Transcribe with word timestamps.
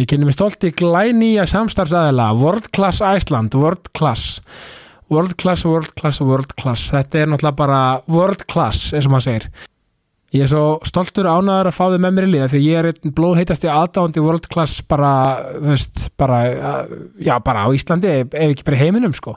Ég 0.00 0.08
kynni 0.08 0.24
mig 0.24 0.36
stolt 0.36 0.64
í 0.64 0.70
glænýja 0.72 1.44
samstarfsæðila 1.50 2.30
World 2.38 2.70
Class 2.72 3.02
Iceland, 3.04 3.52
World 3.58 3.90
Class. 3.96 4.40
World 5.12 5.36
Class, 5.36 5.66
World 5.68 5.92
Class, 5.98 6.22
World 6.24 6.54
Class. 6.56 6.86
Þetta 6.94 7.20
er 7.20 7.28
náttúrulega 7.28 7.58
bara 7.58 7.82
World 8.08 8.46
Class 8.48 8.94
eins 8.96 9.08
og 9.08 9.12
maður 9.12 9.26
segir. 9.26 9.50
Ég 10.32 10.46
er 10.46 10.48
svo 10.48 10.64
stoltur 10.88 11.28
ánæður 11.28 11.68
að 11.68 11.76
fá 11.76 11.82
þau 11.92 11.98
með 12.00 12.16
mér 12.16 12.26
í 12.26 12.32
liða 12.32 12.48
því 12.48 12.62
ég 12.64 12.78
er 12.80 12.88
einn 12.88 13.14
blóðheitasti 13.18 13.68
aðdándi 13.68 14.24
World 14.24 14.48
Class 14.54 14.80
bara, 14.88 15.12
veist, 15.60 16.06
bara 16.16 16.38
já, 17.20 17.34
bara 17.44 17.66
á 17.66 17.76
Íslandi 17.76 18.08
ef 18.22 18.36
ekki 18.40 18.64
bara 18.64 18.80
heiminum, 18.80 19.12
sko 19.12 19.36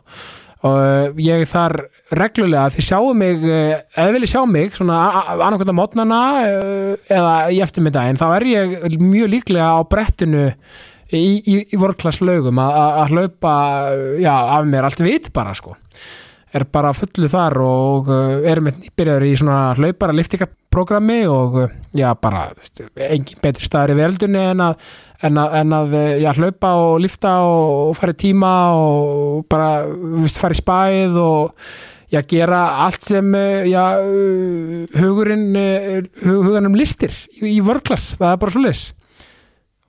og 0.65 0.75
uh, 0.81 1.21
ég 1.21 1.43
er 1.43 1.49
þar 1.49 1.75
reglulega 2.17 2.71
þið 2.73 2.87
sjáu 2.87 3.13
mig, 3.17 3.45
eða 3.45 4.15
viljið 4.15 4.31
sjá 4.33 4.41
mig 4.49 4.75
svona 4.77 4.99
annarkvæmda 5.35 5.77
mótnana 5.77 6.19
uh, 6.41 7.07
eða 7.11 7.37
í 7.53 7.61
eftirmiddaginn, 7.65 8.19
þá 8.21 8.27
er 8.39 8.49
ég 8.49 8.99
mjög 9.01 9.33
líklega 9.35 9.71
á 9.77 9.79
brettinu 9.89 10.45
í, 10.49 11.23
í, 11.39 11.57
í 11.69 11.79
vorklass 11.79 12.21
lögum 12.25 12.61
að 12.61 13.13
hlaupa, 13.13 13.55
já, 14.21 14.33
af 14.33 14.69
mér 14.69 14.89
allt 14.89 15.03
vit 15.05 15.31
bara, 15.35 15.55
sko. 15.57 15.75
Er 16.55 16.63
bara 16.71 16.93
fullu 16.95 17.27
þar 17.27 17.57
og 17.59 18.09
erum 18.47 18.69
byrjaður 18.95 19.25
í 19.27 19.33
svona 19.35 19.57
hlaupara 19.75 20.15
liftingaprogrammi 20.15 21.25
og 21.27 21.57
já, 21.91 22.07
bara 22.15 22.45
veist, 22.55 22.79
engin 22.95 23.41
betri 23.43 23.67
staður 23.67 23.97
í 23.97 23.99
veldunni 23.99 24.45
en 24.53 24.63
að 24.69 24.85
en 25.23 25.39
að, 25.39 25.57
en 25.61 25.75
að 25.75 25.97
eh, 25.97 26.13
já, 26.23 26.31
hlaupa 26.35 26.71
og 26.81 27.01
lifta 27.03 27.33
og, 27.45 27.73
og 27.89 27.97
fara 27.97 28.15
í 28.15 28.21
tíma 28.25 28.53
og 28.75 29.43
bara 29.51 29.69
vist, 30.21 30.39
fara 30.41 30.55
í 30.55 30.59
spæð 30.59 31.19
og 31.21 31.67
já, 32.11 32.21
gera 32.29 32.61
allt 32.85 33.07
sem 33.07 33.35
eh, 33.39 33.67
já, 33.71 33.83
hugurinn 34.99 35.51
eh, 35.59 35.99
hugurinn 36.25 36.75
listir 36.77 37.15
í, 37.39 37.57
í 37.57 37.59
vörklass, 37.65 38.15
það 38.19 38.33
er 38.33 38.41
bara 38.43 38.55
svo 38.55 38.65
lis 38.65 38.87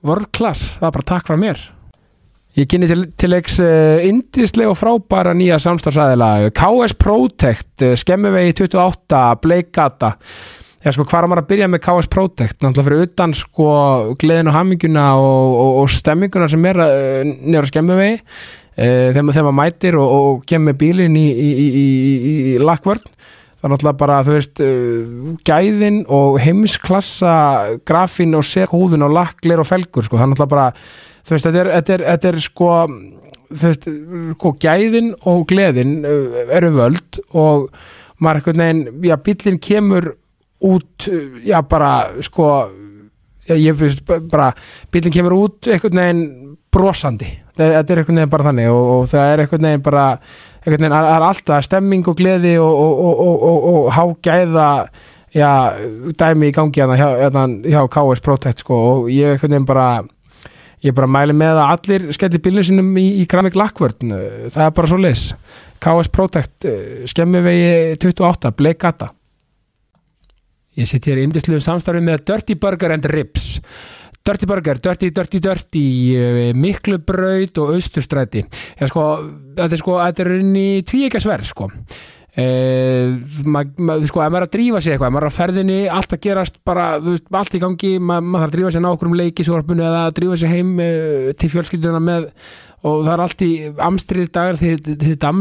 vörklass, 0.07 0.77
það 0.77 0.87
er 0.87 0.95
bara 0.99 1.09
takk 1.09 1.27
frá 1.27 1.39
mér. 1.41 1.65
Ég 2.57 2.65
kynni 2.69 2.87
til, 2.89 3.03
til 3.19 3.29
leiks 3.29 3.59
indislega 3.61 4.71
og 4.71 4.77
frábæra 4.79 5.33
nýja 5.37 5.59
samstagsæðila 5.61 6.47
KS 6.57 6.95
Protect, 6.97 7.83
Skemmuvegi 8.01 8.55
28, 8.63 9.19
Bleikata 9.43 10.15
Já, 10.85 10.91
sko, 10.93 11.07
hvað 11.09 11.23
er 11.23 11.29
maður 11.31 11.41
að 11.41 11.49
byrja 11.49 11.67
með 11.73 11.79
KS 11.87 12.07
Protect? 12.13 12.57
Náttúrulega 12.61 12.85
fyrir 12.85 13.07
utan, 13.07 13.31
sko, 13.33 13.67
gleðin 14.21 14.49
og 14.51 14.53
hamminguna 14.53 15.05
og, 15.17 15.53
og, 15.57 15.71
og 15.81 15.87
stemminguna 15.89 16.49
sem 16.51 16.67
er 16.69 16.79
uh, 16.83 17.21
nýra 17.25 17.65
skemmuvegi 17.65 18.19
uh, 18.19 19.07
þegar 19.15 19.25
maður 19.25 19.55
mætir 19.57 19.97
og, 19.97 20.13
og 20.17 20.43
kemur 20.49 20.77
bílinn 20.77 21.17
í, 21.17 21.25
í, 21.33 21.47
í, 21.65 21.85
í 22.51 22.53
lakkvörn 22.61 23.01
það 23.07 23.65
er 23.65 23.73
náttúrulega 23.73 23.99
bara, 24.03 24.19
þú 24.27 24.35
veist 24.35 24.61
uh, 24.61 25.31
gæðin 25.49 25.97
og 26.13 26.37
heimsklassa 26.45 27.33
grafin 27.89 28.37
og 28.37 28.45
sérhúðun 28.45 29.07
og 29.07 29.17
lakklir 29.17 29.63
og 29.63 29.69
felgur, 29.71 30.05
sko, 30.05 30.21
það 30.21 30.27
er 30.27 30.31
náttúrulega 30.35 30.53
bara 30.53 30.67
þú 30.77 31.35
veist, 31.35 31.49
þetta 31.49 31.63
er, 31.63 31.71
þetta 31.73 31.95
er, 31.97 32.05
þetta 32.11 32.31
er 32.35 32.39
sko 32.45 32.69
þú 33.47 33.73
veist, 33.73 33.89
sko, 34.37 34.53
gæðin 34.61 35.11
og 35.25 35.43
gleðin 35.49 35.97
eru 36.05 36.71
völd 36.77 37.21
og 37.33 37.67
maður 38.21 38.43
eitthvað 38.43 38.61
neginn, 38.61 38.87
já, 39.09 39.17
bílinn 39.25 39.61
kemur 39.71 40.11
út, 40.63 41.09
já 41.45 41.61
bara 41.61 41.91
sko, 42.25 42.67
já, 43.47 43.55
ég 43.55 43.77
finnst 43.77 44.05
bara, 44.31 44.51
bílinn 44.91 45.13
kemur 45.13 45.37
út 45.37 45.69
einhvern 45.69 46.01
veginn 46.01 46.23
brosandi. 46.73 47.29
Þetta 47.57 47.93
er 47.93 48.01
einhvern 48.01 48.21
veginn 48.21 48.33
bara 48.33 48.49
þannig 48.49 48.71
og, 48.71 48.87
og 48.93 49.11
það 49.11 49.33
er 49.33 49.43
einhvern 49.43 49.69
veginn 49.69 49.85
bara, 49.85 50.07
einhvern 50.63 50.81
veginn 50.81 50.97
það 50.97 51.11
er 51.13 51.27
alltaf 51.29 51.67
stemming 51.67 52.09
og 52.09 52.17
gleði 52.17 52.57
og, 52.61 52.81
og, 53.11 53.47
og 53.71 53.93
hágæða 53.95 54.67
já, 55.35 55.49
dæmi 56.17 56.51
í 56.51 56.55
gangi 56.55 56.83
hjá, 56.83 56.93
hjá, 56.97 57.47
hjá 57.67 57.81
KS 57.93 58.23
Protect 58.25 58.63
sko 58.63 58.77
og 58.91 59.09
ég 59.13 59.35
einhvern 59.35 59.57
veginn 59.57 59.67
bara 59.69 59.89
ég 60.85 60.93
bara 60.95 61.09
mæli 61.09 61.33
með 61.35 61.57
að 61.57 61.71
allir 61.73 62.07
skellir 62.15 62.41
bílinu 62.43 62.65
sinum 62.65 62.89
í, 63.01 63.07
í 63.21 63.25
Grammic 63.29 63.57
Lackvörn 63.57 64.13
það 64.53 64.63
er 64.67 64.75
bara 64.77 64.89
svo 64.91 64.99
leis 65.01 65.29
KS 65.83 66.11
Protect, 66.13 66.67
skemmi 67.09 67.41
vegi 67.45 67.97
28, 68.01 68.53
Bleikata 68.57 69.11
Ég 70.77 70.85
sitt 70.85 71.07
hér 71.09 71.17
í 71.17 71.23
indisluðu 71.25 71.63
samstarfi 71.65 72.03
með 72.05 72.25
Dirty 72.29 72.57
Burger 72.61 72.93
and 72.93 73.07
Ribs. 73.09 73.57
Dirty 74.27 74.45
Burger, 74.45 74.77
Dirty, 74.83 75.09
Dirty, 75.15 75.39
Dirty, 75.39 75.85
eh, 76.13 76.51
miklu 76.53 76.99
braut 76.99 77.57
og 77.63 77.71
austurstræti. 77.77 78.43
Já 78.77 78.89
sko, 78.91 79.05
þetta 79.55 79.73
er 79.73 79.81
sko, 79.81 79.95
þetta 80.03 80.23
er 80.25 80.31
inn 80.41 80.53
í 80.59 80.69
tvíekasverð 80.85 81.49
sko. 81.49 81.69
Eh, 82.37 83.15
maður 83.49 84.03
sko, 84.05 84.21
ef 84.21 84.29
maður 84.29 84.43
er 84.43 84.45
að 84.45 84.53
drífa 84.53 84.79
sig 84.83 84.93
eitthvað, 84.93 85.13
maður 85.15 85.25
er 85.25 85.31
að 85.31 85.37
ferðinni, 85.39 85.77
allt 85.89 86.11
að 86.13 86.19
gerast 86.21 86.59
bara, 86.67 86.83
veist, 87.01 87.25
allt 87.33 87.55
í 87.57 87.61
gangi, 87.63 87.89
maður, 87.97 88.27
maður 88.27 88.43
þarf 88.43 88.51
að 88.51 88.57
drífa 88.57 88.73
sig 88.75 88.83
ná 88.83 88.89
okkur 88.91 89.09
um 89.09 89.15
leikisvorpunni 89.17 89.85
eða 89.87 90.03
að 90.03 90.17
drífa 90.19 90.37
sig 90.37 90.53
heim 90.53 90.69
eh, 90.85 91.31
til 91.33 91.49
fjölskylduna 91.55 92.01
með 92.05 92.27
og 92.85 93.01
það 93.07 93.11
er 93.15 93.23
allt 93.23 93.41
í 93.41 93.49
amstrið 93.87 94.29
dagar 94.37 94.59
því 94.61 94.69
þetta 95.01 95.31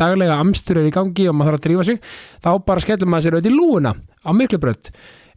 daglega 0.00 0.38
amstur 0.40 0.80
er 0.80 0.88
í 0.88 0.94
gangi 0.94 1.28
og 1.28 1.36
maður 1.36 1.52
þarf 1.52 1.60
að 1.60 1.66
drífa 1.66 1.86
sig, 1.90 2.00
þá 2.40 2.50
bara 2.70 2.84
skellum 2.86 3.12
maður 3.12 3.26
sér 3.26 3.36
auðvitað 3.36 3.52
í 3.52 3.58
lúuna 3.58 3.92
á 4.24 4.30
miklu 4.32 4.62
brönd 4.62 4.92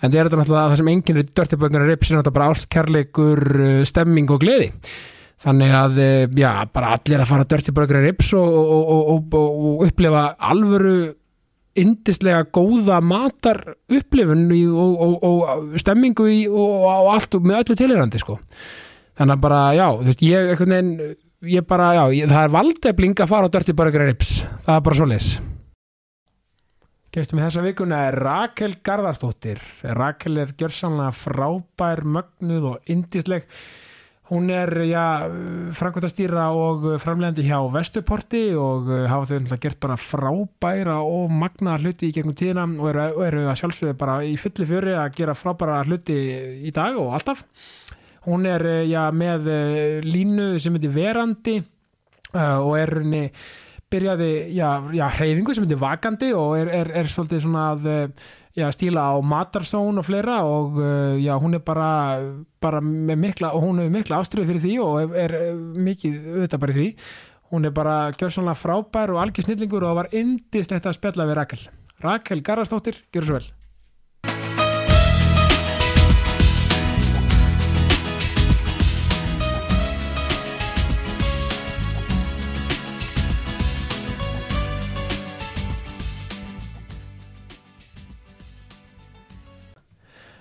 en 0.00 0.10
það 0.10 0.18
er 0.18 0.28
þetta 0.28 0.40
náttúrulega 0.40 0.72
það 0.72 0.80
sem 0.80 0.90
enginn 0.94 1.20
er 1.20 1.30
dörtibögnar 1.40 1.84
er 1.84 1.90
rips 1.92 2.10
er 2.10 2.18
náttúrulega 2.18 2.36
bara 2.38 2.50
ástkærleikur 2.54 3.42
uh, 3.60 3.70
stemming 3.88 4.32
og 4.32 4.42
gleði? 4.42 4.68
Þannig 5.40 5.72
að, 5.76 6.02
uh, 6.04 6.36
já, 6.40 6.50
bara 6.74 6.92
allir 6.96 7.22
að 7.22 7.30
fara 7.30 7.48
dörtibögnar 7.48 8.00
er 8.00 8.06
rips 8.10 8.34
og, 8.36 8.60
og, 8.60 9.10
og, 9.14 9.40
og 9.40 9.86
upplifa 9.88 10.26
alvöru 10.50 10.98
indislega 11.80 12.42
góða 12.50 12.98
matar 13.04 13.60
upplifun 13.88 14.48
og 14.50 15.76
stemmingu 15.80 16.26
í, 16.28 16.40
og 16.50 17.12
allt 17.14 17.38
með 17.44 17.62
öllu 17.62 17.78
tilhérandi 17.78 18.20
sko. 18.20 18.40
Þannig 19.20 19.36
að 19.36 19.44
bara, 19.44 19.60
já, 19.76 19.86
þú 20.00 20.08
veist, 20.08 20.24
ég, 20.26 20.50
veginn, 20.58 20.90
ég 21.54 21.68
bara, 21.68 21.92
já, 21.98 22.04
ég, 22.16 22.32
það 22.32 22.42
er 22.48 22.54
valdefling 22.56 23.22
að 23.22 23.32
fara 23.36 23.48
á 23.48 23.54
dörtibögnar 23.54 24.02
er 24.02 24.12
rips, 24.14 24.34
það 24.66 24.76
er 24.76 24.84
bara 24.88 25.00
svo 25.00 25.08
les 25.12 25.32
Gestum 27.10 27.40
í 27.40 27.42
þessa 27.42 27.62
vikuna 27.64 27.96
er 28.06 28.14
Rakel 28.22 28.76
Garðarstóttir. 28.86 29.58
Rakel 29.98 30.36
er 30.38 30.52
gjörsamlega 30.54 31.10
frábær, 31.10 32.04
mögnuð 32.06 32.66
og 32.68 32.90
indisleg. 32.92 33.48
Hún 34.30 34.46
er 34.54 34.70
ja, 34.86 35.06
framkvæmtastýra 35.74 36.44
og 36.54 36.84
framlegandi 37.02 37.48
hjá 37.48 37.56
Vestuporti 37.74 38.44
og 38.54 38.86
uh, 38.92 39.08
hafa 39.10 39.26
þau 39.26 39.40
náttúrulega 39.40 39.64
gert 39.64 39.80
bara 39.82 39.96
frábæra 39.98 41.00
og 41.02 41.34
magnaða 41.34 41.80
hluti 41.82 42.12
í 42.12 42.14
gegnum 42.14 42.36
tíðina 42.38 42.68
og 42.78 42.92
eru, 42.92 43.06
eru 43.26 43.42
að 43.50 43.58
sjálfsögðu 43.58 43.96
bara 43.98 44.20
í 44.22 44.36
fulli 44.38 44.68
fjöri 44.70 44.94
að 44.94 45.16
gera 45.18 45.34
frábæra 45.34 45.80
hluti 45.88 46.20
í 46.62 46.70
dag 46.76 46.94
og 46.94 47.16
alltaf. 47.18 47.42
Hún 48.28 48.46
er 48.46 48.68
ja, 48.86 49.08
með 49.10 49.50
uh, 49.50 49.98
línu 50.06 50.52
sem 50.62 50.78
heitir 50.78 50.94
Verandi 50.94 51.56
og 52.30 52.76
er 52.78 53.00
henni 53.00 53.24
byrjaði, 53.90 54.30
já, 54.54 54.68
já, 54.94 55.06
hreyfingu 55.16 55.54
sem 55.54 55.66
heitir 55.66 55.80
vakandi 55.80 56.30
og 56.36 56.54
er, 56.60 56.70
er, 56.80 56.92
er 57.00 57.10
svolítið 57.10 57.42
svona 57.44 57.64
að 57.72 57.88
eh, 57.90 58.28
já, 58.60 58.66
stíla 58.74 59.08
á 59.10 59.14
matarsón 59.18 59.98
og 60.00 60.06
fleira 60.06 60.40
og 60.46 60.78
eh, 60.82 61.18
já, 61.24 61.34
hún 61.42 61.58
er 61.58 61.64
bara, 61.66 61.90
bara 62.62 62.82
með 62.84 63.22
mikla, 63.26 63.52
og 63.56 63.66
hún 63.66 63.82
hefur 63.82 63.96
mikla 63.98 64.22
ástriðu 64.22 64.50
fyrir 64.52 64.64
því 64.66 64.76
og 64.84 64.98
er, 65.02 65.14
er 65.26 65.36
eh, 65.40 65.62
mikið 65.90 66.18
auðvitað 66.36 66.64
bara 66.64 66.76
í 66.76 66.78
því. 66.80 66.88
Hún 67.50 67.66
er 67.66 67.74
bara 67.74 67.96
gjörsanlega 68.14 68.58
frábær 68.58 69.14
og 69.14 69.24
algjör 69.24 69.48
snillingur 69.48 69.88
og 69.88 69.96
var 70.04 70.12
indist 70.14 70.70
þetta 70.70 70.92
að 70.92 71.00
spjalla 71.00 71.26
við 71.26 71.40
Rakel. 71.40 71.64
Rakel 72.00 72.44
Garðarstóttir, 72.46 73.02
gjör 73.10 73.26
svo 73.26 73.40
vel. 73.40 73.48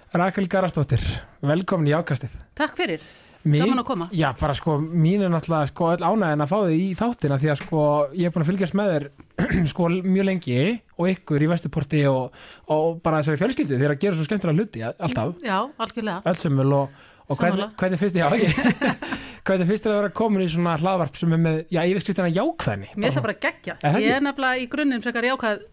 Rakel 0.10 0.48
Garastóttir, 0.50 1.02
velkomin 1.46 1.92
í 1.92 1.94
ákastið 1.94 2.34
Takk 2.58 2.78
fyrir, 2.80 3.04
gaman 3.46 3.82
að 3.84 3.86
koma. 3.86 4.08
Já, 4.16 4.32
bara 4.40 4.56
sko, 4.58 4.80
mín 4.82 5.22
er 5.22 5.30
náttúrulega 5.30 5.70
sko 5.70 5.92
öll 5.94 6.02
ánægin 6.02 6.44
að 6.44 6.50
fá 6.50 6.58
þig 6.64 6.82
í 6.82 6.88
þáttina 6.98 7.38
því 7.40 7.52
að 7.54 7.60
sko 7.62 7.84
ég 8.18 8.26
er 8.26 8.34
búin 8.34 8.46
að 8.46 8.50
fylgjast 8.50 8.78
með 8.80 8.90
þér 8.96 9.06
sko 9.74 9.92
mjög 9.94 10.28
lengi 10.32 10.58
og 10.98 11.12
ykkur 11.14 11.46
í 11.46 11.52
Vestuporti 11.54 12.04
og, 12.10 12.42
og 12.74 13.00
bara 13.06 13.22
þessari 13.22 13.42
fjölskyldu 13.44 13.78
þegar 13.78 13.96
að 13.96 14.04
gera 14.04 14.18
svo 14.18 14.28
skemmtilega 14.28 14.58
hluti 14.58 14.86
alltaf. 14.90 15.34
Já, 15.46 15.58
algjörlega. 15.78 16.20
Öllsumul 16.34 16.70
og, 16.82 17.02
og 17.30 17.42
hvernig, 17.44 17.72
hvernig 17.80 18.02
finnst 18.02 18.18
þið, 18.18 18.26
já 18.26 18.30
ekki 18.34 18.94
hvernig 19.46 19.70
finnst 19.70 19.86
þér 19.86 19.94
að 19.94 20.00
vera 20.02 20.16
komin 20.24 20.46
í 20.48 20.52
svona 20.52 20.78
hlaðvarp 20.82 21.22
sem 21.22 21.38
er 21.38 21.44
með, 21.46 21.66
já, 21.70 21.84
yfirskriftina 21.86 22.34
jákvæðni? 22.34 22.96
Mér 22.96 23.12
finnst 23.12 23.22
það 23.22 23.30
bara. 23.30 23.42
Er 23.78 23.94
það 23.94 24.08
Ég 24.08 24.18
er 24.18 24.26
nefnilega 24.26 24.64
í 24.66 24.72
grunninn 24.74 25.06
frekar 25.06 25.30
jákvæð 25.30 25.68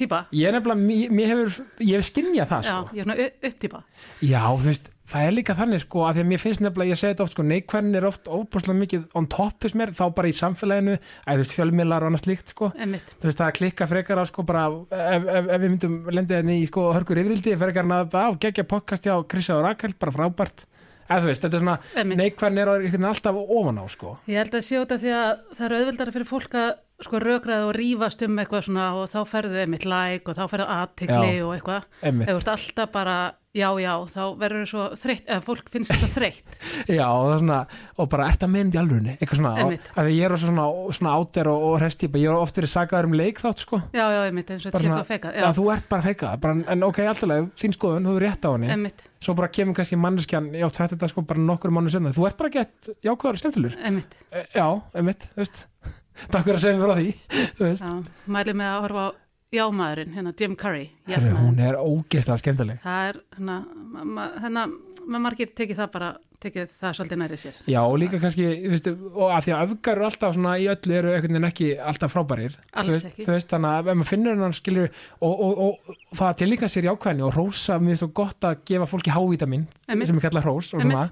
típa. 0.00 0.22
Ég 0.32 0.48
er 0.50 0.56
nefnilega, 0.58 1.10
mér, 1.18 1.34
hefur, 1.34 1.66
ég 1.84 1.98
hef 2.00 2.08
skinnjað 2.10 2.48
það, 2.54 2.64
Já, 2.64 2.72
sko. 2.80 2.96
ég 2.96 3.02
er 3.04 3.04
svona 3.06 3.20
upp- 3.26 3.44
upptípa. 3.50 3.82
Já, 4.26 4.42
þú 4.50 4.66
veist, 4.70 4.88
það 5.10 5.26
er 5.26 5.32
líka 5.34 5.54
þannig, 5.58 5.80
sko, 5.82 6.02
að 6.06 6.14
því 6.14 6.22
að 6.24 6.28
mér 6.30 6.40
finnst 6.44 6.60
nefnilega, 6.62 6.90
ég 6.94 6.98
segi 7.00 7.10
þetta 7.14 7.24
oft, 7.26 7.34
sko, 7.34 7.42
neikvæðin 7.50 7.96
er 7.98 8.06
oft 8.06 8.28
óbúslega 8.30 8.78
mikið 8.80 9.06
on 9.18 9.26
top 9.26 9.56
fyrst 9.64 9.78
mér, 9.80 9.90
þá 9.98 10.04
bara 10.14 10.30
í 10.30 10.36
samfélaginu, 10.38 10.94
að 11.26 11.34
þú 11.34 11.42
veist, 11.42 11.54
fjölmiðlar 11.58 12.02
og 12.06 12.10
annað 12.12 12.24
slíkt, 12.24 12.52
sko. 12.54 12.70
Emmitt. 12.78 13.14
Þú 13.20 13.26
veist, 13.30 13.40
það 13.42 13.54
klikka 13.58 13.88
frekar 13.90 14.22
á, 14.22 14.24
sko, 14.30 14.44
bara, 14.46 14.66
ef, 14.90 15.26
ef, 15.26 15.48
ef 15.50 15.60
við 15.64 15.68
myndum 15.74 15.96
lendið 16.14 16.36
henni 16.40 16.60
í, 16.62 16.66
sko, 16.70 16.86
hörkur 16.94 17.18
yfirildi, 17.24 17.56
frekar 17.58 17.82
hann 17.88 17.96
að, 17.98 18.14
á, 18.14 18.26
geggja 18.38 18.64
podcast 18.70 19.02
hjá 19.10 19.16
Krissa 19.26 19.58
og 19.58 19.64
Rakel, 19.66 19.94
bara 19.98 20.14
frábært. 20.14 20.66
Eða 21.10 21.24
þú 21.24 21.30
veist, 21.30 21.42
þetta 21.42 21.58
er 21.58 21.64
svona, 21.64 21.78
neikvæðin 22.06 22.60
er 22.62 22.70
alltaf 23.10 23.40
ofan 23.42 23.80
á, 23.82 23.84
sko. 23.90 24.12
Ég 24.30 24.38
held 24.38 24.54
að 24.54 24.68
af 24.94 25.02
því 25.02 25.14
að 25.16 25.30
það 25.56 25.66
eru 25.66 25.80
auðveldara 25.80 26.14
fyrir 26.14 26.30
fólk 26.30 26.56
að 26.60 26.70
sko 27.00 27.20
rökraða 27.22 27.66
og 27.66 27.74
rífast 27.74 28.22
um 28.26 28.38
eitthvað 28.38 28.66
svona 28.68 28.86
og 29.00 29.08
þá 29.10 29.20
ferðu 29.30 29.60
einmitt 29.62 29.86
like 29.88 30.30
og 30.30 30.36
þá 30.36 30.44
ferðu 30.52 30.66
aðtikli 30.76 31.34
og 31.42 31.54
eitthvað. 31.56 31.86
Ef 32.04 32.28
þú 32.28 32.36
ert 32.36 32.52
alltaf 32.54 32.92
bara 32.94 33.16
já, 33.56 33.66
já, 33.82 33.92
þá 34.06 34.20
verður 34.38 34.66
svo 34.70 34.82
þreytt, 34.98 35.24
eða 35.26 35.42
fólk 35.42 35.70
finnst 35.72 35.90
þetta 35.90 36.08
þreytt. 36.14 36.58
Já, 36.98 37.06
og 37.10 37.24
það 37.26 37.32
er 37.34 37.40
svona, 37.42 37.58
og 37.98 38.08
bara 38.12 38.26
ert 38.30 38.44
að 38.46 38.56
í 38.60 38.78
alvörunni, 38.78 39.14
eitthvað 39.16 39.40
svona, 39.40 39.52
og, 39.54 39.62
Einmitt. 39.64 39.88
að 39.98 40.10
ég 40.14 40.26
er 40.28 40.34
svona, 40.44 40.66
svona 40.98 41.14
áter 41.18 41.50
og, 41.50 41.64
og 41.70 41.76
restýpa, 41.82 42.20
ég 42.22 42.30
er 42.30 42.38
oft 42.38 42.60
verið 42.60 42.72
sagaður 42.74 43.08
um 43.10 43.16
leik 43.18 43.40
þátt, 43.42 43.64
sko. 43.64 43.80
Já, 43.96 44.04
já, 44.14 44.20
einmitt, 44.28 44.52
eins 44.54 44.62
og 44.62 44.68
þetta 44.70 44.82
sé 44.82 44.90
eitthvað 44.90 45.10
feikað. 45.10 45.38
Já, 45.42 45.46
þú 45.58 45.66
ert 45.74 45.88
bara 45.90 46.06
feikað, 46.06 46.36
bara, 46.44 46.58
en 46.74 46.86
ok, 46.86 47.00
alltaf 47.10 47.48
þín 47.64 47.74
skoðun, 47.76 48.06
þú 48.10 48.18
er 48.20 48.26
rétt 48.28 48.46
á 48.46 48.50
henni, 48.54 48.70
Emmitt, 48.76 49.04
svo 49.20 49.34
bara 49.38 49.50
kemur 49.52 49.78
kannski 49.80 49.98
manneskjan, 50.00 50.50
ég 50.56 50.68
átt 50.68 50.78
þetta 50.84 51.10
sko 51.10 51.24
bara 51.26 51.42
nokkur 51.50 51.74
mánu 51.74 51.90
senna, 51.92 52.14
þú 52.14 52.28
ert 52.30 52.38
bara 52.40 52.52
gett 52.54 52.92
jákvæður 53.02 53.34
og 53.34 53.42
skemmtilegur, 53.42 53.80
emmitt. 53.90 54.14
e, 54.30 54.44
já, 54.54 54.66
einmitt, 54.94 55.26
þú 55.34 55.42
veist, 55.42 55.64
takk 56.32 56.46
fyrir 56.46 56.60
að 56.60 56.64
segja 56.64 56.78
mér 56.78 56.86
frá 56.86 57.00
því, 57.00 57.16
þú 57.58 57.66
veist, 57.66 57.84
Já, 57.84 58.22
mæli 58.38 58.56
með 58.62 58.70
að 58.76 58.86
horfa 58.86 59.08
á 59.10 59.29
jámaðurinn, 59.54 60.12
hérna 60.14 60.32
Jim 60.38 60.54
Curry, 60.58 60.88
yes 61.10 61.26
Herri, 61.26 61.38
hún 61.42 61.58
er 61.58 61.78
ógeðslega 61.80 62.38
skemmtileg. 62.42 62.80
Það 62.84 63.06
er, 63.10 63.16
hérna, 63.36 63.56
ma- 63.94 64.04
ma- 64.04 64.32
hérna, 64.44 64.66
maður 65.06 65.24
margir 65.26 65.50
tekið 65.58 65.80
það 65.80 65.88
bara, 65.96 66.10
tekið 66.40 66.70
það 66.80 66.94
svolítið 66.96 67.18
næri 67.20 67.38
sér. 67.42 67.56
Já, 67.68 67.80
og 67.82 67.98
líka 68.00 68.20
kannski, 68.22 68.46
þú 68.62 68.70
veist, 68.76 68.86
og 69.10 69.26
að 69.34 69.42
því 69.48 69.54
að 69.56 69.64
öfgar 69.74 69.96
eru 69.98 70.06
alltaf 70.06 70.36
svona 70.38 70.54
í 70.62 70.68
öllu 70.72 70.96
eru 71.00 71.12
einhvern 71.16 71.34
veginn 71.36 71.48
ekki 71.50 71.68
alltaf 71.90 72.14
frábærir. 72.14 72.54
Alls 72.80 73.02
ekki. 73.10 73.26
Þú 73.26 73.34
veist, 73.34 73.50
þannig 73.50 73.74
að 73.74 73.90
ef 73.90 73.98
maður 74.00 74.10
finnur 74.14 74.36
hennan 74.38 74.56
skilur 74.56 74.88
og, 75.18 75.34
og, 75.34 75.60
og, 75.66 75.94
og 76.14 76.18
það 76.22 76.38
til 76.40 76.50
líka 76.54 76.70
sér 76.70 76.88
jákvæðni 76.92 77.26
og 77.26 77.34
rósa, 77.36 77.76
mér 77.82 77.92
finnst 77.96 78.06
þú 78.06 78.12
gott 78.22 78.48
að 78.52 78.62
gefa 78.70 78.88
fólki 78.94 79.12
hávítamin, 79.18 79.66
sem 79.90 80.16
er 80.22 80.28
kallað 80.30 80.46
hrós 80.46 80.72
og 80.78 80.86
svona. 80.86 81.08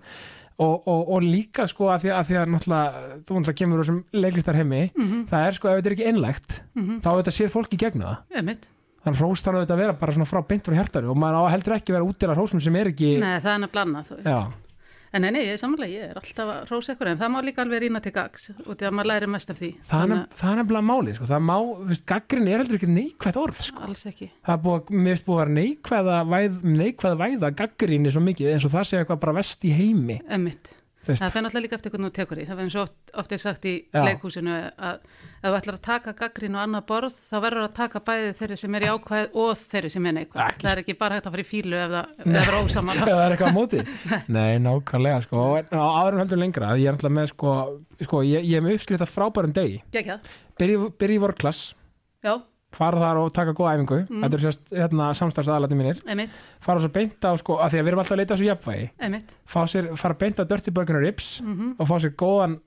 Og, 0.58 0.88
og, 0.90 1.02
og 1.14 1.22
líka 1.22 1.68
sko 1.70 1.86
að 1.94 2.00
því 2.02 2.10
að, 2.16 2.24
því 2.26 2.36
að 2.40 2.48
náttúrulega, 2.50 3.02
þú 3.22 3.34
náttúrulega 3.36 3.58
kemur 3.60 3.78
úr 3.78 3.84
þessum 3.84 4.00
leiklistar 4.24 4.56
heimi, 4.58 4.80
Mhm, 4.98 5.20
það 5.30 5.44
er 5.46 5.52
sko 5.54 5.68
ef 5.70 5.76
þetta 5.78 5.86
er 5.86 5.94
ekki 5.94 6.06
einlægt, 6.10 6.56
mhm, 6.74 6.96
þá 7.04 7.08
þetta 7.14 7.34
sér 7.36 7.52
fólki 7.54 7.78
gegna 7.78 8.04
það. 8.08 8.40
emmitt. 8.42 8.66
Þannig 9.04 9.18
þarf 9.46 9.54
auðvitað 9.60 9.76
að 9.76 9.82
vera 9.84 9.92
bara 10.00 10.12
svona 10.16 10.26
frá 10.26 10.40
beint 10.48 10.64
frá 10.66 10.74
hjartari 10.74 11.06
og 11.06 11.16
maður 11.16 11.38
á 11.46 11.52
heldur 11.54 11.74
ekki 11.78 11.92
að 11.92 11.96
vera 12.00 12.08
útdela 12.10 12.34
hrósum 12.34 12.60
sem 12.60 12.74
er 12.76 12.90
ekki, 12.90 13.12
Nei, 13.22 13.38
það 13.38 13.52
er 13.54 13.60
nefnilega 13.62 13.86
annað, 13.86 14.08
þú 14.10 14.16
veist. 14.18 14.26
já, 14.26 14.38
En 15.12 15.24
nei, 15.24 15.30
nei, 15.32 15.42
ég 15.46 15.54
er 15.56 15.60
samanlega, 15.60 15.92
ég 15.94 16.10
er 16.10 16.18
alltaf 16.20 16.50
að 16.52 16.72
rósa 16.72 16.94
ykkur, 16.94 17.08
en 17.12 17.20
það 17.20 17.30
má 17.32 17.38
líka 17.46 17.62
alveg 17.64 17.80
rýna 17.84 18.02
til 18.04 18.12
gags, 18.12 18.50
út 18.68 18.82
í 18.82 18.88
að 18.88 18.96
maður 18.98 19.08
læri 19.08 19.28
mest 19.32 19.52
af 19.54 19.60
því. 19.62 19.70
það 19.88 20.02
er, 20.04 20.58
nefnilega 20.60 20.84
málið, 20.88 21.14
sko, 21.16 21.28
það 21.30 21.44
má, 21.48 21.54
viðst, 21.88 22.04
gaggrin 22.12 22.50
er 22.52 22.62
heldur 22.62 22.78
ekki 22.78 22.90
neikvætt 22.92 23.40
orð, 23.40 23.62
sko. 23.70 23.84
Alls 23.88 24.04
ekki. 24.10 24.28
það 24.44 24.54
er 24.56 24.62
búið, 24.66 24.92
mér 24.98 25.16
finnst 25.16 25.28
búið 25.28 25.44
að 25.44 25.54
neikvæða 25.58 26.18
væð, 26.34 26.58
neikvæða 26.76 27.20
væða 27.24 27.52
gaggrinni 27.62 28.12
svo 28.12 28.24
mikið 28.28 28.52
eins 28.52 28.68
og 28.68 28.74
það 28.76 28.88
sé 28.90 29.00
eitthvað 29.00 29.22
bara 29.24 29.36
vest 29.40 29.64
í 29.64 29.72
heimi 29.72 30.20
Emmitt. 30.28 30.74
Veist, 31.08 31.22
Það 31.22 31.32
fyrir 31.34 31.44
náttúrulega 31.46 31.64
líka 31.64 31.78
eftir 31.78 31.94
hvernig 31.94 32.10
þú 32.10 32.16
tekur 32.18 32.38
því. 32.40 32.46
Það 32.48 32.62
eins 32.64 32.76
og 32.78 32.84
oft, 32.84 32.96
oft 33.22 33.34
er 33.34 33.42
sagt 33.42 33.68
í 33.68 33.74
Já. 33.88 34.00
leikhúsinu 34.06 34.56
að 34.76 34.98
ef 35.38 35.48
þú 35.48 35.54
ætlar 35.58 35.78
að 35.78 35.84
taka 35.88 36.14
gaggrín 36.18 36.56
og 36.58 36.62
annað 36.64 36.86
borð, 36.88 37.16
þá 37.28 37.36
verður 37.44 37.64
að 37.64 37.74
taka 37.78 38.02
bæði 38.08 38.32
þeirri 38.38 38.58
sem 38.58 38.78
er 38.78 38.86
jákvæð 38.88 39.38
og 39.38 39.52
þeirri 39.62 39.92
sem 39.94 40.08
er 40.10 40.16
neikvæð. 40.18 40.58
Það 40.58 40.70
er 40.72 40.82
ekki 40.82 40.96
bara 40.98 41.18
hægt 41.18 41.28
að 41.30 41.36
fara 41.36 41.44
í 41.44 41.48
fílu 41.48 41.78
ef 41.78 41.94
það, 41.94 42.12
ef 42.18 42.28
það 42.28 42.42
er 42.42 42.58
ósamara. 42.58 43.06
eða 43.08 43.18
það 43.18 43.24
er 43.24 43.36
eitthvað 43.36 43.54
á 43.54 43.58
móti. 43.58 43.84
Nei, 44.38 44.50
nákvæmlega, 44.66 45.22
sko. 45.26 45.46
Og 45.46 45.72
áðurum 45.78 46.22
heldur 46.24 46.42
lengra, 46.42 46.74
ég 46.80 46.90
er 46.90 46.96
alltaf 46.96 47.14
með 47.14 47.30
sko, 47.32 47.56
sko 48.02 48.22
ég, 48.26 48.48
ég 48.48 48.58
er 48.58 48.66
með 48.66 48.78
uppskrift 48.80 49.06
af 49.06 49.14
frábærum 49.14 49.54
degi 49.56 49.82
byrja 50.58 51.14
í 51.14 51.20
vorklass, 51.22 51.74
Já, 52.24 52.32
fara 52.74 53.00
þar 53.00 53.20
og 53.22 53.32
taka 53.32 53.54
góða 53.56 53.74
æfingu. 53.78 53.98
Mm. 54.04 54.22
þetta 54.24 54.38
er 54.38 54.44
sérst 54.44 54.72
hérna, 54.74 55.08
samstagsaðalæti 55.16 55.78
mínir. 55.78 56.00
Emitt, 56.06 56.38
fara 56.64 56.82
svo 56.82 56.90
beint 56.92 57.24
á, 57.24 57.32
sko, 57.40 57.58
að 57.62 57.74
því 57.74 57.80
að 57.80 57.84
við 57.84 57.92
erum 57.92 58.02
alltaf 58.02 58.16
að 58.16 58.22
leita 58.22 58.38
svo 58.38 58.48
jafnvægi. 58.48 58.88
Sér, 59.72 59.90
fara 59.96 60.18
beint 60.20 60.42
á 60.42 60.44
Dirty 60.48 60.74
Burger 60.74 61.00
Ribs 61.02 61.38
Mm 61.40 61.76
og 61.78 61.88
fá 61.88 61.96
sér 62.02 62.14
góðan 62.18 62.58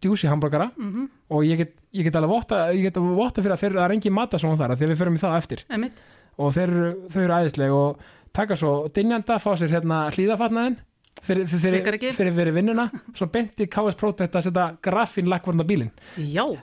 djúsi 0.00 0.28
hambúrgara. 0.28 0.70
-hmm. 0.76 1.08
og 1.30 1.44
ég 1.44 1.56
get, 1.56 1.74
ég 1.92 2.04
get 2.04 2.16
alveg 2.16 2.30
votta, 2.30 2.72
ég 2.72 2.82
get 2.82 2.96
votta 2.96 3.42
fyrir 3.42 3.54
að 3.54 3.60
þeir, 3.60 3.72
það 3.72 3.84
er 3.84 3.92
engin 3.92 4.12
matasón 4.12 4.56
þar 4.56 4.76
því 4.76 4.84
að 4.84 4.90
við 4.90 4.98
förum 4.98 5.14
í 5.14 5.18
það 5.18 5.36
eftir. 5.36 5.64
Emitt. 5.68 6.02
og 6.36 6.52
þeir, 6.52 6.70
þau 7.10 7.22
eru 7.22 7.32
æðisleg 7.32 7.70
og 7.72 8.00
taka 8.32 8.56
svo 8.56 8.88
dynjanda, 8.88 9.38
fá 9.38 9.56
sér 9.56 9.72
hérna 9.72 10.10
hlýðafatnaðin 10.12 10.76
fyrir, 11.22 11.46
fyrir, 11.48 11.80
fyrir, 12.16 12.32
fyrir, 12.36 12.52
vinnuna 12.56 12.86
svo 13.16 13.28
beint 13.32 13.62
í 13.62 13.68
KS 13.72 13.98
Protect 14.00 14.36
að 14.38 14.48
setja 14.48 14.66
graffín 14.84 15.30
lakkvarn 15.32 15.64
á 15.64 15.66
bílinn, 15.68 15.92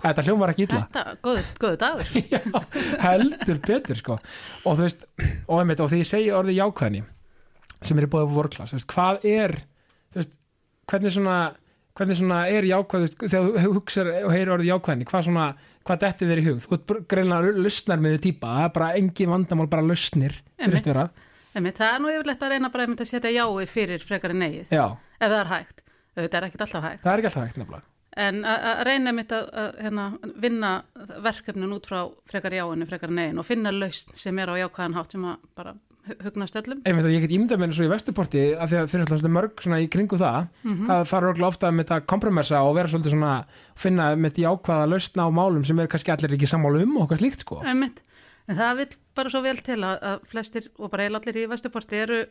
þetta 0.03 0.27
hljómar 0.27 0.53
ekki 0.53 0.67
illa. 0.67 0.83
Þetta, 0.85 1.15
góður, 1.25 1.49
góður 1.63 1.81
dagur. 1.81 2.13
Já, 2.33 2.41
heldur 3.07 3.63
betur 3.67 3.99
sko. 3.99 4.19
Og 4.63 4.77
þú 4.77 4.85
veist, 4.85 5.07
og, 5.47 5.57
einmitt, 5.59 5.83
og 5.83 5.91
því 5.91 6.03
ég 6.03 6.11
segi 6.13 6.31
orðið 6.35 6.59
jákvæðni 6.61 7.03
sem 7.83 7.99
er 7.99 8.07
í 8.07 8.13
bóðið 8.13 8.37
vorklass, 8.37 8.87
hvað 8.93 9.27
er 9.27 9.57
veist, 10.15 10.37
hvernig 10.89 11.13
svona 11.17 11.37
hvernig 11.93 12.17
svona 12.17 12.39
er 12.49 12.65
jákvæð, 12.65 13.11
þegar 13.21 13.51
þú 13.53 13.73
hugsar 13.75 14.09
og 14.23 14.31
heyrir 14.33 14.53
orðið 14.55 14.71
jákvæðni, 14.71 15.07
hvað 15.09 15.27
svona 15.27 15.49
hvað 15.83 15.99
dettur 16.05 16.31
þér 16.31 16.41
í 16.41 16.45
hug, 16.47 16.63
þú 16.63 16.97
greinlega 17.11 17.53
lausnar 17.59 18.01
með 18.01 18.15
því 18.15 18.21
típa, 18.23 18.53
það 18.55 18.65
er 18.65 18.73
bara 18.77 18.89
engin 18.97 19.33
vandamál 19.33 19.67
bara 19.69 19.85
lausnir, 19.85 20.39
Emitt, 21.55 21.77
það 21.77 21.93
er 21.95 21.99
nú 22.03 22.09
yfirlegt 22.13 22.43
að 22.43 22.49
reyna 22.55 22.69
bara 22.73 22.85
að 22.87 23.05
setja 23.05 23.29
jái 23.33 23.67
fyrir 23.69 24.01
frekar 24.03 24.31
en 24.33 24.39
negið, 24.41 24.69
já, 24.73 24.85
ef 25.19 25.29
það 25.29 25.39
er 25.43 25.51
hægt. 25.53 25.83
Þetta 26.17 26.37
er 26.37 26.43
ekkert 26.49 26.61
alltaf 26.67 26.83
hægt. 26.83 27.01
það 27.03 27.13
er 27.13 27.17
ekki 27.23 27.29
alltaf 27.31 27.43
hægt 27.47 27.57
nefnilega 27.63 27.89
En 28.15 28.43
að 28.45 28.65
að 28.69 28.79
reyna 28.85 29.09
einmitt 29.09 29.31
að, 29.33 29.45
að 29.57 29.77
hérna, 29.81 30.03
vinna 30.37 30.71
verkefnin 31.25 31.71
út 31.73 31.87
frá 31.89 32.03
frekar 32.29 32.53
jáinu, 32.53 32.85
frekar 32.85 33.09
negin 33.09 33.39
og 33.41 33.45
finna 33.47 33.71
lausn 33.73 34.13
sem 34.13 34.37
er 34.43 34.51
á 34.53 34.55
jákvæðan 34.61 34.93
hátt 34.99 35.15
sem 35.15 35.23
að 35.25 35.39
bara 35.57 35.73
hu- 36.05 36.17
hugnast 36.27 36.59
öllum. 36.61 36.83
einmitt 36.85 37.07
og 37.09 37.15
ég 37.15 37.21
get 37.25 37.33
ímyndað 37.33 37.63
mér 37.63 37.73
svo 37.73 37.87
í 37.87 37.89
Vesturporti 37.89 38.43
að 38.53 38.69
því 38.69 38.77
að 38.83 38.91
þeir 38.93 38.99
eru 39.01 39.09
svolítið 39.09 39.33
mörg 39.39 39.63
svona 39.65 39.79
í 39.81 39.89
kringu 39.89 40.19
það 40.21 40.47
Mhm. 40.61 40.85
það 40.91 41.01
þarf 41.09 41.23
örugglega 41.23 41.47
ofta 41.49 41.71
með 41.73 41.85
þetta 41.89 42.05
kompromessa 42.13 42.61
og 42.61 42.75
vera 42.77 42.87
svolítið 42.93 43.15
svona 43.17 43.45
finna 43.75 44.11
með 44.15 44.31
því 44.37 44.43
ákvaða 44.53 44.89
lausna 44.93 45.25
á 45.25 45.29
málum 45.33 45.65
sem 45.65 45.79
er 45.79 45.87
kannski 45.87 46.11
allir 46.13 46.37
ekki 46.37 46.51
sammála 46.53 46.83
um 46.85 46.97
og 46.97 47.09
eitthvað 47.09 47.23
slíkt 47.25 47.39
sko 47.47 47.61
Einmitt. 47.65 48.01
En 48.49 48.59
það 48.59 48.79
vil 48.81 48.87
bara 49.15 49.31
svo 49.31 49.43
vel 49.45 49.59
til 49.63 49.79
að, 49.79 49.99
að 50.09 50.25
flestir 50.31 50.71
og 50.77 50.91
bara 50.91 51.05
eiginlega 51.05 51.31
allir 51.31 51.43
í 51.43 51.51
Vesturporti 51.53 52.01
eru 52.03 52.23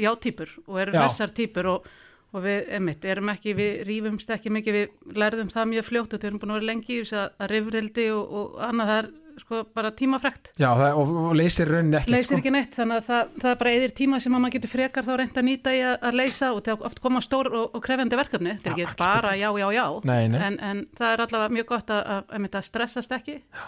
játýpur 0.00 0.54
og 0.66 0.78
eru 0.80 0.94
Já. 0.94 1.02
hressar 1.04 1.32
týpur 1.36 1.68
og, 1.74 1.88
og 2.32 2.44
við, 2.44 2.60
einmitt, 2.76 3.04
erum 3.04 3.32
ekki, 3.32 3.56
við 3.58 3.80
rífumst 3.88 4.30
ekki 4.32 4.52
mikið, 4.54 4.78
við 4.78 5.16
lærðum 5.20 5.50
það 5.52 5.72
mjög 5.74 5.88
fljótt 5.88 6.14
og 6.14 6.22
við 6.22 6.30
erum 6.30 6.42
búin 6.42 6.54
að 6.54 6.60
vera 6.60 6.70
lengi 6.70 6.94
í 6.94 7.00
þess 7.02 7.18
að, 7.18 7.32
að 7.36 7.50
rifrildi 7.54 8.06
og, 8.14 8.36
og 8.40 8.62
annað 8.68 8.92
það 8.92 9.02
er 9.02 9.10
sko 9.40 9.60
bara 9.72 9.90
tímafrekt. 9.96 10.50
Já, 10.60 10.68
það, 10.76 10.98
og, 11.00 11.10
og 11.22 11.34
leysir 11.38 11.70
rauninni 11.70 11.96
ekkert 11.96 12.12
Leysir 12.12 12.34
sko. 12.34 12.40
ekki 12.42 12.52
neitt, 12.52 12.74
þannig 12.76 12.98
að 13.00 13.06
það, 13.06 13.34
það 13.40 13.50
er 13.52 13.58
bara 13.62 13.72
eðir 13.76 13.94
tíma 14.00 14.20
sem 14.20 14.36
að 14.36 14.42
maður 14.44 14.56
getur 14.56 14.72
frekar 14.74 15.06
þá 15.06 15.12
reynt 15.20 15.40
að 15.40 15.46
nýta 15.48 15.74
í 15.74 15.80
að, 15.86 15.96
að 16.10 16.18
leysa 16.20 16.50
og 16.52 16.62
þegar 16.66 16.86
oft 16.90 17.02
koma 17.04 17.22
stór 17.24 17.50
og, 17.50 17.66
og 17.78 17.84
krefjandi 17.86 18.20
verkefni, 18.20 18.56
þetta 18.58 18.74
er 18.74 18.84
ekki 18.84 19.00
bara 19.00 19.34
já, 19.40 19.48
já, 19.62 19.66
já, 19.78 19.84
Nei, 20.10 20.22
nei. 20.34 20.40
En, 20.44 20.58
en 20.70 20.82
það 20.98 21.14
er 21.14 21.24
allavega 21.24 21.56
mjög 21.56 21.70
gott 21.72 21.94
að, 21.94 22.02
að, 22.16 22.34
að, 22.36 22.48
að 22.60 22.66
stressast 22.68 23.16
ekki 23.16 23.38
já. 23.38 23.64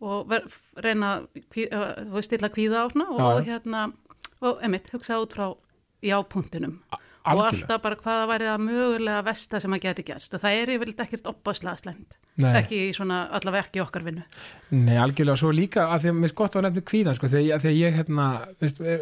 Og 0.00 0.30
ver, 0.30 0.46
reyna 0.80 1.12
að, 1.20 2.20
stilla 2.24 2.50
kvíða 2.52 2.84
á 2.84 2.86
svona 2.92 3.08
og, 3.12 3.42
hérna, 3.46 3.84
og 4.40 4.62
emitt, 4.64 4.90
hugsa 4.94 5.20
út 5.20 5.36
frá 5.36 5.50
já-punktinum. 6.04 6.78
Og 7.30 7.42
alltaf 7.44 7.82
bara 7.84 7.98
hvaða 8.00 8.28
væri 8.30 8.48
að 8.48 8.62
mögulega 8.64 9.24
versta 9.26 9.60
sem 9.60 9.74
að 9.76 9.82
geti 9.84 10.06
gerst. 10.08 10.32
Og 10.34 10.40
það 10.40 10.56
er 10.56 10.72
yfirleitt 10.74 11.02
ekkert 11.04 11.28
opaslega 11.28 11.76
slemt, 11.82 12.16
Nei. 12.42 12.54
ekki 12.62 12.78
í 12.88 12.92
svona 12.96 13.18
allavega 13.36 13.64
ekki 13.68 13.80
okkar 13.84 14.02
vinnu. 14.06 14.22
Nei, 14.70 14.96
algjörlega, 14.96 15.36
svo 15.36 15.50
líka 15.52 15.86
að 15.90 16.00
því 16.04 16.10
að 16.12 16.18
mér 16.20 16.32
skott 16.32 16.54
var 16.54 16.62
nefnir 16.66 16.84
kvíðan 16.90 17.16
sko, 17.18 17.26
þegar, 17.32 17.46
ég- 17.50 17.60
þegar 17.64 17.76
ég 17.80 17.96
hérna, 17.98 18.26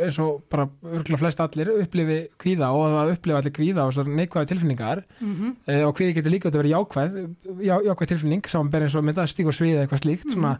eins 0.06 0.18
og 0.24 0.42
bara 0.50 0.68
örgulega 0.84 1.18
flest 1.22 1.40
allir 1.40 1.72
upplifi 1.82 2.18
kvíða 2.38 2.70
og 2.72 2.84
það 2.96 3.12
upplifa 3.16 3.38
allir 3.42 3.56
kvíða 3.60 3.86
og 3.86 3.92
svo 3.94 4.04
neikvæði 4.08 4.48
tilfinningar 4.52 5.04
Mm 5.20 5.34
-hmm. 5.34 5.54
e, 5.66 5.82
og 5.84 5.94
kvíði 5.96 6.14
getur 6.14 6.30
líka 6.32 6.48
að 6.48 6.56
vera 6.62 6.74
jákvæð 6.74 7.18
já, 7.62 7.76
jákvæð 7.88 8.08
tilfinning, 8.08 8.46
samanber 8.48 8.82
eins 8.82 8.94
og 8.96 9.04
mynda 9.04 9.26
stíg 9.26 9.46
og 9.46 9.52
sviða 9.54 9.82
eitthvað 9.86 10.02
slíkt, 10.04 10.32
svona 10.32 10.58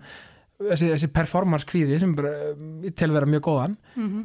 þessi, 0.59 0.89
þessi 0.93 1.07
performance 1.13 1.67
kvíði 1.67 1.99
sem 2.01 2.15
bara, 2.15 2.29
eh, 2.29 2.91
til 2.91 3.09
að 3.09 3.13
vera 3.13 3.27
mjög 3.27 3.41
góðan 3.47 3.77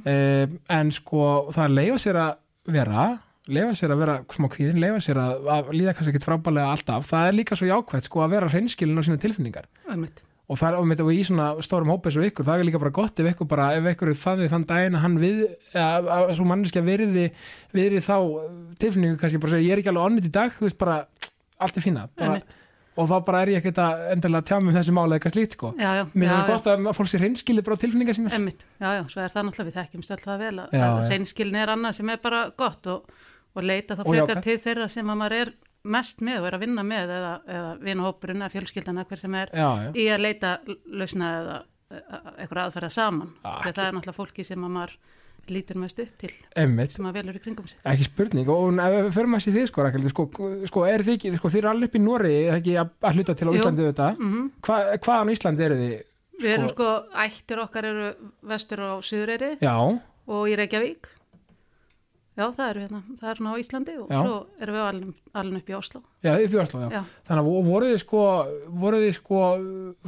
e, 0.06 0.48
en 0.70 0.92
sko 0.92 1.50
það 1.54 1.70
leifa 1.70 1.98
sér 1.98 2.16
að 2.16 2.36
vera 2.68 3.20
leifa 3.52 3.74
sér 3.76 3.92
að 3.96 4.04
vera 4.04 4.20
smá 4.32 4.48
kvíðin 4.54 4.80
leifa 4.80 5.00
sér 5.04 5.20
að, 5.20 5.48
að 5.56 5.72
líða 5.76 5.96
kannski 5.98 6.14
ekkert 6.14 6.28
frábælega 6.30 6.76
alltaf. 6.76 7.08
Það 7.10 7.28
er 7.30 7.36
líka 7.40 7.58
svo 7.60 7.68
jákvætt 7.68 8.08
sko 8.08 8.24
að 8.24 8.38
vera 8.38 8.52
hreinskilin 8.54 9.00
á 9.00 9.04
sína 9.04 9.20
tilfinningar. 9.20 9.68
Einmitt. 9.90 10.24
og 10.48 10.60
það 10.60 10.70
er 10.70 10.78
og, 10.80 11.04
og 11.06 11.12
í 11.16 11.22
svona 11.24 11.46
stórum 11.64 11.92
hópi 11.94 12.10
eins 12.10 12.18
og 12.20 12.26
ykkur, 12.28 12.46
það 12.46 12.60
er 12.60 12.68
líka 12.68 12.80
bara 12.84 12.94
gott 12.96 13.20
ef 13.20 13.30
ykkur 13.32 13.48
bara, 13.48 13.70
ef 13.78 13.86
ykkur 13.94 14.10
er 14.12 14.18
þannig 14.20 14.52
þann 14.52 14.66
daginn 14.70 14.98
að 15.00 15.04
hann 15.06 15.16
við, 15.22 15.38
að, 15.72 16.10
að 16.16 16.34
svo 16.36 16.48
manneskja 16.50 16.84
virði 16.84 17.30
virði 17.72 18.02
þá 18.04 18.18
tilfinningu 18.84 19.22
kannski 19.22 19.40
bara 19.40 19.54
segja, 19.56 19.70
ég 19.70 19.78
er 19.78 19.82
ekki 19.82 19.94
alveg 19.94 20.10
onnit 20.12 20.28
í 20.28 20.34
dag, 20.36 20.52
þú 20.58 20.68
veist 20.68 20.80
bara 20.84 20.98
allt 21.64 21.80
er 21.80 21.86
fína 21.88 22.06
bara, 22.20 22.36
Einmitt. 22.36 22.60
og 23.00 23.10
þá 23.10 23.16
bara 23.32 23.42
er 23.46 23.54
ég 23.56 23.64
ekkert 23.64 23.82
að 23.86 24.06
endilega 24.18 24.48
tjá 24.52 24.56
mig 24.60 24.74
um 24.74 24.78
þessi 24.78 24.96
mála 25.00 25.18
eitthvað 25.18 25.36
slíkt 25.38 25.56
sko. 25.58 25.74
Já, 25.80 25.90
já, 25.96 26.04
Mér 26.12 26.28
finnst 26.28 26.36
það 26.36 26.52
gott 26.52 26.72
að 26.74 26.94
fólk 27.00 27.14
sér 27.14 27.24
reynskili 27.24 27.64
bara 27.64 27.80
á 27.80 27.82
tilfinningar 27.88 28.20
sínar. 28.20 28.36
Emmitt, 28.38 28.68
já, 28.84 28.90
já, 29.00 29.04
svo 29.16 29.24
er 29.24 29.34
það 29.34 29.48
náttúrulega 29.48 29.72
við 29.72 29.80
þekkjumst 29.80 30.16
alltaf 30.18 30.44
vel 30.44 30.56
að, 30.68 30.76
reynskilin 31.16 31.62
er 31.64 31.72
annað 31.74 32.02
sem 32.02 32.12
er 32.14 32.22
bara 32.28 32.44
gott 32.60 32.92
og, 32.94 33.24
og 33.54 33.64
leita 33.68 33.98
þá 34.00 34.04
frekar 34.08 34.42
til 34.46 34.58
þeirra 34.64 34.90
sem 34.92 35.10
að 35.14 35.20
maður 35.22 35.38
er 35.42 35.54
mest 35.94 36.22
með 36.24 36.40
og 36.42 36.48
er 36.48 36.56
að 36.58 36.64
vinna 36.64 36.84
með 36.88 37.12
eða, 37.18 37.34
eða 37.58 37.72
vinahópurinn 37.84 38.44
eða 38.46 38.54
fjölskyldana 38.54 39.04
hver 39.10 39.20
sem 39.20 39.34
er 39.36 39.52
Já, 39.52 39.68
já, 39.84 39.90
í 40.00 40.06
að 40.14 40.24
leita 40.24 40.54
lausna 40.96 41.34
eða 41.42 41.58
eitthvað 42.40 42.62
aðferða 42.64 42.94
saman. 42.96 43.34
Já, 43.44 43.52
þegar 43.66 43.76
það 43.76 43.84
er 43.88 43.98
náttúrulega 43.98 44.18
fólki 44.18 44.46
sem 44.48 44.64
að 44.64 44.74
maður 44.78 44.96
lítur 45.52 45.76
mest 45.82 45.98
upp 46.00 46.12
til 46.22 46.30
emmitt 46.56 46.94
sem 46.96 47.06
að 47.10 47.18
velur 47.20 47.36
í 47.36 47.42
kringum 47.44 47.68
sig. 47.68 47.80
Ekki 47.92 48.06
spurning. 48.08 48.48
Og 48.50 48.80
ef 48.80 48.94
við 48.96 49.10
förum 49.18 49.36
að 49.36 49.44
sé 49.44 49.52
þið 49.52 49.68
sko, 49.70 49.88
sko, 50.14 50.50
sko 50.72 50.86
er 50.88 51.04
þið 51.04 51.18
ekki, 51.18 51.34
sko 51.36 51.52
þið 51.52 51.60
eru 51.60 51.72
alveg 51.74 51.90
upp 51.92 51.98
í 52.00 52.04
Nóri 52.04 52.34
ekki 52.54 52.78
að, 52.80 52.94
hluta 53.18 53.36
til 53.36 53.50
á 53.50 53.52
Jú. 53.52 53.58
Íslandi 53.60 53.88
þetta 53.90 54.08
mm 54.16 54.46
Hva, 54.64 54.78
hvaðan 55.04 55.34
Íslandi 55.36 55.68
eru 55.68 55.80
þið? 55.82 55.98
Við 56.44 56.54
erum 56.56 56.70
Sko- 56.72 56.78
sko, 56.78 57.20
ættir 57.26 57.62
okkar 57.66 57.90
eru 57.92 58.08
vestur 58.54 58.86
á 58.88 58.92
Suðureyri 59.04 59.52
og 59.68 60.48
í 60.48 60.56
Reykjavík 60.58 61.12
Já, 62.34 62.46
það 62.50 62.70
eru 62.72 62.82
hérna, 62.84 63.00
það 63.20 63.30
er 63.30 63.38
svona 63.40 63.52
á 63.54 63.62
Íslandi 63.62 63.94
og 64.02 64.10
Já. 64.10 64.20
svo 64.24 64.36
erum 64.66 64.76
við 64.76 64.84
alveg, 64.88 65.18
alveg 65.38 65.58
upp 65.62 65.70
í 65.70 65.76
Oslo 65.78 66.00
já, 66.26 66.32
upp 66.34 66.54
í 66.56 66.62
Oslo, 66.64 66.80
já. 66.82 66.90
Já. 66.98 67.02
Þannig 67.30 67.42
að 67.44 67.68
voruð 67.70 67.92
þið 67.94 68.00
sko, 68.04 68.22
voruð 68.84 69.04
þið 69.06 69.14
sko, 69.20 69.42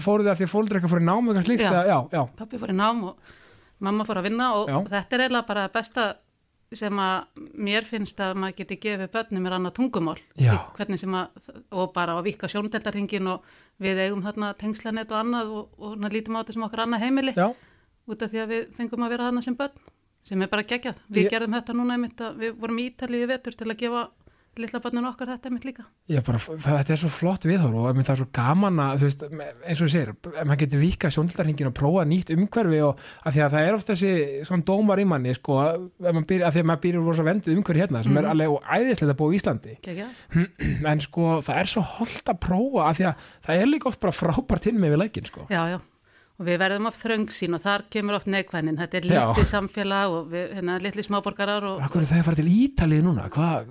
fóruð 0.08 0.25
þið 0.25 0.32
að 0.34 0.39
því 0.41 0.48
fóldur 0.55 0.79
eitthvað 0.79 0.94
fóruð 0.96 1.05
námu 1.12 1.32
eitthvað 1.34 1.48
slíkt? 1.50 1.62
Já. 1.65 1.72
eða- 1.72 1.88
já, 1.91 1.98
já, 2.17 2.24
pappi 2.39 2.58
fór 2.63 2.74
í 2.74 2.77
nám 2.79 3.03
og 3.12 3.34
mamma 3.86 4.05
fór 4.08 4.17
að 4.22 4.27
vinna 4.32 4.48
og 4.58 4.70
Já. 4.72 4.77
þetta 4.96 5.13
er 5.20 5.25
eiginlega 5.27 5.48
bara 5.51 5.67
besta 5.70 6.05
sem 6.75 6.98
að 7.00 7.44
mér 7.62 7.86
finnst 7.86 8.17
að 8.20 8.34
maður 8.41 8.55
geti 8.58 8.75
gefið 8.82 9.12
börnum 9.13 9.46
er 9.46 9.53
annað 9.60 9.75
tungumál 9.77 10.17
Já. 10.41 10.55
Hvernig 10.75 11.00
sem 11.00 11.13
að, 11.13 11.27
og 11.72 11.94
bara 11.94 12.17
að 12.17 12.24
vika 12.32 12.48
sjóndeldarhingin 12.51 13.27
og 13.32 13.44
við 13.79 14.01
eigum 14.08 14.24
þarna 14.25 14.50
tengslanet 14.58 15.12
og 15.13 15.20
annað 15.22 15.51
og, 15.53 15.70
og 15.77 15.94
svona 15.94 16.10
lítum 16.12 16.36
á 16.36 16.41
þetta 16.41 16.53
sem 16.58 16.65
okkar 16.65 16.84
annað 16.88 17.03
heimili 17.05 17.34
já, 17.38 17.48
út 18.10 18.22
af 18.25 18.32
því 18.34 18.41
að 18.41 18.50
við 18.55 18.65
fengum 18.75 19.05
að 19.05 19.13
vera 19.13 19.27
þarna 19.29 19.44
sem 19.46 19.55
börn 19.55 19.77
sem 20.25 20.41
er 20.41 20.48
bara 20.51 20.63
geggjað. 20.67 21.00
Við 21.12 21.24
Ég- 21.27 21.32
gerðum 21.36 21.53
þetta 21.60 21.74
núna 21.77 21.96
einmitt 22.00 22.17
að 22.25 22.38
við 22.44 22.55
vorum 22.60 22.79
í 22.82 22.89
Ítalíu 22.91 23.24
í 23.24 23.27
vetur 23.29 23.55
til 23.55 23.67
að 23.72 23.77
gefa 23.77 24.08
litla 24.55 24.79
börnun 24.79 25.03
okkar 25.10 25.27
þetta 25.27 25.50
einmitt 25.50 25.65
líka. 25.67 25.84
ég 26.08 26.24
bara, 26.24 26.38
þetta 26.39 26.94
er 26.94 27.00
svo 27.01 27.10
flott 27.12 27.44
viðhór 27.44 27.74
og 27.75 27.88
einmitt 27.89 28.08
það 28.08 28.13
er 28.13 28.20
svo 28.22 28.27
gaman 28.32 28.77
að, 28.79 28.94
þú 29.01 29.08
veist, 29.10 29.24
eins 29.67 29.82
og 29.82 29.84
þú 29.84 29.89
segir, 29.91 30.12
maður 30.48 30.60
getur 30.62 30.79
vika 30.79 31.10
sjóndeldarhingin 31.12 31.67
og 31.67 31.74
prófa 31.75 32.05
nýtt 32.08 32.32
umhverfi 32.32 32.79
og 32.88 33.01
að 33.27 33.36
því 33.36 33.41
að 33.44 33.51
það 33.51 33.65
er 33.67 33.74
oft 33.75 33.88
þessi 33.91 34.12
svona 34.48 34.63
dómar 34.63 35.01
í 35.03 35.05
manni, 35.12 35.34
sko, 35.36 35.58
ef 36.00 36.08
maður 36.08 36.27
býr, 36.32 36.46
að 36.48 36.55
því 36.55 36.62
að 36.63 36.70
maður 36.72 36.84
býr 36.86 37.00
úr 37.01 37.05
rosa 37.12 37.24
vendu 37.27 37.51
umhverfi 37.58 37.84
hérna, 37.84 38.03
sem 38.08 38.15
er 38.17 38.22
Mhm. 38.24 38.32
alveg 38.32 38.50
og 38.55 38.63
æðislegt 38.63 39.12
að 39.12 39.20
búa 39.20 39.34
í 39.34 39.36
Íslandi. 39.41 39.75
Geggjað. 39.84 40.86
en 40.96 41.00
sko 41.03 41.41
það 41.44 41.60
er 41.60 41.65
svo 41.75 41.82
holdt 41.84 42.24
að 42.32 42.39
prófa 42.39 42.88
af 42.88 42.96
því 42.98 43.05
að 43.12 43.15
það 43.44 43.60
er 43.60 43.65
líka 43.75 43.88
oft 43.91 44.00
bara 44.00 44.13
frábært 44.15 44.63
hinn 44.72 44.79
með 44.79 44.96
við 44.96 45.01
leikin 45.03 45.25
sko. 45.27 45.48
Já, 45.51 45.67
já. 45.75 45.79
Og 46.35 46.43
við 46.49 46.57
verðum 46.59 46.87
af 46.89 46.97
þröng 46.99 47.29
sín 47.31 47.55
og 47.55 47.61
þar 47.63 47.83
kemur 47.95 48.17
oft 48.17 48.27
neikvænin. 48.27 48.75
Þetta 48.81 48.97
er 48.99 49.05
Já. 49.07 49.19
lítið 49.29 49.45
samfélag 49.53 50.15
og 50.17 50.25
við, 50.33 50.49
hérna, 50.57 50.73
litli 50.83 51.05
smáborgarar 51.05 51.63
og, 51.69 51.77
Akkur 51.85 52.01
er 52.03 52.09
það 52.09 52.19
að 52.19 52.25
fara 52.27 52.39
til 52.41 52.49
Ítalið 52.51 53.05
núna 53.05 53.27
hvað, 53.31 53.69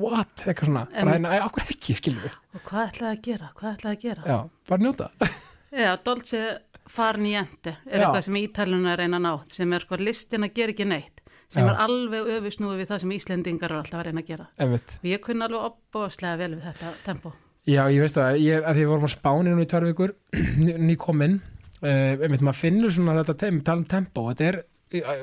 what, 0.00 0.44
eitthvað 0.46 0.70
svona 0.70 0.84
hérna, 0.94 1.34
akkur 1.44 1.66
ekki, 1.74 1.96
skilur 1.98 2.24
við 2.24 2.38
og 2.56 2.62
hvað 2.70 2.86
ætlaði 2.88 3.12
að 3.18 3.20
gera? 3.28 3.50
Hvað 3.58 3.74
ætlaði 3.74 3.98
að 3.98 4.06
gera? 4.06 4.24
já, 4.32 4.38
bara 4.72 4.86
njóta 4.86 5.10
Já, 5.84 5.90
Dolce 6.08 6.40
far 6.88 7.18
niente 7.20 7.74
er 7.84 8.00
Já. 8.00 8.06
eitthvað 8.06 8.24
sem 8.30 8.38
Ítaluna 8.40 8.92
að 8.94 9.00
reyna 9.02 9.18
að 9.20 9.24
ná 9.26 9.32
sem 9.52 9.72
er 9.76 9.84
sko 9.84 9.98
listin 10.00 10.46
að 10.48 10.54
gera 10.56 10.72
ekki 10.72 10.86
neitt 10.88 11.20
sem 11.52 11.66
Já. 11.66 11.72
er 11.74 11.82
alveg 11.84 12.30
öfusnúið 12.38 12.80
við 12.80 12.88
það 12.94 13.02
sem 13.04 13.12
Íslendingar 13.18 13.70
eru 13.74 13.82
alltaf 13.82 14.00
að 14.00 14.06
reyna 14.08 14.22
að 14.24 14.30
gera. 14.32 14.46
Einmitt. 14.58 14.96
Og 15.02 15.10
ég 15.12 15.20
kunni 15.22 15.44
alveg 15.46 15.66
opbóðslega 15.68 16.40
vel 16.40 16.54
við 16.56 16.64
þetta 16.70 16.94
tempo. 17.06 17.32
já, 17.66 17.82
ég 17.92 18.00
veist 18.02 18.16
það, 18.18 18.38
ég, 18.40 18.64
að 18.64 18.74
því 18.80 18.82
við 18.86 18.90
vorum 18.94 19.06
á 19.06 19.10
Spáni 19.12 19.52
núna 19.52 19.66
í 19.66 19.68
tvær 19.70 19.86
vikur, 19.90 20.14
ný 20.88 20.96
kominn 20.98 21.36
einmitt, 21.82 22.42
maður 22.46 22.60
finnur 22.62 22.92
svona 22.94 23.18
þetta 23.20 23.34
tem, 23.44 23.60
tala 23.66 23.82
um 23.82 23.88
tempo, 23.90 24.26
þetta 24.30 24.46
er 24.52 24.60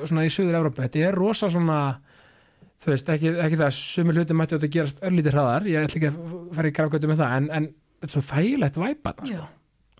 svona 0.06 0.24
í 0.26 0.30
Suður 0.32 0.58
Evrópu, 0.60 0.82
þetta 0.84 1.02
er 1.08 1.16
rosa 1.18 1.48
svona 1.50 1.78
þú 2.84 2.92
veist, 2.92 3.08
ekki, 3.14 3.32
ekki 3.46 3.58
það 3.58 3.72
sumir 3.78 4.18
hluti 4.20 4.36
mætti 4.36 4.58
þetta 4.58 4.70
gerast 4.74 5.02
örlítið 5.08 5.34
hraðar 5.38 5.66
ég 5.70 5.86
ætla 5.88 5.98
ekki 6.00 6.10
að 6.10 6.18
fara 6.58 6.68
í 6.70 6.74
grákvættu 6.76 7.08
með 7.10 7.20
það 7.22 7.36
en, 7.38 7.46
en 7.58 7.68
þetta 7.72 8.10
er 8.10 8.12
svo 8.14 8.22
þægilegt 8.28 8.78
væpa 8.82 9.14
sko. 9.22 9.30
Já, 9.32 9.44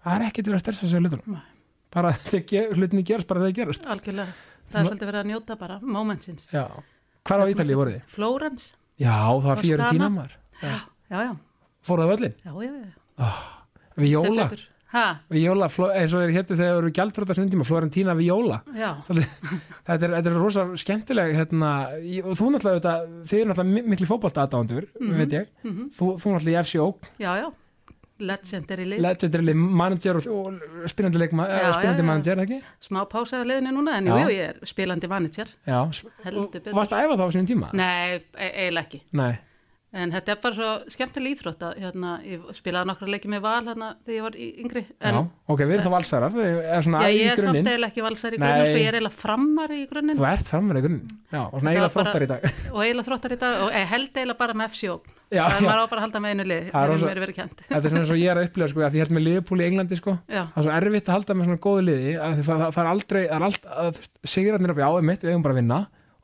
það 0.04 0.16
er 0.18 0.26
ekkert 0.28 0.50
verið 0.50 0.58
að 0.58 0.64
stressa 0.66 0.90
sig 0.90 1.00
á 1.00 1.02
hlutunum 1.04 1.38
bara 1.94 2.12
þegar 2.30 2.74
hlutinni 2.76 3.04
gerast 3.08 3.30
bara 3.30 3.40
þegar 3.44 3.54
þeir 3.54 3.58
gerast 3.62 3.88
algjörlega. 3.94 4.34
Það 4.68 4.80
er 4.80 4.86
svolítið 4.88 5.08
verið 5.10 5.20
að 5.22 5.28
njóta 5.30 5.56
bara 5.60 5.78
momentsins. 5.80 6.48
já. 6.52 6.64
hvar 7.24 7.40
á 7.40 7.44
Ítalíu 7.54 7.78
voruð 7.80 7.96
þið? 7.96 8.06
Flórens. 8.14 8.68
já, 9.00 9.14
það 9.16 9.48
var 9.48 9.62
fjörun 9.64 9.92
tíma 9.94 10.08
maður 10.12 10.36
Já, 10.60 10.74
já, 11.10 11.18
já. 11.24 11.32
fóruð 11.88 12.04
það 12.04 12.12
völlin? 12.14 12.34
Já, 12.44 12.52
já, 12.64 12.72
já. 12.74 13.32
Viola, 13.94 14.46
Betur. 14.48 14.62
Ha, 14.64 14.73
Viola 15.34 15.66
eins 15.68 16.12
og 16.14 16.22
þeir 16.22 16.34
héttu 16.36 16.54
þegar 16.54 16.74
þeir 16.76 16.82
eru 16.84 16.92
gjaldfróta 16.98 17.34
sem 17.34 17.48
tíma 17.50 17.66
Florentína 17.66 18.14
Viola 18.18 18.60
þetta 19.88 19.98
er, 20.06 20.14
er 20.20 20.36
rosa 20.38 20.68
skemmtileg 20.78 21.34
hérna, 21.38 21.72
og 22.24 22.32
þú 22.38 22.52
náttúrulega 22.54 22.94
þið 23.26 23.40
er 23.42 23.50
náttúrulega 23.50 23.72
mi- 23.74 23.84
miklu 23.94 24.06
fótbolta 24.10 24.44
aðdándur, 24.46 24.86
Mhm. 25.00 25.18
veit 25.18 25.32
ég 25.40 25.46
mhm. 25.64 25.90
þú, 25.98 26.14
þú 26.22 26.34
náttúrulega 26.36 26.60
í 26.60 26.64
FCO, 26.64 26.88
Já, 27.18 27.32
já. 27.42 27.52
Legendary 28.24 28.84
lið. 28.86 29.00
legendary 29.02 29.54
manager 29.58 30.16
og, 30.20 30.26
og 30.54 30.84
spinandi, 30.88 31.18
leikma, 31.18 31.48
Já, 31.50 31.56
já, 31.64 31.72
spinandi 31.80 32.02
já, 32.02 32.06
manager, 32.06 32.36
ekki? 32.44 32.58
Smá 32.86 33.00
pása 33.10 33.40
á 33.42 33.44
liðinu 33.44 33.72
núna, 33.74 33.96
en 33.98 34.06
Já. 34.06 34.14
jú, 34.22 34.28
ég 34.30 34.52
er 34.52 34.60
spilandi 34.70 35.08
manager. 35.10 35.50
Já, 35.66 35.80
og 35.82 36.54
varst 36.78 36.94
að 36.94 37.08
æfa 37.08 37.16
þá 37.18 37.24
á 37.26 37.30
sínum 37.34 37.48
tíma? 37.50 37.72
Nei, 37.74 38.22
e 38.38 38.50
eiginlega 38.52 38.86
ekki. 38.86 39.00
Nei. 39.18 39.32
En 39.94 40.10
þetta 40.10 40.32
er 40.34 40.38
bara 40.42 40.56
svo 40.58 40.68
skemmtileg 40.90 41.36
íþrótt 41.36 41.60
að 41.68 41.76
hérna, 41.84 42.12
ég 42.26 42.46
spilaði 42.58 42.88
nokkra 42.90 43.10
leiki 43.14 43.28
með 43.30 43.40
val 43.44 43.62
hérna 43.68 43.88
þegar 44.02 44.16
ég 44.16 44.24
var 44.26 44.34
yngri. 44.42 44.82
En, 44.98 45.14
já, 45.14 45.20
ok, 45.54 45.60
við 45.62 45.74
erum 45.76 45.84
þá 45.86 45.92
valsarar 45.94 46.32
við 46.34 46.48
erum 46.64 46.86
svona 46.88 46.98
já, 47.04 47.06
í 47.06 47.08
ég 47.14 47.30
er 47.30 47.38
samt 47.38 47.44
grunninn. 47.44 47.68
eiginlega 47.70 47.90
ekki 47.92 48.02
valsar 48.08 48.34
í 48.34 48.40
grunninn, 48.42 48.66
sko, 48.66 48.78
ég 48.82 48.88
er 48.90 48.94
eiginlega 48.98 49.20
frammari 49.22 49.76
í 49.78 49.86
grunninn. 49.92 50.18
Þú 50.18 50.26
ert 50.32 50.50
framverið 50.50 50.80
í 50.80 50.84
grunninn 50.88 51.06
já, 51.30 51.42
og 51.44 51.54
svona 51.54 51.70
eiginlega 51.70 51.94
þróttar 51.94 52.22
í 52.26 52.30
dag. 52.34 52.40
og 52.74 52.80
eiginlega 52.82 53.08
þróttar 53.08 53.32
í 53.34 53.38
dag 53.44 53.54
og 53.62 53.68
ég 53.70 53.86
held 53.94 54.10
eiginlega 54.10 54.40
bara 54.42 54.54
með 54.58 54.70
já, 55.34 55.44
það 55.44 55.54
er 55.54 55.62
já, 55.62 55.68
bara 55.70 55.84
að 55.84 56.04
halda 56.04 56.18
með 56.20 56.30
einu 56.34 56.44
lið, 56.50 56.64
Það 56.70 56.82
er 56.82 56.88
það 56.90 56.94
er 56.94 57.08
mér 57.08 57.22
verið 57.24 57.36
kent. 57.38 57.58
þetta 57.64 57.78
er 57.78 57.90
svona 57.90 58.02
eins 58.04 58.14
og 58.14 58.20
ég 58.20 58.28
er 58.30 58.38
að 58.38 58.46
upplifa 58.48 58.68
sko, 58.70 58.78
að 58.84 58.94
ég 58.94 59.02
held 59.04 59.14
með 59.14 59.24
Liverpool 59.24 59.60
í 59.60 59.66
Englandi 59.68 59.96
sko. 59.98 60.12
Já, 60.28 60.42
það 60.54 60.58
er 60.58 60.64
svo 60.64 60.72
erfitt 60.78 61.08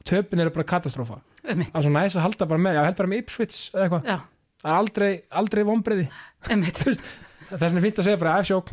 og 0.00 0.06
töpin 0.08 0.40
eru 0.40 0.52
bara 0.54 0.66
katastrófa. 0.74 1.20
Það 1.44 1.64
er 1.66 1.84
svo 1.84 1.92
næs 1.94 2.16
að 2.16 2.24
halda 2.26 2.46
bara 2.50 2.62
með, 2.66 2.78
já, 2.78 2.84
held 2.88 3.00
bara 3.00 3.10
með 3.12 3.20
Ipswich 3.24 3.58
eða 3.74 3.82
eitthvað, 3.86 4.06
það 4.60 4.70
er 4.70 4.78
aldrei, 4.78 5.10
aldrei 5.40 5.62
vonbreiði, 5.68 6.06
það 6.46 7.60
er 7.60 7.68
svona 7.74 7.84
fínt 7.84 8.00
að 8.00 8.08
segja 8.08 8.20
bara 8.20 8.38
afsjók, 8.40 8.72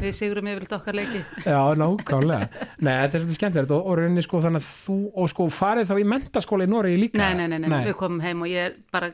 við 0.00 0.14
sigurum 0.16 0.48
yfirleitt 0.50 0.72
okkar 0.74 0.96
leiki. 0.98 1.20
já, 1.46 1.58
nákvæmlega, 1.78 2.48
nei, 2.82 2.94
þetta 3.04 3.18
er 3.20 3.22
svona 3.22 3.36
skemmtilegt 3.36 3.74
og, 3.76 3.90
rauninni 4.00 4.24
sko 4.26 4.40
þannig 4.42 4.64
að 4.64 4.70
þú, 4.86 4.96
og 5.22 5.28
sko 5.30 5.46
farið 5.54 5.92
þá 5.92 5.94
í 6.02 6.06
mentaskóla 6.10 6.66
í 6.66 6.70
Noregi 6.72 6.98
líka? 6.98 7.20
Nei, 7.20 7.36
nei, 7.38 7.46
nei, 7.52 7.68
nei, 7.70 7.84
við 7.86 7.94
komum 8.00 8.18
heim 8.24 8.42
og 8.42 8.50
ég 8.50 8.80
bara, 8.90 9.12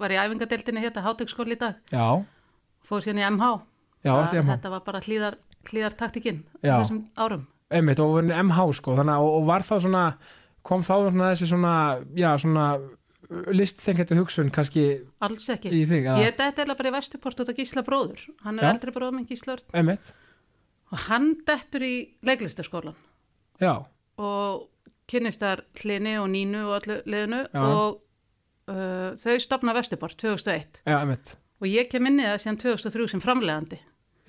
var 0.00 0.12
í 0.12 0.18
æfingadeildinni 0.20 0.84
hérna, 0.84 1.06
hátökskóli 1.06 1.56
í 1.56 1.60
dag, 1.62 1.80
já, 1.88 2.04
fór 2.84 3.04
síðan 3.06 3.22
í 3.22 3.26
MH. 3.30 3.50
já, 4.04 4.14
Þetta 4.52 4.74
var 4.76 4.84
bara 4.84 5.00
hlýðar, 5.06 5.38
hlýðar 5.70 5.96
taktikinn 5.96 6.42
Já. 6.60 6.76
þessum 6.82 7.00
árum. 7.16 7.46
Einmitt, 7.74 8.00
og 8.02 8.18
MH 8.24 8.66
sko, 8.80 8.96
þannig 8.98 9.14
að, 9.16 9.30
og, 9.30 9.46
var 9.48 9.64
þá 9.66 9.74
svona 9.84 10.04
kom 10.64 10.84
þá 10.84 10.92
svona 11.10 11.30
þessi 11.32 11.48
svona 11.50 11.72
já, 12.16 12.30
svona 12.40 12.66
listþengjandi 13.54 14.18
hugsun 14.18 14.50
kannski 14.54 14.84
Alls 15.24 15.48
ekki. 15.52 15.72
þig, 15.88 16.08
Ég 16.20 16.36
dætti 16.38 16.64
eða 16.64 16.76
bara 16.78 16.90
í 16.90 16.94
Vestuport 16.94 17.40
út 17.40 17.50
af 17.50 17.56
Gísla 17.58 17.84
bróður. 17.86 18.20
Hann 18.44 18.60
er 18.60 18.68
Já. 18.68 18.70
eldri 18.74 18.94
bróður 18.94 19.16
minn 19.16 19.28
Gísla 19.28 19.56
Örn 19.56 19.76
einmitt, 19.80 20.12
og 20.92 21.04
hann 21.08 21.30
dettur 21.48 21.84
í 21.84 21.94
leiklistaskólan 22.26 22.96
já, 23.62 23.74
og 24.20 24.66
kynnist 25.10 25.42
þar 25.42 25.64
hlini 25.80 26.18
og 26.20 26.28
nínu 26.32 26.66
og 26.68 26.76
allu 26.80 27.00
liðinu 27.08 27.40
Já. 27.48 27.62
og 27.64 28.02
uh, 28.70 29.16
þau 29.20 29.40
stopna 29.42 29.74
Vestuport 29.76 30.16
2001 30.20 30.84
já, 30.84 30.98
einmitt 31.00 31.34
og 31.64 31.70
ég 31.70 31.88
kem 31.90 32.06
inn 32.10 32.20
í 32.20 32.28
það 32.28 32.40
síðan 32.42 32.60
2003 32.60 33.10
sem 33.14 33.22
framlegandi. 33.24 33.78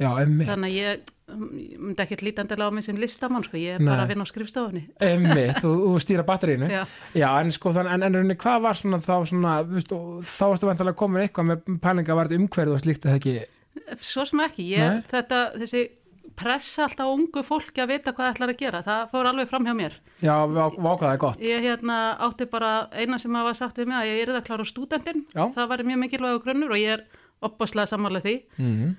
Já, 0.02 0.10
Þannig 0.16 0.70
að 0.70 0.76
ég, 0.76 1.12
myndi 1.36 2.04
ekkert 2.04 2.24
lítandilega 2.26 2.70
á 2.70 2.76
mig 2.76 2.86
sem 2.86 3.00
listamann, 3.00 3.46
sko. 3.48 3.58
ég 3.58 3.78
er 3.78 3.82
Nei. 3.82 3.90
bara 3.90 4.06
að 4.06 4.14
vinna 4.14 4.28
á 4.28 4.30
skrifstofunni. 4.30 4.84
Einmitt, 5.02 5.62
og, 5.66 5.84
og 5.90 6.00
stýra 6.04 6.26
batterínu 6.28 6.70
Já. 6.70 6.84
Já, 7.18 7.28
en 7.42 7.52
sko 7.56 7.74
þannig, 7.76 8.06
en, 8.06 8.20
en 8.22 8.38
hvað 8.46 8.64
var 8.68 8.80
svona 8.80 9.02
þá 9.04 9.16
svona, 9.32 9.58
viðst, 9.70 9.94
þá 10.30 10.46
varstu 10.52 10.70
vantilega 10.70 11.00
komin 11.00 11.26
eitthvað 11.26 11.52
með 11.52 11.78
pælinga 11.84 12.18
var 12.18 12.30
þetta 12.30 12.44
umhverju 12.44 12.76
og 12.78 12.84
slíkt 12.84 13.08
eða 13.10 13.22
ekki 13.22 13.38
Svo 14.00 14.24
sem 14.24 14.40
ekki, 14.46 14.70
ég, 14.72 15.02
þetta, 15.10 15.40
þessi 15.60 15.86
pressa 16.36 16.86
alltaf 16.86 17.10
ungu 17.12 17.44
fólki 17.48 17.82
að 17.84 17.94
vita 17.94 18.14
hvað 18.16 18.34
ætlar 18.34 18.52
að 18.52 18.60
gera, 18.60 18.82
það 18.86 19.10
fór 19.12 19.30
alveg 19.30 19.50
fram 19.50 19.68
hjá 19.68 19.74
mér. 19.78 19.98
Já, 20.24 20.34
vákaði 20.48 21.20
gott 21.22 21.44
Ég 21.44 21.64
hérna 21.64 22.00
átti 22.28 22.48
bara 22.52 22.90
eina 22.96 23.20
sem 23.22 23.36
hafa 23.36 23.54
sagt 23.58 23.80
við 23.80 23.92
mig 23.92 24.00
að 24.02 24.12
ég 24.12 24.24
er 24.24 24.34
að 24.36 24.48
klára 24.50 24.68
stúdendin, 24.68 25.24
Já. 25.36 25.46
það 25.56 25.72
var 25.72 25.84
mjög 25.88 26.44
grunnur 26.44 26.76
og 26.76 26.82
ég 26.82 26.98
er 26.98 27.06
opbáslega 27.46 27.88
sammála 27.92 28.24
því. 28.24 28.36
mm. 28.58 28.94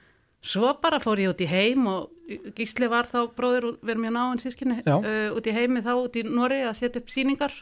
Svo 0.46 0.72
bara 0.82 1.00
fór 1.02 1.18
ég 1.18 1.32
út 1.32 1.40
í 1.42 1.48
heim 1.50 1.86
og 1.90 2.12
Gísli 2.58 2.86
var 2.90 3.06
þá 3.10 3.24
bróðir, 3.34 3.64
og 3.72 3.88
erum 3.90 4.02
mjög 4.06 4.14
náinn 4.16 4.40
sískinni, 4.42 4.80
Já. 4.86 4.96
uh, 4.98 5.34
út 5.38 5.46
í 5.46 5.54
heimi 5.54 5.82
þá 5.82 5.92
út 5.98 6.16
í 6.18 6.22
Nóri 6.26 6.60
að 6.66 6.76
setja 6.80 7.00
upp 7.02 7.10
síningar 7.10 7.54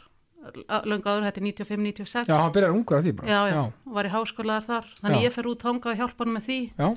löngu 0.85 1.09
áður, 1.09 1.25
þetta 1.25 1.41
er 1.41 1.45
95-96 1.49 2.29
Já, 2.29 2.35
hann 2.37 2.51
byrjar 2.53 2.73
ungur 2.75 2.97
af 2.99 3.03
því 3.05 3.13
bara. 3.17 3.29
Já, 3.29 3.39
já, 3.49 3.61
og 3.89 3.93
var 3.97 4.05
í 4.05 4.11
háskólaðar 4.13 4.65
þar 4.67 4.89
þannig 5.01 5.21
Já. 5.21 5.25
ég 5.25 5.33
fer 5.33 5.49
út 5.49 5.63
þangað 5.65 5.91
og 5.95 6.01
hjálpa 6.01 6.25
hann 6.27 6.35
með 6.35 6.45
því. 6.49 6.57
Já, 6.77 6.89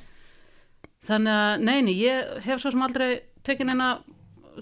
þannig 1.08 1.36
að, 1.38 1.64
neini, 1.68 1.94
ég 2.02 2.32
hef 2.44 2.60
svo 2.62 2.72
sem 2.74 2.84
aldrei 2.84 3.08
tekin 3.48 3.72
eina 3.72 3.88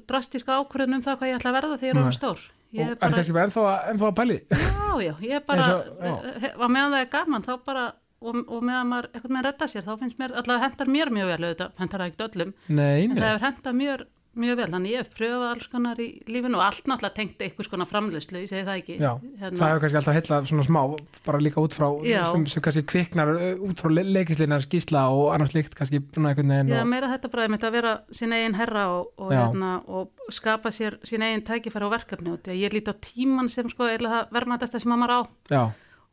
drastíska 0.06 0.58
ákvörðun 0.60 0.98
um 0.98 1.02
það 1.06 1.18
hvað 1.18 1.30
ég 1.32 1.38
ætla 1.40 1.50
að 1.52 1.56
verða 1.58 1.78
þegar 1.80 1.88
ég 1.88 1.94
er 1.96 2.00
orðin 2.02 2.16
stór. 2.18 2.44
Og 2.66 2.78
ég 2.78 2.90
er 2.92 2.98
bara, 3.00 3.16
kannski 3.16 3.34
bara 3.36 3.46
ennþá, 3.48 3.64
að- 3.72 4.02
að 4.06 4.16
pæli 4.20 4.36
já, 4.52 4.90
já, 5.06 5.12
ég 5.30 5.44
bara 5.50 5.66
og- 5.74 6.02
já. 6.02 6.14
he- 6.44 6.54
var 6.60 6.68
meðan 6.76 6.94
það 6.96 7.00
er 7.06 7.10
gaman 7.16 7.46
þá 7.46 7.52
bara, 7.66 7.84
og, 8.22 8.42
og 8.48 8.64
meðan 8.64 8.90
maður 8.92 9.10
eitthvað 9.12 9.36
með 9.36 9.48
redda 9.50 9.70
sér, 9.70 9.86
þá 9.86 9.94
finnst 10.02 10.20
mér, 10.20 10.36
alltaf 10.40 10.66
hendar 10.66 10.92
mér 10.96 11.14
mjög 11.14 11.32
vel 11.34 11.40
auðvitað, 11.46 11.72
hendar 11.80 12.04
það 12.04 12.12
ekkert 12.12 12.28
öllum. 12.30 12.52
Nei, 12.68 13.00
en 13.06 13.16
það 13.16 13.22
nei, 13.22 13.26
hefur 13.30 13.46
hendað 13.46 13.76
mjög, 13.80 14.04
mjög 14.36 14.58
vel 14.60 14.66
þannig 14.74 14.92
ég 14.92 15.00
hef 15.00 15.12
pröfað 15.16 15.44
alls 15.48 15.68
konar 15.72 16.00
í 16.04 16.06
lífinu 16.28 16.58
og 16.58 16.64
allt 16.66 16.88
náttúrulega 16.90 17.16
tengt 17.16 17.44
einhvers 17.46 17.70
konar 17.72 17.88
framleyslu, 17.88 18.42
ég 18.42 18.50
segi 18.50 18.66
það 18.66 18.80
ekki. 18.82 18.96
Já 19.00 19.12
Hérna- 19.40 19.60
Það 19.60 19.70
hefur 19.70 19.82
kannski 19.84 20.00
alltaf 20.00 20.16
heillað 20.18 20.48
svona 20.50 20.66
smá 20.66 20.80
bara 21.24 21.40
líka 21.40 21.62
út 21.64 21.76
frá, 21.76 21.86
Já. 22.04 22.18
sem, 22.32 22.44
sem 22.52 22.64
kannski 22.66 22.82
kviknar 22.92 23.32
uh, 23.32 23.64
út 23.64 23.80
frá 23.80 23.94
leikislinar 23.96 24.66
skísla 24.66 25.06
og 25.08 25.30
annars 25.32 25.56
líkt 25.56 25.72
kannski 25.78 26.02
svona 26.10 26.34
einhvern 26.34 26.52
veginn 26.52 26.74
Já, 26.74 26.82
og, 26.82 26.90
meira 26.92 27.08
þetta 27.14 27.32
bara 27.32 27.46
einmitt 27.48 27.64
að 27.64 27.78
vera 27.78 27.94
sín 28.12 28.36
eigin 28.36 28.58
herra 28.60 28.84
og, 28.98 29.08
og, 29.16 29.32
hérna, 29.32 29.72
og 29.88 30.36
skapa 30.36 30.68
sér 30.68 30.98
sín 31.08 31.24
eigin 31.24 31.44
tækifæri 31.48 31.88
og 31.88 31.96
verkefni 31.96 32.34
og 32.36 32.44
því 32.44 32.52
að 32.58 32.62
ég 32.66 32.76
líti 32.76 32.92
á 32.92 32.96
tíman 33.08 33.48
sem 33.48 33.72
sko 33.72 33.88
er 33.88 34.04
það 34.04 34.36
verðmætasta 34.36 34.84
sem 34.84 34.92
maður 34.92 35.16
á. 35.16 35.20
Já, 35.48 35.62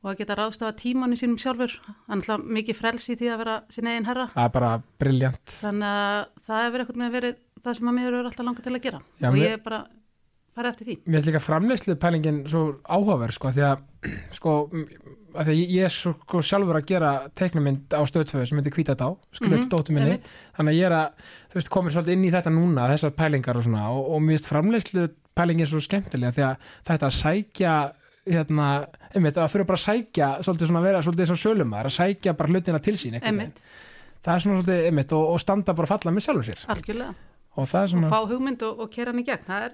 og 0.03 0.11
að 0.11 0.19
geta 0.19 0.35
ráðstafa 0.37 0.75
tímanu 0.81 1.15
sínum 1.19 1.39
sjálfur. 1.39 1.73
Þannig 2.09 2.29
að 2.35 2.45
mikið 2.59 2.79
frelsi 2.79 3.15
í 3.15 3.19
því 3.21 3.31
að 3.33 3.41
vera 3.43 3.57
sín 3.71 3.87
eigin 3.89 4.07
herra. 4.09 4.27
Það 4.35 4.45
er 4.49 4.53
bara 4.57 4.71
briljant 4.99 5.57
þannig 5.61 5.89
að 5.89 6.21
það 6.47 6.63
hefur 6.67 6.83
eitthvað 6.83 7.01
með 7.03 7.17
verið 7.17 7.41
það 7.63 7.77
sem 7.79 7.89
að 7.91 7.97
mér 7.97 8.09
eru 8.11 8.23
alltaf 8.27 8.47
langa 8.47 8.65
til 8.65 8.75
að 8.75 8.83
gera. 8.83 9.01
Já, 9.23 9.27
og 9.31 9.39
ég 9.39 9.63
bara 9.63 9.81
farið 10.53 10.69
eftir 10.73 10.89
því. 10.89 10.95
Mér 11.07 11.17
finnst 11.17 11.29
líka 11.31 11.41
framleyslu 11.41 11.95
pælingin 12.01 12.43
svo 12.51 12.63
áhugaverð 12.83 13.37
sko, 13.37 13.53
því 13.55 13.63
að 13.69 13.77
sko, 14.37 14.55
að 15.33 15.47
því 15.47 15.55
að 15.55 15.73
ég 15.77 15.87
er 15.87 15.93
svo 15.95 16.13
sko, 16.19 16.43
sjálfur 16.45 16.77
að 16.77 16.89
gera 16.91 17.13
teiknumynd 17.39 17.95
á 17.95 18.01
stöðtöðu 18.09 18.45
sem 18.49 18.59
heitir 18.59 18.75
Hvítadá, 18.75 19.07
skilur 19.33 19.63
mm 19.63 19.71
dóttur 19.71 19.95
minni. 19.95 20.19
einmitt. 20.19 20.29
þannig 20.59 20.75
að 20.75 20.77
ég 20.77 20.85
er 20.89 20.95
að, 20.99 21.25
þú 21.49 21.57
veist, 21.57 21.71
komir 21.73 21.95
svolítið 21.95 22.17
inn 22.17 22.27
í 22.27 22.33
þetta 22.35 22.53
núna, 22.53 22.89
þessar 22.91 23.15
pælingar 23.17 23.57
og 23.57 23.65
svona 23.65 23.87
og, 23.95 24.11
og 24.13 24.19
mér 24.27 24.43
hérna, 28.29 28.67
einmitt, 29.13 29.37
að 29.37 29.51
þurfa 29.51 29.69
bara 29.71 29.79
að 29.79 29.85
sækja 29.87 30.29
svolítið 30.45 30.69
svona 30.69 30.81
að 30.81 30.87
vera 30.87 31.03
svolítið 31.03 31.29
svo 31.31 31.37
sölumar 31.41 31.89
að 31.89 31.95
sækja 31.97 32.35
bara 32.39 32.53
hlutina 32.53 32.79
til 32.83 32.95
sín 32.99 33.17
það 34.23 34.35
er 34.35 34.43
svona 34.45 34.59
svolítið, 34.61 34.83
einmitt, 34.89 35.13
og, 35.17 35.29
og 35.33 35.39
standa 35.43 35.75
bara 35.77 35.89
falla 35.89 36.13
með 36.15 36.27
sjálfur 36.27 36.47
sér. 36.47 36.65
Algjörlega. 36.71 37.15
Og 37.53 37.67
það 37.69 37.79
er 37.79 37.87
og 37.89 37.93
svona 37.93 38.11
fá 38.13 38.19
hugmynd 38.29 38.67
og, 38.67 38.83
og 38.85 38.93
kera 38.93 39.11
hann 39.11 39.19
í 39.21 39.25
gegn 39.27 39.43
það 39.49 39.65
er, 39.67 39.73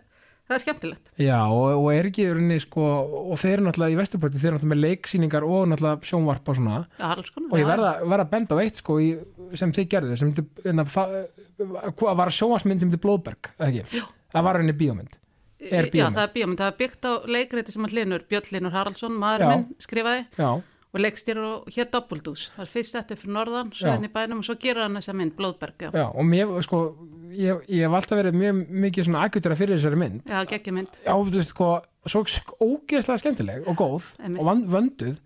það 0.49 0.55
er 0.55 0.63
skemmtilegt. 0.63 1.11
Já, 1.21 1.37
og, 1.45 1.67
og 1.77 1.89
er 1.93 2.09
ekki 2.09 2.25
rauninni 2.31 2.57
sko, 2.63 2.87
og 3.29 3.37
þeir 3.39 3.53
eru 3.59 3.67
náttúrulega 3.67 3.93
í 3.93 3.99
Vesturporti 3.99 4.41
þeir 4.41 4.49
eru 4.49 4.57
náttúrulega 4.57 4.73
með 4.73 4.83
leiksýningar 4.87 5.47
og 5.47 5.69
náttúrulega 5.69 6.09
sjónvarp 6.09 6.49
og 6.49 6.59
svona, 6.59 6.81
Já, 6.97 7.05
alls 7.13 7.31
konar, 7.35 7.51
og 7.53 7.61
ég 7.61 7.67
já. 7.67 7.69
verða, 7.69 7.93
verða 8.03 8.25
að 8.25 8.33
benda 8.33 8.57
á 8.57 8.61
eitt 8.65 8.81
sko 8.81 8.97
í, 9.05 9.09
sem 9.61 9.75
þið 9.77 9.89
gerðu 9.93 10.19
sem 10.23 10.33
hérna, 10.65 10.87
það 10.89 11.15
hvað 12.01 12.19
var 12.23 12.33
sjónvarsmynd 12.39 12.81
sem 12.81 12.89
myndi 12.89 13.03
Blóðberg, 13.05 13.53
eða 13.59 13.69
ekki? 13.69 14.03
Það 14.33 14.49
var 14.49 14.59
rauninni 14.59 14.79
bíómynd 14.81 15.18
er 15.59 15.85
Já, 15.85 15.91
bíómynd. 15.91 16.15
það 16.17 16.23
er 16.27 16.33
bíómynd, 16.35 16.59
það 16.63 16.71
er 16.73 16.77
byggt 16.79 17.05
á 17.05 17.11
leikreiti 17.27 17.71
sem 17.75 17.85
að 17.85 17.95
hlinur 17.95 18.23
Björn 18.29 18.51
Linur 18.55 18.71
Haraldsson, 18.75 19.15
maður 19.19 19.43
Já. 19.45 19.49
minn, 19.53 19.65
skrifaði. 19.79 20.25
Já, 20.39 20.49
og 20.89 21.01
leikstýr 21.03 21.37
og 21.37 21.67
hér 21.69 21.89
Dobbuldús 21.93 22.47
það 22.55 22.63
er 22.63 22.69
fyrst 22.71 22.95
eftir 22.97 23.19
fyrir 23.21 23.33
norðan, 23.35 23.67
svo 23.77 23.85
Já. 23.85 23.91
henni 23.97 24.09
bænum 24.09 24.39
og 24.41 24.45
svo 24.47 24.55
gerur 24.57 24.81
hann 24.87 24.95
þessa 24.97 25.13
mynd, 25.13 25.35
Blóðberg 25.37 25.83
já, 25.85 25.91
já, 25.93 26.05
og 26.09 26.25
mér, 26.25 26.53
sko 26.65 26.79
ég, 27.29 27.59
ég 27.69 27.83
hef 27.85 27.93
alltaf 27.99 28.17
verið 28.17 28.39
mjög 28.39 28.63
mikið 28.87 29.05
svona 29.05 29.25
akutura 29.27 29.55
fyrir 29.59 29.77
þessari 29.77 29.99
mynd. 30.01 30.23
Já 30.25 30.41
geggjumynd 30.49 30.97
Já, 31.05 31.13
þú 31.13 31.35
veist, 31.35 31.53
sko, 31.53 31.69
svo 32.09 32.23
ógeðslega 32.63 33.21
skemmtileg 33.21 33.67
og 33.69 33.77
góð 33.77 34.09
Einmitt. 34.17 34.39
og 34.41 34.45
van, 34.49 34.65
vönduð. 34.65 35.19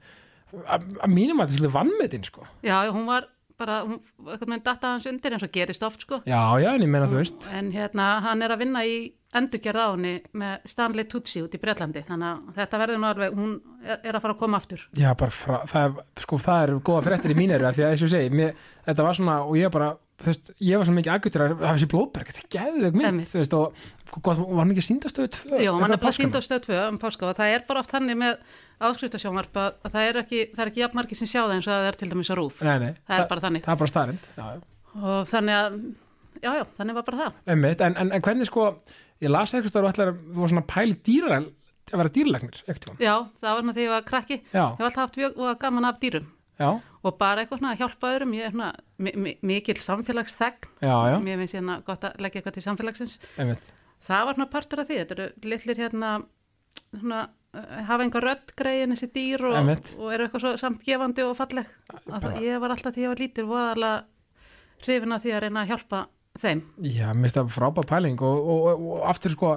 Að 0.67 1.09
mínum 1.09 1.39
að 1.41 1.55
þetta 1.55 1.65
er 1.69 1.73
vannmetinn, 1.73 2.23
sko. 2.27 2.43
Já, 2.61 2.75
hún 2.91 3.07
var 3.07 3.29
bara, 3.57 3.79
hún, 3.87 4.01
eitthvað 4.27 4.49
með 4.51 4.63
datta 4.67 4.91
hans 4.93 5.07
undir 5.09 5.31
eins 5.33 5.45
og 5.45 5.51
gerist 5.55 5.83
oft 5.87 6.03
sko. 6.05 6.19
Já, 6.27 6.41
já, 6.61 6.73
en 6.75 6.81
ég 6.83 6.89
meina, 6.91 7.07
þú 7.07 7.21
veist. 7.21 7.47
En 7.55 7.71
hérna, 7.71 8.19
hann 8.25 8.41
er 8.45 8.53
að 8.53 8.59
vinna 8.65 8.83
í 8.85 9.13
endurgerð 9.39 9.81
á 9.83 9.87
henni 9.93 10.13
með 10.39 10.67
Stanley 10.73 11.07
Tutsi 11.09 11.41
út 11.43 11.57
í 11.57 11.61
Bretlandi. 11.61 12.03
Þannig 12.07 12.29
að 12.29 12.61
þetta 12.61 12.81
verður 12.83 13.01
nú 13.01 13.09
alveg, 13.09 13.35
hún 13.37 13.53
er, 13.83 13.99
er 14.03 14.13
að 14.17 14.23
fara 14.25 14.35
að 14.37 14.41
koma 14.43 14.61
aftur. 14.61 14.85
Já, 14.99 15.09
bara 15.19 15.33
frá, 15.33 15.57
það 15.69 15.99
sko, 16.23 16.39
það 16.45 16.63
er 16.67 16.73
góða 16.89 17.03
fréttir 17.09 17.33
í 17.35 17.37
mín 17.39 17.53
eru, 17.57 17.67
af 17.69 17.77
því 17.77 17.87
að 17.87 17.93
og 17.97 18.05
ég 18.07 18.13
segi, 18.15 18.33
mér, 18.41 18.55
þetta 18.87 19.07
var 19.07 19.19
svona, 19.19 19.37
og 19.47 19.57
ég 19.59 19.73
bara, 19.73 19.91
þú 20.23 20.29
veist, 20.31 20.53
ég 20.61 20.79
var 20.81 20.89
svona 20.89 20.99
mikið 21.01 21.15
aðgjötur 21.15 21.45
að 21.45 21.55
hafa 21.57 21.73
þessi 21.77 21.91
blóðberg, 21.93 22.31
þetta 22.33 22.43
er 22.43 22.51
geðveik 22.57 22.99
mynd, 23.01 23.25
þú 23.31 23.41
veist, 23.41 23.57
og 23.57 24.21
hvað, 24.21 24.43
var 24.43 24.61
hann 24.61 24.73
ekki 24.75 24.85
síndastöðu 24.85 25.31
tvö? 25.33 25.61
Jó, 25.63 25.71
hann 25.81 25.95
er 25.95 26.01
bara 26.03 26.13
sínd 26.15 26.29
á 26.29 26.37
páskana? 26.37 26.45
stöð 26.45 26.67
2 26.69 26.77
um 26.91 26.99
páska 27.01 27.27
og 27.29 27.37
það 27.39 27.55
er 27.55 27.65
bara 27.67 27.81
oft 27.83 27.93
þannig 27.93 28.19
með 28.19 28.43
áskriftasjónvarp 28.83 29.57
að 29.57 29.69
að 29.87 29.95
það 29.95 30.07
er 30.09 30.19
ekki, 30.21 30.41
það 30.53 30.63
er 30.65 30.71
ekki 30.71 30.83
jafn 30.83 30.99
margir 30.99 31.19
sem 31.19 31.29
sjá 31.29 31.39
það 31.41 31.55
eins 31.55 31.67
og 31.67 31.73
það 31.73 31.87
er 31.89 31.97
til 32.01 32.09
dæmis 32.11 32.31
á 32.33 32.35
rúf 32.37 32.61
Nei, 32.65 32.75
nei, 32.83 32.93
það 33.07 33.17
er 33.17 33.27
bara 33.31 33.43
þannig. 33.47 33.65
það 33.65 33.73
er 33.73 33.81
bara 33.83 33.93
starrend, 33.93 34.29
og 34.99 35.29
þannig 35.31 35.59
að, 35.59 35.77
já, 36.43 36.51
já, 36.59 36.63
þannig 36.77 36.97
var 36.99 37.07
bara 37.09 37.19
það. 37.21 37.41
Einmitt, 37.53 37.83
en, 37.87 37.97
en, 38.01 38.13
en 38.15 38.23
hvernig 38.27 38.49
sko, 38.49 38.69
ég 39.23 39.31
las 39.33 39.53
eitthvað 39.55 39.83
og 39.83 39.91
ætlar 39.93 40.13
að 40.13 40.21
þú 40.29 40.43
var 40.43 40.53
svona 40.53 40.65
pæli 40.69 40.97
dýra, 41.07 41.41
að 41.93 41.99
vera 42.01 42.13
dýralegnir, 42.17 42.63
ekkert 42.67 43.03
Já, 43.03 43.13
það 43.41 43.49
var 43.49 43.61
svona 43.63 43.75
þegar 43.77 43.85
ég 43.87 43.93
var 43.93 44.07
krakki. 44.07 44.39
Ég 44.39 44.57
Já, 44.57 44.65
hef 44.77 44.87
alltaf 44.87 45.03
haft 45.03 45.19
mjög 45.21 45.43
og 45.43 45.61
gaman 45.63 45.89
af 45.89 46.01
dýrum. 46.03 46.31
Já, 46.61 46.69
og 47.03 47.15
bara 47.17 47.43
eitthvað 47.43 47.59
svona 47.63 47.73
að 47.73 47.79
hjálpa 47.81 48.11
öðrum 48.13 48.33
ég 48.37 48.47
er 48.47 48.53
svona 48.53 48.73
mi 49.01 49.11
mi 49.17 49.57
já, 50.79 50.95
já, 51.09 51.15
mér 51.19 51.39
finnst 51.41 51.55
hérna 51.57 51.79
gott 51.85 52.03
að 52.05 52.21
leggja 52.21 52.39
eitthvað 52.39 52.57
til 52.59 52.65
samfélagsins. 52.67 53.15
Einmitt, 53.41 53.71
það 54.03 54.27
var 54.27 54.37
svona 54.37 54.51
partur 54.53 54.83
af 54.83 54.87
því, 54.87 54.99
þetta 55.01 55.17
eru 55.17 55.49
litlir 55.49 55.81
hérna 55.81 56.11
svona, 56.93 57.23
uh, 57.57 57.75
hafa 57.89 58.05
einhver 58.05 58.27
rödd 58.29 58.53
greiðin 58.59 58.95
þessi 58.95 59.09
dýr 59.17 59.45
og, 59.49 59.57
og 59.97 60.13
eru 60.13 60.27
eitthvað 60.27 60.45
svo 60.45 60.53
samt 60.61 60.85
gefandi 60.85 61.25
og 61.25 61.35
falleg. 61.39 61.69
Að 61.89 62.41
ég 62.45 62.61
var 62.61 62.75
alltaf 62.75 62.95
því 62.95 63.07
ég 63.07 63.13
var 63.13 63.23
lítil 63.23 63.47
voðalega 63.49 64.03
hrifin 64.83 65.15
af 65.15 65.23
því 65.23 65.33
að 65.33 65.43
reyna 65.45 65.63
að 65.63 65.73
hjálpa 65.73 66.03
þeim. 66.41 66.61
Já, 66.81 67.07
mér 67.13 67.27
finnst 67.27 67.37
það 67.37 67.49
frábær 67.53 67.85
pæling 67.89 68.21
og, 68.25 68.47
og, 68.53 68.63
og, 68.71 68.85
og 68.95 69.01
aftur 69.11 69.33
sko, 69.35 69.49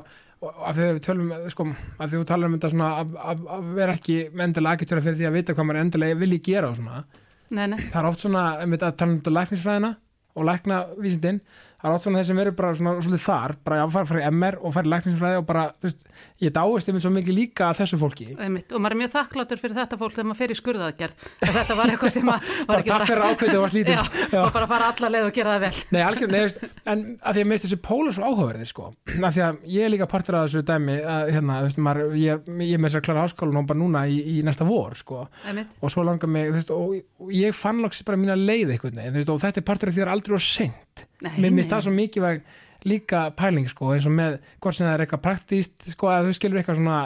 af 0.45 0.77
því 0.77 0.85
að 0.87 0.91
við 0.91 1.05
tölum, 1.07 1.31
sko, 1.53 1.65
af 1.97 2.03
því 2.03 2.09
að 2.11 2.17
þú 2.19 2.27
talar 2.29 2.51
um 2.51 2.57
þetta 2.57 2.71
svona 2.75 2.89
að, 3.01 3.15
að, 3.33 3.47
að 3.57 3.71
vera 3.79 3.95
ekki 3.97 4.17
endilega 4.29 4.77
aðgjötur 4.77 5.01
fyrir 5.07 5.17
því 5.21 5.29
að 5.31 5.39
vita 5.39 5.55
hvað 5.57 5.69
maður 5.71 5.83
endilega 5.85 6.19
vilji 6.21 6.41
gera 6.51 6.69
og 6.69 6.77
svona, 6.77 7.01
nei, 7.49 7.63
nei, 7.73 7.79
það 7.87 8.01
er 8.03 8.11
oft 8.11 8.25
svona 8.27 8.43
að 8.51 8.85
tala 8.85 9.09
um 9.09 9.17
þetta 9.17 9.35
læknisfræðina 9.39 9.93
og 10.37 10.49
lækna 10.51 10.83
vísindin, 11.01 11.41
það 11.87 11.93
er 11.93 11.97
oft 11.97 12.07
svona 12.07 12.21
þeir 12.21 12.29
sem 12.29 12.41
eru 12.43 12.53
bara 12.57 12.71
svona 12.77 12.93
svolítið 12.99 13.23
þar, 13.23 13.55
bara 13.67 13.79
að 13.85 13.93
fara, 13.95 14.21
í 14.21 14.31
MR 14.33 14.57
og 14.61 14.75
fara 14.75 14.89
í 14.89 14.91
læknisfræði 14.93 15.41
og 15.41 15.47
bara, 15.47 15.65
þú 15.77 15.89
veist, 15.89 16.07
ég 16.43 16.55
dáist 16.57 16.91
einmitt 16.91 17.05
svo 17.05 17.13
mikið 17.15 17.37
líka 17.37 17.69
að 17.71 17.81
þessu 17.83 17.99
fólki. 18.01 18.27
Einmitt 18.35 18.75
og 18.75 18.83
maður 18.83 18.97
er 18.97 19.01
mjög 19.03 19.13
þakkláttur 19.15 19.61
fyrir 19.63 19.79
þetta 19.79 19.99
fólk 20.01 20.17
þegar 20.17 20.29
maður 20.31 20.41
fer 20.41 20.55
í 20.55 20.59
skurðaðgerð. 20.61 21.27
Að 21.47 21.59
þetta 21.61 21.77
var 21.79 21.93
eitthvað 21.93 22.15
sem 22.17 22.33
að 22.33 22.49
var 22.57 22.67
bara 22.71 22.83
ekki 22.83 22.93
takk 22.93 23.11
fyrir 23.11 23.27
ákveðið 23.31 23.59
og 23.59 23.65
var 23.67 23.75
slítið. 23.75 24.11
Já, 24.35 24.41
og 24.43 24.53
bara 24.57 24.71
fara 24.73 24.91
alla 24.93 25.13
leið 25.15 25.29
og 25.29 25.37
gera 25.37 25.55
það 25.55 25.67
vel. 25.67 25.73
Nei, 25.95 26.01
algjör, 26.07 26.33
nei, 26.33 26.41
veist, 26.47 26.65
en 26.87 27.05
að 27.23 27.39
því 27.39 27.45
að 27.45 27.51
mér 27.51 27.57
finnst 27.57 27.67
þessi 27.69 27.81
pólur 27.87 28.17
svo 28.17 28.31
áhugaverðir, 28.31 28.71
sko, 28.73 28.91
að 29.17 29.37
því 29.37 29.45
að 29.47 29.61
ég 29.77 29.87
er 29.87 29.93
líka 29.95 30.09
partur 30.11 30.39
af 30.41 30.47
þessu 30.49 30.65
dæmi, 30.67 30.97
að, 31.15 31.33
hérna, 31.37 31.59
veist, 31.67 31.81
maður, 31.87 32.17
ég, 32.21 32.51
ég 32.67 32.83
með 32.83 32.91
þess 32.91 33.01
að 33.01 33.07
klara 33.09 33.27
háskólan 33.27 33.61
og 33.63 33.69
bara 33.71 33.81
núna 33.83 34.05
í, 34.11 34.19
í 34.35 34.37
næsta 34.47 34.67
vor, 34.69 34.97
sko, 34.99 35.23
einmitt, 35.47 35.77
og 35.81 35.93
svo 35.93 36.05
langar 36.07 36.33
mig, 36.33 36.51
þú 36.51 36.59
veist, 36.59 36.75
og, 36.75 36.97
og 37.27 37.35
ég 37.37 37.57
fann 37.57 37.83
loks 37.85 38.03
bara 38.07 38.21
mína 38.21 38.39
leið 38.39 38.75
einhvern 38.77 39.01
veginn, 39.01 39.15
þú 39.15 39.23
veist, 39.23 39.35
og 39.35 39.43
þetta 39.45 39.63
er 39.63 39.69
partur 39.71 39.93
af 39.93 39.97
því 39.97 40.03
að 40.03 40.07
það 40.07 40.11
er 40.11 40.15
aldrei 40.17 40.37
og 40.39 40.47
seint, 40.47 40.86
Nei, 41.25 41.33
mér 41.39 41.53
finnst 41.59 41.75
það 41.75 41.85
svo 41.87 41.95
mikilvæg 41.97 42.47
líka 42.87 43.23
pæling, 43.35 43.67
sko, 43.71 43.89
eins 43.97 44.07
og 44.07 44.15
með 44.15 44.37
hvort 44.63 44.77
sem 44.77 44.87
það 44.87 44.93
er 44.95 45.03
eitthvað 45.05 45.23
praktíst, 45.25 45.89
sko, 45.91 46.11
að 46.13 46.29
þú 46.29 46.35
skilur 46.37 46.61
eitthvað 46.61 46.79
svona 46.79 46.99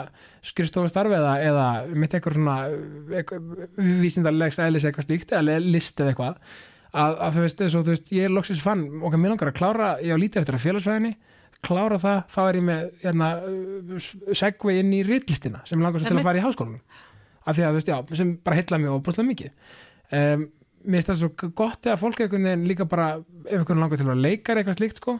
skrifstofustarfi 0.45 1.15
eða, 1.17 1.31
eða 1.47 1.69
mitt 1.97 2.13
eitthvað 2.13 2.37
svona 2.37 2.57
vísindarlegst 4.03 4.61
eðlis 4.61 4.85
eitthvað 4.85 5.07
slíkt, 5.07 5.33
eða 5.33 5.57
list 5.63 6.03
eða 6.03 6.13
eitthvað 6.13 6.37
að, 6.91 7.15
að 7.15 7.35
þú 7.35 7.45
veist, 7.45 7.63
og 7.65 7.85
þú 7.85 7.95
veist, 7.95 8.13
ég 8.15 8.27
er 8.27 8.33
loksins 8.35 8.63
fann 8.63 8.85
og 9.01 9.17
mér 9.17 9.33
langar 9.33 9.51
að 9.51 9.59
klára, 9.59 9.91
ég 10.03 10.15
á 10.15 10.21
lítið 10.21 10.43
eftir 10.43 10.57
að 10.57 10.65
félagsvæðinni 10.65 11.13
klára 11.65 11.99
það, 12.01 12.21
þá 12.33 12.39
er 12.43 12.57
ég 12.57 12.65
með 12.67 12.87
hérna, 13.03 13.29
segvi 14.37 14.77
inn 14.81 14.95
í 14.97 15.03
ritlistina 15.05 15.61
sem 15.67 15.81
langar 15.81 16.01
svo 16.01 16.09
til 16.09 16.17
að 16.17 16.25
fara 16.25 16.41
í 16.41 16.45
háskólanum. 16.45 16.81
Af 17.41 17.57
því 17.57 17.65
að, 17.65 17.69
þú 17.69 17.79
veist, 17.79 17.91
já, 17.91 18.17
sem 18.17 18.33
bara 18.45 18.57
heilla 18.57 18.79
mig 18.81 18.93
óbúslega 18.93 19.27
mikið. 19.27 19.53
Um, 20.17 20.47
mér 20.83 21.01
finnst 21.01 21.11
það 21.11 21.19
svo 21.21 21.51
gott 21.57 21.89
eða 21.89 21.99
fólk 22.01 22.23
einhvern 22.23 22.47
veginn 22.49 22.69
líka 22.69 22.87
bara 22.89 23.11
ef 23.19 23.59
einhvern 23.59 23.83
langar 23.83 24.01
til 24.01 24.09
að 24.09 24.23
leikar 24.25 24.61
eitthvað 24.61 24.79
slíkt, 24.79 25.01
sko 25.01 25.17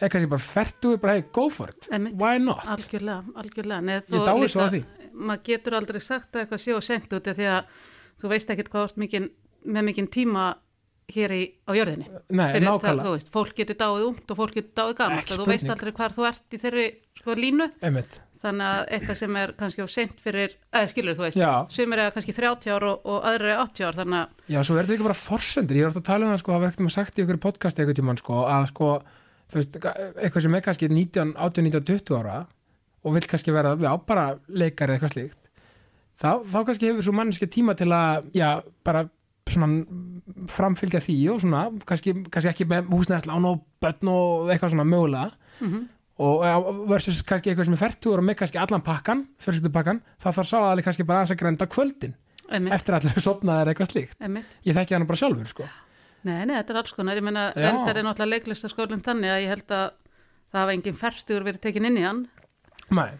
eða 0.00 0.10
kannski 0.10 0.30
bara 0.32 0.42
ferdu, 0.42 0.96
bara 1.00 1.16
hey, 1.16 1.24
go 1.34 1.46
for 1.52 1.70
it. 1.70 1.88
Einmitt. 1.92 2.16
why 2.20 2.38
not, 2.42 2.64
algjörlega, 2.70 3.22
algjörlega. 3.40 3.80
Nei, 3.84 3.94
ég 4.00 4.26
dái 4.26 4.50
svo 4.50 4.64
að 4.64 4.76
því. 4.76 4.82
maður 5.14 5.44
getur 5.48 5.78
aldrei 5.78 6.00
sagt 6.02 6.34
að 6.34 6.44
eitthvað 6.44 6.62
sé 6.64 6.74
og 6.74 6.84
sent 6.84 7.14
út 7.14 7.30
því 7.30 7.48
að 7.52 7.76
þú 8.20 8.32
veist 8.32 8.52
ekkert 8.54 8.70
hvað 8.72 8.88
ást 8.88 9.00
mikinn, 9.00 9.30
með 9.64 9.88
mikinn 9.90 10.10
tíma 10.12 10.48
hér 11.12 11.32
í, 11.36 11.42
á 11.68 11.70
jörðinni. 11.76 12.06
Nei, 12.32 12.46
Fyrir 12.54 12.64
það, 12.64 12.76
nákvæmlega, 12.78 13.06
þú 13.08 13.14
veist, 13.16 13.30
fólk 13.34 13.56
getur 13.58 13.76
dáið 13.80 14.04
ungt 14.08 14.30
og 14.32 14.38
fólk 14.38 14.54
getur 14.56 14.72
dáið 14.80 14.94
gamalt 15.00 15.24
Ekki 15.24 15.36
þú 15.36 15.46
veist 15.50 15.64
spurning. 15.66 15.74
aldrei 15.74 15.92
hvar 15.98 16.14
þú 16.16 16.26
ert 16.30 16.54
í 16.56 16.60
þeirri 16.62 16.86
sko 17.20 17.34
línu. 17.38 17.66
Einmitt. 17.84 18.20
Þannig 18.44 18.68
að 18.68 18.80
eitthvað 18.92 19.16
sem 19.20 19.36
er 19.40 19.52
kannski 19.56 19.84
á 19.84 19.88
sent 19.88 20.18
fyrir, 20.20 20.54
eða 20.72 20.88
skilur 20.90 21.16
þú 21.16 21.22
veist, 21.24 21.38
Já. 21.40 21.52
sumir 21.72 21.98
er 22.02 22.10
kannski 22.12 22.34
30 22.36 22.72
ár 22.76 22.84
og, 22.90 23.04
og 23.08 23.22
aðrir 23.30 23.52
er 23.54 23.60
80 23.62 23.86
ár 23.88 23.98
þannig 24.00 24.18
að 24.20 24.52
Já, 24.52 24.58
svo 24.68 24.76
er 24.76 24.84
þetta 24.84 24.96
ekki 24.98 25.06
bara 25.06 25.16
forsendur, 25.20 25.76
ég 25.78 25.86
er 25.86 25.88
ofta 25.92 26.02
að 26.02 26.08
tala 26.10 26.26
um 26.26 26.32
það 26.34 26.42
sko, 26.42 26.52
það 26.52 26.60
var 26.64 26.68
ekkert 26.68 26.82
um 26.84 26.90
að 26.90 26.96
sagt 26.98 27.16
í 27.18 27.24
ykkur 27.24 27.40
podcast 27.40 27.78
eitthvað 27.80 27.96
tímann 28.00 28.20
sko, 28.20 28.42
að 28.44 28.66
sko, 28.72 28.90
þú 29.48 29.60
veist, 29.60 29.78
eitthvað 30.20 30.44
sem 30.44 30.58
er 30.58 30.64
kannski 30.66 30.90
19, 30.92 31.32
18, 31.40 31.64
19, 31.70 31.88
20 32.04 32.18
ára 32.20 32.36
og 33.04 33.16
vill 33.16 33.26
kannski 33.32 33.54
vera, 33.56 33.72
já, 33.80 33.92
bara 34.04 34.26
leikari 34.48 34.92
eða 34.92 34.98
eitthvað 34.98 35.14
slíkt 35.16 35.50
þá, 36.20 36.30
þá 36.44 36.58
kannski 36.68 36.90
hefur 36.90 37.08
svo 37.08 37.16
manneski 37.16 37.48
tíma 37.48 37.72
til 37.80 37.88
að, 37.96 38.28
já, 38.36 38.50
bara 38.84 39.06
svona 39.48 40.13
framfylgja 40.50 41.02
því 41.04 41.16
og 41.34 41.42
svona 41.44 41.64
kannski, 41.88 42.14
kannski 42.32 42.50
ekki 42.52 42.68
með 42.70 42.88
húsnæðslan 42.92 43.48
og 43.50 43.64
börn 43.82 44.10
og 44.12 44.52
eitthvað 44.54 44.74
svona 44.74 44.88
mögulega. 44.88 45.30
Mm 45.60 45.84
og 46.14 46.44
já, 46.46 46.54
versus 46.86 47.22
kannski 47.26 47.50
eitthvað 47.50 47.66
sem 47.66 47.74
er 47.74 47.80
færtugur 47.80 48.20
og 48.22 48.26
með 48.28 48.36
kannski 48.38 48.60
allan 48.62 48.84
pakkan, 48.86 49.24
fjölskyldupakkan 49.42 49.98
þá 50.22 50.28
þarf 50.28 50.46
sá 50.46 50.58
aðli 50.60 50.84
kannski 50.86 51.06
bara 51.08 51.24
aðeins 51.24 51.34
að 51.34 51.40
grænda 51.40 51.66
kvöldin 51.66 52.14
einmitt, 52.46 52.74
eftir 52.76 52.94
allir 52.98 53.24
sopnaðir 53.26 53.72
eitthvað 53.72 53.90
slíkt. 53.90 54.14
Einmitt. 54.22 54.54
ég 54.62 54.78
þekki 54.78 54.94
hann 54.94 55.08
bara 55.08 55.18
sjálfur 55.18 55.50
sko. 55.50 55.66
Nei, 56.24 56.44
nei, 56.46 56.54
þetta 56.54 56.72
er 56.72 56.80
alls 56.80 56.94
konar, 56.96 57.18
ég 57.18 57.26
meina 57.26 57.48
Já. 57.50 57.66
reyndar 57.66 57.98
er 57.98 58.06
náttúrulega 58.06 58.38
leiklistaskólinn 58.38 59.02
þannig 59.04 59.32
að 59.34 59.42
ég 59.42 59.52
held 59.56 59.74
að 59.76 59.84
það 60.54 60.60
hafa 60.62 60.76
engin 60.78 61.00
ferstugur 61.02 61.48
verið 61.48 61.64
tekin 61.66 61.90
inn 61.90 61.98
í 61.98 62.06
hann. 62.06 62.22
Nei, 62.94 63.10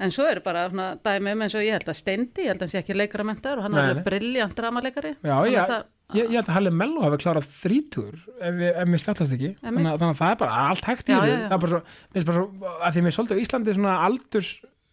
en 0.00 0.10
svo 0.14 0.26
eru 0.30 0.40
bara 0.44 0.66
svona 0.72 0.88
dæmi 1.04 1.32
um 1.36 1.44
eins 1.46 1.54
og 1.58 1.62
ég 1.66 1.76
held 1.76 1.88
að 1.92 1.98
Steindi, 2.00 2.46
ég 2.46 2.52
held 2.54 2.60
að 2.62 2.66
hann 2.66 2.72
sé 2.74 2.80
ekki 2.82 2.96
leikaramentar 2.98 3.60
og 3.60 3.66
hann 3.68 3.78
er 3.80 4.02
brilljant 4.06 4.56
dramalegari. 4.58 5.14
Já, 5.22 5.36
ég, 5.46 5.58
að 5.60 5.70
það- 5.74 6.16
ég, 6.16 6.24
ég 6.24 6.36
held 6.40 6.48
að 6.50 6.56
Halli 6.58 6.70
Mello 6.80 7.04
hafi 7.06 7.20
klárað 7.22 7.48
þrítur 7.60 8.18
ef, 8.40 8.60
ef 8.72 8.88
mér 8.88 9.04
skallast 9.04 9.36
ekki. 9.36 9.52
Þannig, 9.62 9.86
að- 9.92 10.00
þannig 10.00 10.16
að 10.16 10.20
það 10.24 10.32
er 10.34 10.42
bara 10.44 10.58
allt 10.70 10.84
hægt 10.90 11.06
í 11.08 11.14
þessu. 11.14 11.38
það 11.46 11.52
er 11.52 11.64
bara 11.64 11.70
svo, 11.70 11.82
bara 12.24 12.36
svo 12.40 12.74
að 12.80 12.92
því 12.96 13.06
mér 13.06 13.16
svolítið 13.18 13.36
á 13.36 13.42
Íslandi 13.44 13.74
svona 13.78 13.96
aldurs 14.08 14.50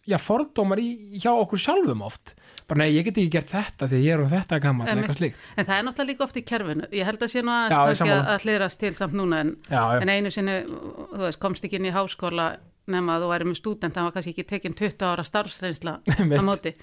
já, 0.08 0.16
fordómar 0.16 0.80
í, 0.80 0.86
hjá 1.20 1.32
okkur 1.36 1.60
sjálfum 1.60 2.00
oft. 2.06 2.34
Bara 2.68 2.78
nei, 2.84 2.92
ég 2.96 3.04
get 3.04 3.16
ekki 3.20 3.30
gert 3.32 3.48
þetta 3.52 3.88
því 3.88 3.98
ég 4.04 4.12
er 4.14 4.20
og 4.22 4.30
þetta 4.32 4.60
gammal 4.60 4.86
slíkt. 5.16 5.36
En 5.56 5.64
það 5.68 5.78
er 5.78 5.84
náttúrulega 5.84 6.08
líka 6.12 6.24
oft 6.24 6.36
í 6.36 6.44
kerfinu. 6.48 6.86
Ég 6.92 7.04
held 7.04 7.20
að 7.24 7.32
sé 7.32 7.42
nú 7.44 7.52
aðeins 7.52 8.00
að, 8.04 8.40
hlýrast 8.44 8.78
til 8.80 8.94
samt 8.96 9.12
núna 9.16 9.40
en, 9.40 9.56
já, 9.68 9.80
já, 9.80 10.00
en 10.02 10.08
einu 10.08 10.30
sinni, 10.32 10.56
þú 10.68 11.20
veist, 11.26 11.40
komst 11.40 11.64
ekki 11.64 11.76
inn 11.80 11.88
í 11.88 11.92
háskóla 11.92 12.56
nema 12.94 13.16
að 13.18 13.24
þú 13.24 13.30
væri 13.34 13.48
með 13.50 13.58
stúdent, 13.60 13.94
það 13.94 14.06
var 14.08 14.14
kannski 14.16 14.32
ekki 14.34 14.46
tekin 14.52 14.74
20 14.78 15.06
ára 15.12 15.24
starfsreynsla 15.28 15.94
á 16.40 16.42
móti. 16.46 16.74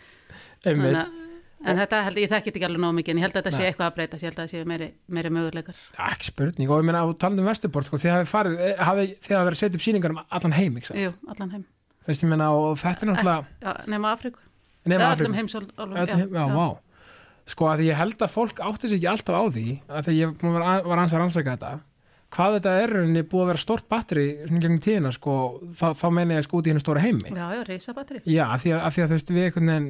Þannig 0.66 1.00
að- 1.04 1.22
En 1.66 1.80
þetta 1.80 2.00
held 2.06 2.18
ég 2.20 2.30
þekki 2.30 2.52
þetta 2.52 2.60
ekki 2.60 2.66
alveg 2.68 2.82
nóg 2.84 2.92
mikið, 2.94 3.10
en 3.16 3.18
ég 3.18 3.24
held 3.26 3.34
að 3.36 3.42
þetta 3.42 3.52
sé 3.56 3.64
eitthvað 3.66 3.88
að 3.90 3.94
breyta, 3.96 4.18
ég 4.22 4.28
held 4.28 4.36
að 4.38 4.44
þetta 4.44 4.52
sé 4.52 4.66
meiri, 4.70 4.88
meiri 5.16 5.30
möguleikar. 5.34 5.78
Já, 5.96 6.02
ekki 6.12 6.28
spurning 6.28 6.70
og 6.70 6.82
ég 6.84 6.86
meina 6.86 7.00
á 7.02 7.08
talandum 7.18 7.48
Vesturbort 7.50 7.88
sko, 7.90 7.98
þið 8.04 8.12
hafið 8.14 8.30
farið, 8.30 8.58
eh, 8.60 8.76
þið 8.76 8.86
hafið 8.86 9.46
verið 9.48 9.56
að 9.56 9.62
setja 9.62 9.80
upp 9.80 9.86
sýningar 9.88 10.14
um 10.14 10.20
allan 10.30 10.54
heim, 10.60 10.76
ekki 10.78 10.90
sant? 10.92 11.00
Jú, 11.02 11.14
allan 11.32 11.54
heim. 11.56 11.64
ég 12.22 12.30
meina 12.30 12.52
og 12.54 12.78
þetta 12.78 13.02
er 13.02 13.10
náttúrulega 13.10 13.48
Afríku. 14.14 14.40
nema 14.86 15.02
Já, 15.02 15.10
Afríku. 15.16 15.34
heim, 15.34 16.30
já, 16.30 16.46
vá 16.54 16.78
sko 17.50 17.66
að 17.72 17.82
ég 17.88 17.96
held 17.98 18.18
að 18.22 18.34
fólk 18.36 18.62
átti 18.62 18.90
sig 18.90 19.00
ekki 19.02 19.10
alltaf 19.16 19.34
á 19.34 19.44
því 19.50 19.66
að 19.90 20.06
því 20.06 20.14
ég 20.22 20.38
að 20.38 20.86
var 20.86 21.00
ans 21.02 21.14
að 21.14 21.20
rannsaka 21.24 21.58
þetta 21.58 21.74
hvað 22.36 22.56
þetta 22.58 22.72
er 22.82 22.92
rauninni 22.92 23.22
búið 23.32 23.44
að 23.44 23.50
vera 23.52 23.62
stórt 23.62 23.86
batteri 23.92 24.26
svona 24.44 24.62
gegnum 24.64 24.82
tíðina 24.84 25.12
sko 25.16 25.34
þá, 25.80 25.86
þá 25.96 26.06
meina 26.18 26.36
ég 26.38 26.46
sko 26.46 26.60
út 26.60 26.68
í 26.68 26.72
hennu 26.74 26.84
stóra 26.84 27.04
heimi 27.04 27.30
Já, 27.32 27.46
já, 27.56 27.62
reysabatteri. 27.70 28.20
Já, 28.28 28.44
af 28.46 28.60
því 28.64 28.70
að, 28.76 28.80
að 28.82 28.92
því 28.96 29.02
að 29.04 29.10
þú 29.12 29.16
veist 29.16 29.32
við 29.36 29.44
einhvern 29.46 29.72
veginn, 29.72 29.90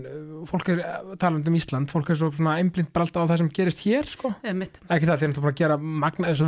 fólk 0.52 0.68
er 0.74 0.78
talandi 1.22 1.52
um 1.52 1.58
Ísland, 1.60 1.88
fólk 1.94 2.08
er 2.12 2.20
svo 2.20 2.28
svona 2.36 2.58
einblind 2.62 2.90
bara 2.96 3.04
alltaf 3.08 3.22
á 3.26 3.30
það 3.32 3.42
sem 3.42 3.52
gerist 3.58 3.82
hér, 3.86 4.06
sko. 4.10 4.28
Emitt, 4.46 4.76
Ekki 4.86 5.10
það, 5.10 5.18
því 5.22 5.26
að 5.28 5.40
bara 5.46 5.54
að 5.56 5.62
gera 5.62 5.78
magna, 6.06 6.26
þú 6.38 6.46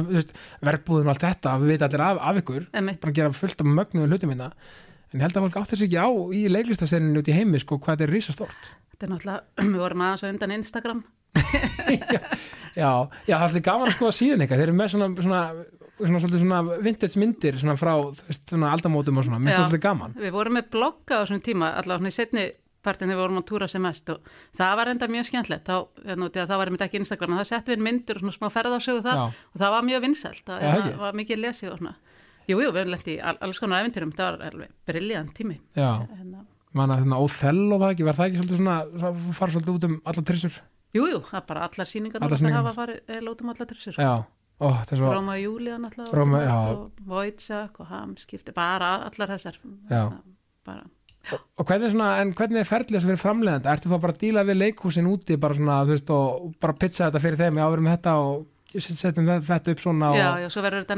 verbúðum 0.69 1.07
og 1.07 1.13
allt 1.15 1.25
þetta, 1.25 1.49
við 1.63 1.69
veit 1.73 1.85
allir 1.87 2.03
af, 2.07 2.17
af 2.29 2.35
ykkur, 2.43 2.63
emitt. 2.81 2.99
bara 3.01 3.11
að 3.13 3.17
gera 3.21 3.37
fullt 3.41 3.59
af 3.63 3.67
mögnuðum 3.79 4.11
hlutum 4.11 4.29
minna. 4.33 4.49
En 5.07 5.21
ég 5.21 5.23
held 5.23 5.37
að 5.39 5.45
fólk 5.47 5.59
átti 5.61 5.75
sig 5.79 5.87
ekki 5.87 6.03
á 6.03 6.09
í 6.35 6.41
leiklistaseninu 6.51 7.21
út 7.21 7.31
í 7.31 7.37
heimi, 7.37 7.57
sko, 7.63 7.79
hvað 7.79 8.03
þetta 8.03 8.11
er. 8.43 8.55
Já, 12.77 13.09
já, 13.25 13.39
það 13.41 13.55
er 13.57 13.63
gaman 13.65 13.89
að 13.89 13.95
skoða 13.95 14.13
síðan 14.13 14.43
eitthvað, 14.43 14.59
þeir 14.61 14.67
eru 14.67 14.77
með 14.77 14.91
svona, 14.93 15.07
svona, 15.25 15.39
svona, 15.97 16.21
svona, 16.23 16.39
svona 16.43 16.61
vintage 16.85 17.19
myndir, 17.21 17.57
svona 17.61 17.75
frá, 17.79 17.93
þú 17.97 18.29
veist, 18.29 18.45
svona 18.51 18.71
aldamótum 18.75 19.17
og 19.21 19.25
svona, 19.27 19.39
mér 19.41 19.55
finnst 19.57 19.73
þetta 19.75 19.83
gaman. 19.87 20.15
Við 20.21 20.31
vorum 20.35 20.57
með 20.59 20.69
blogga 20.75 21.19
á 21.19 21.21
þessum 21.25 21.43
tíma, 21.45 21.73
allavega 21.79 22.01
svona 22.03 22.13
í 22.13 22.17
setni 22.17 22.45
partin 22.87 23.09
þegar 23.09 23.17
við 23.17 23.23
vorum 23.25 23.39
að 23.41 23.45
túra 23.49 23.67
sem 23.67 23.81
mest 23.83 24.09
og 24.13 24.27
það 24.55 24.75
var 24.79 24.91
enda 24.93 25.07
mjög 25.11 25.25
skemmtilegt, 25.27 25.67
þá, 25.67 25.75
það 26.37 26.53
var 26.61 26.69
einmitt 26.69 26.83
ekki 26.85 26.99
Instagram, 27.01 27.33
en 27.33 27.41
það 27.41 27.49
settum 27.49 27.73
við 27.75 27.83
myndir 27.87 28.19
og 28.19 28.23
svona 28.23 28.35
smá 28.37 28.47
ferðarsögu 28.53 29.01
það 29.03 29.17
Já. 29.17 29.23
og 29.51 29.57
það 29.63 29.73
var 29.75 29.87
mjög 29.89 30.05
vinsælt, 30.05 30.43
það 30.47 30.63
Já, 30.63 30.75
var 31.01 31.17
mikið 31.19 31.41
lesið 31.43 31.71
og 31.73 31.81
svona. 31.81 31.95
Jú, 32.47 32.61
jú, 32.63 32.69
við 32.71 32.79
höfum 32.79 32.93
lent 32.93 33.09
í 33.11 33.17
all, 33.19 33.35
alls 33.43 33.59
konar 33.59 33.83
æfintýrum, 33.83 34.13
það 34.15 34.29
var 34.37 34.45
alveg 34.47 34.71
briljant 34.87 35.33
tími. 35.35 35.57
Já, 35.75 35.89
manna 36.77 36.95
þarna 37.01 37.19
Óþello 37.25 37.79
var 37.81 37.91
ekki, 37.95 38.05
var 38.07 38.15
það 38.15 38.29
ekki 38.29 38.39
svolítið 38.39 38.61
svona, 38.61 38.77
svona 38.93 39.35
fara 39.41 39.55
svolítið 39.57 39.73
út 39.75 39.87
um 39.89 39.97
allar 40.07 40.27
trissur? 40.29 40.57
jú, 40.95 41.03
jú, 41.11 41.19
það 41.27 41.43
bara 41.49 41.65
allar 41.67 41.89
síningar 41.91 42.21
Allar 42.23 42.31
það 42.31 42.39
sýningarnar. 42.39 42.63
hafa 42.63 42.77
farið 42.77 43.11
eða 43.11 43.25
lótum 43.27 43.51
allar 43.51 43.67
trissur. 43.73 43.97
Já, 43.99 44.13
er 44.95 44.97
svo, 45.01 45.13
Róma 45.13 45.35
og 45.35 45.41
Júlía 45.43 45.77
náttúrulega 45.77 46.17
Róma, 46.17 46.37
og, 46.37 46.45
já. 46.47 46.55
og 47.79 47.89
Hamskipti, 47.91 48.53
bara 48.55 48.93
allar 49.05 49.33
þessar. 49.35 49.59
Bara, 50.65 50.83
og 51.57 51.65
hvernig 51.67 51.91
svona, 51.93 52.09
hvernig 52.39 52.61
er 52.63 52.67
ferðlega 52.69 53.03
sem 53.03 53.11
fyrir 53.11 53.21
framleiðandi? 53.21 53.69
Ertu 53.73 53.91
þá 53.91 53.97
bara 54.01 54.15
að 54.15 54.21
díla 54.23 54.43
við 54.47 54.59
leikhúsin 54.61 55.09
úti 55.11 55.37
bara 55.39 55.57
svona, 55.57 55.81
veist, 55.87 56.09
og 56.13 56.53
bara 56.63 56.73
pizza 56.73 57.07
þetta 57.07 57.21
fyrir 57.23 57.41
þeim, 57.43 57.59
já, 57.61 57.67
við 57.67 57.77
erum 57.77 57.91
þetta 57.91 58.15
og 58.23 58.47
setjum 58.77 59.27
þetta- 59.27 59.47
upp 59.73 59.83
svona 59.83 60.09
og, 60.11 60.17
já, 60.17 60.29
já, 60.41 60.49
svo 60.53 60.63
verður 60.65 60.83
þetta 60.85 60.97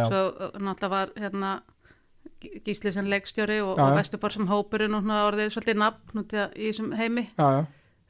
já, 0.00 0.04
svo 0.08 0.50
náttúrulega 0.58 0.90
var 0.96 1.12
hérna 1.16 1.52
Gí- 2.40 2.62
Gísli 2.64 2.92
sem 2.92 3.04
leikstjóri 3.06 3.60
og, 3.60 3.76
og. 3.76 3.96
Vesturborg 3.98 4.32
sem 4.32 4.48
hópurinn 4.48 4.94
og 4.96 5.04
orðið 5.28 5.52
svolítið 5.52 5.76
nafn 5.76 6.22
í 6.56 6.70
þessum 6.70 6.94
heimi 6.96 7.26
já, 7.36 7.48
já, 7.58 7.66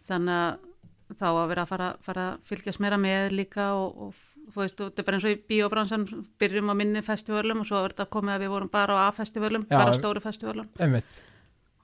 þannig 0.06 0.36
að 0.38 0.69
þá 1.18 1.26
að 1.30 1.48
vera 1.52 1.62
að 1.64 1.72
fara, 1.72 1.88
fara 2.04 2.26
að 2.32 2.44
fylgjast 2.50 2.82
meira 2.82 2.98
með 3.00 3.32
líka 3.38 3.70
og, 3.78 4.04
og 4.06 4.14
þú 4.50 4.62
veist, 4.62 4.80
og 4.80 4.90
þetta 4.90 5.02
er 5.02 5.08
bara 5.08 5.18
eins 5.18 5.26
og 5.28 5.34
í 5.34 5.40
bíóbransan 5.50 6.06
byrjum 6.40 6.70
á 6.70 6.74
minni 6.78 7.02
festivalum 7.06 7.62
og 7.62 7.68
svo 7.70 7.82
er 7.84 7.94
þetta 7.94 8.06
komið 8.14 8.36
að 8.36 8.44
við 8.44 8.54
vorum 8.54 8.70
bara 8.72 8.96
á 8.98 9.00
A-festivalum, 9.08 9.66
Já, 9.68 9.76
bara 9.76 9.92
á 9.94 9.98
stóru 9.98 10.22
festivalum 10.24 10.70
einmitt, 10.78 11.20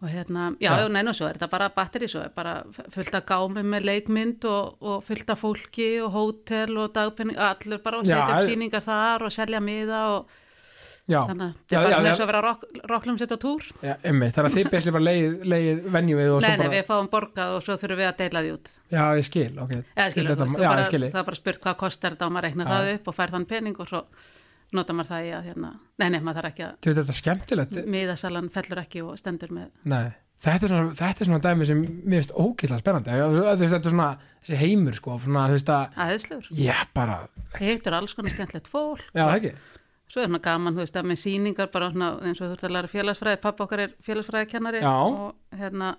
og 0.02 0.08
hérna, 0.12 0.48
já, 0.60 0.72
Já. 0.76 0.88
neina, 0.92 1.14
svo 1.16 1.28
er 1.28 1.38
þetta 1.38 1.50
bara 1.52 1.68
batteri, 1.76 2.08
svo 2.10 2.24
er 2.24 2.32
bara 2.34 2.56
fullt 2.94 3.14
af 3.14 3.26
gámi 3.28 3.62
með 3.64 3.86
leikmynd 3.90 4.48
og, 4.50 4.74
og 4.80 5.04
fullt 5.06 5.30
af 5.30 5.40
fólki 5.44 5.92
og 6.04 6.10
hótel 6.16 6.74
og 6.82 6.90
dagpenning, 6.96 7.38
allir 7.38 7.80
bara 7.84 8.02
að 8.02 8.10
Já, 8.10 8.18
setja 8.18 8.40
upp 8.40 8.50
sýningar 8.50 8.84
þar 8.84 9.28
og 9.28 9.32
selja 9.32 9.62
miða 9.62 10.02
og 10.16 10.34
já, 11.06 11.20
þannig 11.28 11.44
að 11.46 11.54
Já, 11.70 11.78
er 11.78 11.84
bara 11.86 12.10
eins 12.10 12.20
og 12.20 12.24
að 12.24 12.30
vera 12.32 12.40
rock, 12.44 12.64
rocklumsett 12.90 13.34
á 13.34 13.38
túr 13.42 13.66
já, 13.82 13.92
einmitt, 14.02 14.34
þannig 14.36 14.50
að 14.50 14.56
þið 14.56 14.70
beslir 14.72 14.94
bara 14.96 15.06
leið, 15.06 15.36
leið 15.52 15.84
venjúið 15.96 16.30
og 16.34 16.40
nei, 16.42 16.46
svo 16.46 16.50
nei, 16.50 16.58
bara, 16.62 16.72
við 16.74 16.84
fáum 16.88 17.10
borgað 17.12 17.54
og 17.56 17.60
svo 17.66 17.76
þurfum 17.80 18.00
við 18.00 18.08
að 18.10 18.16
deila 18.22 18.42
því 18.42 18.50
út. 18.56 18.66
Já, 18.90 19.04
ég 19.20 19.26
skil, 19.28 19.52
ok, 19.62 19.72
eða 19.76 20.08
skilur, 20.10 20.30
Þetta- 20.32 20.46
veist, 20.46 20.58
já, 20.58 20.68
bara, 20.72 20.88
það 20.90 21.20
er 21.22 21.28
bara 21.30 21.40
spurt 21.40 21.60
hvað 21.62 21.78
kostar 21.84 22.16
þetta 22.16 22.26
og 22.26 22.32
maður 22.34 22.48
reikna 22.48 22.68
það 22.72 22.92
upp 22.96 23.06
og 23.12 23.14
fær 23.20 23.34
þann 23.36 23.48
pening 23.54 23.76
og 23.80 23.86
svo 23.92 24.00
nota 24.74 24.92
maður 24.98 25.10
það 25.14 25.22
í 25.22 25.32
að 25.36 25.46
hérna, 25.50 25.70
nei, 26.02 26.08
nei, 26.10 26.20
maður 26.20 26.38
þarf 26.42 26.50
ekki 26.52 26.64
að 26.66 26.72
þú 26.82 26.86
veit 26.90 26.98
þetta 26.98 27.12
er 27.14 27.20
skemmtilegt, 27.22 27.74
miðasalan 27.86 28.50
fellur 28.50 28.82
ekki 28.82 29.00
og 29.06 29.12
stendur 29.20 29.50
með 29.54 29.68
nei, 29.86 30.06
þetta 30.42 30.66
er 30.66 30.72
svona, 30.72 30.90
þetta 30.98 31.22
er 31.22 31.30
svona 31.30 31.44
dæmi 31.46 31.68
sem 31.68 31.78
mér 32.02 32.18
finnst 32.18 32.34
ókýrlega 32.34 32.82
spennandi, 32.82 33.10
þetta 33.62 33.78
er 33.78 33.94
svona, 33.94 34.10
þessi 34.42 34.58
heimur, 34.58 34.94
sko, 34.98 35.10
svona, 35.22 35.46
já, 40.08 40.14
já, 40.14 40.16
Svo 40.16 40.22
er 40.22 40.28
svona 40.28 40.38
gaman, 40.38 40.74
þú 40.74 40.78
veist, 40.84 40.96
að 40.96 41.06
með 41.10 41.18
sýningar 41.18 41.70
bara 41.72 41.90
svona, 41.90 42.08
eins 42.22 42.40
og 42.40 42.46
þú 42.46 42.52
ert 42.54 42.64
að 42.64 42.70
læra 42.76 42.88
félagsfræði, 42.88 43.40
pappa 43.42 43.64
okkar 43.64 43.80
er 43.80 43.94
félagsfræðikennari 44.06 44.80
Já. 44.80 44.92
og 45.02 45.34
hérna, 45.58 45.96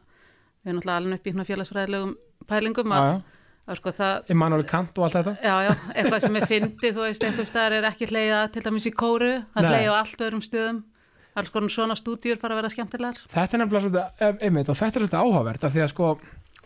við 0.63 0.69
erum 0.71 0.79
náttúrulega 0.79 0.97
alveg 0.97 1.13
upp 1.17 1.27
í 1.27 1.31
svona 1.33 1.45
félagsfræðilegum 1.49 2.13
pælingum 2.47 2.87
já, 2.87 2.97
að, 2.97 3.07
já, 3.07 3.21
að 3.67 3.75
sko 3.81 3.89
það, 3.97 4.29
Immanuel 4.29 4.63
Kant 4.63 4.97
og 4.97 5.03
allt 5.03 5.17
þetta, 5.17 5.33
já, 5.43 5.55
já, 5.67 5.71
eitthvað 5.95 6.21
sem 6.23 6.35
er 6.35 6.45
fyndið, 6.47 6.93
þú 6.95 7.01
veist, 7.03 7.23
einhver 7.27 7.49
staðar 7.51 7.71
er 7.81 7.83
ekki 7.91 8.07
hleyða 8.07 8.51
til 8.55 8.63
dæmis 8.63 8.87
í 8.87 8.93
kóru, 8.95 9.43
það 9.57 9.67
hleyða 9.73 9.91
á 9.91 9.99
allt 9.99 10.23
öðrum 10.27 10.43
stöðum, 10.47 10.79
alls 11.35 11.51
konar 11.51 11.69
svona 11.75 11.97
stúdíur 11.99 12.39
fara 12.39 12.55
að 12.55 12.61
vera 12.63 12.71
skemmtilegar. 12.71 13.19
þetta 13.27 13.57
er 13.57 13.59
nefnilega 13.59 13.83
svolítið, 13.83 14.23
em- 14.23 14.39
einmitt, 14.47 14.69
og 14.71 14.77
þetta 14.79 14.95
er 14.95 15.03
svolítið 15.03 15.19
áhugavert, 15.19 15.63
af 15.67 15.75
því 15.75 15.83
að, 15.83 15.91
sko, 15.91 16.19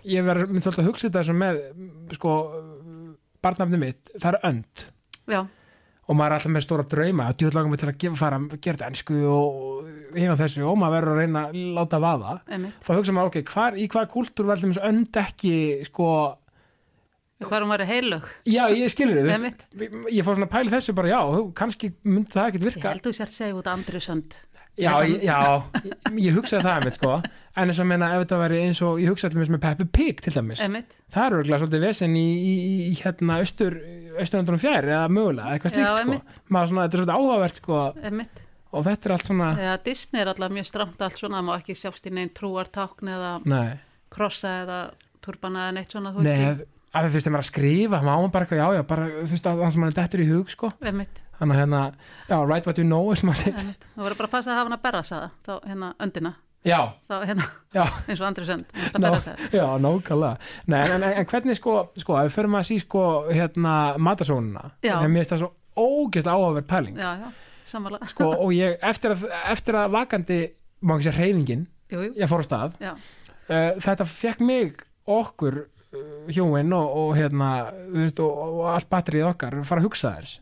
ég 0.06 0.24
verður 0.30 0.48
mynd 0.54 0.64
svolítið 0.64 0.84
að 0.86 0.92
hugsa 0.92 1.10
þetta 1.10 1.26
sem 1.26 1.42
með, 1.42 1.60
sko, 2.14 2.36
barnafni 3.42 3.78
mitt, 3.82 4.14
það 4.22 4.38
er 4.38 4.40
önd, 4.52 4.86
Já, 5.32 5.42
og 6.12 6.18
maður 6.20 6.34
er 6.34 6.36
alltaf 6.38 6.52
með 6.58 6.66
stóra 6.66 6.86
drauma 6.92 7.30
og 7.32 7.38
djúðlangum 7.40 7.72
mig 7.72 7.80
til 7.82 7.90
að 7.92 7.98
gefa 8.04 8.20
fara 8.20 8.40
gera 8.52 8.76
þetta 8.76 8.90
ennsku 8.92 9.18
og 9.32 10.18
hina 10.20 10.36
þessu 10.40 10.66
og 10.68 10.76
maður 10.82 10.98
verður 10.98 11.14
að 11.16 11.22
reyna 11.24 11.44
að 11.48 11.60
láta 11.80 12.02
vaða 12.04 12.34
einmitt. 12.52 12.78
þá 12.84 12.92
hugsa 13.00 13.16
maður, 13.16 13.32
ok, 13.32 13.42
hvar, 13.56 13.80
í 13.80 13.88
hvaða 13.94 14.12
kúltúr 14.12 14.50
verður 14.52 14.74
þess 14.74 14.84
önd 14.92 15.22
ekki, 15.24 15.56
sko 15.88 16.12
Hvað 17.42 17.56
er 17.58 17.64
hún 17.66 17.72
verið 17.74 17.90
heilög? 17.90 18.26
já, 18.46 18.64
ég 18.70 18.92
skilur 18.94 19.18
þið, 19.18 19.32
Einmitt. 19.34 19.64
ég 20.14 20.26
fór 20.28 20.36
svona 20.38 20.46
að 20.46 20.52
pæla 20.54 20.74
þessu 20.76 20.94
bara, 20.94 21.10
já, 21.10 21.22
kannski 21.58 21.88
myndi 22.06 22.30
það 22.36 22.50
ekkert 22.52 22.62
Ég 22.62 22.68
virka 22.68 22.92
held 22.92 23.08
þú 23.08 23.14
sér 23.18 23.32
segja 23.34 23.56
út 23.58 23.70
Andri 23.72 24.02
Sönd. 24.06 24.36
já, 24.78 24.92
að- 24.94 25.08
ég, 25.10 25.24
já, 25.26 25.40
ég, 25.88 25.96
ég 26.28 26.38
hugsaði 26.38 26.62
það 26.68 26.76
einmitt, 26.76 27.00
sko, 27.00 27.16
en 27.56 27.68
eins 27.72 27.80
og 27.84 27.88
meina 27.90 28.10
ef 28.16 28.22
þetta 28.24 28.38
væri 28.42 28.60
eins 28.68 28.80
og, 28.86 29.00
ég 29.02 29.12
hugsaði 29.12 29.36
allir 29.40 29.52
með 29.56 29.62
Peppi 29.66 29.88
Pig 29.98 30.22
til 30.24 30.34
dæmis, 30.38 30.62
Einmitt. 30.64 30.94
það 31.12 31.26
er 31.28 31.36
örgulega 31.40 31.60
svolítið 31.64 31.84
vesen 31.88 32.16
í, 32.16 32.24
í, 32.40 32.54
í 32.88 32.94
hérna 33.02 33.40
austur 33.42 33.76
austuröndunum 34.22 34.62
fjær 34.62 34.88
eða 34.88 35.04
mögulega, 35.12 35.52
eitthvað 35.58 35.72
Já, 35.72 35.76
slíkt, 35.76 35.92
sko 35.92 36.06
einmitt. 36.06 36.40
maður 36.50 36.72
svona, 36.72 36.86
þetta 36.88 36.98
er 36.98 37.02
svolítið 37.04 37.16
áhugavert, 37.20 37.62
sko 37.62 37.80
Einmitt. 38.08 38.44
og 38.72 38.86
þetta 38.88 39.10
er 39.10 39.16
allt 39.18 39.30
svona, 39.32 39.50
Eða 39.68 39.78
Disney 39.90 40.22
er 40.24 40.32
alltaf 40.32 40.54
mjög 40.58 40.68
stramt 40.72 41.02
allt 41.08 41.20
svona, 41.20 41.40
það 41.42 41.48
má 41.50 41.54
ekki 41.60 41.76
sjást 41.82 42.08
í 42.08 42.14
neinn 42.16 42.32
trúartákn 42.40 43.12
eða 43.16 43.32
nei 43.46 43.72
krossa 44.12 44.54
eða 44.66 44.80
turbana 45.24 45.68
eða 45.70 45.76
neitt 45.80 45.92
svona, 45.96 46.12
þú 46.16 46.24
Nei, 46.26 46.32
veist 46.32 46.64
að, 46.64 46.64
að 47.00 47.06
þú 47.06 47.12
veist, 47.16 47.26
þegar 47.26 47.36
maður 47.36 47.42
er 47.42 47.46
að 47.46 47.50
skrifa 47.52 48.00
má 48.04 48.12
hann 48.16 48.32
bara 48.34 48.48
eitthvað, 48.48 48.60
já, 48.64 48.68
já, 48.76 48.84
bara, 48.90 49.06
þú 49.22 49.28
veist, 49.36 49.46
að 49.52 49.62
það 49.62 49.72
sem 49.76 49.84
hann 49.86 49.92
er 49.92 49.98
dettur 50.02 50.24
í 50.24 50.30
hug, 50.32 50.50
sko, 50.52 50.72
ég, 50.76 50.88
einmitt, 50.92 51.22
þannig 51.40 51.56
að 51.56 51.62
hérna, 51.62 51.82
já, 52.28 52.36
right 52.52 52.68
what 52.68 52.82
you 52.82 52.88
know 52.88 53.14
sem 53.16 53.32
að 53.32 53.38
segja, 53.44 53.54
Einmitt. 53.62 53.86
Það 53.96 54.04
voru 54.08 54.18
bara 54.20 54.28
að 54.32 54.34
passa 54.36 54.52
að 54.52 54.58
hafa 54.60 54.68
hann 54.72 54.76
að 54.78 54.84
berra 54.90 55.04
saða, 55.08 55.30
þá 55.48 55.52
hérna 55.70 55.92
öndina, 56.08 56.34
já, 56.68 56.80
þá 57.10 57.16
hérna 57.26 57.46
já. 57.74 57.84
eins 58.10 58.22
og 58.22 58.28
Andri 58.28 58.46
Sönd, 58.48 58.76
já, 59.54 59.66
nákvæmlega. 59.82 60.52
Nei, 60.70 60.80
en, 60.84 60.96
en, 60.98 61.08
en 61.22 61.30
hvernig 61.32 61.58
sko, 61.58 61.78
sko, 62.02 62.18
ef 62.20 62.30
við 62.30 62.36
förum 62.38 62.58
að 62.60 62.68
sí 62.70 62.78
sko, 62.84 63.06
hérna, 63.32 63.76
matasónuna 63.98 64.68
þegar 64.84 65.10
mér 65.10 65.24
finnst 65.24 65.34
það 65.36 65.44
svo 65.46 65.52
ógeðslega 65.82 66.38
áhugaverð 66.38 66.70
pæling. 66.70 67.02
Já, 67.02 67.12
já, 67.24 67.58
samanlega. 67.72 68.12
sko, 68.12 68.30
og 68.46 68.54
ég, 68.56 68.78
eftir 68.92 69.16
að, 69.16 69.26
eftir 69.56 69.80
að 69.82 69.98
vakandi, 69.98 70.40
má 70.82 70.96
ekki 70.98 71.10
segja 71.10 71.18
hreyfingin 71.20 71.68
Jú, 71.92 72.06
jú, 72.08 72.14
ég 72.22 72.32
fór 72.32 72.46
á 72.46 72.48
stað, 72.48 72.78
uh, 72.88 73.58
þetta 73.84 74.08
fekk 74.08 74.46
mig 74.48 74.86
okkur 75.12 75.64
uh, 75.66 76.30
hjóin 76.32 76.72
og, 76.78 76.94
og 77.02 77.18
hérna, 77.18 77.52
þú 77.90 78.06
veist, 78.06 78.22
og, 78.24 78.46
og 78.62 78.72
allt 78.76 78.90
batterið 78.92 79.28
okkar, 79.34 79.60
fara 79.68 79.84
að 79.84 79.90
hugsa 79.90 80.16
þess 80.20 80.40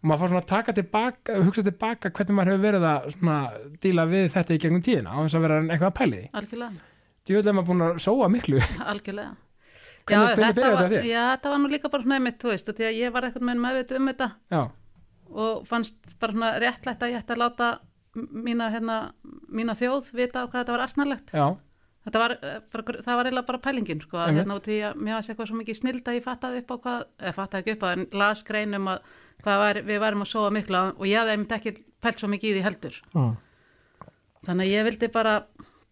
einmitt. 0.00 0.08
maður 0.08 0.20
fór 0.22 0.32
svona 0.32 0.40
að 0.42 0.48
taka 0.50 0.72
tilbaka 0.72 1.36
hugsa 1.44 1.62
tilbaka 1.66 2.10
hvernig 2.10 2.36
maður 2.36 2.50
hefur 2.54 2.64
verið 2.64 2.86
að 2.90 3.10
svona 3.16 3.36
díla 3.84 4.06
við 4.10 4.26
þetta 4.32 4.54
í 4.56 4.58
gegnum 4.64 4.82
tíðina 4.82 5.12
á 5.12 5.18
þess 5.24 5.36
að 5.38 5.44
vera 5.46 5.60
eitthvað 5.66 5.90
að 5.90 5.98
pæli 6.00 6.22
því 6.50 6.70
djúvel 7.28 7.46
er 7.46 7.56
maður 7.58 7.68
búin 7.70 7.84
að 7.86 7.98
sóa 8.00 8.28
miklu 8.32 8.60
algjörlega. 8.90 9.36
Var, 10.10 10.34
þetta 10.34 10.88
þér? 10.90 11.04
Já, 11.06 11.22
þetta 11.36 11.50
var 11.52 11.58
nú 11.60 11.68
líka 11.70 11.90
bara 11.92 12.02
svona 12.02 12.16
einmitt, 12.18 12.38
þú 12.42 12.48
veist, 12.50 12.68
og 12.72 12.78
því 12.78 12.86
að 12.88 12.96
ég 12.98 13.12
var 13.14 13.26
eitthvað 13.28 13.44
með 13.46 13.60
meðveit 13.62 13.92
um 13.94 14.08
þetta 14.10 14.28
já, 14.50 14.62
og 15.30 15.66
fannst 15.68 16.14
bara 16.18 16.32
svona 16.34 16.52
réttlætt 16.64 17.04
að 17.04 17.12
ég 17.12 17.20
ætti 17.20 17.34
að 17.36 17.42
láta 17.44 17.68
mína, 18.16 18.70
hérna, 18.74 18.96
mína 19.54 19.76
þjóð 19.78 20.08
vita 20.18 20.46
hvað 20.48 20.64
þetta 20.64 20.74
var 20.78 20.86
asnalegt. 20.86 21.34
já, 21.36 21.46
Þetta 22.00 22.18
var, 22.22 22.32
eh, 22.40 22.60
bara, 22.72 23.02
það 23.04 23.16
var 23.18 23.28
eiginlega 23.28 23.46
bara 23.46 23.58
pælingin, 23.60 23.98
sko, 24.00 24.16
að 24.16 24.38
hérna 24.40 24.54
út 24.56 24.68
í 24.72 24.78
að 24.80 24.94
mér 25.04 25.18
var 25.18 25.26
eitthvað 25.28 25.48
svo 25.50 25.56
mikið 25.60 25.76
snild 25.76 26.06
að 26.08 26.16
ég 26.16 26.24
fattaði 26.24 26.62
upp 26.62 26.70
á 26.72 26.76
hvað, 26.86 27.02
eða 27.20 27.34
fattaði 27.36 27.60
ekki 27.60 27.74
upp 27.76 27.82
á, 27.84 27.88
en 27.92 28.06
las 28.22 28.40
greinum 28.48 28.88
að 28.88 29.02
var, 29.44 29.80
við 29.86 30.02
varum 30.02 30.24
að 30.24 30.32
sóa 30.32 30.50
miklu 30.54 30.82
og 30.96 31.06
ég 31.08 31.20
hafði 31.20 31.36
einmitt 31.36 31.56
ekki 31.56 31.74
pælt 32.00 32.20
svo 32.20 32.30
mikið 32.32 32.50
í 32.50 32.58
því 32.58 32.66
heldur. 32.66 33.00
mm. 33.14 33.32
Þannig 34.46 34.66
að 34.66 34.72
ég 34.72 34.86
vildi 34.88 35.08
bara 35.12 35.34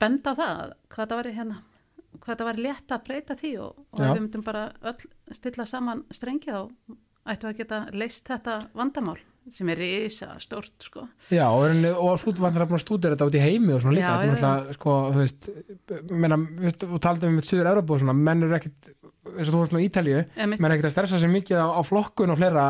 benda 0.01 0.33
það, 0.37 0.61
að 0.63 0.77
hvað 0.95 1.11
það 1.11 1.19
var 1.19 1.31
hérna, 1.39 1.59
hvað 2.23 2.39
það 2.39 2.49
var 2.49 2.61
létt 2.65 2.95
að 2.95 3.05
breyta 3.09 3.37
því 3.39 3.53
og, 3.65 3.83
og 3.93 4.05
við 4.05 4.15
myndum 4.23 4.45
bara 4.47 4.69
öll 4.89 5.37
stilla 5.37 5.67
saman 5.69 6.05
strengi 6.15 6.55
þá 6.55 6.63
ættu 7.29 7.51
að 7.51 7.59
geta 7.61 7.81
leist 7.93 8.31
þetta 8.31 8.61
vandamál 8.79 9.19
sem 9.53 9.69
er 9.73 9.81
risa 9.81 10.35
stórt 10.43 10.85
sko. 10.85 11.07
já 11.33 11.47
og, 11.49 11.73
og 11.97 12.19
þú 12.21 12.35
vantar 12.43 12.67
að 12.67 12.75
stúdera 12.83 13.17
þetta 13.17 13.29
út 13.31 13.39
í 13.39 13.43
heimi 13.43 13.75
og 13.77 13.83
svona 13.85 13.97
líka, 13.97 14.09
Já, 14.09 14.19
þetta 14.19 14.27
er 14.27 14.33
náttúrulega 14.35 14.77
sko, 14.77 14.97
þú 15.15 15.23
veist, 15.23 15.49
menna, 16.25 16.39
veist, 16.65 16.85
og 16.85 17.01
taldum 17.05 17.33
við 17.33 17.39
með 17.39 17.49
Suður 17.49 17.71
Európa 17.73 17.95
og 17.97 18.03
svona, 18.03 18.17
menn 18.29 18.45
eru 18.45 18.59
ekkit 18.59 18.91
eins 19.39 19.49
og 19.49 19.55
þú 19.55 19.63
veist 19.63 19.75
nú 19.75 19.81
í 19.81 19.89
Ítalíu, 19.89 20.21
Einmitt. 20.37 20.61
menn 20.61 20.71
er 20.71 20.77
ekkit 20.77 20.91
að 20.91 20.95
stressa 20.97 21.23
sér 21.23 21.33
mikið 21.33 21.63
á, 21.65 21.67
á 21.69 21.83
flokkun 21.87 22.35
og 22.35 22.41
fleira 22.41 22.67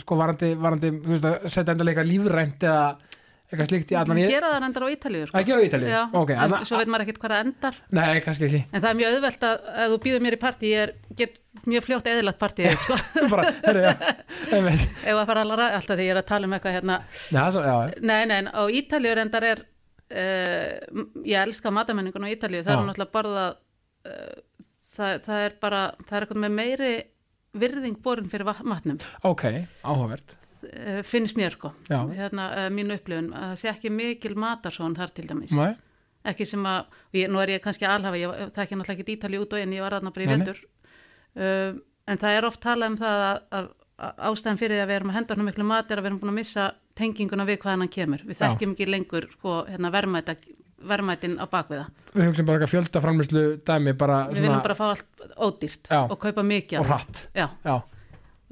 sko 0.00 0.16
varandi, 0.16 0.52
varandi, 0.58 0.90
þú 1.04 1.12
veist, 1.16 1.26
að 1.28 1.48
setja 1.52 1.74
endalega 1.74 2.04
lífrænt 2.06 2.64
eða 2.68 2.84
eitthvað 3.52 3.68
slíkt 3.68 3.90
í 3.92 3.96
allan 4.00 4.18
ég, 4.22 4.30
gera 4.32 4.48
það 4.48 4.62
reyndar 4.64 4.84
á 4.84 4.88
Ítalíu 4.94 5.24
sko. 5.28 5.36
að 5.36 5.48
gera 5.50 5.60
á 5.60 5.64
Ítalíu, 5.66 5.88
Já, 5.92 6.00
ok, 6.22 6.30
en 6.40 6.54
svo 6.64 6.78
veit 6.80 6.88
maður 6.88 7.02
ekkert 7.04 7.18
hvað 7.20 7.34
það 7.34 7.42
endar. 7.44 7.80
Nei, 7.98 8.20
kannski 8.24 8.46
ekki. 8.48 8.60
En 8.72 8.80
það 8.80 8.88
er 8.88 8.96
mjög 9.02 9.16
auðvelt 9.16 9.44
að, 9.48 9.66
að 9.82 9.92
þú 9.92 9.98
býður 10.06 10.22
mér 10.24 10.36
í 10.36 10.38
partí 10.40 10.70
ég 10.72 10.84
er, 10.86 10.92
get 11.20 11.36
mjög 11.68 11.84
fljótt 11.84 12.08
eðilagt 12.08 12.40
partí 12.40 12.70
sko. 12.86 12.96
bara, 13.28 13.50
herru, 13.66 13.82
já, 13.84 13.92
einmitt. 14.56 14.86
Ef 15.10 15.12
að 15.20 15.26
fara 15.34 15.44
alveg 15.44 15.76
alltaf 15.82 16.00
því 16.00 16.06
ég 16.08 16.14
er 16.16 16.22
að 16.22 16.28
tala 16.32 16.48
um 16.48 16.56
eitthvað 16.56 16.76
hérna. 16.78 16.96
Já, 17.28 17.42
svo, 17.52 17.66
já, 17.68 17.76
Nei, 18.00 18.22
nei, 18.32 18.40
á 18.48 18.62
Ítalíu 18.80 19.12
reyndar 19.20 19.48
er 19.50 19.62
uh, 20.16 21.04
ég 21.28 21.44
elska 21.44 21.74
matamenningun 21.76 22.24
á 22.24 22.32
Ítalíu, 22.32 22.64
það 22.64 22.72
Já. 22.72 22.80
er 22.80 22.88
náttúrulega 22.88 23.16
borða 23.18 23.44
uh, 23.52 24.68
það, 24.96 25.20
það 25.28 25.44
er 25.46 25.56
bara 25.62 25.82
það 26.06 26.16
er 26.18 26.26
eitthvað 26.26 26.42
með 26.46 26.56
meiri 26.56 26.92
virðing 27.58 27.98
borin 28.02 28.28
fyrir 28.32 28.46
va- 28.48 28.62
matnum. 28.64 28.98
Ok, 29.28 29.44
áhugavert. 29.84 30.36
Uh, 30.62 31.00
finnst 31.02 31.36
mér 31.36 31.52
sko. 31.56 31.72
Hérna, 31.90 32.48
uh, 32.54 32.68
mínu 32.72 32.94
upplifun, 32.96 33.32
að 33.34 33.48
það 33.52 33.56
sé 33.62 33.70
ekki 33.72 33.90
mikil 33.90 34.34
matarsón 34.38 34.94
þar 34.96 35.10
til 35.16 35.26
dæmis. 35.26 35.52
Nei, 35.58 35.74
ekki 36.30 36.46
sem 36.46 36.62
að, 36.70 36.86
ég, 37.18 37.28
nú 37.32 37.40
er 37.42 37.56
ég 37.56 37.62
kannski 37.64 37.84
alhafa 37.88 38.16
ég 38.20 38.30
það 38.54 38.62
ekki 38.64 38.78
náttúrulega 38.78 39.02
ekki 39.02 39.16
Ítalíu 39.18 39.42
út 39.42 39.56
og 39.56 39.64
inn, 39.64 39.74
ég 39.74 39.82
var 39.82 39.96
þarna 39.98 40.12
bara 40.14 40.24
í 40.24 40.30
vetur. 40.36 40.60
Uh, 41.36 41.80
en 42.06 42.18
það 42.22 42.36
er 42.38 42.46
oft 42.46 42.60
talað 42.62 42.92
um 42.92 42.96
það 43.02 43.24
að, 43.26 43.42
að, 43.58 43.68
að 44.06 44.22
ástæðan 44.30 44.60
fyrir 44.62 44.76
því 44.78 44.82
að 44.84 44.90
við 44.92 44.96
erum 45.00 45.10
að 45.12 45.18
henda 45.18 45.34
hann 45.36 45.48
miklu 45.50 45.66
mat 45.66 45.90
er 45.90 45.98
að 45.98 46.02
við 46.06 46.10
erum 46.12 46.22
búin 46.22 46.32
að 46.32 46.38
missa 46.40 46.68
tenginguna 46.98 47.46
við 47.48 47.58
hvaðan 47.62 47.82
hann 47.84 47.92
kemur. 47.98 48.22
Við 48.28 48.38
þekkjum 48.42 48.72
ekki 48.76 48.88
lengur 48.90 49.26
sko, 49.32 49.58
hérna, 49.68 49.90
verðmæta, 49.94 50.34
verðmætin 50.88 51.38
á 51.40 51.46
bakviða 51.50 51.86
við 52.12 52.28
hugsim 52.28 52.48
bara 52.48 52.58
eitthvað 52.58 52.72
fjölda 52.74 53.02
framlýslu 53.02 53.42
dæmi 53.66 53.94
bara 53.98 54.18
við 54.30 54.44
viljum 54.44 54.64
bara 54.64 54.76
fá 54.76 54.84
allt 54.90 55.26
ódýrt 55.36 55.90
Já. 55.90 56.00
og 56.04 56.16
kaupa 56.20 56.44
mikið 56.46 56.80
og 56.82 56.88
hratt. 56.90 57.26
Já, 57.36 57.46
Já, 57.64 57.76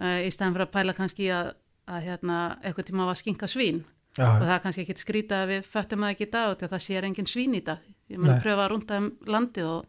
uh, 0.01 0.19
í 0.25 0.31
stæðan 0.33 0.57
fyrir 0.57 0.67
að 0.67 0.75
pæla 0.77 0.97
kannski 0.97 1.31
að, 1.35 1.55
að 1.91 2.05
hérna, 2.09 2.43
eitthvað 2.63 2.91
tíma 2.91 3.09
var 3.11 3.21
skinka 3.21 3.51
svín. 3.51 3.83
Og 4.21 4.43
það 4.43 4.59
kannski 4.65 4.83
ekki 4.85 4.99
skrýta 4.99 5.45
að 5.45 5.53
við 5.53 5.69
föttum 5.71 6.03
það 6.05 6.13
ekki 6.17 6.27
í 6.27 6.31
dag 6.33 6.49
og 6.51 6.65
að 6.67 6.73
það 6.73 6.83
sér 6.85 7.07
engin 7.07 7.29
svín 7.31 7.55
í 7.57 7.61
dag. 7.65 7.85
Ég 8.11 8.19
mun 8.19 8.33
að 8.35 8.41
pröfa 8.43 8.65
að 8.65 8.71
rúnda 8.73 8.99
um 8.99 9.07
landið 9.31 9.69
og, 9.71 9.85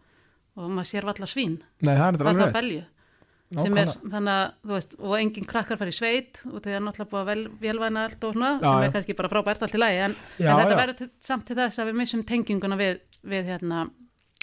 og 0.55 0.67
maður 0.69 0.89
sér 0.91 1.07
valla 1.09 1.29
svín. 1.29 1.55
Nei, 1.81 1.95
það 1.95 2.05
er 2.05 2.19
þetta 2.19 2.29
alveg 2.29 2.59
sem 3.51 3.77
er 3.81 3.89
þannig 3.99 4.31
að 4.33 4.43
þú 4.63 4.75
veist 4.77 4.93
og 4.99 5.15
engin 5.17 5.47
krakkar 5.49 5.79
fara 5.81 5.91
í 5.91 5.95
sveit 5.97 6.41
og 6.47 6.59
það 6.61 6.75
er 6.77 6.83
náttúrulega 6.85 7.11
búið 7.11 7.21
að 7.21 7.31
vel, 7.31 7.41
velvæna 7.65 8.05
allt 8.07 8.23
og 8.27 8.35
svona 8.37 8.51
Já, 8.53 8.67
sem 8.67 8.77
já. 8.77 8.85
er 8.87 8.93
kannski 8.95 9.15
bara 9.17 9.31
frábært 9.33 9.65
allt 9.65 9.75
í 9.75 9.81
lagi 9.81 9.97
en, 10.05 10.15
Já, 10.37 10.45
en 10.53 10.61
þetta 10.61 10.77
já. 10.77 10.79
verður 10.81 11.09
samt 11.27 11.47
til 11.49 11.57
þess 11.59 11.81
að 11.83 11.89
við 11.91 11.99
missum 11.99 12.23
tenginguna 12.31 12.77
við, 12.79 13.01
við 13.33 13.51
hérna 13.51 13.81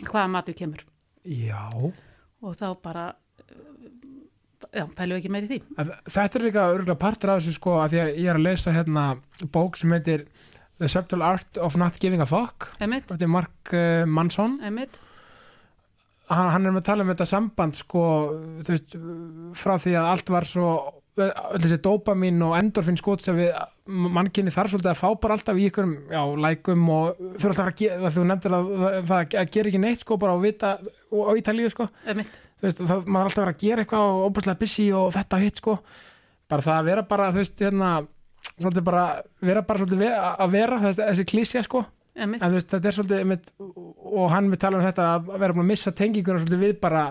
hvaða 0.04 0.28
matur 0.34 0.58
kemur. 0.58 0.84
Já, 1.24 1.64
og 2.44 2.54
þá 2.60 2.68
bara 2.84 3.06
já, 4.74 4.84
pælum 4.96 5.16
við 5.16 5.18
ekki 5.22 5.32
meir 5.32 5.46
í 5.46 5.50
því. 5.54 5.58
Þetta 6.12 6.38
er 6.38 6.44
líka 6.44 6.68
örgulega 6.74 7.00
partur 7.00 7.32
af 7.32 7.40
þessu 7.42 7.56
sko 7.56 7.78
að 7.82 7.94
því 7.94 8.00
að 8.04 8.12
ég 8.12 8.30
er 8.32 8.38
að 8.38 8.46
lesa 8.46 8.74
hérna 8.76 9.04
bók 9.54 9.78
sem 9.80 9.92
heitir 9.96 10.26
The 10.78 10.88
Subtle 10.92 11.24
Art 11.26 11.58
of 11.58 11.74
Not 11.80 11.96
Giving 11.98 12.22
a 12.22 12.26
Fuck. 12.28 12.68
Þetta 12.78 13.16
er 13.18 13.30
Mark 13.32 13.72
uh, 13.74 14.04
Manson. 14.06 14.58
Emmett, 14.62 15.00
hann, 16.28 16.66
er 16.66 16.72
með 16.72 16.82
að 16.82 16.88
tala 16.88 17.04
um 17.04 17.12
þetta 17.12 17.26
samband 17.28 17.78
sko, 17.78 18.04
þú 18.66 18.74
veist, 18.74 18.96
frá 19.58 19.76
því 19.80 19.94
að 19.98 20.08
allt 20.12 20.32
var 20.34 20.48
svo 20.48 20.72
öll 21.18 21.62
þessi 21.62 21.80
dopamin 21.82 22.42
og 22.46 22.54
endorfin 22.58 22.98
við 23.34 23.48
mannkinni 23.88 24.52
þarf 24.54 24.70
svolítið 24.74 24.92
að 24.92 25.00
fá 25.00 25.08
bara 25.18 25.34
alltaf 25.34 25.58
í 25.58 25.64
ykkur 25.66 25.88
já, 26.12 26.20
lækum 26.44 26.84
og 26.94 27.22
fyrir 27.40 27.54
alltaf 27.54 27.70
að 27.70 27.80
gera 27.80 28.12
þú 28.14 28.26
nefndir 28.28 28.54
að 28.54 28.68
það, 28.68 28.98
það 29.08 29.22
að 29.40 29.50
gera 29.56 29.72
ekki 29.72 29.80
neitt 29.82 30.04
sko 30.04 30.18
bara 30.20 30.36
á 30.36 30.38
vita 30.44 30.74
og 31.10 31.24
á 31.26 31.32
Ítalíu 31.40 31.72
sko. 31.72 31.88
Þú 32.06 32.66
veist, 32.68 32.84
það, 32.84 33.08
maður 33.08 33.18
er 33.18 33.32
alltaf 33.32 33.48
að 33.48 33.64
gera 33.64 33.84
eitthvað 33.84 34.12
og 34.12 34.28
óbúslega 34.28 34.62
busy 34.62 34.86
og 34.94 35.10
þetta 35.16 35.42
hitt 35.42 35.62
sko. 35.62 35.78
Bara 36.48 36.66
það 36.68 36.78
að 36.78 36.90
vera 36.92 37.06
bara, 37.10 37.30
þú 37.32 37.42
veist, 37.42 37.64
hérna 37.64 37.92
svolítið 38.54 38.86
bara, 38.86 39.04
vera 39.42 39.64
bara 39.66 39.82
svolítið 39.82 40.18
að 40.28 40.54
vera 40.54 40.80
þessi 40.92 41.28
klísja 41.32 41.64
sko 41.66 41.82
Þú 42.18 42.52
veist, 42.54 42.70
þetta 42.74 42.88
er 42.90 42.96
svolítið 42.96 43.24
einmitt, 43.24 43.50
og 43.58 44.30
hann 44.32 44.48
við 44.50 44.62
tala 44.64 44.80
um 44.80 44.86
þetta 44.86 45.10
að 45.14 45.28
vera 45.34 45.54
búin 45.54 45.66
að 45.66 45.70
missa 45.72 45.92
tenginguna 45.94 46.42
svolítið 46.42 46.64
við 46.64 46.80
bara 46.82 47.04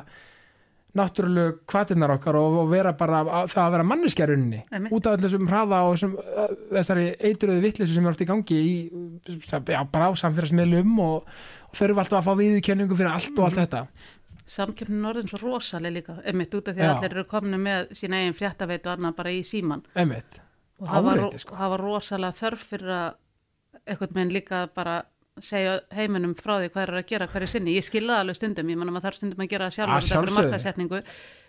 náttúrulegu 0.98 1.60
kvatinnar 1.70 2.14
okkar 2.16 2.38
og, 2.40 2.58
og 2.64 2.70
vera 2.72 2.94
bara 2.98 3.22
að, 3.22 3.50
það 3.52 3.64
að 3.64 3.74
vera 3.76 3.86
manneskjarunni 3.92 4.62
Einmitt. 4.72 4.94
út 4.96 5.10
af 5.10 5.20
þessum 5.22 5.50
hraða 5.50 5.82
og 5.86 5.96
þessum, 5.96 6.16
uh, 6.18 6.54
þessari 6.72 7.08
eitruðu 7.30 7.64
vitleysu 7.66 7.98
sem 7.98 8.08
er 8.08 8.14
oft 8.14 8.24
í 8.24 8.30
gangi 8.30 8.60
í, 8.62 8.76
já, 9.36 9.82
bara 9.92 10.10
á 10.10 10.12
samfélagsmiðlum 10.24 10.96
og, 11.04 11.28
og 11.68 11.78
þurfa 11.78 12.06
alltaf 12.06 12.22
að 12.22 12.30
fá 12.30 12.42
viðurkenningu 12.42 12.98
fyrir 12.98 13.12
allt 13.14 13.36
og 13.36 13.50
allt 13.50 13.62
þetta. 13.62 13.84
Samkjöfnin 14.48 15.08
orðin 15.10 15.28
svo 15.28 15.42
rosaleg 15.42 15.98
líka 15.98 16.18
Emmett 16.24 16.54
út 16.56 16.70
af 16.72 16.78
því 16.78 16.86
að 16.86 16.92
allir 16.94 17.16
eru 17.18 17.28
komni 17.30 17.58
með 17.60 17.94
sína 18.00 18.22
eigin 18.24 18.38
fréttaveit 18.38 18.86
og 18.88 18.94
annað 18.96 19.18
bara 19.18 19.34
í 19.36 19.42
síman 19.46 19.84
einmitt, 19.92 20.40
og 20.80 20.88
það 20.94 21.08
var, 21.10 21.24
Áreiti, 21.26 21.42
sko. 21.44 21.58
það 21.60 21.74
var 21.74 21.84
rosalega 21.84 22.38
þörf 22.38 22.68
fyrir 22.72 22.94
að 22.96 23.10
eitthvað 23.88 24.16
með 24.20 24.36
líka 24.38 24.68
bara 24.76 25.00
segja 25.38 25.80
heiminum 25.94 26.34
frá 26.38 26.56
því 26.58 26.70
hvað 26.74 26.84
er 26.84 26.96
að 26.98 27.10
gera 27.12 27.28
hverju 27.30 27.50
sinni, 27.52 27.76
ég 27.78 27.86
skilða 27.86 28.22
alveg 28.24 28.40
stundum. 28.40 28.70
Ég 28.74 28.80
manna 28.80 28.94
maður 28.96 29.10
þarf 29.10 29.20
stundum 29.20 29.44
að 29.46 29.52
gera 29.52 29.68
það 29.70 29.76
sjálfur 30.08 30.32
Að 30.32 30.38
markasetningu 30.40 31.02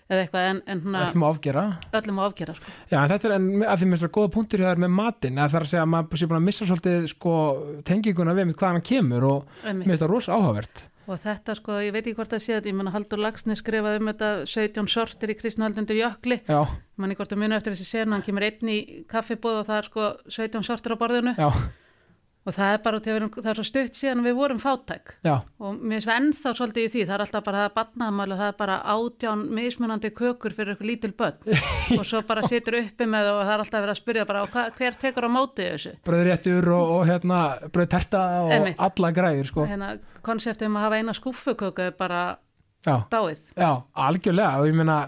eða 0.08 0.24
eitthvað 0.24 0.46
en, 0.48 0.60
en 0.72 0.82
húnna, 0.84 1.00
ætlum 1.08 1.24
að 1.26 1.32
afgera. 1.34 1.62
öllum 1.98 2.20
að 2.20 2.28
afgera 2.30 2.54
sko. 2.56 2.74
Já, 2.88 2.98
en 3.02 3.10
þetta 3.12 3.28
er 3.28 3.34
en 3.36 3.48
að 3.60 3.80
því 3.80 3.88
mér 3.88 3.96
finnst 3.98 4.04
það 4.06 4.12
góða 4.16 4.30
punktur 4.36 4.62
hjá 4.62 4.68
þér 4.70 4.84
með 4.84 4.92
matinn, 4.98 5.40
að 5.40 5.50
það 5.52 5.58
er 5.58 5.66
að 5.66 5.72
segja 5.72 5.82
að 5.84 5.90
maður 5.94 6.20
sé 6.20 6.28
búin 6.30 6.38
að 6.38 6.46
missa 6.46 6.68
svolítið 6.68 7.08
sko 7.12 7.32
tenginguna 7.90 8.36
við 8.38 8.46
með 8.48 8.56
hvað 8.62 8.72
hann 8.72 8.86
kemur 8.88 9.26
og 9.28 9.50
mér 9.66 9.82
finnst 9.90 10.04
það 10.04 10.12
rosa 10.14 10.38
áhugavert. 10.38 10.84
Og 11.08 11.20
þetta 11.22 11.54
sko, 11.56 11.76
ég 11.80 11.92
veit 11.92 12.02
ekki 12.06 12.16
hvort 12.18 12.32
það 12.32 12.42
sé 12.44 12.54
þetta 12.56 12.68
ég 12.68 12.76
manna 12.76 12.92
Haldur 12.92 13.20
Lagsni 13.24 13.54
skrifaði 13.56 14.00
um 14.02 14.08
þetta 14.10 14.30
17 14.48 14.88
sortir 14.92 15.32
í 15.32 15.36
kristnaldundur 15.38 15.96
jökli. 15.96 16.40
Manni 17.00 17.16
hvort 17.16 17.32
að 17.32 17.40
muni 17.44 17.56
eftir 17.56 17.72
þessi 17.76 17.86
sena 17.88 18.16
hann 18.16 18.24
kemur 18.26 18.44
einn 18.48 18.72
í 18.72 18.78
kaffibóð 19.08 19.62
og 19.62 19.68
það 19.70 19.78
er 19.80 19.88
sko 19.88 20.08
17 20.36 20.66
sortir 20.68 20.92
á 20.92 21.00
borðinu. 21.00 21.32
Já, 21.40 21.48
og 22.48 22.54
það 22.56 22.70
er 22.72 22.80
bara, 22.84 22.98
við 23.04 23.24
það 23.34 23.48
er 23.50 23.58
svo 23.58 23.66
stutt 23.68 23.98
síðan 23.98 24.24
við 24.24 24.36
vorum 24.38 24.60
fátæk. 24.62 25.14
Já, 25.26 25.34
og 25.60 25.74
mér 25.76 25.98
finnst 25.98 26.08
við 26.08 26.14
ennþá 26.14 26.52
svolítið 26.56 26.86
í 26.86 26.90
því 26.94 27.02
það 27.04 27.14
er 27.14 27.24
alltaf 27.24 27.44
bara 27.44 27.64
það 27.64 27.74
badnaðamæli 27.76 28.34
og 28.34 28.40
það 28.40 28.52
er 28.52 28.58
bara 28.62 28.76
átján 28.94 29.42
mismunandi 29.58 30.10
kökur 30.16 30.56
fyrir 30.56 30.72
eitthvað 30.72 30.90
lítil 30.90 31.12
börn. 31.18 31.58
Og 31.98 32.04
svo 32.08 32.22
bara 32.28 32.44
situr 32.48 32.78
uppi 32.80 33.08
með 33.08 33.30
og 33.32 33.40
það 33.42 33.52
er 33.54 33.64
alltaf 33.64 33.84
verið 33.84 33.94
að 33.94 34.00
spyrja 34.00 34.26
bara 34.28 34.44
hva, 34.48 34.64
hver 34.78 34.98
tekur 35.02 35.28
á 35.28 35.30
móti 35.32 35.66
þessu? 35.66 35.94
Bröðréttur 36.08 36.70
og, 36.76 36.92
og 36.96 37.02
hérna 37.08 37.40
bröð 37.74 37.90
terta 37.94 38.22
og 38.42 38.52
Einmitt. 38.54 38.80
alla 38.88 39.10
græður 39.16 39.50
sko. 39.50 39.66
Hérna, 39.68 39.90
konseptið 40.24 40.70
um 40.70 40.78
að 40.78 40.86
hafa 40.86 41.00
eina 41.02 41.16
skúfuköku 41.16 41.84
er 41.88 41.98
bara 41.98 42.22
já, 42.86 42.94
dáið. 43.12 43.44
já, 43.56 43.70
algjörlega. 44.08 44.62
Og 44.62 44.70
ég 44.70 44.78
meina, 44.80 45.00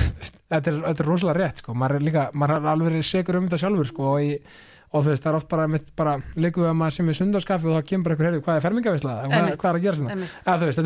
þetta 0.52 0.72
er, 0.72 0.80
þetta 0.88 1.04
er 1.04 1.10
rosalega 1.10 1.42
rétt 1.42 1.62
sko, 1.64 1.76
maður 1.76 2.00
er 2.00 2.08
líka, 2.08 2.30
maður 2.32 2.60
er 2.60 2.72
alveg 2.72 3.04
segur 3.06 3.40
um 3.40 3.48
þetta 3.50 3.62
sjálfur 3.64 3.92
sko. 3.92 4.08
Og, 4.14 4.24
í, 4.24 4.74
og 4.96 5.04
þú 5.06 5.12
veist, 5.12 5.24
það 5.24 5.30
er 5.32 5.38
oft 5.38 5.48
bara, 5.52 5.66
mitt, 5.70 5.88
bara 5.98 6.14
við 6.36 6.58
að 6.66 6.76
maður 6.80 6.96
sem 6.96 7.10
er 7.12 7.18
sundarskaffi 7.20 7.70
og 7.70 7.76
þá 7.76 7.88
kemur 7.90 8.14
ykkur 8.14 8.28
heyrðu, 8.28 8.42
hvað 8.46 8.60
er 8.60 8.64
fermingavisla, 8.66 9.16
hvað, 9.26 9.50
hvað 9.60 9.70
er 9.70 9.80
að 9.80 9.86
gera 9.86 10.00
svona. 10.00 10.30
Já, 10.46 10.52
þú 10.56 10.70
veist, 10.70 10.82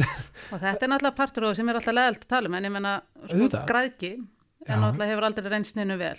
Og 0.51 0.65
þetta 0.65 0.87
er 0.87 0.93
náttúrulega 0.95 1.19
partur 1.21 1.49
og 1.51 1.57
sem 1.59 1.71
er 1.71 1.81
alltaf 1.81 1.97
leðalt 1.97 2.27
að 2.27 2.33
tala 2.35 2.51
um, 2.51 2.59
en 2.59 2.69
ég 2.69 2.75
menna, 2.77 2.97
sko, 3.27 3.51
græðki, 3.71 4.13
Já. 4.17 4.73
en 4.75 4.83
náttúrulega 4.85 5.15
hefur 5.15 5.29
aldrei 5.31 5.55
reynst 5.55 5.79
neinu 5.79 6.01
vel. 6.01 6.17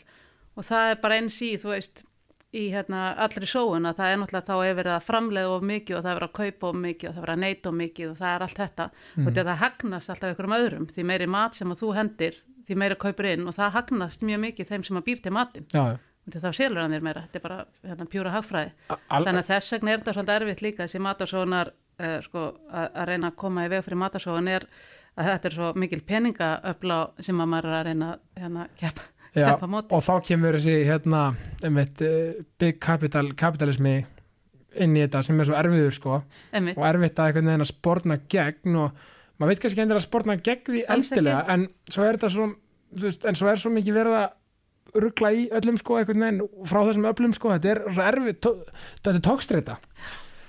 Og 0.59 0.67
það 0.67 0.93
er 0.93 1.03
bara 1.03 1.19
eins 1.21 1.37
í, 1.45 1.51
þú 1.61 1.71
veist, 1.75 2.03
í 2.51 2.65
hérna 2.73 3.13
allri 3.23 3.47
sóun 3.47 3.87
að 3.87 4.01
það 4.01 4.11
er 4.11 4.17
náttúrulega 4.19 4.47
þá 4.49 4.55
er 4.67 4.77
verið 4.81 4.95
að 4.97 5.05
framleiða 5.07 5.51
of 5.55 5.61
mikið 5.69 5.97
og 5.97 6.03
það 6.03 6.17
verið 6.17 6.27
að 6.27 6.37
kaupa 6.39 6.67
of 6.71 6.79
mikið 6.81 7.09
og 7.09 7.13
það 7.15 7.23
verið 7.25 7.35
að 7.37 7.43
neyta 7.45 7.69
of 7.71 7.77
mikið 7.79 8.09
og 8.09 8.17
það 8.19 8.33
er 8.35 8.45
allt 8.45 8.59
þetta. 8.59 8.87
Mm. 9.15 9.27
Og 9.27 9.35
þetta 9.37 9.55
hagnast 9.61 10.11
alltaf 10.11 10.33
ykkur 10.33 10.49
um 10.49 10.55
öðrum, 10.57 10.87
því 10.91 11.05
meiri 11.07 11.27
mat 11.31 11.55
sem 11.55 11.71
að 11.71 11.79
þú 11.79 11.91
hendir, 11.95 12.39
því 12.67 12.77
meira 12.83 12.97
kaupir 12.99 13.29
inn 13.31 13.47
og 13.47 13.55
það 13.55 13.75
hagnast 13.77 14.25
mjög 14.27 14.43
mikið 14.43 14.71
þeim 14.73 14.83
sem 14.89 14.99
að 14.99 15.07
býr 15.07 15.23
til 15.23 15.35
matin. 15.37 15.67
já, 15.71 15.85
Og 15.85 15.99
þá 16.29 16.49
selur 16.53 16.81
hann 16.83 16.93
þér 16.95 17.05
meira, 17.05 17.23
þetta 17.25 17.39
er 17.39 17.45
bara 17.45 17.59
hérna, 17.87 18.07
pjúra 18.11 18.33
hagfræði. 18.35 18.73
al, 18.91 19.25
Þannig 19.25 19.41
að 19.41 19.47
þess 19.49 19.75
vegna 19.75 19.91
er 19.91 20.01
þetta 20.01 20.13
svolítið 20.17 20.35
erfitt 20.35 20.65
líka 20.65 20.83
þessi 20.85 21.01
matarsónar 21.01 21.71
uh, 21.73 22.17
sko, 22.25 22.43
að 22.71 23.05
reyna 23.09 23.31
að 23.31 23.39
koma 23.41 23.65
í 23.65 23.71
veg 23.71 23.85
fyrir 23.85 24.01
matarsóan 24.03 24.51
er 24.51 24.67
að 25.17 25.31
þetta 25.31 25.49
er 25.49 25.57
svo 25.57 25.71
mikil 25.81 26.01
peningaöfla 26.07 26.99
sem 27.19 27.41
að 27.41 27.51
maður 27.51 27.71
er 27.71 27.77
að 27.79 27.87
reyna 27.89 28.11
hérna, 28.37 28.67
keppa, 28.79 29.07
já, 29.33 29.45
keppa 29.49 29.69
móti. 29.71 29.93
og 29.97 30.05
þá 30.05 30.13
kemur 30.29 30.57
þessi 30.59 30.77
hérna, 30.87 31.23
einmitt, 31.63 32.03
uh, 32.05 32.43
big 32.61 32.79
capital, 32.83 33.25
kapitalismi 33.37 33.95
inn 34.81 34.95
í 34.95 35.03
þetta 35.03 35.23
sem 35.25 35.39
er 35.41 35.49
svo 35.49 35.57
erfiður 35.59 35.95
sko 35.97 36.19
Einmitt, 36.55 36.77
og 36.77 36.85
erfitt 36.87 37.19
að 37.19 37.31
einhvern 37.31 37.49
veginn 37.51 37.65
að 37.65 37.71
sporna 37.73 38.17
gegn 38.31 38.77
og 38.79 39.01
maður 39.35 39.51
veit 39.51 39.63
kannski 39.63 39.75
ekki 39.75 39.83
endilega 39.83 39.99
að 39.99 40.07
sporna 40.07 40.37
gegn 40.37 40.69
því 40.69 40.83
endilega 40.95 41.41
en 41.51 41.65
svo 41.89 42.05
er 42.05 42.19
þetta 42.19 42.29
svo 42.31 42.47
veist, 43.01 43.25
en 43.27 43.39
svo 43.39 43.49
er 43.51 43.59
svo 43.59 43.71
mikið 43.75 43.97
verið 43.99 44.17
að 44.21 44.29
ruggla 44.95 45.31
í 45.31 45.47
öllum 45.51 45.77
sko 45.79 45.97
einhvern 45.99 46.19
veginn 46.25 46.65
frá 46.67 46.81
þessum 46.87 47.07
öllum 47.11 47.33
sko 47.37 47.49
þetta 47.55 47.71
er 47.71 47.81
erfitt, 48.09 48.41
tó- 48.41 48.65
þetta 49.03 49.15
er 49.15 49.25
tókstreita 49.29 49.77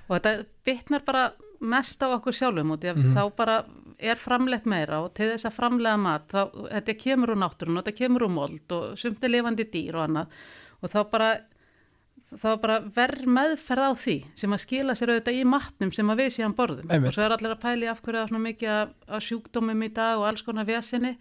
og 0.08 0.16
þetta 0.18 0.44
bitnar 0.66 1.04
bara 1.06 1.32
mest 1.60 2.02
á 2.02 2.10
okkur 2.16 2.34
sjálfum 2.34 2.72
og 2.74 2.82
Mhm. 2.84 3.14
þá 3.14 3.36
bara 3.36 3.64
er 4.02 4.16
framleitt 4.16 4.66
meira 4.66 4.98
og 5.04 5.14
til 5.14 5.30
þess 5.30 5.46
að 5.46 5.54
framlega 5.60 5.96
mat 5.98 6.26
þá, 6.28 6.50
þetta 6.72 6.98
kemur 6.98 7.28
úr 7.30 7.38
náttúrun 7.38 7.78
og 7.78 7.84
þetta 7.84 7.96
kemur 7.98 8.22
úr 8.26 8.30
mold 8.34 8.72
og 8.72 8.98
sumt 8.98 9.22
er 9.22 9.28
lifandi 9.30 9.64
dýr 9.70 9.94
og 9.94 10.08
annað 10.08 10.26
og 10.82 10.90
þá 10.90 11.10
bara 11.10 11.30
þá 12.32 12.56
bara 12.60 12.80
verð 12.80 13.26
meðferð 13.28 13.84
á 13.86 13.92
því 13.92 14.16
sem 14.34 14.50
að 14.56 14.62
skila 14.64 14.94
sér 14.96 15.12
auðvitað 15.12 15.38
í 15.38 15.44
matnum 15.44 15.92
sem 15.94 16.08
að 16.10 16.16
við 16.22 16.30
síðan 16.32 16.54
borðum 16.56 16.90
Einmitt. 16.90 17.08
og 17.08 17.14
svo 17.14 17.22
er 17.26 17.30
allir 17.36 17.54
að 17.54 17.60
pæli 17.60 17.88
af 17.90 18.00
hverju 18.02 18.18
það 18.18 18.22
er 18.24 18.28
svona 18.32 18.46
mikið 18.48 18.68
af, 18.72 18.88
af 19.08 19.22
sjúkdómum 19.22 19.84
í 19.84 19.88
dag 19.92 20.18
og 20.18 20.26
alls 20.30 20.42
konar 20.42 20.64
vesinni 20.64 21.16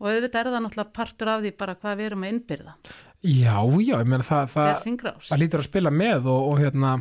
og 0.00 0.10
auðvitað 0.10 0.40
er 0.40 0.50
það 0.50 0.66
náttúrulega 0.66 0.96
partur 0.96 1.30
af 1.30 1.44
því 1.44 1.54
bara 1.60 1.76
hvað 1.78 1.96
við 2.00 2.10
erum 2.10 2.26
að 2.26 2.34
innbyrða. 2.34 2.76
Já, 3.20 3.56
já, 3.84 3.96
ég 4.00 4.08
meina 4.08 4.24
það, 4.24 4.52
það 4.54 4.68
er 4.74 5.00
það, 5.28 5.40
lítur 5.42 5.60
að 5.60 5.66
spila 5.68 5.90
með 5.92 6.30
og, 6.32 6.46
og 6.50 6.62
hérna 6.62 6.92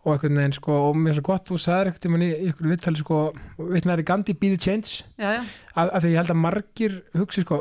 og 0.00 0.14
einhvern 0.14 0.38
veginn 0.38 0.54
sko, 0.56 0.76
og 0.88 0.94
mér 0.96 1.12
er 1.12 1.16
svo 1.18 1.24
gott 1.26 1.48
þú 1.50 1.56
sagðir 1.60 1.90
einhvern 1.90 2.14
veginn 2.16 2.30
í 2.30 2.46
ykkur 2.48 2.68
viðtali 2.70 3.00
sko, 3.02 3.18
vitnaði 3.58 4.04
Gandhi 4.08 4.34
be 4.38 4.48
the 4.54 4.60
change. 4.60 5.02
Já, 5.20 5.34
já, 5.36 5.40
að, 5.74 5.90
að 5.90 6.04
því 6.06 6.12
ég 6.12 6.20
held 6.22 6.32
að 6.32 6.38
margir 6.40 6.94
hugsi 7.18 7.44
sko, 7.44 7.58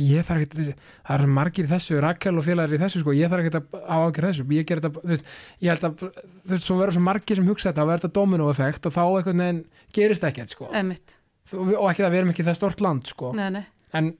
ég 0.00 0.26
þarf 0.26 0.42
ekki 0.42 0.64
það 0.74 1.14
eru 1.14 1.28
margir 1.36 1.68
í 1.68 1.70
þessu, 1.70 1.98
Rakel 2.02 2.34
og 2.40 2.46
félagar 2.48 2.74
í 2.74 2.80
þessu 2.82 3.02
sko, 3.04 3.14
ég 3.14 3.30
þarf 3.30 3.46
ekki 3.46 3.60
að 3.60 3.86
á 3.86 3.96
ákjör 4.08 4.28
þessu 4.30 4.46
ég 4.56 4.68
ger 4.70 4.82
þetta, 4.82 5.02
þú 5.04 5.12
veist, 5.12 5.30
ég 5.62 5.74
held 5.74 5.86
að 5.86 6.00
þú 6.00 6.10
veist, 6.54 6.66
svo 6.66 6.78
verður 6.80 6.96
svo 6.96 7.04
margir 7.06 7.38
sem 7.38 7.50
hugsa 7.52 7.70
þetta 7.70 7.84
og 7.84 7.92
verður 7.92 8.06
þetta 8.08 8.18
domino 8.18 8.48
effekt 8.50 8.88
og 8.88 8.96
þá 8.96 9.02
einhvern 9.04 9.44
veginn 9.44 9.62
gerist 9.94 10.26
ekkert 10.26 10.56
sko, 10.56 10.70
emitt 10.74 11.16
og, 11.52 11.70
og 11.76 11.86
ekki 11.92 12.02
það 12.02 12.14
við 12.16 12.22
erum 12.22 12.34
ekki 12.34 12.48
það 12.48 12.58
stort 12.58 12.84
land 12.84 13.06
sko, 13.14 13.30
nei, 13.38 13.46
nei, 13.54 13.64
en 13.94 14.14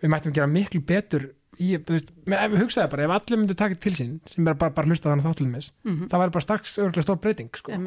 við 0.00 0.12
mættum 0.12 0.34
gera 0.36 0.50
miklu 0.50 0.80
betur 0.86 1.28
í, 1.60 1.74
þú 1.76 1.96
veist, 1.96 2.12
með, 2.24 2.44
ef 2.44 2.52
við 2.54 2.62
hugsaði 2.64 2.92
bara, 2.94 3.06
ef 3.06 3.14
allir 3.16 3.40
myndu 3.42 3.56
taka 3.58 3.78
til 3.84 3.92
sín 3.96 4.12
sem 4.30 4.48
er 4.48 4.56
bara, 4.60 4.74
bara 4.76 4.90
hlusta 4.90 5.10
þannig 5.10 5.26
þáttulegmis 5.28 5.72
mm 5.84 6.10
það 6.10 6.24
væri 6.24 6.34
bara 6.36 6.46
strax 6.46 6.76
örgulega 6.80 7.06
stór 7.06 7.20
breyting 7.24 7.50
sko. 7.60 7.80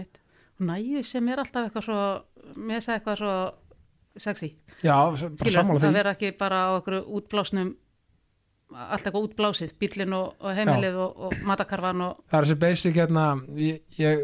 Næju 0.63 1.01
sem 1.07 1.29
er 1.33 1.41
alltaf 1.41 1.65
eitthvað 1.67 1.87
svo, 1.87 2.01
mér 2.61 2.83
segði 2.83 2.99
eitthvað 2.99 3.21
svo 3.23 3.37
sexy, 4.21 4.51
já, 4.83 4.93
bara 4.93 5.53
sammála 5.55 5.81
því. 5.81 5.93
vera 5.95 6.11
ekki 6.13 6.29
bara 6.37 6.59
á 6.69 6.77
einhverju 6.77 7.01
útblásnum, 7.17 7.71
allt 8.73 9.07
eitthvað 9.07 9.25
útblásið, 9.27 9.73
bílinn 9.81 10.13
og, 10.13 10.35
og 10.37 10.53
heimilið 10.53 10.99
og, 11.01 11.23
og 11.25 11.33
matakarfan 11.49 12.03
og, 12.05 12.21
það 12.29 12.39
er 12.39 12.47
þessi 12.47 12.59
basic 12.61 12.99
hérna 12.99 13.25
ég, 13.57 13.81
ég 13.97 14.21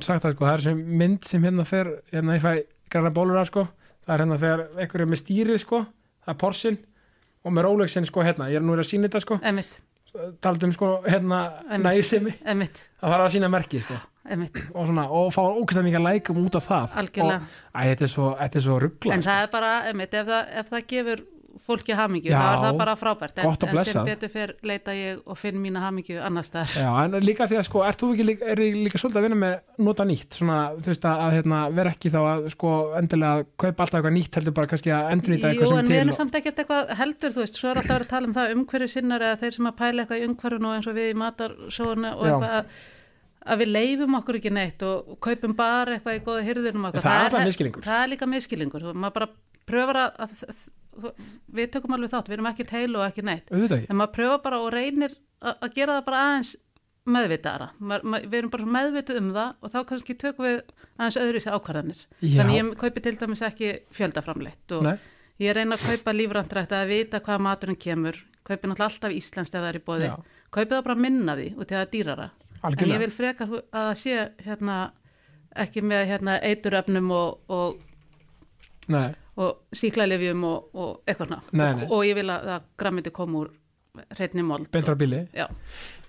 sagt 0.00 0.24
það 0.24 0.38
sko, 0.38 0.48
það 0.48 0.54
er 0.54 0.64
þessi 0.64 0.96
mynd 1.02 1.28
sem 1.28 1.44
hérna 1.44 1.68
fer, 1.68 1.92
hérna 2.14 2.38
ég 2.38 2.46
fæ 2.46 2.54
græna 2.92 3.12
bólur 3.12 3.42
að 3.42 3.50
sko, 3.50 3.66
það 4.06 4.14
er 4.16 4.24
hérna 4.24 4.40
þegar 4.40 5.04
er 5.04 5.12
með 5.12 5.22
stýrið 5.22 5.62
sko, 5.66 5.82
það 6.26 6.34
er 6.34 6.40
porsin 6.42 6.78
og 7.46 7.54
með 7.54 7.68
Rolexin 7.68 8.06
sko 8.08 8.24
hérna, 8.26 8.48
ég 8.50 8.58
er 8.58 8.66
nú 8.66 8.74
er 8.74 8.82
að 8.82 8.90
sína 8.90 9.06
þetta 9.06 9.22
sko, 9.22 9.38
emitt, 9.46 9.78
taldum 10.42 10.72
sko 10.74 10.90
hérna 11.06 11.40
emitt, 12.50 12.82
það 13.00 13.14
þarf 13.14 13.26
að 13.28 13.34
sína 13.36 13.50
merki 13.52 13.80
sko. 13.84 14.02
Og 14.26 14.88
svona, 14.88 15.04
og 15.14 15.28
fá 15.30 15.38
ógæslega 15.54 15.86
mikið 15.86 16.02
lækum 16.02 16.38
út 16.42 16.56
af 16.58 16.64
það. 16.66 16.94
Algjörlega. 16.98 17.44
og, 17.46 17.76
æ, 17.78 17.80
þetta 17.92 18.02
er 18.02 18.10
svo, 18.10 18.24
svo 18.64 18.78
ruggla 18.82 19.14
En 19.14 19.22
sko. 19.22 19.30
það 19.30 19.42
er 19.44 19.50
bara, 19.52 19.68
emitt, 19.92 20.16
ef 20.18 20.26
það, 20.26 20.48
ef 20.62 20.72
það 20.72 20.86
gefur 20.90 21.22
fólki 21.62 21.94
hamingju, 21.96 22.30
Já, 22.32 22.36
þá 22.36 22.46
er 22.46 22.62
það 22.64 22.78
bara 22.80 22.94
frábært. 23.00 23.38
En, 23.40 23.48
og 23.48 23.66
en 23.66 23.88
sem 23.88 24.08
betur 24.08 24.32
fyrr 24.32 24.52
leita 24.66 24.94
ég 24.96 25.20
og 25.24 25.38
finn 25.40 25.60
mína 25.62 25.82
hamingju 25.84 26.20
annar 26.24 26.46
staðar. 26.46 26.74
Já, 26.82 26.90
en 27.04 27.16
líka 27.24 27.48
því 27.48 27.60
að 27.60 27.66
sko, 27.68 27.84
ert 27.86 28.02
þú 28.02 28.10
ekki 28.14 28.26
líka, 28.30 28.48
er 28.52 28.62
líka 28.62 29.00
svolítið 29.00 29.20
að 29.20 29.26
vinna 29.28 29.38
með 29.40 29.84
nota 29.88 30.06
nýtt, 30.08 30.38
svona, 30.40 30.58
þú 30.80 30.92
veist 30.92 31.06
að, 31.08 31.22
að 31.26 31.36
hérna, 31.36 31.60
vera 31.78 31.94
ekki 31.94 32.12
þá 32.14 32.18
að 32.22 32.48
sko 32.56 32.72
endilega 33.00 33.38
að 33.38 33.46
kaupa 33.64 33.86
alltaf 33.86 34.00
eitthvað 34.00 34.16
nýtt 34.18 34.40
heldur 34.40 34.56
bara 34.56 34.72
kannski 34.72 34.94
að 34.96 35.12
endurnýta 35.14 35.50
eitthvað 35.52 35.66
Jú, 35.66 35.70
sem 35.70 35.78
en 35.78 35.84
er 35.84 35.88
við 35.88 35.96
til 35.96 36.02
erum 36.02 36.18
samt 36.18 36.38
ekkert 36.40 36.60
eitthvað 36.64 36.92
heldur, 37.00 37.36
þú 37.36 37.44
veist, 37.44 37.60
svo 37.60 37.70
er 37.70 37.80
alltaf 37.80 37.96
verið 37.96 38.06
að 38.08 38.12
tala 38.14 38.30
um 38.30 38.36
það 38.36 38.54
umhverju 38.56 38.90
sinnar 38.92 39.26
eða 39.26 39.40
þeir 39.42 39.56
sem 39.56 39.70
að 39.70 39.78
pæla 39.80 40.04
eitthvað 40.04 40.20
í 40.20 40.28
umhverjun 40.30 40.68
og 40.68 40.76
eins 40.76 40.90
og 40.90 40.96
við 40.96 41.10
í 41.12 41.16
og 42.16 42.24
eitthvað 42.26 42.54
að, 42.56 42.76
að 43.46 43.62
við 43.62 43.72
leifum 43.72 44.18
okkur 44.18 44.38
ekki 44.40 44.52
neitt 44.54 44.84
og, 44.86 45.12
og 45.14 45.20
kaupum 45.22 45.54
bara 45.58 45.96
eitthvað 45.96 46.18
í 46.18 46.22
góða 46.26 46.46
hyrðunum 46.46 46.88
En 46.88 46.96
það 46.96 47.12
er 47.12 47.26
alltaf 47.28 47.46
misskilningur. 47.46 47.86
Það 47.86 48.02
er 48.02 48.12
líka 48.12 48.30
miskilningur, 48.30 48.86
þú, 48.86 48.94
maður 48.96 49.16
bara 49.20 49.28
pröfar 49.66 50.00
að, 50.02 50.18
að, 50.24 50.34
að 50.50 50.64
við 51.58 51.72
tökum 51.74 51.96
alveg 51.96 52.12
þátt, 52.12 52.30
við 52.30 52.36
erum 52.38 52.50
ekki 52.52 52.68
teil 52.68 52.92
og 52.94 53.04
ekki 53.06 53.24
neitt. 53.26 53.50
Ekki. 53.50 53.82
en 53.88 53.98
maður 53.98 54.14
pröfa 54.18 54.38
bara 54.44 54.60
og 54.62 54.70
reynir 54.74 55.16
að, 55.40 55.68
gera 55.74 55.98
það 55.98 56.06
bara 56.08 56.22
aðeins 56.28 56.54
meðvitaðara 57.06 57.68
við 58.26 58.38
erum 58.40 58.52
bara 58.52 58.64
svo 58.64 58.72
meðvituð 58.76 59.20
um 59.20 59.28
það 59.36 59.50
og 59.60 59.72
þá 59.74 59.78
kannski 59.90 60.16
tökum 60.18 60.48
við 60.48 60.56
aðeins 60.96 61.18
öðru 61.22 61.42
sér 61.42 61.58
ákvarðanir. 61.58 62.00
Já. 62.20 62.40
þannig 62.40 62.56
ég 62.58 62.72
kaupi 62.80 63.04
til 63.04 63.16
dæmis 63.20 63.44
ekki 63.46 63.74
fjöldaframleitt 63.94 64.74
og 64.78 64.88
Nei, 64.88 64.96
ég 65.44 65.54
reyna 65.54 65.78
að 65.78 65.92
kaupa 65.92 66.16
lífrandrætt 66.16 66.74
að 66.74 66.90
vita 66.90 67.20
hvað 67.22 67.44
maturinn 67.46 67.78
kemur. 67.78 68.18
Kaupi 68.46 68.70
náttúrulega 68.70 68.90
alltaf 68.90 69.14
íslenskt 69.14 69.54
ef 69.54 69.62
það 69.62 69.70
er 69.70 69.78
í 69.78 69.84
bóði 69.86 70.10
kaupi 70.56 70.72
það 70.72 70.84
bara 70.88 70.98
minna 71.04 71.36
því 71.38 71.48
og 71.54 71.62
til 71.62 71.76
það 71.76 71.84
er 71.84 71.92
dýrara. 71.92 72.30
En 72.56 72.56
ég 72.56 72.68
algjörlega. 72.70 73.02
vil 73.02 73.14
freka 73.14 73.46
að 73.46 73.60
það 73.70 73.92
sé 74.00 74.16
hérna, 74.46 74.76
ekki 75.66 75.82
með 75.84 76.04
hérna, 76.10 76.36
eituröfnum 76.42 77.12
og, 77.14 77.52
og, 77.52 77.76
og 79.36 79.76
síklarlefjum 79.76 80.44
og, 80.48 80.70
og 80.74 80.90
eitthvað 81.04 81.34
svona 81.34 81.70
og, 81.84 81.86
og 81.92 82.02
ég 82.08 82.16
vil 82.16 82.32
að, 82.32 82.50
að 82.56 82.66
grammiti 82.80 83.12
kom 83.14 83.36
úr 83.42 83.52
hreinni 84.16 84.44
mold 84.44 84.70
beint 84.72 84.88
frá 84.88 84.96
bíli. 84.98 85.26
Já, 85.36 85.48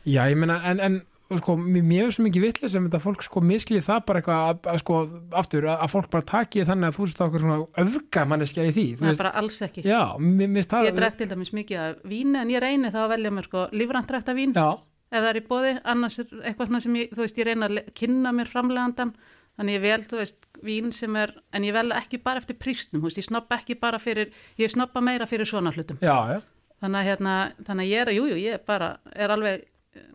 Já, 0.07 0.23
ég 0.31 0.37
meina, 0.39 0.61
en, 0.69 0.79
en 0.79 1.39
sko, 1.41 1.57
mér 1.59 2.05
er 2.07 2.13
svo 2.15 2.23
mikið 2.23 2.45
vitlega 2.45 2.71
sem 2.71 2.85
þetta 2.87 2.99
fólk 3.03 3.23
sko 3.25 3.41
miskilji 3.43 3.83
það 3.83 4.03
bara 4.07 4.21
eitthvað 4.21 4.43
að, 4.47 4.59
að 4.71 4.77
sko, 4.79 4.99
aftur, 5.41 5.67
að, 5.67 5.81
að 5.83 5.91
fólk 5.91 6.09
bara 6.13 6.27
taki 6.31 6.63
þannig 6.69 6.87
að 6.87 6.95
þú 6.95 7.07
sést 7.09 7.23
okkur 7.25 7.43
svona 7.43 7.57
öfga 7.83 8.23
manneskja 8.31 8.67
í 8.69 8.73
því. 8.77 8.85
Það 9.01 9.11
er 9.11 9.19
bara 9.19 9.33
alls 9.41 9.57
ekki 9.67 9.83
já, 9.83 9.99
mér 10.23 10.53
finnst 10.55 10.75
það. 10.75 10.87
Ég 10.87 10.99
drekk 11.01 11.17
til 11.19 11.29
dæmis 11.33 11.51
mikið 11.57 11.81
af 11.83 12.05
víni 12.13 12.39
en 12.39 12.53
ég 12.53 12.63
reyni 12.63 12.93
þá 12.93 12.99
að 13.03 13.11
velja 13.17 13.33
mér 13.35 13.49
sko 13.49 13.65
lífrandrækta 13.75 14.37
vín 14.37 14.55
Já, 14.55 14.67
ef 15.11 15.19
það 15.19 15.29
er 15.33 15.41
í 15.41 15.45
bóði, 15.51 15.73
annars 15.95 16.19
er 16.23 16.31
eitthvað 16.45 16.71
svona 16.71 16.83
sem 16.87 16.99
ég, 17.01 17.11
þú 17.11 17.25
veist, 17.25 17.41
ég 17.43 17.49
reyna 17.51 17.67
að 17.67 17.91
kynna 17.99 18.33
mér 18.39 18.53
framlegandan 18.53 19.13
þannig 19.57 19.77
ég 19.79 19.83
vel, 19.83 20.01
þú 20.07 20.21
veist, 20.21 20.46
vín 20.65 20.91
sem 20.95 21.15
er 21.19 21.33
en 21.53 21.63
ég 21.67 21.73
vel 21.75 21.91
ekki 21.95 22.19
bara 22.23 22.41
eftir 22.41 22.57
prístum, 22.59 23.01
þú 23.01 23.09
veist, 23.09 23.19
ég 23.21 23.27
snoppa 23.27 23.59
ekki 23.61 23.77
bara 23.79 23.99
fyrir, 24.01 24.31
ég 24.59 24.71
snoppa 24.73 25.01
meira 25.03 25.27
fyrir 25.29 25.47
svona 25.49 25.73
hlutum 25.75 25.97
já, 26.01 26.15
já. 26.33 26.41
þannig 26.83 26.99
að 27.01 27.09
hérna, 27.11 27.35
þannig 27.67 27.87
að 27.87 27.91
ég 27.93 28.03
er, 28.05 28.13
jú, 28.17 28.27
jú, 28.31 28.37
ég 28.41 28.65
bara 28.67 28.91
er 29.15 29.33
alveg 29.35 29.63
eh, 29.63 30.09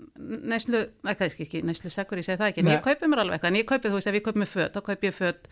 neyslu, 0.53 0.85
ekki, 1.15 1.31
ekki, 1.47 1.63
neyslu 1.67 1.91
segur, 1.93 2.21
ég 2.23 2.29
segi 2.29 2.41
það 2.43 2.53
ekki, 2.53 2.65
en 2.65 2.71
Nei. 2.71 2.77
ég 2.79 2.85
kaupi 2.87 3.11
mér 3.13 3.25
alveg 3.25 3.39
eitthvað, 3.39 3.55
en 3.55 3.61
ég 3.63 3.69
kaupi, 3.73 3.89
þú 3.93 3.99
veist, 4.01 4.11
ef 4.13 4.19
ég 4.21 4.27
kaupi 4.29 4.43
mér 4.45 4.53
föt, 4.53 4.77
þá 4.77 4.87
kaupi 4.91 5.11
ég 5.11 5.17
föt 5.19 5.51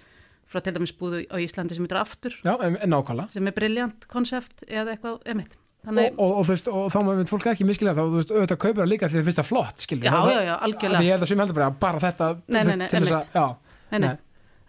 frá 0.51 0.63
til 0.67 0.75
dæmis 0.75 0.93
búðu 0.99 1.25
á 1.31 1.37
Íslandi 1.39 1.77
sem 1.77 1.85
heitir 1.87 1.99
aftur, 2.01 2.35
Já, 2.43 2.55
en, 2.67 2.79
nákvæmlega. 2.91 3.31
sem 3.37 3.47
er 3.47 3.55
briljant 3.55 4.07
konsept 4.11 4.65
eða 4.67 4.97
eitthvað, 4.97 5.21
emitt 5.31 5.59
Og, 5.81 5.87
þannig, 5.89 6.09
og, 6.21 6.33
og, 6.37 6.41
þú 6.45 6.53
veist, 6.53 6.67
og 6.69 6.89
þá 6.93 6.97
maður 7.07 7.29
fólk 7.31 7.47
ekki 7.55 7.65
miskilja 7.65 7.95
þá, 7.97 8.01
þú 8.03 8.19
veist, 8.19 8.33
auðvitað 8.35 8.59
kaupir 8.61 8.81
það 8.83 8.89
líka 8.91 9.09
því 9.09 9.17
það 9.17 9.29
finnst 9.31 9.39
það 9.41 9.47
flott, 9.49 9.85
skilur. 9.87 10.05
já, 10.05 10.11
já, 10.13 10.41
já, 10.45 10.51
Því 10.51 10.67
algjörlega 10.67 11.07
ég 11.07 11.15
held 11.15 11.25
að 11.25 11.31
sem 11.31 11.41
heldur 11.41 11.57
bara, 11.57 11.69
bara 11.87 12.03
þetta 12.03 12.27
Nei, 12.37 12.59
nei, 12.69 12.75
nei, 12.83 12.89
til 12.91 13.01
þess 13.01 13.15
að, 13.17 13.31
já, 13.39 13.45
Nei, 13.95 13.99
nei. 14.05 14.11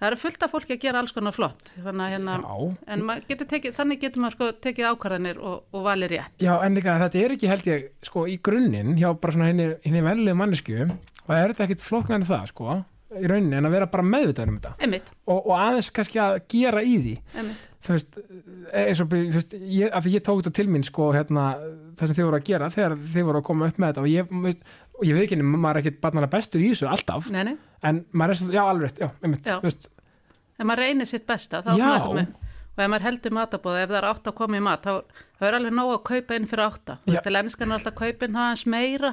Það 0.02 0.08
eru 0.08 0.18
fullt 0.18 0.44
af 0.44 0.50
fólki 0.50 0.74
að 0.74 0.82
gera 0.82 1.02
alls 1.04 1.12
konar 1.14 1.34
flott. 1.36 1.72
Þannig 1.86 2.14
hérna, 2.16 2.38
en 2.90 3.04
getur 3.30 3.50
tekið, 3.52 3.76
þannig 3.78 4.00
getur 4.02 4.24
maður 4.24 4.34
sko 4.34 4.48
tekið 4.66 4.88
ákvarðanir 4.90 5.42
og, 5.46 5.60
og 5.78 5.84
valið 5.86 6.16
rétt. 6.16 6.34
Já, 6.42 6.56
en 6.66 6.78
líka 6.80 6.96
þetta 7.04 7.20
er 7.22 7.36
ekki 7.36 7.52
held 7.52 7.70
ég 7.70 7.84
sko 8.10 8.24
í 8.26 8.40
grunninn 8.42 8.96
hjá 8.98 9.12
bara 9.14 9.36
svona 9.36 9.52
henni, 9.52 9.68
henni 9.86 10.02
venlegu 10.08 10.40
mannesku 10.40 10.80
og 10.88 11.28
það 11.28 11.44
er 11.44 11.54
þetta 11.54 11.68
ekkit 11.68 11.86
flokknar 11.86 12.18
en 12.18 12.26
það 12.32 12.50
sko 12.50 12.80
í 13.22 13.30
rauninni 13.30 13.60
en 13.60 13.70
að 13.70 13.76
vera 13.76 13.92
bara 13.94 14.08
meðvitaður 14.08 14.54
um 14.56 14.58
þetta. 14.58 14.74
Einmitt, 14.88 15.14
og, 15.28 15.38
og 15.44 15.54
aðeins 15.60 15.92
kannski 15.94 16.22
að 16.24 16.38
gera 16.50 16.82
í 16.82 16.98
því. 16.98 17.16
Einmitt, 17.36 17.66
þú 17.86 17.96
veist, 17.96 18.20
eins 18.82 19.02
og 19.04 19.12
þú 19.12 19.22
veist, 19.36 19.56
ég, 19.60 19.92
af 19.92 20.06
því 20.06 20.14
ég 20.16 20.26
tók 20.26 20.42
þetta 20.42 20.54
til 20.58 20.68
mín 20.72 20.86
sko, 20.88 21.10
hérna, 21.16 21.48
það 22.00 22.12
sem 22.12 22.18
þið 22.18 22.30
voru 22.30 22.40
að 22.40 22.48
gera 22.50 22.70
þegar 22.74 22.96
þið 23.14 23.28
voru 23.30 23.42
að 23.42 23.48
koma 23.52 23.70
upp 23.70 23.82
með 23.82 23.92
þetta 23.92 24.06
og 24.06 24.12
ég, 24.12 24.34
og 25.02 25.08
ég 25.10 25.18
veit 25.18 25.26
ekki, 25.26 25.42
maður 25.42 25.80
er 25.80 25.82
ekkit 25.82 26.00
barnana 26.04 26.30
bestur 26.32 26.62
í 26.62 26.70
þessu 26.72 26.88
alltaf, 26.92 27.32
nei, 27.34 27.42
nei, 27.50 27.58
en 27.90 28.06
maður 28.14 28.36
er 28.36 28.42
svo, 28.42 28.54
já, 28.54 28.62
alveg 28.70 29.02
já, 29.02 29.10
einmitt, 29.24 29.50
Já. 29.50 29.58
ef 29.66 30.64
maður 30.70 30.86
reynir 30.86 31.10
sitt 31.10 31.28
besta 31.30 31.64
er 31.66 31.74
maður 31.74 32.32
og 32.72 32.86
ef 32.86 32.88
maður 32.94 33.08
heldur 33.10 33.36
matabóð, 33.36 33.82
ef 33.82 33.92
það 33.92 34.00
er 34.00 34.10
átt 34.12 34.32
að 34.32 34.38
koma 34.38 34.58
í 34.58 34.64
mat 34.64 34.88
þá, 34.88 35.22
þá 35.38 35.46
er 35.50 35.58
alveg 35.58 35.76
nóg 35.76 35.92
að 35.98 36.02
kaupa 36.08 36.38
inn 36.38 36.48
fyrir 36.48 36.66
átta. 36.70 36.98
Ennskan 37.04 37.68
er 37.68 37.78
alltaf 37.78 37.92
að 37.92 38.00
kaupa 38.00 38.28
inn 38.28 38.40
aðeins 38.40 38.64
meira 38.70 39.12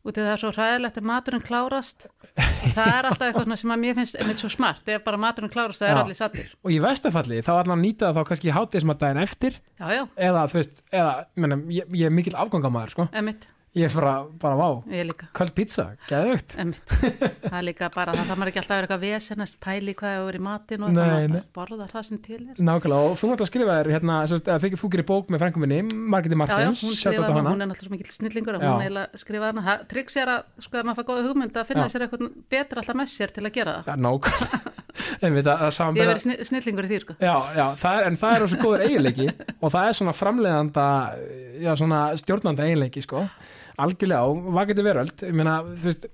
út 0.00 0.16
í 0.16 0.22
það 0.22 0.30
er 0.32 0.40
svo 0.40 0.50
hræðilegt 0.54 0.98
að 1.00 1.06
maturinn 1.10 1.42
klárast. 1.44 2.06
Og 2.08 2.72
það 2.76 2.92
er 2.94 3.08
alltaf 3.10 3.26
eitthvað 3.26 3.46
svona 3.46 3.58
sem 3.60 3.74
að 3.74 3.82
mér 3.82 3.96
finnst 3.98 4.18
einmitt 4.20 4.40
svo 4.40 4.50
smart, 4.52 4.88
ef 4.88 5.04
bara 5.04 5.20
maturinn 5.20 5.52
klárast 5.52 5.82
það 5.82 5.90
er 5.90 5.98
Já. 5.98 6.02
allir 6.04 6.18
sattir, 6.20 6.52
og 6.64 6.72
í 6.72 6.78
vestafalli 6.84 7.40
þá 7.44 7.52
allan 7.58 7.84
nýta 7.84 8.08
það 8.08 8.20
þá 8.20 8.30
kannski 8.30 8.54
hátíðismadaginn 8.56 9.22
eftir. 9.24 9.58
Já, 9.80 10.04
eða, 10.16 10.44
þú 10.52 10.60
veist, 10.60 10.84
eða, 10.88 11.14
menna, 11.44 11.60
ég, 11.76 11.96
ég 12.00 12.08
er 12.08 12.16
mikil 12.16 12.36
afgangamæður, 12.40 12.94
sko, 12.96 13.08
ég 13.78 13.86
er 13.86 13.92
bara, 13.94 14.12
bara, 14.42 14.56
vá, 14.58 14.68
köld 15.38 15.52
pizza, 15.54 15.84
emitt 16.10 16.50
það 16.90 17.54
er 17.54 17.62
líka 17.68 17.86
bara, 17.94 18.10
það 18.16 18.26
þarf 18.32 18.40
maður 18.40 18.50
ekki 18.50 18.60
alltaf 18.62 18.72
að 18.74 18.80
vera 18.80 18.86
eitthvað 18.88 19.04
vesenast 19.04 19.58
pæli 19.62 19.92
hvað 19.94 20.14
hefur 20.16 20.26
verið 20.26 20.40
í 20.40 20.44
matinn 20.46 20.86
og 20.86 20.96
Nei, 20.96 21.42
borða 21.54 21.86
það 21.92 22.06
sem 22.08 22.18
til 22.24 22.38
er. 22.40 22.58
Nákvæmlega, 22.58 23.12
og 23.12 23.14
þú 23.20 23.30
náttúrulega 23.30 23.50
skrifa 23.52 23.76
þér, 23.78 23.90
hérna, 23.94 24.16
þykir 24.64 24.80
þú 24.82 24.90
gerir 24.96 25.06
bók 25.12 25.30
með 25.30 25.44
frænkum 25.44 25.62
minni, 25.62 25.78
Margréti 25.86 26.34
Já, 26.34 26.40
já, 26.40 26.42
Martins, 26.42 26.82
sjátt 26.82 26.98
á 26.98 27.22
skrifaði 27.22 27.36
hana, 27.38 27.54
hún 27.54 27.62
er 27.62 27.70
náttúrulega 27.70 27.86
svo 27.86 27.94
mikill 27.94 28.16
snillingur 28.16 28.58
og 28.58 28.66
hún 28.66 28.82
eiginlega 28.82 29.22
skrifaði 29.22 29.52
hana. 29.54 29.64
Það- 29.70 29.86
Tryggs 29.94 30.18
er 30.24 30.32
að, 30.34 30.42
sko, 30.66 30.74
að 30.80 30.90
maður 30.90 30.98
fær 31.00 31.08
góða 31.12 31.24
hugmynd 31.28 31.60
að 31.62 31.70
finna 31.70 31.86
Já. 31.86 31.92
sér 31.94 32.06
eitthvað 32.08 32.26
betra 32.50 32.82
alltaf 32.82 32.98
með 32.98 33.12
sér 33.14 33.34
til 33.38 33.46
að 33.46 33.54
gera 33.60 33.76
það. 33.86 34.02
Nákvæmlega, 34.02 34.60
einmitt, 35.24 35.46
að, 35.46 35.62
að 35.70 36.00
Ég 36.00 36.10
verið 36.10 36.24
sni- 36.26 36.40
snillingur 36.50 36.86
í 36.86 36.90
því, 36.90 37.00
sko. 37.06 37.16
Já, 37.22 37.34
já, 37.54 37.64
það 37.80 38.00
er, 38.00 38.06
en 38.10 38.18
það 38.20 38.34
er 38.34 38.44
þessu 38.46 38.60
góður 38.64 38.84
eiginleiki 38.88 39.28
og 39.62 39.72
það 39.76 39.88
er 39.92 39.98
svona 40.00 40.14
framleiðanda 40.16 40.86
já, 41.60 41.72
svona 41.78 42.00
stjórnanda 42.20 42.66
eiginleiki 42.66 43.02
sko, 43.06 43.24
algjörlega 43.78 44.22
og 44.26 44.52
vakandi 44.56 44.82
veröld 44.82 45.22
ég 45.26 45.34
meina, 45.34 45.62
veist, 45.62 46.06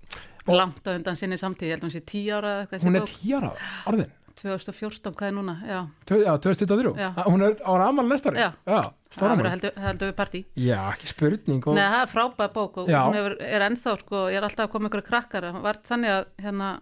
Og- 0.47 0.55
Langt 0.55 0.85
á 0.87 0.95
undan 0.95 1.17
sinni 1.19 1.35
samtíð, 1.37 1.67
ég 1.67 1.75
held 1.75 1.83
að 1.83 1.89
hún 1.89 1.97
sé 1.97 2.05
tíu 2.07 2.31
ára 2.37 2.51
eða 2.53 2.67
eitthvað. 2.71 2.85
hún 2.87 2.97
er 2.97 3.07
tíu 3.11 3.37
ára 3.37 3.51
orðin, 3.91 4.11
2014, 4.37 5.15
hvað 5.17 5.27
er 5.27 5.33
núna? 5.35 5.55
Já, 5.67 5.81
já, 6.07 6.33
2023 6.39 6.93
Já. 7.01 7.09
hún 7.27 7.43
er 7.43 7.55
á 7.67 7.73
amal 7.89 8.07
næsta 8.07 8.31
ári 8.31 8.39
Já. 8.45 8.53
það 9.11 9.37
mál, 9.41 9.51
heldur, 9.51 9.73
heldur 9.77 10.13
við 10.13 10.15
partí. 10.21 10.45
já, 10.55 10.79
ekki 10.93 11.07
spurning 11.11 11.67
og, 11.67 11.75
Nei, 11.75 11.83
það 11.83 12.03
er 12.03 12.13
frábæð 12.13 12.53
bók 12.53 12.77
og 12.79 12.89
Já. 12.89 13.01
hún 13.09 13.15
hefur, 13.19 13.37
er 13.41 13.61
ennþá, 13.71 13.97
sko, 14.05 14.17
ég 14.31 14.37
er 14.37 14.43
alltaf 14.47 14.69
að 14.69 14.73
koma 14.77 14.89
ykkur 14.89 15.03
krakkar. 15.03 15.43
Þannig 15.83 16.11
að, 16.15 16.25
hérna, 16.45 16.81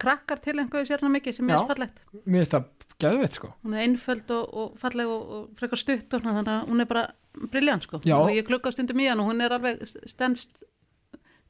krakkar 0.00 0.40
til 0.42 0.54
einhverju 0.58 0.88
sérna 0.90 1.10
mikið 1.12 1.34
sem 1.38 1.50
er 1.50 1.58
fallegt. 1.68 2.02
mér 2.26 2.42
finnst 2.42 2.54
það 2.56 2.64
geðveitt 2.98 3.36
sko 3.38 3.52
Hún 3.62 3.74
er 3.78 3.84
einföld 3.86 4.30
og, 4.34 4.54
og 4.58 4.78
falleg 4.80 5.06
og, 5.06 5.30
og 5.30 5.48
frekar 5.60 5.78
stutt 5.78 6.14
og 6.18 6.22
þannig 6.24 6.48
að 6.50 6.66
hún 6.72 6.80
er 6.82 6.88
bara 6.90 7.04
briljant 7.52 7.86
sko. 7.86 8.00
Já. 8.04 8.16
Og 8.18 8.30
ég 8.34 8.46
stundum 8.72 9.00
í 9.00 9.08
hann 9.08 9.20
og 9.22 9.30
hún 9.30 9.44
er 9.44 9.54
alveg 9.56 9.82
stendst 9.86 10.64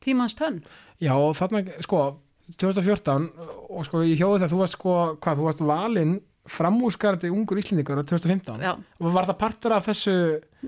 tímans 0.05 0.37
tönn. 0.39 0.63
já, 1.01 1.13
og 1.15 1.35
þarna, 1.37 1.65
sko 1.83 2.21
2014 2.57 3.29
og 3.69 3.85
sko 3.85 4.03
ég 4.07 4.21
hjóði 4.21 4.45
það 4.45 4.53
þú 4.53 4.61
varst 4.63 4.77
sko, 4.79 4.95
hvað, 5.21 5.41
þú 5.41 5.49
varst 5.49 5.65
valinn 5.69 6.15
framúskarandi 6.53 7.31
ungur 7.33 7.61
íslendingur 7.61 8.01
á 8.01 8.05
2015 8.09 8.63
Já, 8.65 8.73
og 8.77 9.13
var 9.15 9.29
það 9.29 9.39
partur 9.41 9.75
af 9.77 9.87
þessu 9.89 10.15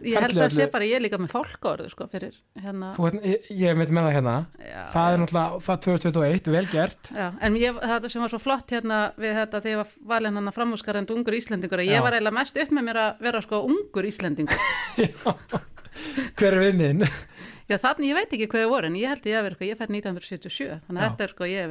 ég 0.04 0.16
held 0.22 0.36
að 0.38 0.52
sé 0.54 0.64
öllu? 0.64 0.72
bara 0.74 0.86
ég 0.86 0.94
er 0.98 1.04
líka 1.04 1.18
með 1.20 1.32
fólkaorðu 1.34 1.88
sko 1.92 2.06
fyrir 2.10 2.34
hérna. 2.60 2.92
þú, 2.96 3.02
ég, 3.26 3.48
ég 3.62 3.78
mitt 3.78 3.92
með 3.94 4.06
það 4.08 4.16
hérna. 4.18 4.34
Já, 4.60 4.80
það 4.94 5.06
er 5.12 5.18
náttúrulega, 5.22 5.60
það 5.66 5.76
2021, 5.86 6.52
vel 6.54 6.66
gert. 6.70 7.02
Já, 7.16 7.26
en 7.40 7.52
ég, 7.60 7.80
það 7.92 8.08
sem 8.14 8.24
var 8.24 8.34
svo 8.34 8.42
flott 8.42 8.68
hérna 8.76 8.98
við 9.20 9.32
þetta 9.40 9.56
þegar 9.64 9.72
ég 9.74 9.80
var 9.82 9.90
valinn 10.14 10.36
hann 10.40 10.50
að 10.52 10.58
framúskarandi 10.60 11.16
ungur 11.16 11.38
Íslendingur 11.40 11.82
að 11.82 11.90
ég 11.90 12.04
var 12.06 12.12
eiginlega 12.16 12.38
mest 12.40 12.56
upp 12.60 12.70
með 12.76 12.86
mér 12.90 12.98
að 13.02 13.10
vera 13.26 13.40
sko 13.44 13.56
ungur 13.66 14.04
Íslendingur. 14.10 14.60
hver 16.38 16.52
er 16.54 16.62
viðmiðin? 16.64 17.02
Já, 17.70 17.76
þannig 17.78 18.08
ég 18.10 18.16
veit 18.18 18.32
ekki 18.34 18.48
hvað 18.50 18.64
ég 18.64 18.72
voru 18.72 18.86
en 18.90 18.98
ég 18.98 19.06
held 19.12 19.26
ég 19.30 19.36
að 19.38 19.44
vera 19.46 19.54
eitthvað, 19.54 19.70
ég 19.70 19.78
fætt 19.78 19.92
1977 19.94 20.80
þannig 20.88 21.00
að 21.00 21.06
þetta 21.06 21.22
er 21.22 21.30
sko, 21.30 21.44
ég 21.46 21.62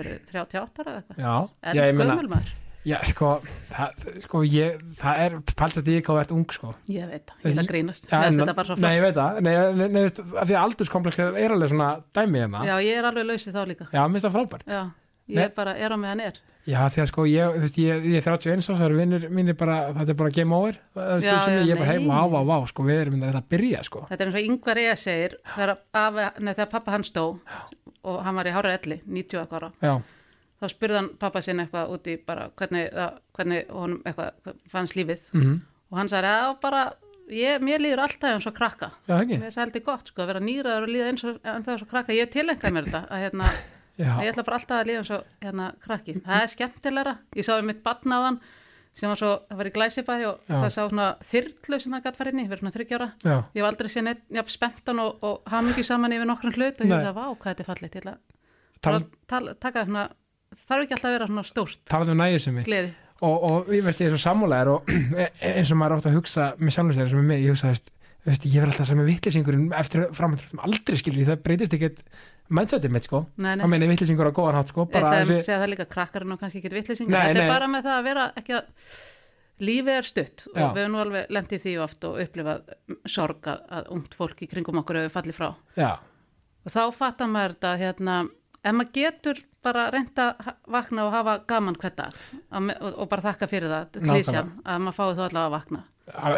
hef 2.86 2.88
verið 2.88 2.88
38 2.88 2.88
ára 2.88 2.88
eða 2.88 2.88
eitthvað. 2.88 2.88
já, 2.88 2.98
En 3.00 3.10
sko, 3.12 3.30
það, 3.70 4.22
sko 4.24 4.42
ég, 4.48 4.80
það 5.02 5.18
er 5.26 5.38
palsast 5.60 5.88
ég 5.92 6.04
hvað 6.06 6.22
ert 6.24 6.32
ung 6.32 6.46
sko 6.52 6.74
ég 6.88 7.10
veit 7.10 7.26
það, 7.28 7.36
ég 7.44 7.52
ætla 7.52 7.64
að 7.64 7.72
grínast. 7.74 8.08
Já, 8.10 8.24
en- 8.24 8.34
þetta 8.40 8.56
bara 8.56 8.68
svo 8.68 8.76
Nei, 8.76 8.82
flott. 8.82 8.98
ég 8.98 9.02
veit 9.02 9.16
það, 9.20 9.42
nei, 9.42 9.54
nei, 9.56 9.88
nei, 9.90 10.02
veist, 10.08 10.22
því 10.24 10.54
að 10.56 10.64
aldurskomplex 10.64 11.20
er 11.20 11.52
alveg 11.52 11.70
svona 11.74 11.90
dæmið 12.14 12.40
hérna 12.46 12.66
Já, 12.66 12.76
ég 12.80 12.98
er 12.98 13.04
alveg 13.12 13.26
laus 13.28 13.46
við 13.46 13.54
þá 13.60 13.66
líka. 13.68 13.88
Já, 13.94 14.08
minnst 14.08 14.26
það 14.26 14.36
frábært 14.38 14.64
Já, 14.68 14.82
ég 15.30 15.36
Nei. 15.36 15.44
er 15.44 15.50
bara 15.56 15.76
er 15.78 15.90
á 15.92 15.98
meðan 16.00 16.22
er. 16.22 16.40
Já, 16.70 16.86
því 16.92 17.02
að 17.02 17.08
sko, 17.10 17.24
ég, 17.26 17.54
þú 17.56 17.62
veist, 17.64 17.78
ég, 17.82 18.04
ég 18.06 18.16
er 18.20 18.22
31 18.22 18.60
árs, 18.60 18.68
það 18.78 18.86
eru 18.86 18.98
vinnir 19.00 19.24
mínir 19.34 19.56
bara, 19.58 19.78
þetta 19.96 20.10
er 20.10 20.18
bara 20.20 20.30
game 20.30 20.54
over 20.56 20.76
Já, 21.24 21.46
sem 21.46 21.54
já, 21.56 21.64
ég 21.66 21.72
er 21.72 21.80
bara 21.80 21.86
nei. 21.88 21.98
heim, 21.98 22.08
vá, 22.08 22.20
vá, 22.30 22.40
vá, 22.46 22.68
sko, 22.68 22.84
við 22.84 23.00
erum 23.08 23.20
þetta 23.24 23.42
að 23.42 23.48
byrja, 23.50 23.84
sko 23.88 24.04
Þetta 24.10 24.22
er 24.22 24.28
eins 24.30 24.36
og 24.36 24.44
nei, 26.40 28.22
hann 28.24 28.36
og 28.36 28.38
var 28.40 28.46
í 28.46 28.54
hára 28.54 28.74
elli, 28.78 29.00
90 29.08 29.40
eitthvað 29.42 29.64
ára 29.64 29.72
Já, 29.82 29.96
þá 30.60 30.66
spurði 30.74 30.98
hann 31.00 31.10
pappa 31.22 31.42
sinn 31.46 31.60
eitthvað 31.64 31.94
út 31.96 32.08
í 32.12 32.18
bara 32.26 32.50
hvernig, 32.60 32.90
það, 32.94 33.20
hvernig 33.38 33.70
honum 33.72 34.02
eitthvað 34.06 34.56
fannst 34.74 34.98
lífið. 35.00 35.24
Mhm, 35.34 35.56
og 35.92 35.98
hann 36.02 36.12
sagði 36.12 36.34
að 36.36 36.54
bara, 36.62 36.84
ég, 37.32 37.62
mér 37.64 37.80
líður 37.84 38.04
alltaf 38.06 38.34
eins 38.36 38.48
og 38.50 38.56
krakka. 38.58 38.92
Já, 39.08 39.18
mér 39.26 39.52
sagði 39.56 39.84
gott 39.86 40.08
sko 40.12 40.22
að 40.26 40.32
vera 40.34 40.40
nýraður 40.44 40.88
og 40.88 40.94
líða 40.94 41.10
eins 41.14 41.24
og 41.30 41.42
það 41.44 41.74
er 41.74 41.82
svo 41.84 41.90
krakka, 41.90 42.14
ég 42.18 42.32
tilengaði 42.34 42.74
mér 42.76 42.90
þetta 42.90 43.04
að 43.10 43.24
hérna, 43.26 43.50
að 44.00 44.24
ég 44.26 44.32
ætla 44.34 44.46
bara 44.48 44.60
alltaf 44.60 44.80
að 44.82 44.88
líða 44.92 45.04
eins 45.04 45.12
og 45.16 45.28
hérna 45.44 45.72
krakki, 45.84 46.18
það 46.26 46.42
er 46.44 46.54
skemmtilegra. 46.56 47.18
Ég 47.40 47.46
sá 47.48 47.54
um 47.60 47.66
mitt 47.72 47.84
batnaðan 47.84 48.40
sem 49.00 49.08
var 49.08 49.20
svo, 49.22 49.28
það 49.48 49.60
var 49.62 49.68
í 49.70 49.72
glæsibæði 49.76 50.26
og 50.28 50.40
Já. 50.50 50.54
það 50.58 50.70
sá 50.74 50.80
svona 50.90 51.08
þyrlu 51.24 51.78
sem 51.80 51.94
það 51.94 52.04
gætt 52.08 52.18
farið 52.20 52.34
inn 52.34 52.40
í, 52.42 52.48
verið 52.50 52.60
svona 52.64 52.74
þryggjára 52.74 53.08
já, 53.24 53.36
ég 53.54 53.60
hef 53.62 53.68
aldrei 53.70 54.16
jafn 54.40 54.50
spenntan 54.52 55.00
og, 55.04 55.22
og 55.24 55.52
hamingi 55.54 55.84
saman 55.86 56.16
yfir 56.18 56.28
nokkrum 56.28 56.56
hlut 56.58 56.82
og 56.82 56.88
ég 56.88 56.90
Nei. 56.90 56.96
hefði 56.98 57.12
að 57.14 57.20
vá 57.20 57.26
hvað 57.30 57.52
þetta 57.54 57.64
er 57.64 57.70
fallegt. 57.70 57.96
Ég 57.96 58.02
ætla 58.02 58.16
Tal, 58.82 58.94
að 58.98 59.06
tala- 59.30 59.54
taka 59.62 59.86
svona 59.86 60.04
þarf 60.56 60.86
ekki 60.86 60.98
alltaf 60.98 61.10
að 61.10 61.16
vera 61.18 61.30
svona 61.30 61.46
stórt 61.48 61.80
talað 61.90 62.14
um 62.16 62.20
nægjusemi 62.24 62.66
og, 63.20 63.38
og 63.52 63.72
ég 63.76 63.86
veist, 63.86 64.02
ég 64.02 64.10
er 64.10 64.16
svo 64.16 64.24
sammálaðir 64.24 64.74
og 64.74 64.92
eins 65.60 65.72
og 65.74 65.80
maður 65.80 65.96
er 65.96 66.02
ofta 66.02 66.12
að 66.12 66.20
hugsa 66.20 66.50
með 66.58 66.76
sjálfum 66.76 66.98
sér 66.98 67.10
sem 67.12 67.22
er 67.22 67.30
mig, 67.34 67.44
ég 67.44 67.56
hugsa, 67.56 67.74
veist, 68.28 68.46
ég 68.48 68.60
verð 68.64 68.74
alltaf 68.74 68.90
sami 68.90 69.08
vittlýsingurinn 69.10 69.70
eftir 69.80 70.08
framhættum 70.16 70.64
aldrei 70.66 71.00
skilur, 71.00 71.28
það 71.28 71.42
breytist 71.46 71.76
ekkert 71.78 72.02
mindsetið 72.50 72.94
mitt, 72.96 73.06
sko, 73.06 73.24
nei, 73.38 73.52
nei. 73.60 73.64
að 73.66 73.72
meina 73.76 73.90
vittlýsingur 73.92 74.32
á 74.32 74.34
góðan 74.34 74.58
hátt, 74.58 74.72
sko, 74.74 74.88
bara 74.90 75.12
að 75.12 75.28
þessi, 75.34 75.46
segja 75.46 75.60
það 75.62 75.72
líka 75.76 75.86
krakkarinn 75.92 76.34
og 76.34 76.40
kannski 76.42 76.62
ekki 76.64 76.72
vitlýsingar. 76.74 77.14
Nei, 77.14 77.28
Þetta 77.30 77.44
er 77.44 77.52
bara 77.52 77.68
með 77.70 77.84
það 77.86 77.98
að 78.00 78.08
vera 78.08 78.24
ekki 78.42 78.56
að 78.58 78.72
lífið 79.70 79.98
er 80.00 80.08
stutt 80.08 80.46
og 80.48 80.58
Já. 80.58 80.66
við 80.74 80.82
höfum 80.82 80.94
nú 80.96 81.02
alveg 81.04 81.32
lendið 81.36 81.64
því 81.66 81.74
oft 81.84 82.08
og 82.08 82.18
upplifað 82.24 82.74
sorg 83.12 83.50
að, 83.52 83.62
að 83.78 83.90
ungt 83.98 84.18
fólk 84.18 84.44
í 84.46 84.50
kringum 84.50 84.82
okkur 84.82 85.02
hefur 85.02 85.16
fallið 85.20 85.38
frá. 85.38 85.50
já, 85.78 85.92
Og 86.66 86.74
þá 86.74 86.82
fattar 86.96 87.30
maður 87.32 87.56
þetta 87.58 87.74
hérna, 87.84 88.16
ef 88.64 88.78
maður 88.80 88.94
getur 88.98 89.44
bara 89.66 89.90
reynda 89.94 90.32
að 90.40 90.52
vakna 90.72 91.06
og 91.08 91.14
hafa 91.14 91.38
gaman 91.50 91.78
hver 91.80 91.96
dag. 91.98 92.18
Og, 92.52 92.70
og 92.96 93.08
bara 93.12 93.26
þakka 93.30 93.50
fyrir 93.52 93.72
það, 93.72 94.02
klísjan, 94.06 94.52
að 94.64 94.84
maður 94.86 94.98
fái 95.00 95.08
þú 95.08 95.26
allavega 95.28 95.46
að 95.48 95.56
vakna. 95.58 95.86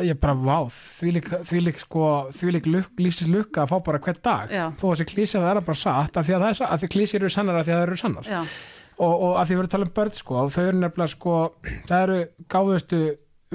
Ég 0.04 0.18
bara, 0.20 0.34
vá, 0.36 0.58
þvílík, 0.76 1.30
þvílík 1.48 1.78
sko, 1.80 2.08
þvílík 2.36 2.66
luk, 2.68 2.90
lífsins 3.00 3.30
lukka 3.32 3.64
að 3.64 3.72
fá 3.72 3.78
bara 3.86 4.02
hvern 4.04 4.20
dag, 4.26 4.52
Já. 4.52 4.66
þó 4.76 4.84
að 4.90 4.94
þessi 4.98 5.08
klísja 5.14 5.40
það 5.40 5.52
er 5.54 5.68
bara 5.70 5.80
satt, 5.80 6.18
af 6.20 6.28
því 6.28 6.36
að 6.36 6.44
það 6.44 6.52
er 6.52 6.58
satt, 6.60 6.74
af 6.76 6.82
því 6.82 6.90
klísjir 6.92 7.22
eru 7.24 7.32
sannar 7.32 7.60
af 7.60 7.64
því 7.68 7.72
að 7.72 7.80
það 7.80 7.86
eru 7.86 8.00
sannar, 8.02 8.28
og, 8.98 9.14
og 9.14 9.38
af 9.40 9.48
því 9.48 9.56
við 9.56 9.62
erum 9.62 9.70
að 9.70 9.76
tala 9.78 9.88
um 9.88 9.94
börn, 10.02 10.18
sko, 10.18 10.38
og 10.42 10.52
þau 10.52 10.62
eru 10.66 10.82
nefnilega, 10.82 11.14
sko, 11.14 11.38
það 11.88 12.04
eru 12.04 12.20
gáðustu 12.52 13.02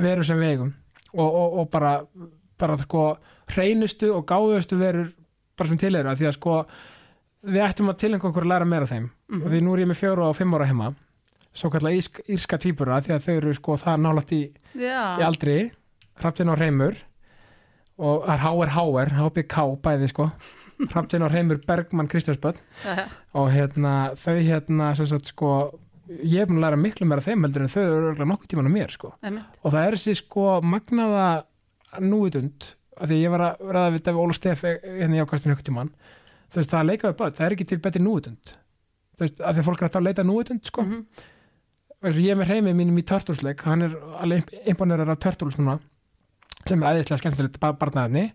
veru 0.06 0.26
sem 0.30 0.40
við 0.40 0.54
eigum, 0.54 0.72
og, 1.12 1.28
og, 1.28 1.58
og 1.60 1.70
bara, 1.76 1.92
bara, 2.64 2.78
sko, 2.80 3.04
hreinustu 3.52 4.10
og 4.16 4.24
gáðustu 4.32 4.80
verur 4.80 5.12
bara 5.56 5.72
sem 5.74 5.84
til 5.84 5.92
eru, 6.00 6.14
af 6.14 6.16
því 6.22 6.30
að, 6.30 6.36
sko, 6.40 6.56
við 7.44 7.66
ættum 7.68 7.92
að 7.92 8.00
tilenga 8.06 8.30
okkur 8.30 8.48
að 8.48 8.54
læra 8.54 8.72
meira 8.72 8.88
þeim, 8.88 9.10
Mhm. 9.28 9.42
og 9.42 9.50
því 9.50 9.60
nú 9.62 9.74
er 9.74 9.82
ég 9.84 9.90
með 9.90 10.00
fjóra 10.02 10.28
og 10.30 10.36
fimm 10.36 10.54
ára 10.54 10.66
heima, 10.68 10.94
svo 11.56 11.70
kallar 11.72 11.92
írsk, 11.96 12.20
írska 12.28 12.58
tvíbura, 12.62 13.00
því 13.02 13.14
að 13.16 13.24
þau 13.26 13.34
eru, 13.36 13.54
sko, 13.54 13.76
það 13.76 14.00
nálægt 14.04 14.32
í 14.32 14.42
í 14.76 15.22
aldri 15.26 15.70
Hraftin 16.20 16.48
og 16.52 16.58
Reymur 16.58 16.96
og 17.98 18.26
það 18.26 18.34
er 18.36 18.42
H.R. 18.44 18.70
H.R. 18.76 19.10
HBK 19.16 19.56
bæði 19.82 20.08
sko 20.12 20.26
Hraftin 20.92 21.24
og 21.24 21.32
Reymur 21.32 21.58
Bergmann 21.66 22.08
Kristjánsböld 22.12 22.60
já, 22.84 23.06
og 23.34 23.50
hérna 23.52 23.94
þau 24.20 24.36
hérna 24.36 24.90
sagt 24.96 25.32
sko 25.32 25.50
ég 26.22 26.42
er 26.44 26.46
búin 26.50 26.60
að 26.60 26.66
læra 26.66 26.78
miklu 26.80 27.06
meira 27.08 27.24
þeim 27.24 27.46
heldur 27.46 27.64
en 27.64 27.72
þau 27.72 27.82
eru 27.82 27.96
örugglega 28.02 28.28
nokkuð 28.30 28.50
tíman 28.52 28.68
á 28.68 28.72
mér 28.76 28.92
sko 28.94 29.14
einmitt. 29.24 29.56
og 29.64 29.72
það 29.72 29.86
er 29.86 29.96
þessi 29.96 30.14
sko 30.20 30.44
magnaða 30.62 31.28
núvitund 32.04 32.68
af 32.96 33.08
því 33.10 33.18
ég 33.24 33.32
var 33.32 33.44
að 33.48 33.72
ræða 33.76 33.94
við 33.96 34.04
Davi 34.06 34.22
Óla 34.22 34.36
Steff 34.36 34.62
hérna 34.68 35.16
í 35.16 35.24
ákvæmstinu 35.24 35.56
ykkur 35.56 35.68
tíman 35.70 35.90
þú 36.52 36.60
veist 36.60 36.70
það 36.70 36.80
að 36.82 36.88
leika 36.92 37.10
við 37.10 37.18
börn, 37.18 37.34
það 37.36 37.46
er 37.46 37.56
ekki 37.56 37.68
til 37.72 37.80
betri 37.84 38.04
núvitund 38.04 38.54
þú 39.16 39.24
veist 39.24 39.40
að 39.40 39.54
því 39.56 39.62
að 39.62 39.68
fólk 39.70 39.80
er 39.82 39.88
alltaf 39.88 40.00
að 40.02 40.06
leita 40.08 40.22
að 40.22 40.30
núvitund 40.30 40.64
sko. 40.70 40.82
Mhm. 40.82 41.06
eins 42.06 42.16
og 42.16 42.22
ég 42.22 42.30
er 42.34 42.36
með 42.40 42.50
hreimið 42.52 42.76
mínum 42.76 42.98
í 43.00 43.04
Turtles-leik 43.08 43.62
hann 43.66 43.82
er 43.82 43.94
alveg 44.20 44.50
imponerar 44.68 45.08
af 45.10 45.18
Turtles 45.24 45.56
núna 45.58 45.78
sem 46.66 46.82
er 46.82 46.94
æðislega 47.00 47.18
skemmtilegt 47.22 47.58
ba- 47.60 47.72
barnaefni. 47.72 48.32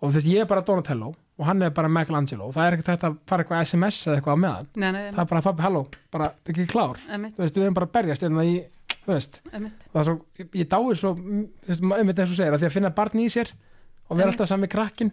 Og 0.00 0.10
þú 0.10 0.14
veist 0.14 0.26
ég 0.30 0.40
er 0.42 0.46
bara 0.46 0.60
Donatello 0.62 1.14
og 1.38 1.46
hann 1.46 1.62
er 1.62 1.70
bara 1.70 1.88
Michelangelo. 1.88 2.50
Það 2.52 2.66
er 2.66 2.72
ekkert 2.76 2.90
hægt 2.92 3.04
að 3.06 3.16
fara 3.26 3.42
eitthvað 3.44 3.62
SMS 3.66 3.98
eða 4.06 4.16
eitthvað 4.18 4.34
á 4.34 4.42
meðan. 4.42 4.66
Nei, 4.74 4.90
nei, 4.92 5.10
það 5.12 5.20
er 5.22 5.30
bara 5.32 5.42
pabbi 5.42 5.62
halló, 5.62 5.82
bara 6.10 6.24
þetta 6.30 6.48
er 6.50 6.54
ekki 6.54 6.66
klár? 6.72 6.98
Einmitt. 7.10 7.34
þú 7.36 7.42
veist 7.44 7.54
við 7.58 7.62
erum 7.66 7.74
bara 7.78 7.86
að 7.86 7.92
berjast 7.98 8.22
hérna 8.26 8.44
í 8.46 8.54
þú 9.08 9.12
veist, 9.14 9.40
það 9.52 10.00
er 10.00 10.04
svo, 10.08 10.14
ég, 10.54 10.68
dáir 10.68 10.96
svo 10.98 11.12
mm, 11.14 11.44
þú 11.64 11.68
veist, 11.72 11.82
ma- 11.82 11.96
einmitt 11.98 12.18
eins 12.18 12.30
og 12.30 12.36
segir, 12.38 12.52
að 12.54 12.62
því 12.62 12.66
að 12.70 12.74
finna 12.78 12.90
barn 12.94 13.18
í 13.22 13.26
sér 13.30 13.52
og 14.08 14.16
vera 14.18 14.30
alltaf 14.32 14.48
sami 14.48 14.66
krakkin 14.68 15.12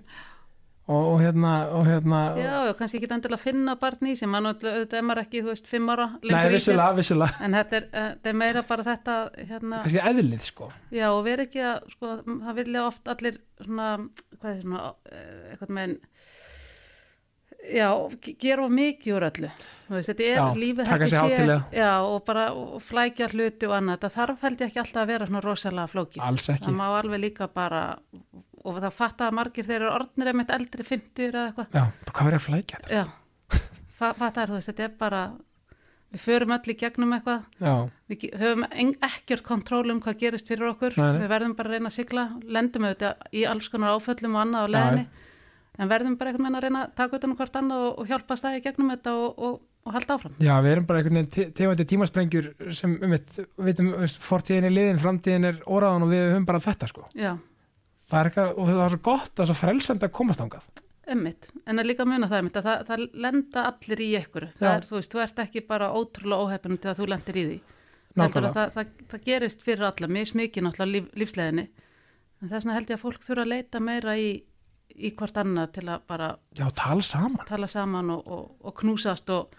og, 0.87 1.03
og 1.15 1.19
hérna, 1.23 1.51
og 1.73 1.87
hérna 1.89 2.19
já, 2.37 2.73
kannski 2.77 2.99
ekki 2.99 3.07
endilega 3.15 3.39
að 3.39 3.45
finna 3.47 3.73
barn 3.81 4.09
í 4.11 4.15
sem 4.19 4.29
mann 4.29 4.45
auðvitað 4.51 4.97
er 4.99 5.05
maður 5.07 5.21
ekki, 5.23 5.41
þú 5.41 5.49
veist, 5.53 5.69
fimm 5.71 5.89
ára 5.89 6.07
nei, 6.21 6.29
sér, 6.35 6.51
vissulega, 6.53 6.97
vissulega, 6.99 7.39
en 7.47 7.57
þetta 7.57 7.79
er, 7.79 7.87
eh, 7.91 8.09
þetta 8.15 8.29
er 8.33 8.37
meira 8.43 8.63
bara 8.69 8.85
þetta, 8.91 9.15
hérna, 9.49 9.79
kannski 9.85 10.03
eðlið 10.11 10.43
sko, 10.51 10.71
já, 10.93 11.07
og 11.11 11.23
vera 11.25 11.47
ekki 11.47 11.63
að, 11.71 11.87
sko, 11.95 12.11
það 12.27 12.59
vilja 12.61 12.83
oft 12.91 13.13
allir 13.15 13.39
svona, 13.63 13.89
hvað 14.37 14.51
er 14.53 14.61
svona, 14.61 14.83
eh, 15.09 15.55
eitthvað 15.55 15.73
með 15.79 15.95
já, 17.75 17.89
ge- 18.21 18.35
gera 18.45 18.65
of 18.67 18.71
mikið 18.77 19.15
úr 19.17 19.25
öllu, 19.31 19.49
veist, 19.89 20.09
þetta 20.11 20.25
er 20.29 20.37
Já, 20.37 20.45
lífið 20.61 20.85
taka 20.85 20.97
held 20.99 21.05
ég 21.05 21.15
sig 21.15 21.23
hátíðlega. 21.25 21.63
já, 21.73 21.91
og 22.05 22.25
bara 22.27 22.43
og 22.53 22.81
flækja 22.85 23.29
hluti 23.33 23.65
og 23.69 23.73
annað, 23.79 24.03
það 24.05 24.17
þarf 24.19 24.43
held 24.45 24.59
ég 24.61 24.67
ekki 24.69 24.81
alltaf 24.83 25.01
að 25.01 25.07
vera 25.15 25.25
svona 25.31 25.41
rosalega 25.49 25.89
flókið, 25.95 26.21
alls 26.29 26.45
ekki. 26.53 26.65
Það 26.67 26.77
má 26.77 26.85
alveg 26.99 27.23
líka 27.25 27.47
bara 27.49 27.81
og 28.65 28.79
það 28.81 28.95
fatta 28.97 29.27
að 29.29 29.35
margir 29.39 29.67
þeir 29.67 29.77
eru 29.83 29.91
orðnir 29.95 30.31
einmitt 30.33 30.53
eldri 30.55 30.85
50 30.87 31.27
eða 31.29 31.43
eitthvað. 31.49 31.75
Já, 31.77 31.83
hvað 32.11 32.29
er 32.31 32.37
að 32.39 32.45
flækja 32.49 32.79
þetta? 32.81 33.01
já, 33.01 33.59
fa 33.99 34.13
fatta 34.17 34.47
þú 34.49 34.57
veist, 34.57 34.71
þetta 34.71 34.87
er 34.89 34.95
bara 34.99 35.19
við 36.15 36.21
förum 36.23 36.53
öll 36.55 36.71
í 36.71 36.75
gegnum 36.79 37.13
eitthvað. 37.17 37.45
Já, 37.59 37.73
við 38.11 38.25
höfum 38.39 38.65
ekkert 39.03 39.43
kontról 39.47 39.83
um 39.91 40.01
hvað 40.03 40.17
gerist 40.21 40.47
fyrir 40.49 40.69
okkur, 40.71 40.95
Nei, 40.97 41.21
við 41.23 41.29
verðum 41.33 41.55
bara 41.57 41.71
að 41.71 41.77
reyna 41.77 41.91
að 41.91 41.97
sigla 41.99 42.25
lendum 42.57 42.87
auðvitað 42.87 43.29
í 43.35 43.45
alls 43.51 43.69
konar 43.73 43.95
áföllum 43.97 44.35
og 44.37 44.43
annað 44.45 44.67
á 44.67 44.73
leðinni, 44.75 45.05
en 45.75 45.89
verðum 45.91 46.13
bara 46.19 46.31
einhvern 46.31 46.45
veginn 46.47 46.59
að 46.61 46.67
reyna 46.69 46.83
að 46.85 46.93
taka 47.01 47.17
utan 47.19 47.33
um 47.33 47.39
hvort 47.41 47.57
annað 47.59 47.87
og, 47.89 47.97
og 47.99 48.11
hjálpa 48.13 48.37
stæði 48.39 48.61
gegnum 48.63 48.93
þetta 48.93 49.15
og, 49.19 49.41
og, 49.49 49.57
og 49.85 49.97
halda 49.97 50.15
áfram. 50.15 50.37
Já, 50.39 50.53
við 50.63 50.71
erum 50.77 50.85
bara 50.87 51.01
einhvern 51.01 51.19
veginn 51.19 51.33
te- 51.35 51.49
tegandi 51.59 51.87
tímasprengjur 51.91 52.47
sem, 52.79 52.93
um 53.03 53.11
við 53.17 53.41
veitum, 53.67 53.91
fortíðin 54.29 54.69
er 54.69 54.75
liðin, 54.77 55.01
framtíðin 55.03 55.49
er 55.51 55.59
óraðan 55.67 56.07
og 56.07 56.13
við 56.15 56.23
höfum 56.29 56.47
bara 56.47 56.63
þetta 56.63 56.87
sko. 56.93 57.03
Já, 57.19 57.33
það 58.09 58.19
er 58.19 58.29
eitthvað, 58.31 58.51
og 58.55 58.71
það 58.71 58.81
er 58.85 58.95
svo 58.95 59.03
gott, 59.09 59.31
það 59.33 59.45
er 59.45 59.51
svo 59.51 59.59
frelsandi 59.61 60.07
að 60.07 60.17
komast 60.19 60.43
ángað 60.43 60.83
emmitt, 61.05 61.51
en 61.69 61.79
að 61.81 61.91
líka 61.91 62.05
muna 62.07 62.27
það 62.29 62.41
emmitt 62.41 62.59
að 62.59 62.67
það, 62.67 62.83
það 62.87 63.03
lenda 63.25 63.63
allir 63.69 64.01
í 64.01 64.09
ykkur 64.19 64.47
það 64.55 64.67
Já. 64.67 64.73
er, 64.73 64.87
þú 64.87 64.95
veist, 64.97 65.13
þú 65.13 65.21
ert 65.21 65.41
ekki 65.43 65.61
bara 65.67 65.91
ótrúlega 65.93 66.47
óheppinu 66.47 66.79
til 66.81 66.91
að 66.91 67.01
þú 67.01 67.09
lendir 67.11 67.37
í 67.37 67.43
því. 67.45 67.57
Það, 68.15 68.47
það, 68.55 68.93
það 69.11 69.25
gerist 69.27 69.65
fyrir 69.65 69.85
alla 69.89 70.09
mismikið 70.09 70.65
náttúrulega 70.65 70.93
líf, 70.95 71.09
lífsleðinni 71.19 71.65
en 72.41 72.51
þess 72.51 72.65
vegna 72.65 72.77
held 72.77 72.91
ég 72.91 72.97
að 72.99 73.03
fólk 73.03 73.25
þurfa 73.25 73.43
að 73.45 73.51
leita 73.51 73.81
meira 73.83 74.15
í, 74.19 74.29
í 74.95 75.11
hvort 75.17 75.39
annað 75.41 75.73
til 75.77 75.85
að 75.89 76.05
bara 76.09 76.29
já, 76.55 76.65
tala 76.77 77.05
saman. 77.05 77.45
tala 77.49 77.69
saman 77.71 78.13
og, 78.15 78.23
og, 78.25 78.45
og 78.63 78.77
knúsast 78.81 79.31
og, 79.35 79.57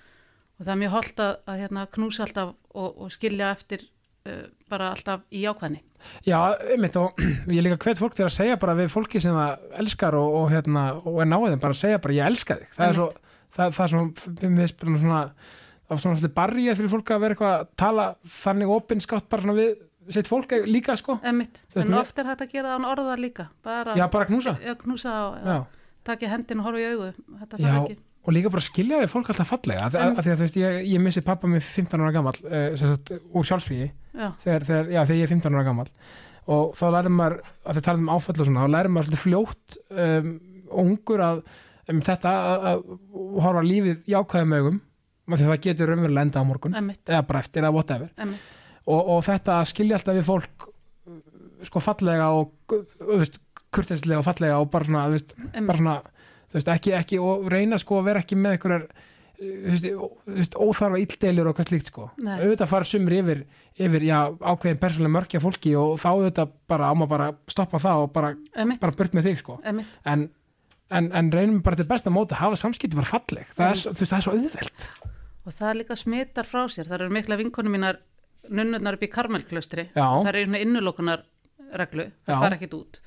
og 0.56 0.64
það 0.64 0.72
er 0.74 0.80
mjög 0.84 0.96
holdt 0.96 1.22
að, 1.24 1.34
að 1.46 1.60
hérna, 1.64 1.86
knúsa 1.96 2.24
alltaf 2.26 2.54
og, 2.54 2.90
og 2.90 3.12
skilja 3.14 3.52
eftir 3.52 3.86
bara 4.70 4.92
alltaf 4.94 5.24
í 5.30 5.44
jákvæðni. 5.44 5.82
Já, 6.26 6.38
einmitt 6.72 6.96
og 7.00 7.20
ég 7.56 7.64
líka 7.66 7.78
hvet 7.82 8.00
fólk 8.02 8.16
til 8.18 8.26
að 8.26 8.34
segja 8.36 8.58
bara 8.62 8.76
við 8.78 8.90
fólki 8.92 9.22
sem 9.22 9.36
það 9.36 9.78
elskar 9.82 10.18
og, 10.18 10.40
og, 10.40 10.48
hérna, 10.54 10.88
og 11.02 11.20
er 11.24 11.30
náðið 11.30 11.60
bara 11.62 11.76
að 11.76 11.82
segja 11.82 12.02
bara 12.02 12.18
ég 12.18 12.30
elska 12.30 12.58
þig. 12.60 12.72
Það 12.76 12.88
er 12.88 12.98
svo, 13.00 13.08
það, 13.56 13.76
það 13.78 13.86
er 13.86 13.94
svo, 13.94 14.96
svona 14.96 15.22
svona 15.94 16.32
barrið 16.34 16.72
fyrir 16.80 16.90
fólk 16.90 17.12
að 17.14 17.22
vera 17.22 17.36
eitthvað 17.36 17.52
að 17.60 17.68
tala 17.78 18.06
þannig 18.42 18.72
opinskátt 18.74 19.28
bara 19.30 19.44
svona 19.44 19.58
við 19.60 19.76
sitt 20.16 20.30
fólk 20.30 20.52
líka 20.66 20.96
sko. 20.98 21.18
Veist, 21.22 21.62
en 21.78 21.98
oft 21.98 22.18
er 22.18 22.28
hægt 22.30 22.44
að 22.46 22.52
gera 22.54 22.74
án 22.76 22.86
orða 22.88 23.16
líka 23.18 23.48
bara, 23.64 23.94
Já, 23.98 24.06
bara 24.10 24.26
knúsa. 24.28 24.56
knúsa 24.82 25.14
og 25.28 25.46
Já, 25.46 25.58
takja 26.06 26.30
hendin 26.34 26.62
og 26.62 26.68
horfa 26.68 26.82
í 26.82 26.88
augu. 26.92 27.12
Þetta 27.40 27.60
þarf 27.62 27.78
ekki 27.82 27.98
og 28.26 28.34
líka 28.34 28.50
bara 28.50 28.64
skilja 28.64 29.00
við 29.02 29.12
fólk 29.12 29.30
alltaf 29.30 29.50
fallega 29.52 29.86
að 29.86 29.96
því 29.96 30.32
að 30.32 30.40
þú 30.40 30.44
veist, 30.44 30.58
ég, 30.60 30.78
ég 30.90 31.02
missi 31.02 31.22
pappa 31.24 31.50
mig 31.50 31.62
15 31.62 32.02
ára 32.02 32.14
gammal 32.16 32.34
uh, 32.42 32.72
sagt, 32.78 33.12
úr 33.30 33.46
sjálfsvíði 33.46 33.86
já, 33.86 34.30
þegar, 34.42 34.66
þegar, 34.66 34.90
já, 34.90 35.00
þegar 35.02 35.20
ég 35.20 35.28
er 35.28 35.32
15 35.36 35.56
ára 35.58 35.68
gammal 35.68 35.86
og 36.56 36.74
þá 36.78 36.84
lærum 36.94 37.16
maður, 37.20 37.38
að 37.66 37.78
þið 37.78 37.86
talum 37.88 38.04
um 38.06 38.12
áföll 38.16 38.36
og 38.36 38.48
svona, 38.48 38.66
þá 38.66 38.74
lærum 38.74 38.96
maður 38.96 39.22
fljótt 39.22 39.78
um, 39.90 40.34
ungur 40.82 41.22
að 41.26 41.40
um, 41.90 42.02
þetta 42.06 42.34
að, 42.42 42.68
að 42.70 42.84
horfa 43.46 43.64
lífið 43.66 44.12
jákvæðum 44.12 44.56
augum 44.58 44.82
af 45.26 45.40
því 45.40 45.46
að 45.46 45.52
það 45.52 45.64
getur 45.64 45.90
raunverulega 45.90 46.26
enda 46.28 46.42
á 46.42 46.46
morgun 46.46 46.78
emmitt, 46.78 47.02
eða 47.10 47.24
bara 47.26 47.42
eftir 47.42 47.64
eða 47.64 47.74
whatever. 47.74 48.34
Og, 48.86 49.08
og 49.16 49.24
þetta 49.26 49.56
að 49.58 49.70
skilja 49.72 49.98
alltaf 49.98 50.14
við 50.14 50.28
fólk 50.28 50.68
sko 51.66 51.82
fallega 51.82 52.28
og 52.36 52.52
þú 52.70 53.18
veist, 53.18 53.40
kurteislega 53.74 54.20
og 54.20 54.26
fallega 54.26 54.60
og 54.62 54.70
bara 54.70 54.86
svona, 54.86 55.06
þú 55.08 55.16
veist, 55.16 55.34
bara 55.34 55.58
emmitt, 55.58 55.80
svona 55.80 55.96
þú 56.46 56.58
veist, 56.58 56.72
ekki, 56.72 56.94
ekki 56.96 57.20
og 57.22 57.46
reyna 57.52 57.78
sko 57.82 58.00
að 58.00 58.08
vera 58.10 58.22
ekki 58.24 58.38
með 58.38 58.56
einhverjar 58.56 58.88
óþarfa 60.56 60.98
illdeilur 61.02 61.50
og 61.50 61.58
hvað 61.58 61.68
slíkt 61.68 61.90
sko. 61.90 62.06
Nei. 62.24 62.38
auðvitað 62.40 62.70
fara 62.70 62.88
sumir 62.88 63.16
yfir, 63.18 63.42
yfir 63.76 64.06
já, 64.06 64.18
ákveðin 64.32 64.80
persónulega 64.80 65.14
mörkja 65.18 65.42
fólki 65.44 65.74
og 65.76 65.98
þá 66.00 66.08
auðvitað 66.14 66.54
bara 66.72 66.88
á 66.88 66.92
maður 66.96 67.12
bara 67.12 67.28
stoppa 67.52 67.80
það 67.82 68.06
og 68.06 68.14
bara, 68.14 68.32
bara 68.80 68.96
burt 68.96 69.16
með 69.16 69.28
þig 69.28 69.42
sko. 69.42 69.58
En, 69.68 69.82
en, 70.88 71.10
en 71.20 71.30
reynum 71.34 71.60
bara 71.66 71.76
til 71.76 71.88
besta 71.90 72.12
móti 72.12 72.36
að 72.36 72.46
hafa 72.46 72.60
samskipti 72.62 72.96
bara 72.96 73.10
falleg. 73.10 73.52
Það 73.52 73.74
er, 73.74 73.82
veist, 73.84 74.02
það 74.06 74.18
er 74.18 74.26
svo 74.26 74.36
auðvelt. 74.38 74.88
Og 75.46 75.58
það 75.60 75.78
líka 75.82 75.98
smitar 76.00 76.48
frá 76.48 76.62
sér. 76.72 76.88
Það 76.88 76.98
eru 77.02 77.16
mikla 77.18 77.40
vinkonu 77.42 77.74
mínar 77.76 78.00
nunnurnar 78.48 78.96
upp 78.96 79.04
í 79.04 79.12
Karmelklaustri. 79.12 79.90
Það 79.92 80.32
eru 80.32 80.62
innulokunar 80.62 81.26
reglu 81.76 82.08
það 82.24 82.42
fara 82.44 82.56
ekkit 82.56 82.76
út 82.78 83.00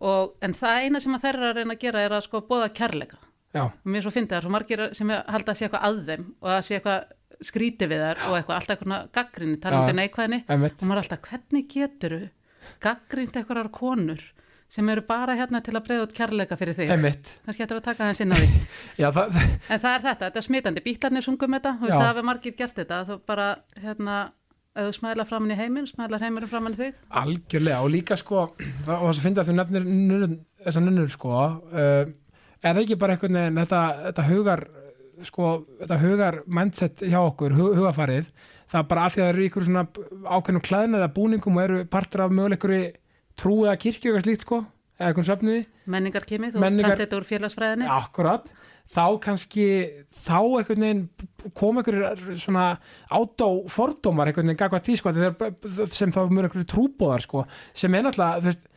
og, 0.00 0.34
en 0.44 0.56
það 0.56 0.86
eina 0.86 1.02
sem 1.02 1.16
að 1.16 1.26
þeir 1.26 1.38
eru 1.38 1.50
að 1.50 1.58
reyna 1.60 1.76
að 1.76 1.84
gera 1.84 2.04
er 2.04 2.16
að 2.16 2.24
sko 2.26 2.42
bóða 2.48 2.70
kærleika. 2.74 3.20
Já, 3.54 3.64
og 3.70 3.90
mér 3.94 4.02
svo 4.02 4.10
fyndi 4.10 4.34
það, 4.34 4.46
svo 4.46 4.50
margir 4.54 4.80
sem 4.98 5.10
halda 5.14 5.52
að 5.52 5.58
sé 5.58 5.68
eitthvað 5.68 5.84
að 5.86 6.00
þeim 6.08 6.24
og 6.42 6.48
að 6.50 6.62
sé 6.66 6.78
eitthvað 6.78 7.44
skríti 7.44 7.88
við 7.90 8.02
þær 8.02 8.22
og 8.28 8.38
eitthvað, 8.38 8.56
alltaf 8.56 8.74
eitthvað 8.74 9.10
gaggrinni, 9.14 9.58
neikvæðni. 9.98 10.40
einmitt. 10.48 10.80
Og 10.80 10.88
maður 10.88 11.00
er 11.00 11.04
alltaf, 11.04 11.28
hvernig 11.28 11.68
geturu 11.70 12.22
gaggrind 12.82 13.38
eitthvað 13.38 13.70
konur 13.74 14.24
sem 14.74 14.88
eru 14.90 15.04
bara 15.06 15.36
hérna 15.38 15.60
til 15.62 15.74
að 15.76 15.84
breyða 15.86 16.06
út 16.08 16.14
kærleika 16.16 16.56
fyrir 16.58 16.74
þig? 16.74 16.90
Kannski 17.44 17.62
ættir 17.62 17.78
að 17.78 17.84
taka 17.86 18.08
það 18.08 18.16
sinna 18.18 18.38
því. 18.40 18.62
Já 19.02 19.08
það 19.14 19.36
en 19.38 19.82
það 19.84 19.90
er 19.92 20.04
þetta, 20.08 20.24
þetta 20.24 20.40
er 20.40 20.46
smitandi, 20.48 20.84
bítlarnir 20.84 21.26
sungum 21.26 21.54
þetta. 21.58 21.74
Þú 21.78 21.86
veist, 21.86 21.98
það 22.00 22.08
hefur 22.10 22.26
margir 22.30 22.56
gert 22.58 22.80
þetta. 22.80 23.00
Þú 23.10 23.18
bara, 23.28 23.46
hérna, 23.84 24.16
ef 24.74 24.88
þú 24.88 24.92
smæla 24.98 25.24
framann 25.28 25.54
í 25.54 25.58
heiminn 25.58 25.86
smælar 25.86 26.22
heimurinn 26.24 26.50
framann 26.50 26.74
í 26.74 26.80
þig? 26.80 26.94
Algjörlega 27.20 27.82
og 27.84 27.90
líka 27.94 28.16
sko 28.18 28.46
það- 28.58 29.00
og 29.00 29.08
þess 29.10 29.20
að 29.20 29.26
finna 29.28 29.42
að 29.44 29.50
þú 29.50 29.56
nefnir 29.60 29.84
nunnur, 29.90 30.32
þessar 30.64 30.82
nunnur 30.88 31.12
sko 31.14 31.34
uh, 31.34 32.04
er 32.64 32.80
ekki 32.82 32.96
bara 32.98 33.14
einhvern 33.14 33.38
veginn 33.38 33.60
þetta, 33.62 33.82
þetta 34.08 34.26
hugar 34.32 34.64
sko, 35.24 35.52
þetta 35.80 36.00
hugar 36.02 36.40
mindset 36.46 37.04
hjá 37.06 37.20
okkur, 37.22 37.54
hu, 37.54 37.70
hugafarið 37.78 38.26
það 38.72 38.80
er 38.80 38.88
bara 38.90 39.04
af 39.06 39.14
því 39.14 39.20
að 39.22 39.26
það 39.28 39.32
eru 39.34 39.46
ykkur 39.48 39.66
svona 39.68 39.84
ákveðnum 40.34 40.64
klæðin 40.66 40.98
eða 40.98 41.10
búningum 41.14 41.58
og 41.60 41.62
eru 41.68 41.82
partur 41.92 42.24
af 42.24 42.32
möguleikuri 42.34 42.80
trú 43.38 43.60
eða 43.68 43.76
kirkju 43.78 44.10
eitthvað 44.10 44.24
slíkt 44.26 44.44
sko, 44.46 44.58
eða 44.98 45.12
eitthvað 45.12 45.28
söfniði 45.30 45.62
menningar 45.94 46.24
kimi, 46.26 46.48
þú 46.50 46.58
Menningar- 46.58 46.64
Menningar... 46.64 47.00
þetta 47.04 47.18
úr 47.20 47.26
félagsfræðinni. 47.28 47.86
Akkurat, 47.92 48.46
þá 48.92 49.04
kannski 49.24 49.64
þá 50.24 50.36
einhvern 50.58 50.84
veginn 50.84 51.02
kom 51.56 51.80
einhverjir 51.80 52.36
svona 52.40 52.66
átó 53.08 53.48
fordómar 53.72 54.28
einhvern 54.30 54.50
veginn 54.50 54.60
gagvað 54.60 54.84
því 54.88 54.96
sko 55.00 55.14
sem 55.94 56.12
þá 56.14 56.20
mjög 56.28 56.48
einhverjir 56.48 56.70
trúbóðar 56.70 57.24
sko 57.24 57.44
sem 57.72 57.96
er 57.96 58.04
náttúrulega 58.06 58.42
þú 58.44 58.50
veist, 58.50 58.68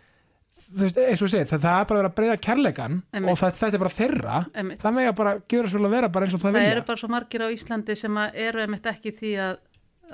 þú 0.68 0.86
veist 0.86 1.02
eins 1.04 1.22
og 1.22 1.28
þú 1.28 1.32
segir, 1.34 1.50
það, 1.52 1.66
það 1.66 1.82
er 1.82 1.90
bara 1.90 2.00
að 2.00 2.02
vera 2.02 2.12
að 2.12 2.18
breyða 2.22 2.38
kærleikan 2.48 2.98
Einmitt. 3.12 3.32
og 3.32 3.42
það, 3.42 3.60
þetta 3.60 3.78
er 3.78 3.84
bara 3.84 3.96
þeirra 3.98 4.40
Einmitt. 4.54 4.82
það 4.84 4.98
mega 4.98 5.14
bara 5.20 5.36
gjöra 5.44 5.72
svolítið 5.74 5.90
að 5.92 5.98
vera 5.98 6.12
bara 6.16 6.28
eins 6.28 6.38
og 6.38 6.42
það, 6.42 6.50
það 6.50 6.60
vilja 6.62 6.76
eru 6.78 6.88
bara 6.88 7.04
svo 7.04 7.12
margir 7.14 7.46
á 7.46 7.48
Íslandi 7.58 7.98
sem 8.00 8.22
að 8.24 8.42
eru 8.48 8.64
einmitt 8.64 8.92
ekki 8.94 9.12
í 9.14 9.18
því 9.20 9.34
að, 9.44 9.60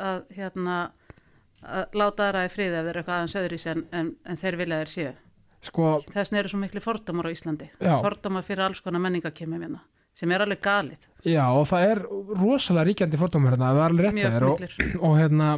að 0.10 0.24
hérna 0.40 0.80
að 1.64 1.96
láta 1.96 2.28
aðra 2.28 2.48
í 2.48 2.52
friði 2.52 2.76
ef 2.76 2.84
þeir 2.84 2.92
eru 2.92 3.04
eitthvað 3.04 3.20
aðeins 3.22 3.38
öðris 3.40 3.68
en, 3.72 3.86
en, 3.96 4.10
en 4.28 4.42
þeir 4.42 4.60
vilja 4.60 4.82
þeir 4.82 4.94
séu 4.98 5.14
sko, 5.64 5.90
þess 6.12 6.30
vegna 6.32 6.42
eru 6.44 6.52
svo 6.54 6.60
miklu 6.62 6.82
fordómar 6.84 7.30
á 7.30 7.32
Íslandi. 7.34 7.70
Já. 7.80 7.96
fordómar 8.04 8.44
fyrir 8.48 8.66
alls 8.68 8.82
konar 8.84 9.02
menningakemi 9.04 9.58
hérna, 9.62 9.80
sem 10.18 10.32
er 10.36 10.44
alveg 10.46 10.62
galið. 10.66 11.08
Já 11.26 11.46
og 11.56 11.66
það 11.72 11.88
er 11.92 12.04
rosalega 12.42 12.88
ríkjandi 12.92 13.20
fordómar 13.22 13.56
hérna, 13.56 13.72
það 13.72 13.82
er 13.82 13.88
alveg 13.90 14.08
rétt 14.10 14.22
þér 14.28 14.48
og, 14.50 14.64
og 15.08 15.18
hérna 15.22 15.50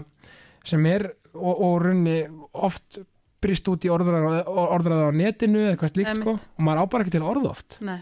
sem 0.66 0.86
er 0.90 1.08
og, 1.36 1.54
og 1.54 1.76
runni 1.86 2.18
oft 2.54 3.00
brist 3.46 3.68
út 3.70 3.84
í 3.86 3.90
orðræða 3.94 4.46
á 4.46 5.12
netinu 5.14 5.60
eða 5.66 5.74
eitthvað 5.76 5.92
slíkt 5.94 6.18
sko 6.22 6.34
og 6.40 6.62
maður 6.66 6.82
á 6.82 6.86
bara 6.94 7.06
ekki 7.06 7.14
til 7.18 7.26
orð 7.28 7.50
oft. 7.52 7.80
Nei. 7.86 8.00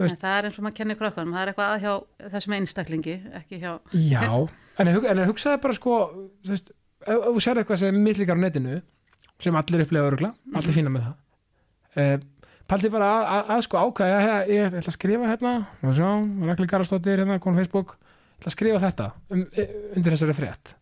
Veist- 0.00 0.16
En 0.16 0.22
það 0.22 0.38
er 0.38 0.46
eins 0.48 0.56
og 0.58 0.64
maður 0.64 0.76
kennir 0.80 0.96
krökkunum, 0.98 1.34
það 1.36 1.42
er 1.42 1.50
eitthvað 1.52 1.72
að 1.74 1.82
hjá 1.84 2.30
þessum 2.32 2.54
einstaklingi, 2.56 3.14
ekki 3.42 3.58
hjá 3.60 3.72
Já, 3.92 4.24
en, 4.80 4.88
en 5.12 5.20
hugsaði 5.28 5.60
bara 5.62 5.76
sko 5.76 5.98
þú 6.42 6.54
veist, 6.54 6.70
ef, 7.04 7.12
ef 7.12 7.26
þú 7.28 7.42
sér 7.44 7.60
eitthvað 7.60 7.80
sem 7.84 7.98
mislíkar 8.06 8.40
á 8.40 8.44
netinu 8.46 8.78
sem 9.42 9.58
allir 9.58 9.84
upplega 9.84 10.10
örugla, 10.10 10.32
allir 10.54 10.76
fína 10.76 10.92
með 10.92 11.08
það. 11.08 11.18
Uh, 11.92 12.14
paldi 12.70 12.90
bara 12.92 13.08
að, 13.12 13.24
að, 13.32 13.50
að 13.54 13.64
sko 13.66 13.82
ákvæða 13.82 14.20
ég, 14.20 14.52
ég 14.54 14.68
ætla 14.70 14.82
að 14.86 14.94
skrifa 14.96 15.28
hérna 15.28 15.54
og 15.82 15.96
sjá, 15.98 16.08
Rakli 16.48 16.68
Garastóttir 16.70 17.20
hérna, 17.20 17.40
konum 17.42 17.58
Facebook 17.60 17.96
ég 17.98 18.38
ætla 18.38 18.52
að 18.52 18.56
skrifa 18.56 18.80
þetta 18.86 19.08
um, 19.34 19.42
e, 19.52 19.66
undir 19.96 20.14
þessari 20.14 20.36
frétt 20.38 20.74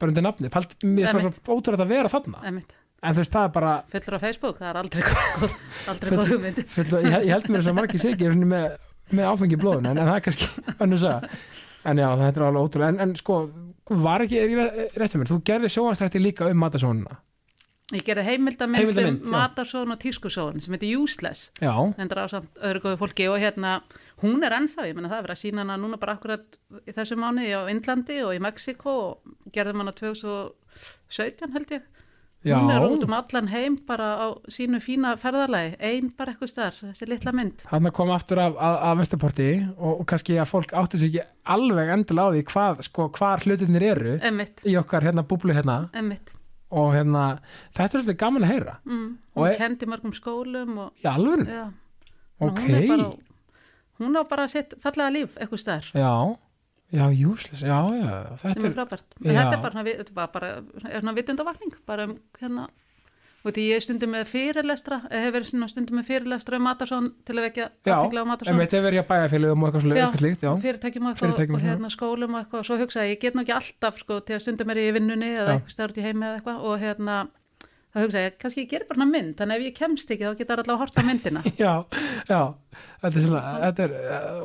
bara 0.00 0.12
undir 0.12 0.26
nafni, 0.26 0.50
paldi, 0.52 0.78
mér 0.86 1.10
er 1.10 1.18
bara 1.18 1.30
svo 1.30 1.56
ótrúlega 1.56 1.84
að 1.86 1.92
vera 1.94 2.10
þarna. 2.12 2.40
Emitt, 2.50 2.74
en 3.00 3.14
þú 3.14 3.22
veist, 3.22 3.34
það 3.34 3.46
er 3.48 3.52
bara 3.54 3.74
fullur 3.92 4.16
á 4.16 4.20
Facebook, 4.24 4.56
það 4.60 4.70
er 4.70 4.80
aldrei 4.80 5.04
góð, 5.08 5.54
aldrei 5.92 6.16
góð 6.18 6.32
hugmynd. 6.32 6.62
ég, 6.64 7.14
ég 7.14 7.30
held 7.34 7.50
mér 7.50 7.60
þess 7.60 7.72
að 7.72 7.78
margir 7.78 8.02
sig 8.02 8.16
ekki 8.16 8.32
með, 8.54 8.66
með 9.14 9.30
áfengi 9.30 9.60
blóðun 9.60 9.90
en, 9.92 10.00
en 10.00 10.10
það 10.10 10.18
er 10.18 10.26
kannski 10.26 10.50
önnur 10.86 11.02
saga. 11.04 11.36
En 11.84 12.00
já, 12.00 12.08
þetta 12.16 12.40
er 12.40 12.46
alveg 12.48 12.66
ótrúlega 12.66 12.94
en, 12.94 13.00
en 13.04 13.14
sko, 13.20 13.38
var 14.04 14.24
ekki, 14.24 14.40
er 14.40 14.54
ég 14.54 14.98
rétt 14.98 15.16
um 15.16 15.22
mér 15.22 15.30
þú 15.30 15.40
gerði 15.46 15.72
sjóanstætti 15.74 16.22
líka 16.22 16.48
um 16.50 16.62
matasónuna 16.64 17.18
Ég 17.92 18.00
gerði 18.00 18.22
heimildamind, 18.30 18.96
um 18.96 19.16
já. 19.20 19.28
Matarsson 19.28 19.92
og 19.92 19.98
Tískusón 20.00 20.62
sem 20.64 20.72
heitir 20.72 20.94
Useless. 20.96 21.50
Já, 21.60 21.74
endur 22.00 22.22
á 22.24 22.32
samt 22.32 22.54
öðru 22.56 22.80
góðu 22.80 22.96
fólki 23.02 23.26
og 23.28 23.36
hérna 23.42 23.74
hún 24.22 24.40
er 24.40 24.54
ennþá, 24.56 24.86
ég 24.88 24.94
menna 24.96 25.10
það 25.10 25.18
er 25.18 25.26
verið 25.26 25.36
að 25.36 25.40
sína 25.42 25.60
hana 25.60 25.76
núna 25.82 25.98
bara 26.00 26.14
akkurat 26.16 26.56
í 26.88 26.94
þessu 26.96 27.18
mánu 27.20 27.44
á 27.44 27.68
Indlandi 27.68 28.22
og 28.24 28.32
í 28.32 28.40
Mexiko 28.40 28.94
og 29.02 29.34
gerðum 29.52 29.82
hana 29.84 29.92
2017 29.98 31.52
held 31.52 31.74
ég. 31.76 31.84
Já. 32.44 32.56
Hún 32.56 32.72
er 32.72 32.86
út 32.88 33.04
um 33.04 33.12
allan 33.16 33.50
heim 33.52 33.76
bara 33.88 34.06
á 34.16 34.26
sínu 34.52 34.80
fína 34.80 35.12
ferðarlagi, 35.20 35.76
ein 35.80 36.08
bara 36.16 36.32
eitthvað 36.32 36.52
starf 36.52 36.80
þessi 36.86 37.08
litla 37.08 37.34
mynd. 37.36 37.66
Hann 37.68 37.90
kom 37.96 38.12
aftur 38.12 38.40
af, 38.40 38.56
af, 38.56 38.78
af 38.88 39.02
Vesturporti 39.02 39.50
og, 39.76 40.00
og 40.00 40.06
kannski 40.08 40.38
að 40.40 40.48
fólk 40.52 40.72
átti 40.72 41.00
sig 41.00 41.12
ekki 41.12 41.26
alveg 41.52 41.92
endilega 41.98 42.32
á 42.32 42.34
því 42.36 42.46
hvað, 42.48 42.82
sko, 42.88 43.10
hlutinir 43.44 43.86
eru 43.92 44.16
emmitt, 44.24 44.64
í 44.64 44.76
okkar 44.80 45.04
hérna 45.08 45.24
búblu 45.28 45.56
hérna. 45.56 45.82
Emmitt 45.96 46.32
og 46.74 46.90
hérna, 46.96 47.24
þetta 47.76 47.84
er 47.86 48.02
svolítið 48.02 48.20
gaman 48.24 48.46
að 48.46 48.52
heyra. 48.52 48.74
Mm. 48.88 49.06
Og 49.34 49.44
hún 49.44 49.52
e- 49.52 49.58
kendi 49.60 49.90
mörgum 49.90 50.14
skólum 50.16 50.78
og 50.86 51.04
í 51.04 51.08
alvöru, 51.10 51.46
já, 51.46 51.66
ok. 52.40 52.64
Hún 52.64 52.78
er 52.78 52.88
bara 52.90 53.10
hún 54.00 54.18
á 54.18 54.22
bara 54.28 54.48
sitt 54.50 54.74
fallega 54.82 55.14
líf 55.14 55.36
eitthvað 55.38 55.62
starf 55.62 55.92
já, 55.94 56.10
já, 56.90 57.04
useless. 57.30 57.62
Já, 57.62 57.78
já, 57.94 58.14
þetta 58.42 58.60
er 58.60 58.66
er 58.70 58.78
frábært. 58.78 59.18
Þetta 59.22 59.44
er 59.54 59.62
bara, 59.62 59.84
er 59.84 60.14
bara, 60.14 60.32
bara 60.34 60.50
er 60.90 61.00
svona 61.00 61.14
vitundavakning 61.14 61.76
bara 61.86 62.08
um 62.10 62.18
hérna 62.40 62.68
og 63.44 63.52
því 63.52 63.64
ég 63.68 63.76
er 63.76 63.84
stundum 63.84 64.14
með 64.14 64.24
fyrirlestra 64.30 64.98
eða 65.10 65.20
hefur 65.26 65.34
verið 65.36 65.68
stundum 65.74 65.98
með 65.98 66.06
fyrirlestra 66.08 66.56
um 66.58 66.64
Matarsson 66.64 67.10
til 67.28 67.36
að 67.36 67.46
vekja 67.50 67.66
já, 67.68 67.92
aðtikla 67.92 68.20
á 68.20 68.24
en 68.24 68.30
Matarsson 68.32 68.60
veit 68.62 68.76
hefur 68.78 68.96
ég 68.96 69.04
að 69.04 69.10
bæja 69.12 69.24
og 69.24 69.66
eitthvað, 69.68 69.84
Já, 69.84 70.04
eitthvað 70.06 70.22
slíkt, 70.24 70.44
já. 70.46 70.52
fyrirtækjum 70.64 71.06
og 71.06 71.12
eitthvað 71.14 71.34
og 71.34 71.54
og 71.58 71.64
hérna 71.68 71.92
skólum 71.92 72.34
og 72.34 72.40
eitthvað 72.40 72.62
og 72.64 72.68
svo 72.70 72.80
hugsaði 72.80 73.12
ég, 73.12 73.20
get 73.20 73.36
nú 73.36 73.44
ekki 73.44 73.56
alltaf 73.58 74.00
sko 74.00 74.20
til 74.24 74.38
að 74.38 74.44
stundum 74.46 74.72
er 74.72 74.80
ég 74.80 74.92
í 74.92 74.96
vinnunni 74.96 75.32
eða 75.34 75.44
Já. 75.44 75.56
eitthvað 75.58 75.76
stærnt 75.76 76.00
í 76.00 76.06
heimi 76.08 76.24
eða 76.30 76.38
eitthvað 76.40 76.68
og 76.70 76.78
hérna 76.84 77.18
þá 77.94 78.00
hugsaði 78.02 78.24
ég, 78.26 78.36
kannski 78.42 78.62
ég 78.64 78.70
gerir 78.72 78.88
bara 78.90 79.06
mynd 79.06 79.36
þannig 79.38 79.60
ef 79.60 79.66
ég 79.68 79.74
kemst 79.78 80.10
ekki 80.10 80.26
þá 80.26 80.38
getur 80.40 80.62
allavega 80.62 80.74
að 80.74 80.80
horta 80.82 81.04
myndina. 81.06 81.42
Já, 81.62 81.72
já, 82.26 82.40
þetta 83.04 83.20
er 83.20 83.26
svona 83.28 83.42
þetta 83.68 83.84
er, 83.84 83.94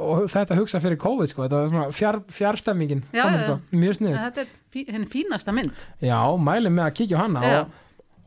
og 0.05 0.27
þetta 0.35 0.57
hugsa 0.59 0.81
fyrir 0.83 0.99
COVID 1.01 1.31
sko, 1.31 1.45
þetta 1.47 1.61
er 1.63 1.71
svona 1.73 1.87
fjár, 1.97 2.19
fjárstemmingin 2.35 3.01
Já, 3.09 3.23
já, 3.25 3.39
sko, 3.47 3.55
mjög 3.73 3.95
en 3.95 3.97
snið 3.97 4.17
þetta 4.19 4.43
er 4.43 4.51
fí, 4.75 4.83
fínasta 5.15 5.55
mynd. 5.57 5.85
Já, 6.05 6.19
mælum 6.37 6.77
með 6.77 6.85
að 6.91 6.97
kíkja 7.01 7.23
hana 7.23 7.41
Já. 7.47 7.61
og, 7.63 7.79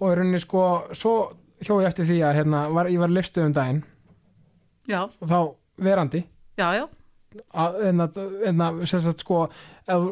og 0.02 0.10
í 0.10 0.16
rauninni 0.18 0.40
sko, 0.42 0.62
svo 0.98 1.12
hjó 1.62 1.76
ég 1.82 1.86
eftir 1.92 2.08
því 2.08 2.18
að 2.26 2.36
hérna, 2.40 2.64
var, 2.74 2.90
ég 2.90 2.98
var 3.02 3.12
lifstuð 3.14 3.46
um 3.46 3.52
daginn. 3.54 3.82
Já, 4.90 5.04
og 5.06 5.28
þá 5.30 5.38
verandi. 5.86 6.24
Já, 6.58 6.66
já, 6.74 6.84
að, 7.54 7.76
en 7.88 8.02
að, 8.04 8.16
en 8.50 8.64
að 8.66 8.80
sem 8.90 9.00
sagt, 9.06 9.22
sko, 9.22 9.44
ef, 9.86 10.08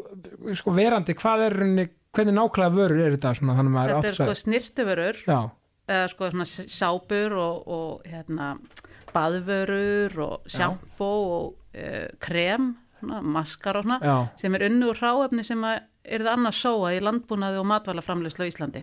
sko 0.60 0.72
verandi 0.76 1.16
hvað 1.18 1.42
er 1.48 1.56
í 1.56 1.58
rauninni, 1.60 1.88
hvernig 2.16 2.34
nákvæmlega 2.38 2.74
vörur 2.78 3.02
er 3.04 3.16
þetta 3.16 3.32
svona, 3.38 3.56
þannig 3.58 3.70
að 3.70 3.74
maður 3.76 3.90
þetta 3.90 3.98
átt 4.00 4.10
er 4.10 4.16
sko 4.20 4.36
snirtiförur 4.44 5.18
já, 5.26 5.40
eða 5.90 6.06
sko 6.14 6.30
svona 6.32 6.46
s- 6.48 6.70
sápur 6.78 7.34
og, 7.42 7.68
og 7.76 8.08
hérna 8.10 8.48
baðvörur 9.14 10.16
og 10.24 10.48
sjampó 10.50 11.10
og 11.36 11.44
uh, 11.76 12.06
krem, 12.22 12.72
svona, 12.98 13.20
maskar 13.22 13.78
og 13.80 13.86
svona 13.86 13.98
já, 14.02 14.16
sem 14.40 14.54
er 14.58 14.64
unnu 14.70 14.90
úr 14.92 14.98
hráefni 15.02 15.44
sem 15.46 15.62
að 15.66 15.82
er 16.10 16.24
það 16.24 16.32
annars 16.38 16.62
sóa 16.64 16.94
í 16.96 17.02
landbúnaði 17.04 17.60
og 17.60 17.68
matvælaframleyslu 17.70 18.46
á 18.46 18.50
Íslandi. 18.50 18.82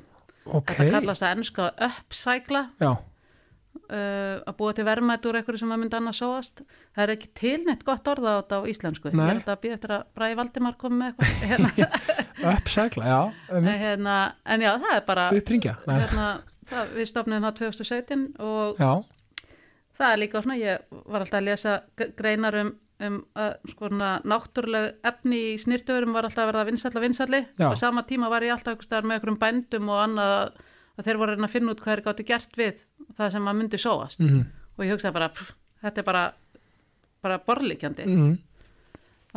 Ok 0.56 0.74
Þetta 0.74 0.90
kallast 0.98 1.26
að 1.26 1.38
ennska 1.38 1.70
uppsækla 1.88 2.64
uh, 2.84 2.98
að 3.92 4.54
búa 4.60 4.74
til 4.76 4.86
verðmætt 4.88 5.28
úr 5.30 5.40
eitthvað 5.40 5.60
sem 5.62 5.74
að 5.74 5.82
myndi 5.84 5.98
annars 6.00 6.22
sóast. 6.22 6.64
Það 6.96 7.04
er 7.04 7.14
ekki 7.16 7.32
tilnætt 7.42 7.86
gott 7.88 8.08
orða 8.12 8.36
á 8.36 8.40
þetta 8.40 8.60
á 8.60 8.62
íslensku. 8.74 9.12
Nei. 9.14 9.26
Ég 9.28 9.34
alltaf 9.36 9.56
að 9.58 9.62
býða 9.66 9.78
eftir 9.78 9.96
að 9.98 10.08
Bræði 10.18 10.40
Valdimar 10.42 10.80
komi 10.82 11.02
með 11.02 11.12
eitthvað. 11.12 11.36
Hérna, 12.38 12.56
uppsækla, 12.56 13.06
já 13.08 13.20
um, 13.58 13.68
hérna, 13.68 14.16
en 14.46 14.62
já, 14.62 14.72
það 14.82 14.96
er 14.96 15.06
bara, 15.08 15.28
hérna, 15.34 16.26
það, 16.70 16.92
við 16.98 17.10
stofnum 17.10 17.48
það 17.48 17.56
2017 17.62 18.26
og 18.46 18.82
já, 18.82 18.92
það 19.98 20.12
er 20.12 20.22
líka 20.22 20.42
svona, 20.44 20.60
ég 20.62 21.00
var 21.10 21.26
alltaf 21.26 21.40
að 21.40 21.48
lesa 21.48 21.78
greinar 22.20 22.60
um, 22.62 22.74
um 23.06 23.20
uh, 23.38 23.52
svona 23.76 24.16
náttúruleg 24.26 24.98
efni 25.06 25.42
í 25.52 25.58
snirtuverum 25.62 26.16
var 26.18 26.26
alltaf 26.26 26.48
að 26.48 26.52
verða 26.52 26.66
vinsall 26.72 26.96
og 26.96 27.04
vinsalli 27.06 27.44
og 27.68 27.78
sama 27.78 28.04
tíma 28.10 28.32
var 28.34 28.46
ég 28.46 28.56
alltaf 28.56 28.82
með 29.04 29.20
einhverjum 29.20 29.40
bændum 29.42 29.92
og 29.94 30.02
annað 30.02 30.34
að, 30.40 30.58
að 30.98 31.10
þeir 31.10 31.22
voru 31.22 31.38
að 31.38 31.46
að 31.46 31.54
finna 31.54 31.76
út 31.76 31.84
hvað 31.84 31.96
er 31.98 32.04
gáttu 32.08 32.28
gert 32.32 32.58
við 32.58 32.82
það 33.18 33.32
sem 33.36 33.48
að 33.52 33.60
myndi 33.62 33.82
sóast. 33.82 34.24
Mhm. 34.24 34.44
Og 34.78 34.86
ég 34.86 34.94
hugsaði 34.94 35.14
bara, 35.14 35.30
pff, 35.34 35.54
þetta 35.82 36.02
er 36.02 36.10
bara 36.10 36.26
bara 37.22 37.40
borlíkjandi 37.42 38.06
mm 38.06 38.36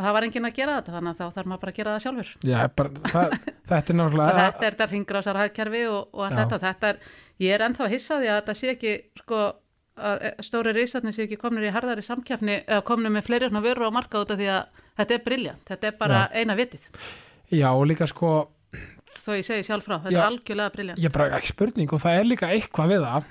og 0.01 0.05
það 0.07 0.15
var 0.17 0.27
enginn 0.27 0.47
að 0.49 0.57
gera 0.57 0.75
þetta 0.79 0.93
þannig 0.95 1.11
að 1.11 1.19
þá 1.19 1.35
þarf 1.37 1.49
maður 1.51 1.63
bara 1.63 1.73
að 1.73 1.79
gera 1.79 1.95
það 1.95 2.05
sjálfur. 2.05 2.29
Já, 2.49 2.59
bara, 2.79 2.93
það, 3.13 3.35
þetta 3.71 3.81
er 3.81 3.97
og 3.97 3.99
náttúrulega 4.01 4.37
þetta 4.39 4.67
er 4.67 4.77
þetta 4.77 4.87
ringrásar 4.93 5.41
hagkerfi 5.41 5.83
og, 5.91 5.99
og 6.15 6.23
Já. 6.25 6.37
þetta, 6.39 6.61
þetta 6.65 6.93
er, 6.93 7.01
ég 7.45 7.57
er 7.57 7.65
ennþá 7.67 7.85
að 7.87 7.95
hissa 7.97 8.21
því 8.21 8.31
að 8.31 8.39
þetta 8.41 8.57
sé 8.61 8.71
ekki 8.75 8.95
sko 9.21 9.41
að 10.09 10.45
stóri 10.47 10.73
reysarnir 10.77 11.13
sé 11.17 11.25
ekki 11.27 11.39
komnir 11.41 11.67
í 11.69 11.73
harðari 11.75 12.03
samkjafni 12.07 12.57
eða 12.67 12.85
komnir 12.89 13.13
með 13.15 13.27
fleiri 13.29 13.49
svona 13.51 13.63
vörur 13.65 13.91
á 13.91 13.97
markað 13.99 14.25
út 14.27 14.33
af 14.35 14.41
því 14.41 14.49
að 14.55 14.87
þetta 15.01 15.15
er 15.19 15.23
briljant, 15.27 15.63
þetta 15.71 15.87
er 15.91 15.99
bara 16.01 16.23
eina 16.33 16.57
vitið 16.59 16.89
Já, 17.51 17.69
og 17.75 17.87
líka 17.91 18.07
sko, 18.07 18.33
þó 19.21 19.31
ég 19.37 19.45
segi 19.49 19.65
sjálf 19.67 19.85
frá, 19.89 19.97
þetta 20.05 20.15
Já. 20.15 20.21
er 20.23 20.29
algjörlega 20.31 20.75
briljant 20.77 20.99
ég 21.03 21.11
er 21.11 21.15
bara 21.17 21.37
ekki 21.41 21.53
spurning 21.55 21.93
og 21.97 22.01
það 22.05 22.19
er 22.21 22.29
líka 22.31 22.51
eitthvað 22.55 22.93
við 22.95 23.07
það 23.07 23.25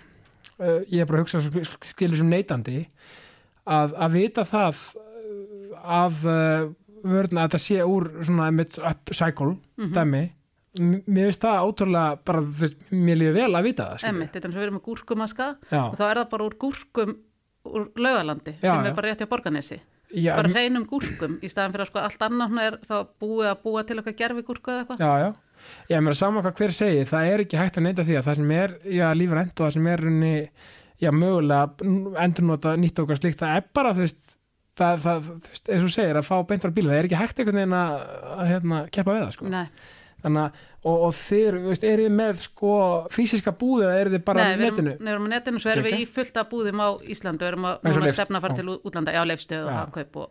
uh, 0.59 0.81
ég 0.91 0.99
er 0.99 1.09
bara 1.09 1.21
að 1.21 1.23
hugsa 1.25 1.77
skilur 1.93 2.19
sem 2.19 2.29
neytandi 2.33 2.81
að, 3.69 3.95
að 3.95 4.11
vita 4.17 4.43
það 4.49 4.81
uh, 4.99 5.93
að 5.99 6.19
vörna 6.99 7.45
að 7.45 7.53
þetta 7.53 7.61
sé 7.63 7.77
úr 7.87 8.09
svona 8.27 8.49
mitt 8.51 8.75
upcycle 8.81 9.55
Mhm. 9.79 9.93
dæmi 9.95 10.23
M- 10.25 10.33
mér 10.77 11.29
finnst 11.29 11.45
það 11.45 11.63
ótrúlega 11.65 12.19
bara, 12.29 12.43
þú 12.45 12.65
veist, 12.65 12.81
mér 12.93 13.17
líður 13.17 13.37
vel 13.39 13.51
að 13.57 13.69
vita 13.69 13.87
það 13.95 14.09
emmitt, 14.11 14.33
þetta 14.33 14.45
er 14.45 14.49
eins 14.49 14.57
og 14.57 14.61
við 14.61 14.67
erum 14.67 14.77
með 14.77 14.85
gúrkumaska 14.89 15.47
Já, 15.71 15.81
og 15.87 15.95
þá 15.97 16.03
er 16.09 16.19
það 16.21 16.27
bara 16.35 16.45
úr 16.49 16.57
gúrkum 16.65 17.15
úr 17.69 17.87
laugalandi 17.97 18.53
Já, 18.59 18.69
sem 18.69 18.83
já. 18.85 18.89
er 18.91 18.97
bara 18.99 19.09
rétt 19.09 19.23
hjá 19.23 19.29
borganesi 19.31 19.79
já, 20.13 20.33
bara 20.37 20.51
hreinum 20.53 20.85
gúrkum 20.89 21.37
í 21.41 21.49
staðan 21.51 21.75
fyrir 21.75 21.85
að 21.85 21.91
sko 21.91 22.01
allt 22.05 22.25
annað 22.25 22.51
svona 22.53 22.65
er 22.69 22.77
þá 22.85 22.95
búið 23.21 23.49
að 23.51 23.61
búa 23.65 23.83
til 23.85 23.97
eitthvað 23.99 24.17
gerfi 24.21 24.45
gúrku 24.47 24.73
eða 24.73 24.83
eitthvað. 24.83 25.03
Já, 25.03 25.25
já. 25.25 25.29
Ég 25.91 26.01
meina 26.01 26.15
saman 26.17 26.45
hvað 26.45 26.61
hver 26.61 26.73
segir, 26.73 27.07
það 27.09 27.29
er 27.33 27.43
ekki 27.43 27.59
hægt 27.59 27.77
að 27.77 27.85
neyta 27.85 28.05
því 28.07 28.17
að 28.17 28.27
það 28.29 28.37
sem 28.39 28.51
er, 28.55 28.75
já, 28.95 29.05
lífrænt 29.19 29.53
og 29.59 29.65
það 29.65 29.73
sem 29.75 29.89
er 29.91 30.03
runni, 30.05 30.33
já, 31.03 31.09
mögulega 31.11 31.89
endurnota 32.23 32.75
nýtt 32.79 33.01
okkar 33.03 33.19
slíkt, 33.19 33.41
það 33.43 33.57
er 33.59 33.65
bara 33.75 33.91
þú 33.97 34.05
veist, 34.05 34.35
það, 34.79 35.03
það, 35.03 35.27
þú 35.27 35.35
veist, 35.51 35.65
eins 35.67 35.83
og 35.83 35.89
þú 35.89 35.93
segir 35.97 36.21
að 36.21 36.29
fá 36.29 36.35
beint 36.47 36.65
frá 36.65 36.73
bíla, 36.77 36.93
það 36.93 37.01
er 37.01 37.09
ekki 37.09 37.19
hægt 37.19 37.43
einhvern 37.43 37.59
veginn 37.59 37.77
að, 37.81 37.97
að 38.37 38.51
hérna, 38.53 38.81
keppa 38.95 39.15
við 39.17 39.25
það, 39.25 39.33
sko. 39.35 39.51
Nei, 39.51 39.65
þannig 40.23 40.41
að, 40.43 40.61
og, 40.83 41.01
og 41.09 41.13
þú 41.15 41.41
veist, 41.69 41.83
er 41.87 42.03
þið 42.03 42.13
með 42.19 42.39
sko 42.45 42.71
fysiska 43.15 43.51
búði 43.59 43.87
eða 43.87 43.97
er 44.03 44.11
þið 44.15 44.23
bara 44.29 44.43
Nei, 44.43 44.51
á 44.51 44.57
við 44.59 44.65
netinu? 44.69 44.95
við 44.99 45.11
erum 45.15 45.27
á 45.27 45.33
netinu, 45.35 45.59
svo 45.63 45.73
erum 45.73 45.87
við 45.89 45.99
í 45.99 46.05
fullta 46.19 46.45
búðum 46.51 46.83
á 46.83 46.89
Íslandu, 47.03 47.43
við 47.45 47.51
erum 47.53 47.67
að, 47.71 47.75
núna 47.87 48.05
Leifs- 48.05 48.17
stefna 48.19 48.39
að 48.39 48.47
fara 48.47 48.55
já. 48.55 48.59
til 48.61 48.79
útlanda, 48.89 49.15
já, 49.15 49.21
leifstöð 49.29 49.63
og 49.65 49.71
Já. 49.73 49.77
hafkaup 49.83 50.15
og 50.23 50.29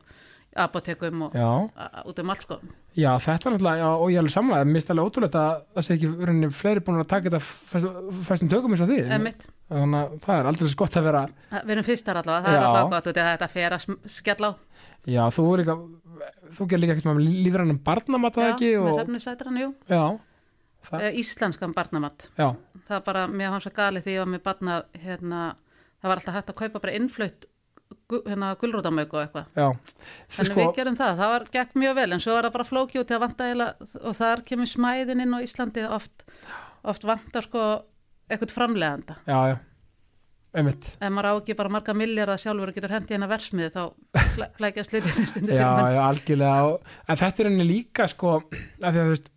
apotekum 0.59 1.21
og 1.29 1.35
út 2.09 2.19
um 2.19 2.31
allt 2.33 2.43
sko. 2.43 2.57
já, 2.97 3.13
þetta 3.21 3.47
er 3.47 3.53
náttúrulega, 3.55 3.79
já, 3.79 3.89
og 3.95 4.09
ég 4.11 4.17
er 4.17 4.23
alveg 4.25 4.33
samlega, 4.33 4.65
mér 4.67 4.79
finnst 4.81 4.91
alveg 4.91 5.07
ótrúlegt 5.11 5.37
að 5.39 5.61
það 5.77 5.85
sé 5.87 5.95
ekki 5.95 6.09
runni 6.29 6.49
fleiri 6.51 6.81
búin 6.83 6.99
að 6.99 7.11
taka 7.13 7.31
þetta 7.31 7.43
festum 8.27 8.49
tökum 8.51 8.73
eins 8.75 8.83
og 8.83 8.89
því, 8.91 8.97
Emitt, 9.15 9.45
þannig 9.71 10.01
að 10.01 10.17
það 10.25 10.41
er 10.41 10.49
aldrei 10.51 10.73
gott 10.81 10.97
að 10.99 11.07
vera 11.09 11.21
við 11.53 11.75
erum 11.77 11.87
fyrstar 11.87 12.21
allavega, 12.23 12.49
það 12.49 12.57
er 12.57 12.59
Já. 12.59 12.67
allavega 12.69 12.97
gott 12.97 13.21
þetta 13.21 13.49
fer 13.53 13.77
að 13.77 13.87
skella 14.19 14.51
á, 14.51 14.53
Já, 15.09 15.23
þú 15.33 15.45
er 15.55 15.61
líka, 15.63 15.77
þú 16.57 16.69
gerir 16.71 16.83
líka 16.85 16.97
ekkert 16.97 17.11
með 17.11 17.21
lífrænum 17.47 17.83
barnamat 17.85 18.39
það 18.39 18.49
já, 18.49 18.55
ekki? 18.55 18.73
með 18.75 18.89
og, 18.89 18.99
hrefnu 19.01 19.21
sætran, 19.25 19.61
jú, 19.63 19.69
já, 19.91 20.03
það, 20.89 21.05
e, 21.05 21.13
íslenskan 21.23 21.77
barnamatt, 21.77 22.31
já, 22.39 22.49
það 22.89 23.05
bara, 23.11 23.27
mér 23.31 23.55
hann 23.55 23.65
svo 23.65 23.75
gali 23.77 24.03
því 24.05 24.17
var 24.23 24.33
með 24.35 24.43
barna, 24.49 24.81
hérna, 25.05 25.45
það 26.01 26.13
var 26.13 26.23
alltaf 26.23 26.39
hægt 26.39 26.53
að 26.55 26.61
kaupa 26.63 26.85
bara 26.87 26.97
innflutt 26.99 27.49
hérna 28.09 28.55
gulrótamög 28.61 29.15
og 29.17 29.23
eitthvað. 29.23 29.47
já. 29.57 29.69
Þannig 30.33 30.51
sko, 30.53 30.61
við 30.61 30.75
gerum 30.77 30.97
það, 30.97 31.15
það 31.21 31.33
var 31.35 31.47
gekk 31.55 31.79
mjög 31.83 31.95
vel 31.99 32.09
en 32.13 32.23
svo 32.25 32.35
var 32.37 32.49
það 32.49 32.57
bara 32.57 32.69
í 32.89 33.01
að 33.05 33.23
vanta 33.25 33.49
eiginlega 33.49 33.89
og 34.03 34.17
þar 34.17 34.43
kemur 34.49 34.69
smæðin 34.69 35.25
inn 35.25 35.37
á 35.37 35.45
Íslandi 35.45 35.85
oft, 35.89 36.25
oft 36.89 37.09
vantar 37.09 37.49
sko 37.49 37.65
eitthvað 38.29 38.55
framleganda. 38.57 39.17
já, 39.29 39.39
já 39.53 39.57
einmitt, 40.57 40.91
Ef 41.01 41.13
maður 41.13 41.29
á 41.29 41.33
ekki 41.39 41.57
bara 41.59 41.73
marga 41.73 41.95
miljardar 41.97 42.41
sjálfur 42.41 42.73
og 42.73 42.77
getur 42.77 42.95
hendi 42.95 43.17
hennar 43.17 43.31
versmiði 43.31 43.73
þá 43.75 43.83
slitinu 44.89 45.27
stundu 45.29 45.57
já, 45.57 45.69
já, 45.95 46.01
algjörlega. 46.05 46.79
En 47.09 47.21
þetta 47.21 47.45
er 47.45 47.51
henni 47.51 47.67
líka 47.69 48.09
sko 48.11 48.39
að 48.39 48.49
því 48.81 48.89
að 48.89 48.99
þú 48.99 49.13
veist, 49.13 49.31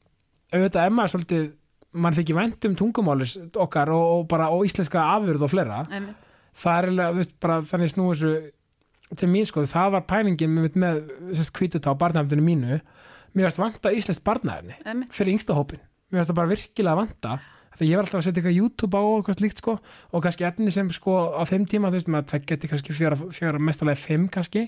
auðvitað 0.55 0.87
emma 0.87 1.03
er 1.03 1.13
svolítið, 1.13 1.45
mann 1.91 2.17
þykir 2.17 2.39
vænt 2.39 2.69
um 2.69 2.79
tungumális 2.79 3.35
okkar 3.65 3.91
og, 3.95 4.07
og 4.15 4.25
bara 4.31 4.49
og 4.55 4.65
íslenska 4.67 5.03
afurð 5.17 5.45
og 5.47 5.51
fleira, 5.51 5.83
menn. 5.91 6.09
það 6.55 6.77
er 6.79 6.89
eiginlega, 6.89 7.11
þú 7.11 7.23
veist, 7.23 7.37
bara 7.43 7.61
þannig 7.73 7.93
snúið 7.95 8.25
þessu 8.25 9.17
til 9.19 9.27
mín 9.27 9.47
sko, 9.47 9.67
það 9.67 9.93
var 9.97 10.07
pælingin 10.07 10.53
með, 10.55 10.75
með 10.79 10.99
sérst 11.35 11.51
kvítutá 11.57 11.91
barnafndinu 11.99 12.45
mínu. 12.45 12.81
Mér 13.35 13.47
varst 13.47 13.59
vanta 13.59 13.91
íslenskt 13.95 14.23
barnaefni 14.27 14.75
Einmitt. 14.83 15.11
fyrir 15.15 15.37
yngsta 15.37 15.55
hópin 15.55 15.79
mér 16.11 16.27
það 16.27 16.37
bara 16.41 16.51
virkilega 16.51 16.99
vanta 16.99 17.37
þegar 17.75 17.87
ég 17.87 17.97
var 17.97 18.05
alltaf 18.05 18.19
að 18.19 18.25
setja 18.27 18.41
eitthvað 18.41 18.59
YouTube 18.59 18.99
á 18.99 19.01
og 19.01 19.17
eitthvað 19.19 19.39
slíkt 19.39 19.61
sko 19.61 19.75
og 20.11 20.23
kannski 20.25 20.47
efni 20.47 20.73
sem 20.73 20.89
sko 20.93 21.17
á 21.33 21.41
þeim 21.47 21.67
tíma 21.69 21.91
þú 21.91 21.99
veist 21.99 22.11
maður 22.11 22.29
tvekk 22.31 22.47
geti 22.51 22.71
kannski 22.71 22.95
fjöra, 22.97 23.59
mestalegi 23.59 24.01
fimm 24.01 24.29
kannski. 24.31 24.67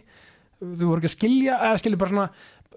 Þú 0.63 0.89
voru 0.89 1.01
ekki 1.01 1.11
að 1.11 1.15
skilja 1.17 1.57
eða 1.59 1.79
skilja 1.81 2.01
bara 2.03 2.13
svona 2.13 2.27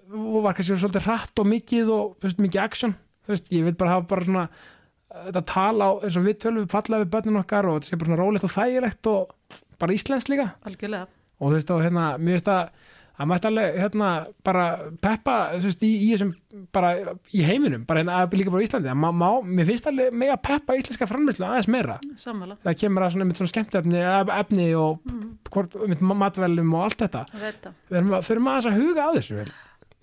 og 0.07 0.39
var 0.45 0.57
kannski 0.57 0.77
svolítið 0.77 1.07
hratt 1.07 1.41
og 1.41 1.47
mikið 1.51 1.93
og 1.93 2.17
þú 2.17 2.29
veist, 2.29 2.41
mikið 2.43 2.63
action. 2.63 2.97
Þú 3.27 3.33
veist, 3.33 3.53
ég 3.55 3.67
vil 3.67 3.77
bara 3.79 3.95
hafa 3.95 4.09
bara 4.11 4.27
svona 4.27 4.47
þetta 5.27 5.43
tala 5.49 5.87
á, 5.87 5.91
eins 6.03 6.19
og 6.19 6.27
við 6.27 6.39
tölum 6.43 6.67
falla 6.71 7.01
við 7.01 7.11
börnin 7.15 7.39
okkar 7.41 7.67
og 7.67 7.79
þetta 7.79 7.89
sé 7.89 7.99
bara 7.99 8.11
svona 8.11 8.21
rólegt 8.21 8.47
og 8.47 8.53
þægilegt 8.53 9.09
og 9.11 9.57
bara 9.81 9.95
íslenskt 9.95 10.31
líka. 10.31 10.51
Algjörlega. 10.67 11.07
Og 11.37 11.51
þú 11.51 11.57
veist, 11.57 11.73
og 11.73 11.83
hérna, 11.85 12.05
mér 12.19 12.37
veist 12.37 12.51
að 12.51 12.69
að 13.17 13.29
mætti 13.31 13.47
alveg, 13.49 13.77
hérna, 13.81 14.09
bara 14.45 14.65
peppa, 15.01 15.35
veist, 15.63 15.81
í, 15.85 15.89
í 16.05 16.09
þessum 16.13 16.33
bara 16.75 16.91
í 17.33 17.43
heiminum, 17.45 17.85
bara 17.89 18.03
hérna, 18.03 18.17
að 18.23 18.35
líka 18.37 18.53
bara 18.53 18.63
í 18.63 18.67
Íslandi. 18.67 18.91
Að 18.93 18.99
má, 19.01 19.07
má, 19.15 19.27
mér 19.43 19.69
finnst 19.71 19.89
alveg 19.89 20.13
með 20.13 20.33
að 20.35 20.41
peppa 20.49 20.75
íslenska 20.77 21.07
framleyslu 21.09 21.47
aðeins 21.47 21.69
meira. 21.73 21.99
Sammála, 22.21 22.57
það 22.65 22.77
kemur 22.83 23.07
að 23.07 23.15
svona, 23.15 23.37
svona 23.39 23.53
skemmtefni 23.53 24.03
efni 24.37 24.67
og 24.77 24.99
mm, 25.09 25.23
hvort, 25.53 25.79
matvelum 26.23 26.75
og 26.77 26.85
allt 26.87 27.01
þetta. 27.07 27.23
Það 27.33 27.47
að- 28.19 28.27
þurfum 28.29 28.51
aðeins 28.53 28.69
að 28.71 28.77
huga 28.83 29.07
að 29.07 29.17
þessu. 29.21 29.47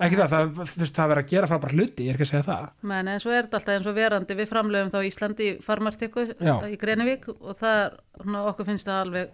Ekki 0.04 0.16
það, 0.18 0.32
það, 0.32 0.48
veist, 0.58 0.96
það 0.96 1.10
verður 1.12 1.22
að 1.22 1.28
gera 1.30 1.48
frábært 1.52 1.74
hluti, 1.76 2.04
ég 2.08 2.10
er 2.10 2.16
ekki 2.18 2.24
að 2.26 2.30
segja 2.32 2.46
það. 2.48 2.64
Men 2.90 3.10
eins 3.12 3.26
og 3.28 3.30
er 3.36 3.44
þetta 3.46 3.58
alltaf 3.60 3.76
eins 3.76 3.86
og 3.86 3.94
verandi 3.94 4.36
við 4.40 4.48
framlegum 4.50 4.90
þá 4.90 4.96
Íslandi 5.06 5.46
í 5.46 5.52
farmartikku 5.62 6.24
í 6.66 6.78
Grenivík 6.82 7.28
og 7.36 7.54
það 7.60 7.94
okkur 8.50 8.66
finnst 8.72 8.90
það 8.90 9.02
alveg 9.04 9.30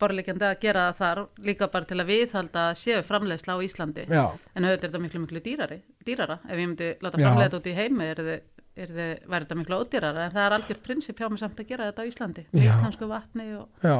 borleikandi 0.00 0.46
að 0.48 0.56
gera 0.62 0.86
það 0.90 1.00
þar 1.00 1.20
líka 1.50 1.68
bara 1.72 1.88
til 1.90 1.98
að 2.00 2.10
viðhalda 2.12 2.64
séu 2.78 3.02
framleiðsla 3.06 3.56
á 3.56 3.64
Íslandi. 3.66 4.06
Já, 4.08 4.24
en 4.54 4.66
auðvitað 4.66 4.86
er 4.86 4.88
þetta 4.88 5.02
miklu 5.04 5.22
miklu 5.26 5.44
dýrari, 5.44 5.78
dýrara. 6.06 6.38
Ef 6.48 6.56
ég 6.56 6.64
myndi 6.64 6.90
láta 7.04 7.20
framleiða 7.20 7.46
þetta 7.50 7.60
út 7.60 7.70
í 7.70 7.76
heimi 7.76 8.08
er 8.08 8.24
þið, 8.24 8.40
er 8.80 8.96
væri 8.96 9.44
þetta 9.44 9.60
miklu 9.60 9.78
ódýrara. 9.84 10.26
En 10.26 10.34
það 10.34 10.46
er 10.46 10.56
algjör 10.58 10.82
prinsip 10.88 11.20
hjá 11.20 11.28
mig 11.30 11.42
samt 11.44 11.62
að 11.62 11.70
gera 11.70 11.90
þetta 11.90 12.02
á 12.04 12.10
Íslandi 12.10 12.46
með 12.50 12.66
Já. 12.66 12.72
íslensku 12.72 13.10
vatni 13.10 13.48
og 13.60 13.86
já. 13.86 13.96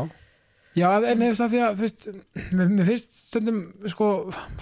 Já, 0.79 0.87
en 1.03 1.23
að 1.27 1.41
því 1.51 1.61
að, 1.67 1.73
þú 1.79 1.83
veist, 1.83 2.05
mér 2.55 2.87
finnst 2.87 3.17
stundum, 3.27 3.63
sko, 3.91 4.09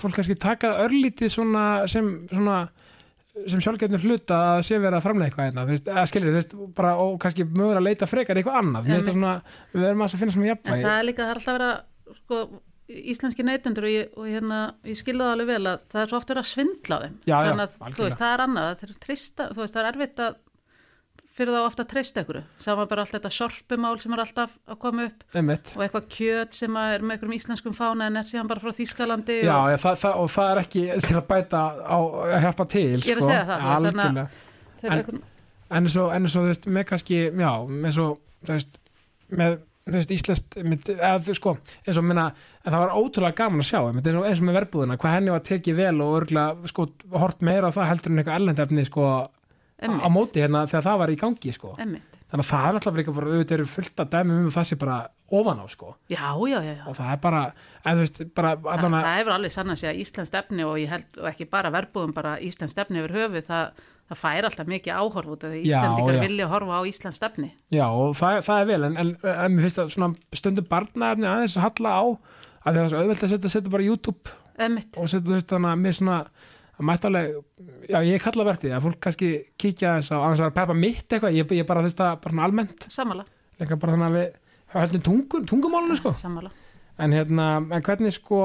fólk 0.00 0.16
kannski 0.16 0.38
taka 0.40 0.70
örlítið 0.86 1.34
svona 1.34 1.64
sem, 1.90 2.06
svona, 2.32 2.62
sem 3.46 3.60
sjálfgefnir 3.64 4.02
hluta 4.06 4.38
að 4.56 4.62
sé 4.68 4.78
verið 4.82 4.98
að 4.98 5.04
framlega 5.06 5.28
eitthvað 5.30 5.48
hérna, 5.48 5.64
þú 5.68 5.74
veist, 5.76 5.88
að 5.94 6.08
skilja, 6.10 6.30
þú 6.32 6.38
veist, 6.38 6.54
bara, 6.78 6.94
og 7.04 7.18
kannski 7.22 7.44
mögulega 7.48 7.80
að 7.82 7.86
leita 7.88 8.08
frekar 8.10 8.40
eitthvað 8.40 8.58
annað, 8.62 8.88
finnst 8.88 9.06
það 9.10 9.18
svona, 9.18 9.34
við 9.74 9.86
erum 9.90 10.02
að 10.06 10.16
finna 10.22 10.34
svona 10.36 10.48
En 10.48 10.52
jafnvægi. 10.54 10.86
það 10.88 10.98
er 10.98 11.06
líka, 11.10 11.22
það 11.22 11.30
er 11.34 11.40
alltaf 11.42 11.54
að 11.54 11.58
vera 11.58 12.16
sko, 12.22 12.40
íslenski 12.88 13.44
neytendur 13.44 13.84
og, 13.88 13.92
ég, 13.92 14.12
og 14.16 14.28
hérna, 14.32 14.58
ég 14.88 14.96
skilða 14.98 15.26
það 15.28 15.34
alveg 15.36 15.48
vel 15.52 15.70
að 15.74 15.82
það 15.92 16.02
er 16.02 16.08
svo 16.12 16.18
oft 16.22 16.30
verið 16.32 16.42
að 16.44 16.50
svindla 16.54 16.96
á 16.96 17.02
þeim 17.04 17.16
Já, 17.28 17.34
já, 17.36 17.48
þannig 17.48 17.64
að 17.64 17.72
þú 17.74 17.84
algjörlega. 17.84 18.08
veist, 18.08 18.22
það 18.22 18.32
er 18.38 18.44
annað 18.46 18.68
það 18.68 18.86
er, 18.88 18.94
trista, 19.04 19.48
þú 19.52 19.60
veist, 19.64 19.74
það 19.76 19.82
er 19.84 19.90
erfitt 19.92 20.22
að 20.24 20.38
fyrir 21.38 21.54
þá 21.54 21.60
ofta 21.68 21.84
að 21.84 21.90
treysta 21.92 22.22
ykkur 22.24 22.40
sama 22.60 22.84
bara 22.90 23.04
allt 23.06 23.14
þetta 23.14 23.30
sorpumál 23.38 23.94
sem 24.02 24.12
er 24.16 24.22
alltaf 24.24 24.56
að 24.68 24.78
koma 24.82 25.06
upp 25.08 25.38
Einmitt. 25.38 25.72
og 25.76 25.84
eitthvað 25.86 26.08
kjöt 26.16 26.58
sem 26.58 26.76
er 26.82 27.04
með 27.06 27.14
einhverjum 27.16 27.36
íslenskum 27.38 27.76
fána 27.78 28.08
en 28.10 28.18
er 28.20 28.28
síðan 28.28 28.50
bara 28.50 28.62
frá 28.64 28.74
Þýskalandi 28.78 29.38
Já, 29.46 29.54
og 29.62 29.70
já 29.72 29.78
það, 29.84 29.96
það, 30.02 30.18
og 30.24 30.30
það 30.34 30.50
er 30.56 30.60
ekki 30.64 30.84
til 31.06 31.16
að 31.20 31.26
bæta 31.30 31.62
á 31.78 31.98
að 31.98 32.36
hjálpa 32.46 32.68
til, 32.74 32.84
Ég 32.98 33.14
er 33.14 33.22
að 33.22 33.22
sko. 33.22 33.30
segja 33.30 33.46
það, 33.48 33.64
þú 33.68 33.86
veist, 33.86 34.02
þannig 34.02 34.22
að- 34.24 34.44
þeir 34.82 34.90
en- 34.92 34.98
eitthvað, 34.98 35.22
en 35.70 35.84
eins 35.88 35.96
og, 36.02 36.12
eins 36.18 36.36
og 36.36 36.42
þú 36.42 36.52
veist, 36.52 36.68
með 36.78 36.84
kannski 36.92 37.16
já, 37.32 37.52
með 37.86 37.96
svo, 37.98 38.06
þú 38.44 38.52
veist 38.58 38.78
með, 39.38 39.58
þú 39.88 39.94
veist, 39.98 40.12
íslenskt 40.18 40.58
eða, 40.98 41.34
sko, 41.38 41.54
eins 41.86 41.98
og 42.00 42.04
minna 42.04 42.26
en 42.64 42.72
það 42.72 42.82
var 42.84 42.94
ótrúlega 42.98 43.36
gaman 43.40 43.60
að 43.64 43.68
sjá, 43.70 43.80
eins 43.88 44.06
og, 44.14 44.26
eins 44.28 44.40
og 44.42 44.46
með 44.48 44.58
verbúðina 44.60 44.96
hvað 45.00 45.14
henni 45.16 45.32
var 45.34 45.44
tekið 45.48 45.76
vel 45.80 46.00
og 46.04 46.14
örgulega 46.22 46.68
sko, 46.72 46.86
hort 47.16 47.40
meira 47.42 47.68
á 47.68 47.76
það 47.76 47.88
heldur 47.92 48.12
en 48.12 48.18
eitthvað 48.22 48.38
ellendefni 48.42 48.84
sko, 48.88 49.06
á 49.78 49.86
emmitt, 49.86 50.08
móti 50.10 50.42
hérna 50.42 50.64
þegar 50.66 50.86
það 50.86 51.02
var 51.02 51.12
í 51.12 51.18
gangi 51.18 51.52
sko. 51.54 51.74
þannig 51.78 52.16
að 52.32 52.48
það 52.48 52.64
er 52.68 52.76
náttúrulega 52.76 53.00
líka 53.00 53.14
bara, 53.16 53.28
auðvitað 53.32 53.56
eru 53.56 53.66
fullt 53.70 54.02
um 54.04 54.32
að 54.32 54.48
það 54.56 54.66
sé 54.68 54.78
bara 54.78 54.96
ofan 55.38 55.60
á 55.62 55.66
sko. 55.70 55.92
já, 56.10 56.24
já, 56.34 56.58
já, 56.58 56.72
já 56.74 56.86
og 56.88 56.96
það 56.98 57.12
er 57.12 57.20
bara, 57.22 57.42
þú 57.84 58.00
veist, 58.00 58.24
bara 58.34 58.50
að, 58.56 58.88
það 58.88 59.20
hefur 59.20 59.36
alveg 59.36 59.54
sann 59.54 59.70
að 59.70 59.78
segja 59.82 59.94
Íslands 60.02 60.32
stefni 60.32 60.66
og 60.66 60.80
held, 60.90 61.06
og 61.20 61.30
ekki 61.30 61.46
bara 61.50 61.70
verbúðum 61.70 62.16
bara 62.16 62.34
Íslands 62.42 62.74
stefni 62.74 63.02
yfir 63.04 63.16
höfu, 63.20 63.44
það, 63.46 63.86
það 64.10 64.20
fær 64.24 64.50
alltaf 64.50 64.72
mikið 64.74 64.98
áhorf 64.98 65.32
út 65.36 65.46
af 65.46 65.54
því 65.54 65.62
já. 65.68 65.78
vilja 66.24 66.50
horfa 66.50 66.82
á 66.82 66.82
Íslands 66.90 67.22
stefni 67.22 67.52
já, 67.70 67.86
og 67.86 68.18
það, 68.18 68.42
það 68.50 68.64
er 68.64 68.68
vel 68.72 68.82
en, 68.90 68.98
en, 68.98 69.14
en 69.22 69.54
mér 69.54 69.68
finnst 69.68 69.82
það 69.82 69.94
svona 69.94 70.40
stundum 70.42 70.68
barnaefni 70.68 71.30
aðeins 71.30 71.56
að 71.56 71.68
halla 71.68 71.94
á 71.94 72.04
að 72.68 72.74
það 72.74 72.82
er 72.82 72.92
svo 72.92 73.02
auðvelt 73.02 73.26
að 73.28 73.48
setja, 73.48 73.72
bara 73.72 73.86
YouTube 73.86 74.38
Emmitt, 74.58 74.96
og 74.98 75.06
setja 75.06 75.24
þú 75.28 75.36
veist 75.36 75.52
þannig 75.52 75.70
að 75.70 75.82
mér 75.84 75.98
svona 76.00 76.22
að 76.78 76.86
mætti 76.88 77.08
alveg, 77.08 77.38
já 77.90 77.98
ég 78.06 78.22
kalla 78.22 78.46
vertið 78.46 78.74
að 78.76 78.84
fólk 78.86 78.98
kannski 79.02 79.30
kíkja 79.58 79.96
þess 79.98 80.12
á 80.14 80.16
annars 80.18 80.42
að 80.46 80.54
peppa 80.58 80.76
mitt 80.78 81.06
eitthvað, 81.06 81.36
ég, 81.36 81.54
ég 81.58 81.66
bara 81.68 81.82
þú 81.82 81.90
veist 81.90 82.02
það 82.02 82.20
bara 82.24 82.44
almennt, 82.46 82.86
sammála, 82.92 83.24
lenka 83.58 83.78
bara 83.82 83.96
þannig 83.96 84.08
að 84.08 84.18
við 84.18 84.28
höldum 84.74 85.04
tungun, 85.08 85.48
tungumálunum 85.48 85.98
sko. 85.98 86.12
Sammála. 86.18 86.52
En 86.98 87.14
hérna, 87.14 87.48
en 87.62 87.84
hvernig 87.86 88.14
sko 88.14 88.42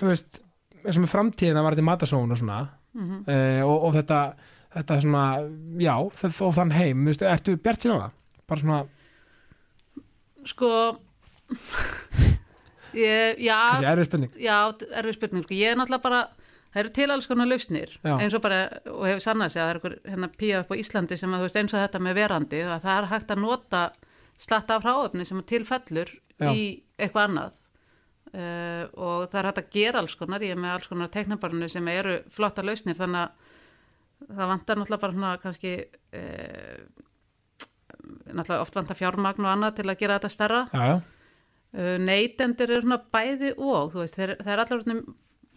þú 0.00 0.10
veist, 0.10 0.42
eins 0.82 0.98
og 0.98 1.04
með 1.04 1.14
framtíðina 1.14 1.62
var 1.64 1.76
þetta 1.76 1.88
matasón 1.90 2.34
og 2.34 2.40
svona 2.40 2.64
mm 2.94 3.22
uh, 3.26 3.62
og, 3.66 3.88
og 3.88 3.94
þetta, 3.96 4.18
þetta 4.76 4.98
svona 5.02 5.24
já, 5.82 5.94
það, 6.20 6.36
og 6.46 6.52
þann 6.58 6.76
heim, 6.76 7.00
þú 7.06 7.12
veist, 7.12 7.24
ertu 7.34 7.56
bjart 7.62 7.84
sín 7.86 7.94
á 7.94 7.98
það? 8.04 8.20
Bara 8.44 8.64
svona, 8.64 8.82
Sko 10.44 10.70
ég, 13.04 13.38
Já, 13.40 13.58
þessi 13.74 13.88
erfið 13.90 14.08
spurning. 14.08 14.32
Já, 14.40 14.56
erfið 15.00 15.16
spurning. 15.16 15.44
Sko. 15.46 15.56
Ég 15.58 15.72
er 15.72 15.78
náttúrulega 15.80 16.04
bara, 16.04 16.20
það 16.74 16.80
eru 16.82 16.92
til 16.98 17.08
alls 17.14 17.28
konar 17.30 17.48
lausnir 17.48 17.92
Já. 18.02 18.14
eins 18.18 18.34
og 18.34 18.42
bara, 18.44 18.64
og 18.90 19.04
hefur 19.06 19.22
sannað 19.22 19.54
sig 19.54 19.62
að 19.62 19.68
það 19.68 19.72
er 19.72 19.78
einhver 19.78 19.98
hérna 20.10 20.30
píða 20.34 20.62
upp 20.64 20.72
á 20.74 20.80
Íslandi 20.82 21.18
sem 21.20 21.34
að 21.34 21.42
þú 21.42 21.48
veist 21.48 21.60
eins 21.60 21.74
og 21.74 21.84
þetta 21.84 22.02
með 22.02 22.18
verandi, 22.18 22.62
að 22.66 22.86
það 22.88 22.96
er 22.96 23.10
hægt 23.12 23.34
að 23.34 23.44
nota 23.44 23.82
slatta 24.44 24.78
af 24.78 24.86
hráöfni 24.86 25.26
sem 25.28 25.42
tilfellur 25.46 26.10
Já. 26.34 26.50
í 26.50 26.64
eitthvað 26.98 27.28
annað 27.28 27.60
uh, 28.34 28.84
og 28.98 29.30
það 29.30 29.40
er 29.40 29.48
hægt 29.50 29.62
að 29.62 29.72
gera 29.78 30.02
alls 30.02 30.18
konar, 30.18 30.44
ég 30.44 30.56
er 30.56 30.60
með 30.60 30.76
alls 30.76 30.90
konar 30.90 31.14
teiknabarnu 31.14 31.70
sem 31.70 31.90
eru 31.94 32.18
flotta 32.34 32.66
lausnir 32.66 32.98
þannig 32.98 33.22
að 33.22 34.30
það 34.34 34.52
vantar 34.52 34.80
náttúrulega 34.80 35.02
bara 35.04 35.16
svona 35.16 35.32
kannski 35.42 35.74
uh, 36.18 36.78
náttúrulega 38.34 38.62
oft 38.62 38.78
vantar 38.78 38.98
fjármagn 38.98 39.46
og 39.46 39.52
annað 39.52 39.76
til 39.80 39.90
að 39.90 40.00
gera 40.00 40.18
þetta 40.18 40.32
stærra 40.32 40.62
já, 40.72 40.84
já, 40.90 40.94
uh, 41.78 41.96
neytendur 42.02 42.72
eru 42.72 42.86
svona 42.86 43.02
bæði 43.14 43.54
og 43.54 43.92
þú 43.94 44.02
veist, 44.02 44.18
þeir, 44.18 44.34
þeir 44.42 44.64
allar 44.64 44.88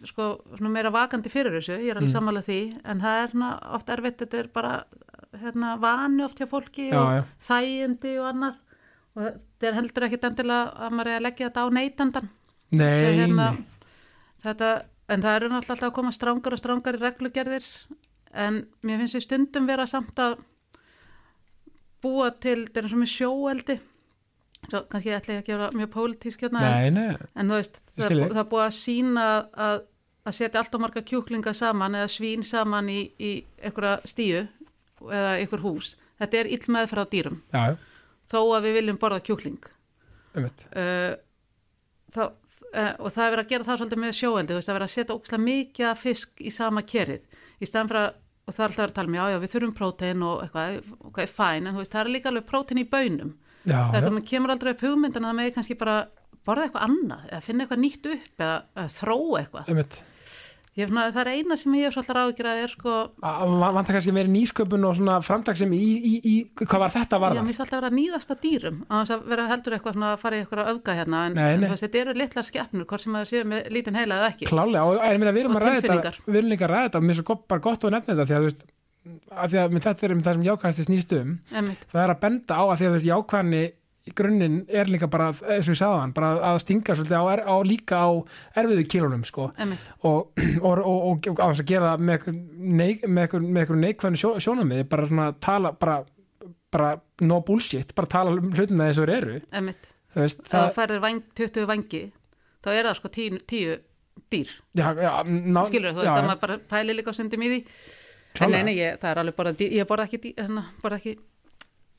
sko, 0.06 0.28
meira 0.60 0.90
vakandi 0.94 1.30
fyrir 1.32 1.56
þessu 1.58 1.78
ég 1.80 1.90
er 1.90 1.96
alveg 1.98 2.08
Mm. 2.10 2.14
sammála 2.14 2.42
því, 2.44 2.58
en 2.84 3.00
það 3.00 3.22
er 3.24 3.28
svona 3.32 3.50
oft 3.74 3.88
erfitt, 3.88 4.18
þetta 4.22 4.38
er 4.38 4.48
bara 4.54 4.84
hérna, 5.42 5.76
vani 5.80 6.22
oft 6.24 6.38
hjá 6.38 6.46
fólki 6.48 6.90
Já, 6.90 6.98
og 6.98 7.08
já. 7.16 7.24
þægindi 7.48 8.12
og 8.20 8.28
annað 8.32 8.58
og 9.16 9.22
þetta 9.24 9.66
er 9.68 9.74
heldur 9.74 10.04
ekkit 10.06 10.24
endilega 10.24 10.72
að 10.78 10.92
maður 10.94 11.08
er 11.10 11.18
að 11.18 11.22
leggja 11.26 11.48
þetta 11.50 11.64
á 11.64 11.68
neytendan 11.74 12.28
nei, 12.70 13.16
hérna, 13.18 13.48
þetta, 14.44 14.70
en 15.08 15.22
það 15.22 15.36
eru 15.36 15.48
náttúrulega 15.48 15.74
alltaf 15.74 15.88
að 15.90 15.96
koma 15.98 16.12
strángar 16.12 16.52
og 16.52 16.58
strángar 16.62 16.94
í 16.98 17.02
reglugerðir 17.02 17.66
en 18.34 18.66
mér 18.84 18.98
finnst 19.02 19.16
því 19.18 19.22
stundum 19.26 19.66
vera 19.66 19.86
samt 19.86 20.18
að 20.20 20.38
búa 22.02 22.30
til, 22.40 22.66
þetta 22.68 22.78
er 22.78 22.86
eins 22.86 22.94
og 22.94 23.00
með 23.02 23.12
sjóeldi 23.16 23.78
svo 24.66 24.82
kannski 24.90 25.14
ætla 25.16 25.38
ég 25.38 25.46
að 25.46 25.54
vera 25.54 25.68
mjög 25.76 25.92
pólitísk 25.94 26.42
hérna 26.44 26.64
nei, 26.64 26.90
nei, 26.92 27.14
en 27.38 27.52
þú 27.52 27.60
veist, 27.60 27.78
það, 27.94 28.16
það 28.24 28.42
er 28.42 28.48
búið 28.50 28.64
að 28.64 28.74
sína 28.76 29.26
að, 29.66 29.78
að 30.28 30.36
setja 30.38 30.62
allt 30.62 30.76
á 30.76 30.78
marga 30.82 31.04
kjúklinga 31.08 31.54
saman 31.56 31.96
eða 32.00 32.10
svín 32.12 32.44
saman 32.46 32.90
í, 32.92 33.00
í 33.16 33.32
einhverja 33.62 33.94
stíu 34.08 34.42
eða 35.06 35.38
einhver 35.38 35.62
hús. 35.62 35.94
Þetta 36.18 36.40
er 36.40 36.50
ill 36.56 36.74
meðfra 36.74 37.06
á 37.06 37.10
dýrum. 37.10 37.40
Já, 37.54 37.78
þó 38.28 38.38
að 38.56 38.68
við 38.68 38.78
viljum 38.80 39.00
borða 39.00 39.22
kjúkling. 39.24 39.68
Uh, 40.38 41.14
þá, 42.12 42.22
uh, 42.28 42.94
og 42.98 43.12
það 43.14 43.24
er 43.24 43.34
verið 43.34 43.44
að 43.44 43.52
gera 43.52 43.68
það 43.68 43.80
svolítið 43.80 44.02
með 44.04 44.16
sjóeldi, 44.18 44.56
það 44.58 44.72
er 44.72 44.78
verið 44.78 44.88
að 44.88 44.96
setja 44.96 45.18
ókslega 45.18 45.44
mikið 45.44 46.00
fisk 46.02 46.42
í 46.42 46.54
sama 46.54 46.84
kerið. 46.86 47.28
Í 47.58 47.68
staðan 47.68 47.92
fyrir 47.92 48.04
að, 48.04 48.22
og 48.48 48.56
það 48.56 48.64
er 48.64 48.68
alltaf 48.68 48.82
verið 48.82 48.92
að 48.92 48.98
tala 48.98 49.12
um 49.12 49.18
já, 49.18 49.24
já, 49.32 49.38
við 49.42 49.54
þurfum 49.54 49.76
prótein 49.78 50.24
og 50.26 50.42
eitthvað, 50.44 50.94
ok, 51.10 51.22
fæn 51.30 51.68
en 51.68 51.74
þú 51.74 51.82
veist, 51.82 51.94
það 51.94 52.02
er 52.02 52.12
líka 52.16 52.32
alveg 52.32 52.48
prótein 52.48 52.82
í 52.82 52.88
bönum 52.88 53.34
það 53.68 54.08
já, 54.08 54.24
kemur 54.32 54.50
aldrei 54.56 54.72
upp 54.74 54.84
hugmynd 54.88 55.16
en 55.20 55.28
það 55.30 55.38
með 55.40 55.54
kannski 55.58 55.78
bara 55.78 55.96
borða 56.48 56.68
eitthvað 56.68 56.86
annað 56.88 57.26
eða 57.32 57.42
finna 57.44 57.64
eitthvað 57.66 57.82
nýtt 57.84 58.06
upp 58.14 58.46
eða, 58.46 58.86
þróa 59.00 59.42
eitthvað. 59.42 59.98
Ég, 60.78 60.86
svona, 60.86 61.08
það 61.10 61.24
er 61.24 61.28
eina 61.34 61.56
sem 61.58 61.72
ég 61.74 61.88
hef 61.88 61.94
svolítið 61.96 62.14
ráðgjörað 62.14 62.58
er 62.62 62.70
sko, 62.70 62.92
Að- 63.26 63.40
að 63.42 63.72
vantar 63.74 63.96
kannski 63.96 64.12
meiri 64.14 64.30
nýsköpun 64.30 64.84
og 64.86 64.92
svona 64.94 65.16
framtaksum 65.26 65.72
í, 65.74 65.80
í, 65.98 66.12
í, 66.22 66.34
hvað 66.54 66.78
var 66.84 66.92
þetta 66.94 67.18
varða? 67.18 67.42
minnst 67.42 67.64
alltaf 67.64 67.74
að 67.74 67.82
vera 67.82 67.90
að 67.90 67.96
nýðast 67.98 68.30
að 68.30 68.38
dýrum 68.44 68.78
á 68.86 68.94
þess 69.02 69.14
að 69.16 69.24
vera 69.32 69.46
heldur 69.50 69.74
eitthvað 69.74 69.96
svona 69.98 70.12
að 70.12 70.22
fara 70.22 70.38
í 70.38 70.44
eitthvað 70.44 70.70
öfga 70.76 70.94
hérna 71.00 71.24
en, 71.26 71.34
Nei, 71.34 71.48
en 71.56 71.60
nei. 71.64 71.68
veist, 71.72 71.82
þetta 71.82 71.98
eru 72.04 72.14
litlar 72.14 72.46
skeppnur 72.46 72.86
hvort 72.86 73.02
sem 73.08 73.18
að 73.18 73.26
séu 73.32 73.42
með 73.50 73.66
lítinn 73.74 73.98
heila 73.98 74.20
eða 74.22 74.30
ekki. 74.30 74.46
Klálega, 74.52 74.86
og 74.86 75.02
ég 75.02 75.18
meina, 75.18 75.34
við 75.34 75.42
erum 75.48 75.58
að 75.58 75.66
ræða 75.66 75.82
þetta 75.82 75.98
að 79.32 79.42
að 79.44 79.48
þetta 79.48 79.52
því 79.52 79.58
að 79.58 79.66
að 79.68 79.76
að 79.78 79.84
þetta 79.88 80.06
er 80.08 80.14
um 80.16 80.22
það 80.26 80.38
sem 80.38 80.46
jákvæðasti 80.48 80.86
snýst 80.88 81.12
um, 81.18 81.34
Einmitt. 81.54 81.84
það 81.92 82.02
er 82.04 82.12
að 82.14 82.20
benda 82.24 82.58
á 82.58 82.62
að 82.68 82.76
því 82.80 82.88
að 82.88 82.96
veist, 82.96 83.08
jákvæðni 83.12 83.62
í 84.08 84.12
grunninn 84.16 84.54
er 84.72 84.88
líka 84.88 85.08
bara, 85.12 85.26
eins 85.52 85.66
og 85.68 85.74
ég 85.74 85.78
sagði 85.82 85.96
hann, 86.00 86.12
bara 86.16 86.28
að 86.48 86.58
stinga 86.62 86.94
svolítið 86.96 87.18
á, 87.20 87.24
er- 87.34 87.42
á 87.44 87.54
líka 87.60 87.98
á 88.00 88.08
erfiðu 88.56 88.84
kílunum, 88.88 89.24
sko, 89.28 89.50
og, 90.08 90.30
og, 90.62 90.78
og, 90.80 91.26
og, 91.28 91.28
á 91.36 91.46
þess 91.52 91.60
að 91.60 91.68
gera 91.68 91.90
það 91.92 92.06
með 92.08 92.14
einhver 92.16 92.38
neik, 92.78 93.04
neikvæðni 93.84 94.20
sjó, 94.22 94.30
sjónamið, 94.40 94.86
bara 94.88 95.08
svona 95.10 95.26
tala, 95.44 95.74
bara, 95.76 95.98
bara 96.72 96.94
no 97.20 97.42
bullshit, 97.44 97.92
bara 97.98 98.08
tala 98.08 98.32
um 98.38 98.48
hlutina 98.56 98.88
eins 98.88 98.96
og 99.02 99.10
þeir 99.10 99.16
eru, 99.18 99.36
þú 99.52 100.24
veist, 100.24 100.40
Ef 100.40 100.54
þú 100.56 100.64
færðir 100.78 101.04
væng, 101.04 101.20
20 101.36 101.68
vangi 101.68 102.02
þá 102.64 102.72
er 102.72 102.88
það 102.88 102.98
sko 103.02 103.12
10, 103.18 103.38
10 103.52 103.76
dýr. 104.32 104.50
Já, 104.76 104.88
já, 104.98 105.12
ná, 105.28 105.60
skilur 105.68 105.92
þú 105.92 106.00
já, 106.02 106.08
veist, 106.08 106.16
já, 106.16 106.22
að 106.22 106.26
maður 106.32 106.40
bara 106.46 106.56
pæli 106.72 106.96
líka 106.96 107.12
stundum 107.16 107.44
í 107.44 107.50
því. 107.52 107.58
Nei, 108.48 108.62
nei, 108.62 108.76
ég, 108.78 109.00
það 109.00 109.10
er 109.10 109.20
alveg 109.22 109.36
borða 109.38 109.56
dýr, 109.58 109.74
ég 109.78 109.88
borða 109.88 110.06
ekki, 110.08 110.32
hérna, 110.38 110.64
borða 110.82 111.00
ekki 111.00 111.16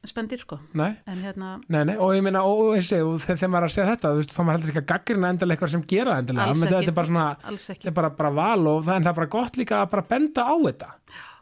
spendir 0.07 0.39
sko, 0.39 0.59
nei, 0.80 0.93
en 1.11 1.23
hérna 1.25 1.47
nei, 1.67 1.82
nei, 1.89 1.95
og 1.99 2.13
ég 2.15 2.23
meina, 2.23 2.45
og, 2.47 2.61
og, 2.69 2.77
og, 2.80 3.17
þegar 3.25 3.51
maður 3.51 3.65
er 3.65 3.67
að 3.67 3.73
segja 3.73 3.88
þetta, 3.89 4.11
þú 4.13 4.21
veist, 4.21 4.36
þá 4.36 4.39
maður 4.39 4.59
heldur 4.59 4.71
ekki 4.71 4.82
að 4.82 4.91
gaggrina 4.93 5.32
endilega 5.34 5.57
eitthvað 5.57 5.73
sem 5.73 5.84
gera 5.91 6.19
endilega, 6.21 6.53
menn 6.53 6.71
þetta 6.71 6.93
er 6.93 6.95
bara 6.99 7.09
svona 7.09 7.57
þetta 7.65 7.91
er 7.91 7.97
bara, 7.97 8.11
bara 8.21 8.32
val 8.38 8.69
og 8.71 8.86
það, 8.88 9.01
það 9.01 9.11
er 9.11 9.17
bara 9.19 9.32
gott 9.36 9.59
líka 9.59 9.82
að 9.82 9.91
bara 9.95 10.05
benda 10.13 10.47
á 10.47 10.55
þetta. 10.69 10.89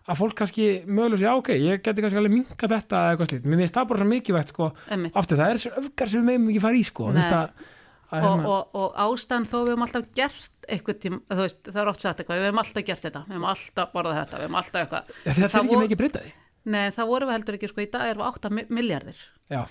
Að 0.08 0.20
fólk 0.22 0.38
kannski 0.40 0.66
mögulega 0.88 1.20
sér, 1.20 1.28
já 1.28 1.34
ok, 1.36 1.50
ég 1.60 1.82
geti 1.84 2.04
kannski 2.04 2.20
alveg 2.22 2.34
minka 2.34 2.70
þetta 2.72 3.00
eða 3.04 3.14
eitthvað 3.14 3.30
slít, 3.30 3.48
mér 3.52 3.62
finnst 3.62 3.78
það 3.78 3.88
bara 3.90 4.02
svo 4.02 4.08
mikilvægt 4.08 4.54
sko, 4.54 4.70
Einmitt. 4.88 5.18
aftur 5.20 5.42
það 5.42 5.50
er 5.52 5.60
þessi 5.60 5.72
öfgar 5.82 6.12
sem 6.14 6.22
við 6.22 6.30
meðum 6.32 6.54
ekki 6.54 6.62
fara 6.64 6.80
í 6.80 6.86
sko, 6.88 7.10
þú 7.12 7.20
veist 7.20 7.36
að 7.36 7.66
og, 8.08 8.18
hérna, 8.24 8.48
og, 8.48 8.76
og 8.78 9.00
ástæðan 9.04 9.48
þó 9.50 9.56
við 9.58 9.72
höfum 9.74 9.86
alltaf 9.86 10.10
gert 10.16 10.68
eitthvað 10.68 11.00
tím, 11.04 11.18
þú 11.32 11.40
veist, 11.44 11.62
það 11.68 11.82
er 11.82 11.92
oft 11.92 12.04
sagt 12.04 12.22
eitthvað 12.22 12.40
við 12.40 12.48
höfum 12.48 12.62
alltaf 12.64 12.88
gert 12.88 13.06
þetta, 13.08 13.24
við 13.28 13.36
höfum 13.36 13.50
alltaf 13.52 13.94
borðað 13.94 14.20
þetta 14.22 14.38
við 14.38 14.46
höfum 14.48 14.60
alltaf 14.62 14.82
eitthvað. 14.82 15.12
Það 15.26 15.38
fyrir 15.38 15.60
ekki 15.60 15.82
mikið 15.84 16.02
breyta 16.02 16.24
því? 16.24 16.34
Nei, 16.68 16.86
það 16.96 17.12
vorum 17.12 17.30
við 17.30 17.38
heldur 17.38 17.58
ekki, 17.58 17.72
sko, 17.72 17.84
í 17.84 17.90
dag 17.92 18.12
erum 18.12 18.24
við 18.24 18.30
8 18.32 18.54
miljardir 18.76 19.20
já, 19.48 19.62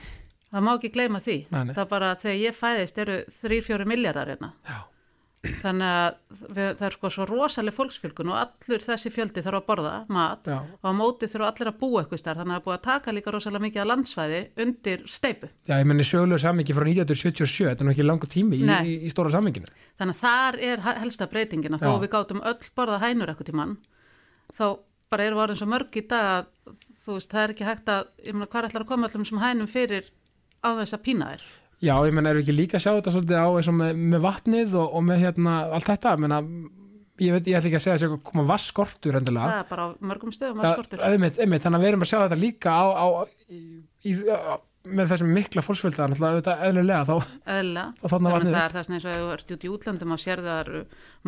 það 0.52 0.66
má 0.66 0.70
ekki 0.74 0.92
gleyma 0.94 1.22
því. 1.24 1.38
Nei. 1.52 1.72
það 1.76 1.88
bara 1.92 2.12
þegar 2.20 2.38
ég 2.40 2.56
fæðist 2.56 3.00
eru 3.04 3.16
3-4 3.40 3.88
miljardar 3.88 4.32
hérna. 4.32 4.52
Já, 4.64 4.78
þannig 5.62 5.90
að 5.96 6.16
við, 6.56 6.68
það 6.78 6.86
er 6.88 6.94
sko 6.96 7.10
svo 7.14 7.26
rosaleg 7.30 7.74
fólksfylgun 7.76 8.30
og 8.32 8.38
allur 8.40 8.84
þessi 8.86 9.12
fjöldi 9.14 9.44
þarf 9.46 9.58
að 9.60 9.66
borða 9.70 9.92
mat 10.16 10.50
já, 10.50 10.56
og 10.60 10.86
á 10.88 10.92
móti 10.96 11.28
þurfa 11.32 11.50
allir 11.52 11.70
að 11.72 11.78
búa 11.82 12.02
eitthvað 12.02 12.22
starf 12.22 12.40
þannig 12.42 12.54
að 12.54 12.56
það 12.56 12.62
er 12.62 12.66
búið 12.66 12.76
að 12.78 12.84
taka 12.88 13.14
líka 13.16 13.34
rosalega 13.36 13.64
mikið 13.66 13.82
að 13.84 13.90
landsvæði 13.92 14.40
undir 14.66 15.04
steipu. 15.06 15.50
já, 15.68 15.74
ég 15.80 15.86
menni 15.90 16.06
sögulegu 16.08 16.42
samingi 16.44 16.76
frá 16.76 16.86
1977, 16.86 17.68
þetta 17.70 17.84
er 17.84 17.88
nú 17.90 17.94
ekki 17.96 18.06
langur 18.08 18.32
tími 18.32 18.60
í, 18.60 18.66
í, 18.66 18.96
í 19.06 19.12
stóra 19.12 19.32
saminginu 19.36 19.70
Þannig 19.96 20.16
að 20.16 20.22
þar 20.26 20.60
er 20.72 20.84
he- 20.86 20.98
helsta 21.04 21.26
breytingin 21.30 21.76
að 21.78 21.86
þó 21.86 21.92
við 22.02 22.12
gátum 22.16 22.42
öll 22.44 22.70
borða 22.76 23.00
hænur 23.06 23.32
eitthvað 23.32 23.50
tímann 23.52 23.76
þá 24.52 24.66
bara 25.10 25.22
við 25.30 25.38
orðin 25.38 25.58
svo 25.60 25.68
mörg 25.70 25.96
í 25.96 26.02
dag 26.10 26.26
að 26.32 26.80
þú 27.04 27.14
veist 27.16 27.30
það 27.30 27.42
er 27.44 27.52
ekki 27.54 27.66
hægt 27.68 27.90
að 27.92 28.08
ég 28.26 28.34
meina 28.34 28.48
hvað 28.50 28.66
ætlar 28.68 28.82
að 28.82 28.88
koma 28.90 29.06
öllum 29.08 29.24
sem 29.28 29.38
hænum 29.38 29.68
fyrir 29.70 30.08
á 30.66 30.74
þess 30.80 30.96
að 30.96 31.02
pína 31.06 31.28
þér. 31.30 31.44
Já, 31.84 31.92
ég 32.08 32.14
menna, 32.16 32.30
erum 32.32 32.40
við 32.40 32.46
ekki 32.48 32.56
líka 32.56 32.78
að 32.78 32.84
sjá 32.86 32.92
þetta 32.96 33.12
svolítið 33.16 33.36
á 33.42 33.48
eins 33.52 33.68
og 33.68 33.74
með, 33.76 33.98
með 34.14 34.22
vatnið 34.24 34.76
og, 34.80 34.94
og 34.96 35.02
með 35.04 35.18
hérna 35.26 35.56
allt 35.76 35.90
þetta, 35.90 36.14
ég 36.16 36.22
menna 36.24 36.38
ég 37.20 37.32
veit, 37.32 37.46
ég 37.48 37.56
ætla 37.58 37.68
ekki 37.70 37.78
að 37.80 37.84
segja 37.84 37.96
að 37.96 38.02
sé 38.04 38.22
koma 38.30 38.46
vasskortur 38.48 39.16
endilega, 39.20 39.50
Það 39.52 39.60
er 39.64 39.68
bara 39.70 39.84
á 39.84 39.88
mörgum 40.04 40.32
stöðum 40.36 40.62
að 40.64 40.72
skortur. 40.74 41.04
einmitt, 41.04 41.38
einmitt, 41.40 41.62
þannig 41.64 41.78
að 41.78 41.84
við 41.86 41.92
erum 41.92 42.06
að 42.06 42.10
sjá 42.12 42.18
þetta 42.24 42.40
líka 42.40 42.72
á, 42.76 42.84
á 42.96 43.06
í, 43.52 44.16
á 44.32 44.56
með 44.86 45.08
þessum 45.10 45.30
mikla 45.34 45.62
fólksfjölda 45.66 46.04
náttúrulega 46.12 46.36
auðvitað 46.36 46.60
eðlilega 46.68 47.06
þá, 47.08 47.14
þá 47.42 48.12
Þannig 48.12 48.34
vatnið. 48.36 48.50
að 48.52 48.56
það 48.56 48.66
er 48.68 48.74
þess 48.76 48.90
eins 48.94 49.06
og 49.06 49.10
ef 49.10 49.16
þú 49.18 49.30
ert 49.34 49.54
út 49.56 49.64
í 49.66 49.70
útlöndum 49.74 50.12
og 50.14 50.20
að 50.22 50.42
það 50.46 50.60
eru 50.60 50.82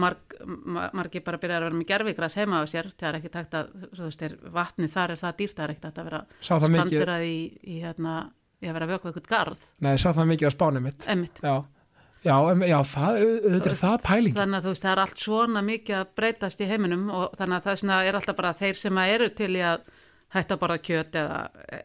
marg, 0.05 0.37
ma- 0.77 0.85
margir 0.95 1.25
bara 1.27 1.41
byrjar 1.43 1.65
að 1.65 1.67
vera 1.67 1.79
með 1.81 1.89
gerfigras 1.91 2.37
heima 2.39 2.61
á 2.63 2.65
sér, 2.71 2.91
það 2.95 3.09
er 3.09 3.19
ekki 3.19 3.33
takt 3.35 3.57
að 3.59 3.73
veist, 3.99 4.23
er, 4.29 4.37
vatnið 4.55 4.93
þar 4.95 5.15
er 5.17 5.23
það 5.25 5.37
dýrt, 5.43 5.57
það 5.59 5.65
er 5.67 5.75
ekki 5.75 5.85
takt 5.89 5.99
að 5.99 6.09
vera 6.13 6.21
mikið, 6.47 6.77
spandurað 6.79 7.27
í, 7.27 7.37
í 7.75 7.81
hérna, 7.83 8.15
í 8.63 8.69
að 8.71 8.75
vera 8.79 8.87
að 8.89 8.95
vöku 8.97 9.11
eitthvað 9.13 9.29
garð, 9.33 9.61
nei, 9.87 9.93
sá 9.99 10.09
það 10.13 10.31
mikið 10.33 10.49
á 10.51 10.53
spáni 10.57 10.81
mitt. 10.83 11.07
Emmitt. 11.15 11.39
já, 11.45 11.55
já, 12.27 12.35
em, 12.51 12.65
já 12.67 12.79
það, 12.95 13.21
auðvitað 13.23 13.71
er 13.73 13.79
það 13.85 14.03
pæling. 14.09 14.35
Þannig 14.41 14.59
að 14.59 14.67
þú 14.69 14.73
veist, 14.75 14.83
það 14.89 14.93
er 14.97 15.03
allt 15.05 15.23
svona 15.29 15.63
mikið 15.69 15.97
að 16.01 16.11
breytast 16.19 16.61
í 16.61 16.69
heiminum 16.73 17.07
og 17.15 17.39
þannig 17.39 17.57
að 17.61 17.65
það 17.69 17.73
er, 17.77 17.81
svona, 17.85 18.03
er 18.11 18.19
alltaf 18.21 18.37
bara 18.43 18.53
þeir 18.59 18.77
sem 18.83 18.99
að 19.05 19.15
eru 19.19 19.29
til 19.39 19.51
í 19.55 19.63
að 19.73 19.89
hætta 20.29 20.59
bara 20.61 20.75
kjöt 20.77 21.15
eða 21.17 21.37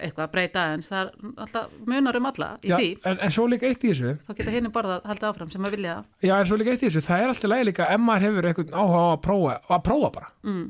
eitthvað 0.04 0.26
að 0.26 0.32
breyta 0.34 0.64
en 0.74 0.82
það 0.84 1.00
er 1.06 1.12
alltaf 1.46 1.76
munar 1.88 2.18
um 2.20 2.26
alla 2.28 2.50
í 2.60 2.68
já, 2.68 2.76
því, 2.76 2.90
en, 3.08 3.22
en 3.24 3.32
svo 3.32 3.46
líka 3.48 3.70
eitt 3.70 3.86
í 3.88 3.92
þessu. 3.94 4.16
Þá 4.28 4.34
geta 4.42 4.52
hinn 4.58 4.68
bara 4.76 4.98
að 4.98 5.06
halda 5.14 5.30
áfram 5.30 5.52
sem 5.54 5.64
að 5.64 5.78
vilja 5.78 5.94
það. 5.96 6.10
já, 6.28 6.34
en 6.42 6.50
svo 6.50 6.58
líka 6.60 6.74
eitt 6.74 6.84
í 6.84 6.90
þessu, 6.90 7.04
það 7.06 7.22
er 7.24 7.32
alltaf 7.32 7.52
lægi 7.54 7.68
líka 7.70 7.88
ef 7.94 8.02
maður 8.04 8.26
hefur 8.28 8.50
eitthvað 8.50 8.76
áhuga 8.82 9.00
á 9.00 9.08
að 9.14 9.22
prófa 9.30 9.54
að 9.78 9.84
prófa 9.88 10.10
bara, 10.18 10.28
Mm, 10.44 10.66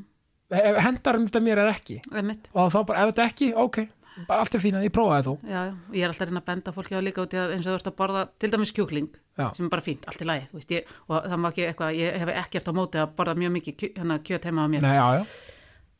hendar 0.84 1.18
þetta 1.24 1.40
mér 1.42 1.62
eða 1.64 1.74
ekki. 1.74 1.96
Emmitt. 2.14 2.48
og 2.54 2.70
þá 2.70 2.78
bara, 2.86 3.02
ef 3.08 3.14
þetta 3.14 3.26
ekki, 3.32 3.48
ok 3.58 3.78
allt 4.28 4.54
er 4.54 4.62
fína, 4.62 4.82
ég 4.84 4.92
prófaði 4.94 5.26
þú 5.26 5.34
Já, 5.48 5.58
já, 5.58 5.72
ég 5.96 6.04
er 6.04 6.12
alltaf 6.12 6.24
að 6.24 6.30
reyna 6.30 6.42
að 6.42 6.48
benda 6.50 6.74
fólki 6.76 6.94
á 6.94 7.00
líka 7.02 7.24
út 7.24 7.34
í 7.34 7.40
að 7.40 7.54
eins 7.56 7.66
og 7.66 7.72
þú 7.72 7.78
ert 7.80 7.90
að 7.90 7.96
borða 7.98 8.22
til 8.38 8.50
dæmis 8.52 8.72
kjúkling 8.76 9.10
Já. 9.34 9.46
sem 9.56 9.66
er 9.66 9.72
bara 9.74 9.84
fínt, 9.84 10.06
allt 10.06 10.22
í 10.22 10.28
lagi, 10.28 10.46
veist 10.54 10.74
ég, 10.76 10.94
og 11.10 11.26
það 11.26 11.40
má 11.42 11.48
ekki 11.50 11.66
eitthvað, 11.68 11.98
ég 11.98 12.18
hef 12.22 12.32
ekkert 12.44 12.70
á 12.70 12.72
móti 12.78 13.02
að 13.02 13.14
borða 13.18 13.34
mjög 13.42 13.54
mikið 13.58 13.86
hérna, 13.98 14.18
kjöt 14.22 14.48
heima 14.48 14.66
á 14.66 14.68
mér. 14.70 14.84
Nei, 14.86 14.94
já, 14.94 15.06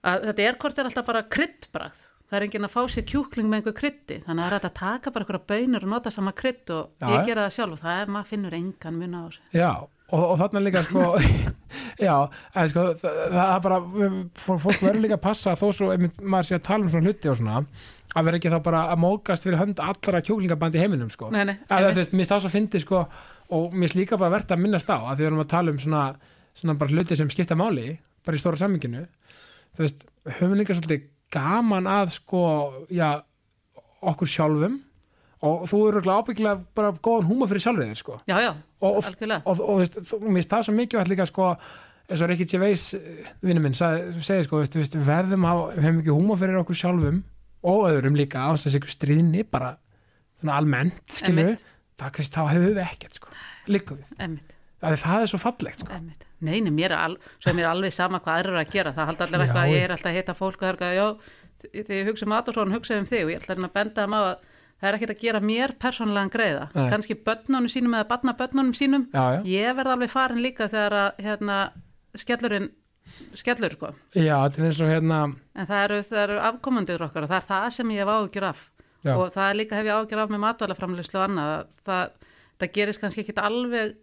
að 0.04 0.26
þetta 0.30 0.46
er 0.48 0.58
hvort 0.62 0.78
er 0.78 0.90
alltaf 0.90 1.08
bara 1.08 1.24
kryddbragð. 1.34 2.04
Það 2.24 2.38
er 2.38 2.44
enginn 2.46 2.66
að 2.66 2.72
fá 2.72 2.80
sér 2.88 3.04
kjúkling 3.10 3.50
með 3.50 3.60
einhver 3.60 3.74
kryddi 3.78 4.16
þannig 4.24 4.44
að 4.46 4.48
það 4.48 4.56
er 4.56 4.68
að 4.68 4.76
taka 4.78 5.10
bara 5.12 5.26
einhverja 5.26 5.48
bönur 5.50 5.84
og 5.84 5.90
nota 5.92 6.10
sama 6.14 6.32
krydd 6.34 6.70
og 6.72 7.04
ég 7.04 7.26
gera 7.28 7.44
það 7.44 7.52
sjálf 7.58 7.74
og 7.76 7.82
það 7.82 8.00
er, 8.00 8.12
maður 8.14 8.30
finnur 8.30 8.56
engan 8.58 8.96
mun 8.98 9.14
á 9.14 9.22
þessu. 9.28 9.42
Já 9.54 9.70
og, 10.12 10.22
og 10.22 10.38
þarna 10.42 10.62
líka 10.64 10.82
sko 10.84 11.04
já, 12.06 12.14
en 12.54 12.70
sko 12.70 12.86
það, 13.00 13.20
það 13.34 13.58
bara 13.66 13.80
fólk, 14.38 14.80
verður 14.82 15.02
líka 15.04 15.18
að 15.18 15.24
passa 15.24 15.54
þó 15.58 15.66
svo 15.72 15.90
einmitt, 15.94 16.22
maður 16.22 16.50
sé 16.50 16.58
að 16.58 16.66
tala 16.68 16.86
um 16.86 16.92
svona 16.92 17.08
hluti 17.08 17.30
og 17.32 17.38
svona 17.40 17.62
að 18.14 18.28
vera 18.28 18.38
ekki 18.38 18.52
þá 18.52 18.58
bara 18.68 18.82
að 18.92 19.00
mókast 19.02 19.46
fyrir 19.46 19.58
hönd 19.58 19.80
allra 19.82 20.20
kjúklingabandi 20.22 20.78
heiminum 20.78 21.10
sko. 21.10 21.32
Nei, 21.34 21.42
nei, 21.48 21.56
að 21.66 21.88
þú 21.88 21.98
veist, 21.98 22.12
mér 22.14 22.28
stáðs 22.28 22.46
að 22.46 22.54
fyndi 22.54 22.82
sko 22.82 23.00
og 23.04 23.72
mér 23.72 23.88
finnst 23.88 23.98
líka 23.98 24.18
bara 24.20 24.36
verðt 24.36 24.54
að 24.54 24.62
minnast 24.62 24.92
á 24.92 24.98
að 24.98 25.16
því 25.16 25.24
við 25.24 25.30
erum 25.30 25.42
að 25.42 25.50
tala 25.50 25.74
um 25.74 25.80
svona, 25.82 26.04
svona 26.54 26.76
bara 26.80 26.94
hluti 26.94 27.18
sem 27.18 27.32
skipta 27.32 27.58
máli 27.58 27.96
bara 28.24 28.38
í 28.38 28.42
stóra 28.42 28.60
samminginu 28.60 29.02
þú 29.74 29.84
veist, 29.84 30.06
höfum 30.38 30.56
líka 30.60 30.76
svolítið 30.76 31.08
gaman 31.34 31.88
að 31.90 32.14
sko, 32.14 32.44
já 32.94 33.08
okkur 34.04 34.30
sjálfum 34.30 34.78
og 35.44 35.64
þú 35.70 35.80
eru 35.90 36.02
ábyggilega 36.14 36.62
bara 36.78 36.92
góðan 37.04 37.28
húma 37.30 37.48
fyrir 37.50 37.64
sjálfið 37.66 37.90
þér 37.92 38.00
sko. 38.00 38.18
Já, 38.30 38.36
já, 38.40 38.50
og, 38.80 38.90
og, 38.98 39.04
algjörlega. 39.10 39.42
og, 39.44 39.60
og, 39.60 39.80
veist, 39.82 39.98
þú- 40.08 40.20
mér 40.24 40.38
finnst 40.40 40.52
það 40.54 40.64
svo 40.68 40.74
mikilvægt 40.78 41.12
líka 41.12 41.26
sko, 41.30 41.48
eins 42.08 42.22
og 42.24 42.28
Ricky 42.32 42.46
Gervais 42.52 42.84
vinnu 43.44 43.62
minn 43.64 43.76
segir 43.78 44.44
sko, 44.48 44.60
veist, 44.62 44.76
veist, 44.78 44.96
við 44.98 45.06
verðum 45.08 45.46
að 45.50 45.62
hefum 45.80 46.02
ekki 46.02 46.14
húma 46.16 46.36
fyrir 46.40 46.60
okkur 46.62 46.80
sjálfum 46.82 47.22
og 47.64 47.86
öðrum 47.92 48.16
líka 48.18 48.44
á 48.44 48.52
þess 48.56 48.68
að 48.72 48.78
ykkur 48.80 48.92
stríðni 48.96 49.44
bara 49.50 49.76
almennt, 50.52 51.00
skilur 51.08 51.52
við 51.54 51.62
það, 51.96 52.10
veist, 52.18 52.34
þá 52.36 52.42
hefur 52.52 52.66
við 52.74 52.82
ekkert 52.84 53.18
sko, 53.20 53.32
líka 53.72 53.96
við. 53.96 54.10
Emmitt, 54.20 54.56
það, 54.82 54.96
það 55.04 55.22
er 55.24 55.30
svo 55.32 55.40
fallegt 55.44 55.84
sko. 55.84 55.92
emmitt 55.96 56.30
Nei, 56.44 56.58
nei, 56.60 56.68
mér 56.76 56.92
er, 56.92 56.98
al, 57.06 57.14
svo 57.40 57.48
er 57.48 57.56
mér 57.56 57.70
alveg 57.70 57.92
sama 57.96 58.18
hvað 58.20 58.34
aðrir 58.42 58.52
eru 58.52 58.58
að 58.60 58.72
gera. 58.74 58.90
Það 58.92 59.06
haldi 59.08 59.22
allir 59.24 59.38
Já, 59.40 59.44
eitthvað, 59.46 59.64
já. 59.64 59.72
ég 59.78 59.84
er 59.86 59.92
alltaf 59.94 60.10
að 60.10 60.16
hitta 60.18 60.34
fólk 60.36 60.58
og 60.58 60.60
það 60.60 60.68
er 60.68 60.74
eitthvað, 60.74 60.96
já, 60.98 61.06
þi- 61.62 61.70
þegar 61.86 61.96
ég 61.96 62.08
hugsa 62.10 62.26
um 62.26 62.34
og 62.36 62.50
svona 62.58 62.74
hugsa 62.76 62.98
um 63.00 63.06
þig 63.08 63.22
og 63.24 63.30
ég 63.32 63.38
ætla 63.40 63.54
að 63.54 63.56
reyna 63.56 63.70
að 63.70 63.76
benda 63.78 64.04
þeim 64.04 64.12
á 64.12 64.20
að 64.20 64.34
það 64.84 64.90
er 64.90 64.98
ekkert 64.98 65.14
að 65.14 65.22
gera 65.24 65.40
mér 65.40 65.72
persónulegan 65.80 66.32
greiða 66.32 66.68
Nei. 66.74 66.88
kannski 66.92 67.16
börnunum 67.26 67.72
sínum 67.72 67.96
eða 67.96 68.08
barna 68.10 68.34
börnunum 68.36 68.74
sínum 68.76 69.06
já, 69.08 69.24
já, 69.38 69.40
ég 69.48 69.76
verð 69.78 69.94
alveg 69.94 70.12
farin 70.12 70.42
líka 70.44 70.68
þegar 70.68 70.96
að 71.00 71.22
hérna, 71.24 71.58
skellurinn 72.20 72.70
skellur 73.36 73.74
sko. 73.76 73.90
já, 74.16 74.36
og 74.44 74.88
hérna 74.88 75.18
en 75.54 75.68
það 75.68 75.82
eru, 75.86 75.98
eru 76.24 76.38
afkomandur 76.50 77.04
okkar 77.08 77.26
og 77.26 77.32
það 77.32 77.40
er 77.40 77.48
það 77.50 77.66
sem 77.76 77.92
ég 77.94 78.04
hef 78.04 78.12
áhugjur 78.14 78.48
af 78.50 78.62
Já. 79.04 79.12
og 79.20 79.26
það 79.34 79.48
er 79.50 79.58
líka 79.58 79.76
hef 79.76 79.88
ég 79.88 79.98
áhugjur 79.98 80.22
af 80.22 80.30
með 80.32 80.42
matvælaframleyslu 80.46 81.18
og 81.20 81.24
annað 81.26 81.50
að 81.54 81.80
það, 81.84 82.14
það 82.60 82.70
gerist 82.78 83.02
kannski 83.02 83.24
ekki 83.24 83.34
alveg 83.36 83.96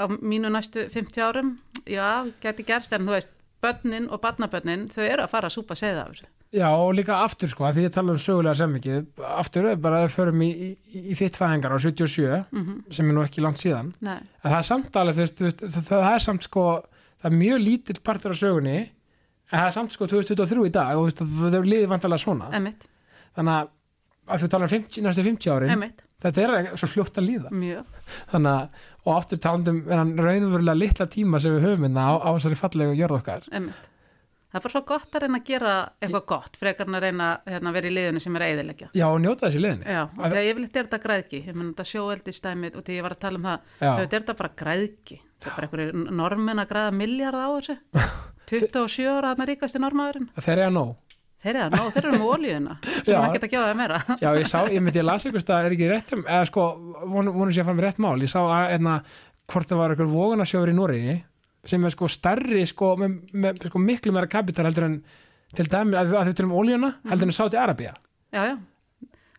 á 0.00 0.04
mínu 0.08 0.52
næstu 0.52 0.86
50 0.88 1.20
árum 1.20 1.50
já, 1.84 2.24
geti 2.40 2.64
gerst 2.64 2.96
en 2.96 3.04
þú 3.04 3.18
veist 3.18 3.34
börnin 3.64 4.08
og 4.08 4.20
barnabörnin, 4.24 4.88
þau 4.92 5.04
eru 5.04 5.26
að 5.26 5.32
fara 5.32 5.50
að 5.50 5.56
súpa 5.58 5.76
segða 5.76 6.06
af 6.06 6.14
þessu 6.14 6.32
Já, 6.54 6.68
og 6.70 6.92
líka 6.94 7.16
aftur 7.24 7.50
sko, 7.50 7.66
því 7.74 7.84
ég 7.88 7.92
tala 7.94 8.12
um 8.14 8.18
sögulega 8.20 8.54
semmikið, 8.60 9.06
aftur 9.40 9.66
er 9.72 9.78
bara 9.82 10.00
að 10.00 10.04
við 10.04 10.12
förum 10.14 10.42
í, 10.44 10.48
í, 10.54 11.00
í 11.10 11.16
þitt 11.18 11.38
fæðingar 11.40 11.74
á 11.74 11.78
77, 11.82 12.40
mm 12.54 12.74
sem 12.94 13.08
er 13.10 13.16
nú 13.16 13.22
ekki 13.24 13.42
langt 13.42 13.58
síðan, 13.58 13.88
Nei, 14.04 14.20
en 14.20 14.52
það 14.52 14.58
er 14.60 14.66
samt 14.68 14.98
alveg, 15.00 15.16
þú 15.16 15.24
veist, 15.24 15.38
þú 15.40 15.46
veist, 15.48 15.64
það, 15.64 15.88
það 15.90 16.10
er 16.12 16.24
samt 16.28 16.46
sko, 16.46 16.66
það 17.18 17.30
er 17.30 17.36
mjög 17.40 17.62
lítill 17.64 17.96
partur 18.06 18.34
af 18.34 18.38
sögunni, 18.38 18.76
en 19.50 19.56
það 19.56 19.66
er 19.66 19.74
samt 19.78 19.96
sko 19.96 20.08
2023 20.12 20.66
í 20.68 20.74
dag 20.76 21.00
og 21.00 21.08
veist, 21.08 21.22
það 21.40 21.56
er 21.58 21.70
liðið 21.72 21.90
vandalega 21.90 22.22
svona, 22.22 22.50
emitt, 22.60 22.86
þannig 23.38 23.56
að, 23.56 23.72
þú 24.44 24.50
talar 24.52 24.68
um 24.68 24.74
50, 24.76 25.06
næstu 25.08 25.24
50 25.26 25.54
árin, 25.56 25.72
emitt, 25.74 26.04
þetta 26.22 26.44
er 26.44 26.70
svo 26.78 26.90
fljótt 26.92 27.18
að 27.18 27.26
líða, 27.32 27.50
mjög. 27.50 27.98
Þannig 28.30 28.52
að, 28.60 28.86
og 29.04 29.10
aftur 29.16 29.42
talandum 29.42 29.82
um 29.82 30.14
raunverulega 30.22 30.78
litla 30.78 31.08
tíma 31.10 31.42
sem 31.42 31.58
við 31.58 31.66
höfum 31.66 31.88
hérna 31.88 32.06
á, 32.08 32.12
á 32.22 32.28
þessari 32.36 32.60
fallegu 32.62 32.94
jörð 33.00 33.18
okkar. 33.18 33.50
emitt 33.50 33.90
Það 34.54 34.60
er 34.60 34.62
bara 34.68 34.70
svo 34.70 34.80
gott 34.86 35.16
að 35.18 35.22
reyna 35.24 35.38
að 35.40 35.48
gera 35.48 35.70
eitthvað 35.98 36.24
gott 36.30 36.56
frekar 36.60 36.86
en 36.86 36.94
að 36.94 37.00
reyna 37.02 37.28
hérna, 37.42 37.70
að 37.72 37.74
vera 37.74 37.88
í 37.88 37.94
liðinu 37.96 38.20
sem 38.22 38.36
er 38.38 38.42
að 38.44 38.52
eðilegja 38.52 38.86
Já, 38.94 39.04
og 39.08 39.16
njóta 39.24 39.48
þessi 39.48 39.62
liðinni. 39.64 39.88
Já, 39.90 40.02
og 40.04 40.20
þegar 40.28 40.46
ég 40.46 40.54
vil 40.54 40.66
þetta 40.68 40.78
er 40.78 40.86
þetta 40.86 41.00
græðki, 41.02 41.40
ég 41.48 41.56
menn 41.58 41.72
þetta 41.72 41.86
sjóeldi 41.90 42.34
stæmið 42.36 42.76
og 42.78 42.84
þegar 42.86 42.94
ég 43.00 43.06
var 43.08 43.16
að 43.16 43.22
tala 43.24 43.40
um 43.40 43.48
það, 43.48 43.64
þetta 43.82 44.04
er 44.04 44.12
þetta 44.14 44.36
bara 44.44 44.52
græðki, 44.62 45.18
það 45.42 45.50
er 45.50 45.56
bara 45.56 45.66
einhverju 45.66 46.14
normin 46.20 46.62
að 46.62 46.70
græða 46.70 46.94
miljard 47.00 47.40
á 47.42 47.48
þessu, 47.56 47.76
27 48.54 49.10
ára 49.10 49.34
þarna 49.34 49.50
ríkasti 49.50 49.82
normaðurinn, 49.82 50.30
Þeir 50.38 50.54
eru 50.54 50.68
að 50.68 50.74
nóg. 50.78 50.94
þeir 51.42 51.52
eru 51.56 51.66
að 51.66 51.74
ná, 51.74 51.82
þeir 51.98 52.06
eru 52.06 52.14
með 52.22 52.30
ólíuna, 52.30 52.78
þeir 52.86 53.14
eru 53.18 53.26
ekki 53.34 53.42
að 53.42 53.52
gefa 53.58 53.66
það 53.66 53.78
meira. 53.82 54.00
Já, 54.22 54.30
ég 54.38 54.50
sá, 54.54 54.58
ég 54.70 54.86
myndi 54.86 55.02
að 55.02 55.10
lasa 55.10 55.34
er 55.66 55.74
um, 56.14 56.26
eða 56.30 56.46
sko, 56.52 56.70
að 58.22 58.28
ég 58.28 58.30
sá 58.30 58.38
að, 58.44 58.66
einna, 58.78 58.98
hvort 59.50 59.68
það 59.74 59.82
var 59.82 59.96
ykkur 59.98 60.12
vogunasjóður 60.14 60.70
í 60.72 60.76
Noregi, 60.78 61.16
sem 61.70 61.84
er 61.84 61.94
sko 61.94 62.08
stærri, 62.10 62.66
sko, 62.68 62.94
með, 63.00 63.16
með 63.32 63.64
sko, 63.70 63.78
miklu 63.80 64.12
meira 64.14 64.28
kapital 64.30 64.66
heldur 64.68 64.86
en, 64.88 64.98
til 65.54 65.66
dæmi, 65.70 65.96
að, 65.96 66.14
að 66.20 66.30
þau 66.30 66.38
tölum 66.40 66.54
ólíuna, 66.60 66.92
heldur 67.10 67.30
en 67.30 67.36
Sáti 67.36 67.56
Arabía. 67.60 67.92
Já, 68.34 68.42
já, 68.50 68.54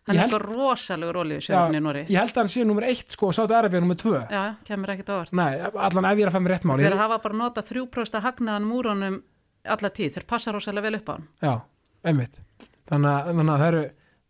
hann 0.06 0.14
Ég 0.14 0.20
er 0.20 0.22
held- 0.22 0.32
sko 0.34 0.40
rosalegur 0.44 1.16
olíusjöfn 1.24 1.74
í 1.76 1.80
Nóri 1.82 2.02
ég 2.06 2.18
held 2.20 2.30
að 2.36 2.40
hann 2.44 2.50
sé 2.52 2.64
nummer 2.64 2.84
eitt 2.86 3.10
sko 3.16 3.28
og 3.32 3.34
Sáti 3.36 3.56
Arabia 3.58 3.80
nummer 3.82 3.98
tvö. 3.98 4.20
Já, 4.30 4.44
kemur 4.64 4.92
ekkert 4.94 5.10
á 5.10 5.14
óvart. 5.18 5.32
Nei, 5.34 5.52
allan 5.74 6.06
ef 6.12 6.18
ég 6.20 6.22
er 6.26 6.30
að 6.30 6.36
fæ 6.36 6.40
mér 6.44 6.54
rétt 6.56 6.66
máli 6.70 6.86
þeir 6.86 6.98
hafa 7.00 7.18
bara 7.24 7.38
notað 7.42 7.70
3% 7.72 8.20
hagnaðan 8.22 8.68
múrunum 8.70 9.18
alla 9.66 9.90
tíð, 9.90 10.12
þeir 10.14 10.26
passa 10.30 10.52
rosalega 10.54 10.86
vel 10.86 11.00
upp 11.00 11.08
á 11.10 11.12
hann. 11.16 11.26
Já, 11.42 11.54
einmitt. 12.06 12.38
Þannig 12.86 13.10
að, 13.10 13.30
þannig 13.34 13.50
að 13.56 13.62
það 13.64 13.70
eru 13.72 13.84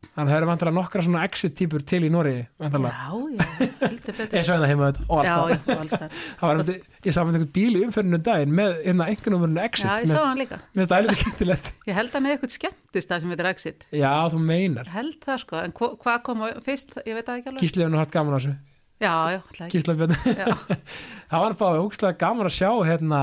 þannig 0.07 0.23
að 0.23 0.31
það 0.31 0.37
eru 0.39 0.49
vantilega 0.51 0.77
nokkra 0.77 1.03
svona 1.07 1.23
exit 1.27 1.55
típur 1.59 1.83
til 1.89 2.01
í 2.07 2.11
Nóri 2.13 2.35
vantilega, 2.61 2.93
já, 2.93 3.17
já, 3.37 3.69
heldur 3.83 4.17
betur. 4.19 4.37
Eins 4.39 4.51
og 4.51 4.55
hérna 4.57 4.69
heima 4.71 4.91
þetta 4.91 5.07
og 5.09 5.27
já, 5.27 5.33
alltaf 5.37 5.71
já, 5.71 5.79
alls 5.83 5.97
þar 5.97 6.15
Það 6.41 6.51
var 6.51 6.61
einmitt, 6.63 6.87
ég 7.07 7.17
sá 7.17 7.21
með 7.23 7.39
einhvern 7.39 7.53
bíl 7.57 7.73
í 7.81 7.83
umferðinu 7.87 8.21
daginn 8.29 8.55
með 8.61 8.79
einna 8.93 9.09
einhvernumurinn 9.13 9.63
exit. 9.65 9.89
Já, 9.89 10.05
ég 10.05 10.13
sá 10.13 10.21
hann 10.23 10.41
líka. 10.43 10.61
Mér 10.73 10.83
finnst 10.83 10.93
það 10.93 11.01
eitthvað 11.01 11.21
skemmtilegt. 11.23 11.73
Ég 11.91 11.99
held 12.01 12.17
hann 12.17 12.29
eða 12.29 12.37
eitthvað 12.37 12.55
skemmtist 12.57 13.13
það 13.13 13.25
sem 13.25 13.35
heitir 13.35 13.51
Exit. 13.51 13.87
Já, 13.95 14.13
þú 14.33 14.41
meinar. 14.53 14.93
Held 14.95 15.19
það 15.27 15.43
sko, 15.45 15.61
en 15.65 15.77
hva- 15.81 15.93
hvað 16.05 16.23
kom 16.29 16.45
á 16.45 16.47
fyrst? 16.67 16.97
Ég 17.07 17.19
veit 17.19 17.27
það 17.29 17.43
ekki 17.43 17.53
alveg. 17.53 17.93
Nú 17.93 18.01
hatt 18.03 18.15
gaman 18.15 18.37
á 18.37 18.39
þessu. 18.39 18.55
Já, 18.97 19.13
já, 19.35 19.41
ætla 19.45 19.67
ekki. 19.67 19.77
Gísli 19.77 19.95
Björn. 20.01 20.17
Já, 20.25 20.47
Það 21.31 21.43
var 21.45 21.57
bara 21.61 21.83
ógstlega 21.85 22.19
gaman 22.21 22.49
að 22.49 22.57
sjá 22.57 22.71
hérna 22.89 23.23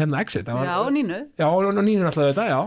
hérna 0.00 0.64
já, 0.64 0.76
og 0.80 0.92
Nínu. 0.96 1.18
Já, 1.36 1.44
alltaf 2.08 2.22
þetta, 2.30 2.46
já 2.48 2.60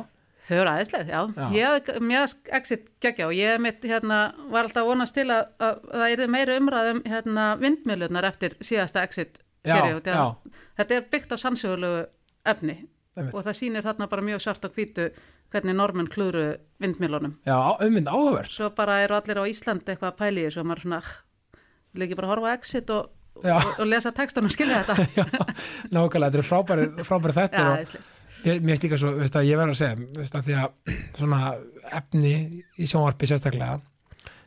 Þau 0.49 0.55
eru 0.57 0.71
aðeinslega, 0.71 1.05
já. 1.13 1.19
Já. 1.37 1.47
Ég 1.53 1.67
hafði 1.69 2.19
exit 2.57 2.87
geggja 3.03 3.27
og 3.29 3.35
ég 3.37 3.59
mitt, 3.61 3.83
hérna, 3.85 4.19
var 4.49 4.65
alltaf 4.65 4.81
að 4.81 4.89
vonast 4.89 5.13
til 5.17 5.27
að, 5.29 5.43
að 5.61 5.81
það 5.93 6.13
yrði 6.15 6.27
meira 6.35 6.55
umræðum 6.57 7.01
hérna, 7.05 7.45
vindmjölunar 7.61 8.27
eftir 8.31 8.55
síðasta 8.65 9.03
exit 9.05 9.37
Já, 9.67 9.75
seríu. 9.75 9.99
já. 10.01 10.23
Þetta 10.79 10.95
er 10.97 11.05
byggt 11.11 11.35
á 11.35 11.37
sannsögulegu 11.37 11.99
efni 12.49 12.77
Einmitt. 13.19 13.35
og 13.35 13.43
það 13.45 13.57
sýnir 13.59 13.85
þarna 13.85 14.07
bara 14.09 14.25
mjög 14.25 14.41
svart 14.45 14.65
og 14.65 14.73
hvítu 14.77 15.09
hvernig 15.53 15.75
normenn 15.75 16.09
klúru 16.09 16.45
vindmjölunum. 16.81 17.35
Já, 17.45 17.57
umvind 17.83 18.07
áhugavert 18.09 18.51
Svo 18.53 18.69
bara 18.77 18.99
eru 19.03 19.17
allir 19.17 19.41
á 19.41 19.49
Íslandi 19.49 19.93
eitthvað 19.93 20.13
að 20.13 20.19
pæli 20.21 20.45
þessu 20.47 20.61
og 20.61 20.69
maður 20.69 20.77
er 20.79 20.85
svona, 20.85 20.99
"Ah, 21.01 22.05
ekki 22.05 22.15
bara 22.19 22.27
horfa 22.31 22.49
á 22.49 22.55
exit 22.57 22.89
og, 22.89 23.09
og, 23.35 23.45
og 23.79 23.87
lesa 23.87 24.11
textan 24.11 24.45
og 24.45 24.51
skilja 24.53 24.83
þetta. 24.83 25.07
Já, 25.19 25.25
nákvæmlega, 25.91 26.31
þetta 26.31 26.41
er 26.41 26.49
frábæri, 26.49 26.87
þettir 27.37 27.65
og 27.65 28.18
mér 28.45 28.59
finnst 28.73 28.85
líka 28.87 28.99
svo, 29.01 29.13
veist 29.19 29.35
að 29.39 29.47
ég 29.49 29.59
verð 29.59 29.73
að 29.75 29.79
segja 29.81 30.09
veist 30.19 30.35
að 30.39 30.47
því 30.49 30.57
að 30.63 30.97
svona 31.19 31.39
efni 31.99 32.33
í 32.79 32.87
sjónvarpi 32.89 33.29
sérstaklega 33.29 33.79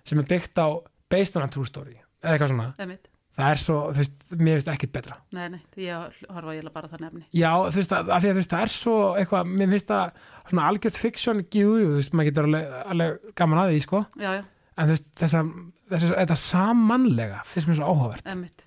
sem 0.07 0.19
er 0.23 0.29
byggt 0.31 0.59
á 0.63 0.67
based 1.13 1.37
on 1.39 1.45
a 1.47 1.51
true 1.53 1.67
story 1.69 1.99
eða 2.23 2.37
eitthvað 2.37 2.53
svona, 2.55 2.69
Einmitt. 2.81 3.09
það 3.37 3.51
er 3.53 3.61
svo 3.63 3.77
þú 3.93 4.01
veist, 4.01 4.17
mér 4.39 4.57
finnst 4.59 4.71
ekkit 4.73 4.93
betra 4.97 5.19
Nei, 5.37 5.45
nei, 5.57 5.61
ég 5.85 6.23
horfa 6.33 6.55
ég 6.57 6.71
bara 6.73 6.89
á 6.89 6.93
það 6.93 7.05
nefni. 7.07 7.23
Já, 7.37 7.51
þú 7.69 7.79
veist, 7.83 7.93
að, 7.99 8.11
að 8.17 8.25
því 8.25 8.31
að 8.31 8.35
þú 8.37 8.41
veist, 8.43 8.55
það 8.57 8.65
er 8.67 8.73
svo 8.77 8.97
eitthvað, 9.21 9.53
mér 9.61 9.73
finnst 9.75 9.93
það 9.93 10.25
svona 10.49 10.67
algjört 10.73 11.01
fiksjón 11.03 11.45
jú, 11.53 11.69
þú 11.83 11.95
veist, 12.01 12.17
maður 12.17 12.31
getur 12.31 12.49
alveg, 12.51 12.75
alveg 12.95 13.31
gaman 13.43 13.63
að 13.63 13.73
því, 13.75 13.81
sko, 13.87 14.03
Já, 14.23 14.31
já, 14.39 14.43
en 14.77 14.89
þú 14.91 14.97
veist, 14.97 15.09
þessa, 15.23 15.45
þessa, 15.93 16.13
þetta 16.23 16.41
samanlega 16.43 17.41
finnst 17.53 17.71
mér 17.73 17.81
svo 17.83 17.91
áhugavert, 17.93 18.29
einmitt. 18.33 18.65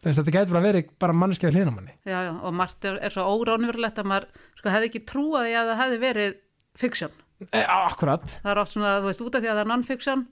þú 0.00 0.08
veist, 0.10 0.20
þetta 0.22 0.34
getur 0.38 0.54
bara 0.56 0.64
verið 0.68 0.90
bara 1.04 1.16
mannskeiði 1.22 1.58
hlýnamanni, 1.58 1.94
Já, 2.08 2.18
já, 2.28 2.32
og 2.40 2.54
margt 2.60 2.86
er, 2.90 2.98
er 3.08 3.14
svo 3.14 3.26
óránverulegt 3.34 3.98
að 4.02 4.10
maður 4.14 4.28
sko, 4.60 4.72
hefði 4.74 4.90
ekki 4.90 5.02
trúað 5.08 5.48
því 5.48 5.54
að 5.60 5.70
það 5.72 5.80
hefði 5.84 6.00
verið 6.04 6.36
fiksjón. 6.80 7.16
e, 7.48 7.62
akkurat. 7.64 8.36
Það 8.44 8.52
er 8.52 8.60
oft 8.62 8.74
svona, 8.76 8.92
þú 9.00 9.08
veist, 9.10 9.24
út 9.24 9.38
af 9.38 9.42
því 9.42 9.48
að 9.50 9.56
það 9.56 9.64
er 9.64 9.72
non-fiksjón 9.72 10.26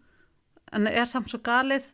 en 0.78 0.90
er 0.92 1.08
samt 1.08 1.32
svo 1.32 1.40
galið 1.40 1.88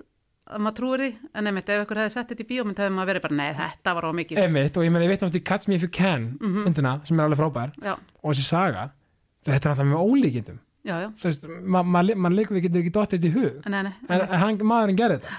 að 0.45 0.61
maður 0.61 0.76
trúir 0.76 1.01
því, 1.01 1.11
en 1.39 1.49
einmitt 1.49 1.70
ef 1.72 1.82
ykkur 1.87 1.99
hefði 2.03 2.12
sett 2.12 2.32
þetta 2.32 2.45
í 2.45 2.49
bíómynd 2.51 2.80
hefði 2.82 2.93
maður 2.93 3.11
verið 3.14 3.22
bara, 3.24 3.37
nei, 3.39 3.53
þetta 3.57 3.95
var 3.97 4.05
á 4.05 4.11
mikið. 4.18 4.41
Einmitt, 4.43 4.76
og 4.76 4.85
ég 4.85 4.93
meina, 4.93 5.07
ég 5.07 5.12
veit 5.14 5.22
náttúrulega 5.24 5.49
Catch 5.49 5.70
Me 5.70 5.78
If 5.78 5.87
You 5.87 5.93
Can 5.95 6.26
myndina, 6.43 6.93
sem 7.09 7.16
er 7.22 7.24
alveg 7.30 7.41
frábær 7.41 7.70
Já, 7.80 7.95
og 7.97 8.35
þessi 8.35 8.45
saga, 8.45 8.82
þetta 9.49 9.70
er 9.70 9.72
alltaf 9.72 9.89
með 9.89 10.03
ólíkindum. 10.05 10.59
Já, 10.85 10.95
já, 11.01 11.07
þú 11.16 11.30
veist, 11.30 11.47
maður 11.49 11.89
ma, 11.95 12.03
ma, 12.03 12.03
ma 12.26 12.32
leikur 12.35 12.59
við 12.59 12.66
getur 12.66 12.82
ekki 12.82 12.93
dottið 12.93 13.22
þetta 13.22 13.30
í 13.30 13.35
hug. 13.39 13.70
Nei, 13.72 13.78
nei, 13.87 13.95
en, 14.05 14.26
en 14.26 14.43
hann, 14.43 14.61
maðurinn 14.68 14.99
gerði 15.01 15.16
þetta. 15.22 15.39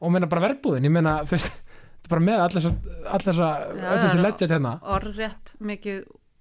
Og 0.00 0.14
meina 0.14 0.30
bara 0.32 0.46
verbúðin, 0.46 0.88
ég 0.88 0.94
meina 0.94 1.18
þú 1.28 1.36
veist, 1.36 1.50
þetta 2.00 2.08
er 2.08 2.14
bara 2.14 2.24
með 2.30 2.44
allir 2.46 2.64
þessa, 2.64 3.50
Já, 3.76 3.84
öll 3.90 4.00
þessi 4.06 4.16
já, 4.16 4.24
legend 4.24 4.54
hérna. 4.56 4.72
Orðrétt 4.96 5.52
mikið 5.68 6.00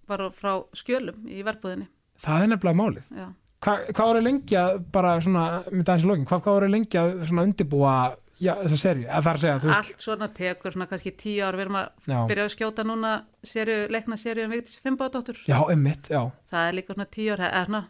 bara 0.10 0.30
frá 0.36 0.54
skjölum 0.78 1.28
í 1.30 1.44
verbúðinni. 1.48 1.88
það 2.20 2.44
er 2.44 2.52
nefnilega 2.56 2.82
málið. 2.82 3.12
Já, 3.16 3.28
Hva, 3.60 3.74
hvað 3.92 4.08
voru 4.08 4.20
lengi 4.24 4.56
að 4.56 4.78
bara 4.96 5.18
svona, 5.20 5.46
með 5.68 5.82
dagins 5.90 6.04
í 6.06 6.08
lokin, 6.08 6.26
hvað, 6.30 6.42
hvað 6.46 6.54
voru 6.56 6.68
lengi 6.72 7.00
að 7.02 7.10
svona 7.28 7.44
undibúa 7.44 7.96
já, 8.40 8.54
þessa 8.62 8.78
serju, 8.80 9.08
það 9.10 9.28
er 9.34 9.60
þú 9.60 9.68
veist, 9.68 9.78
allt 9.78 10.06
svona 10.06 10.30
tekur 10.38 10.72
svona 10.76 10.88
kannski 10.88 11.12
tíu 11.20 11.42
ár, 11.44 11.58
við 11.60 11.66
erum 11.66 11.76
að 11.82 11.90
já, 12.08 12.20
byrja 12.30 12.46
að 12.48 12.54
skjóta 12.54 12.86
núna 12.88 13.12
serju, 13.44 13.76
leikna 13.92 14.16
serju 14.22 14.46
um 14.48 14.54
Vigdísi 14.56 14.80
Fimbadóttur. 14.86 15.42
já, 15.44 15.58
einmitt, 15.74 16.08
já, 16.08 16.22
Það 16.48 16.70
er 16.70 16.78
líka 16.80 16.96
svona 16.96 17.10
tíu 17.12 17.34
ár, 17.36 17.44
eða 17.50 17.66
svona, 17.68 17.84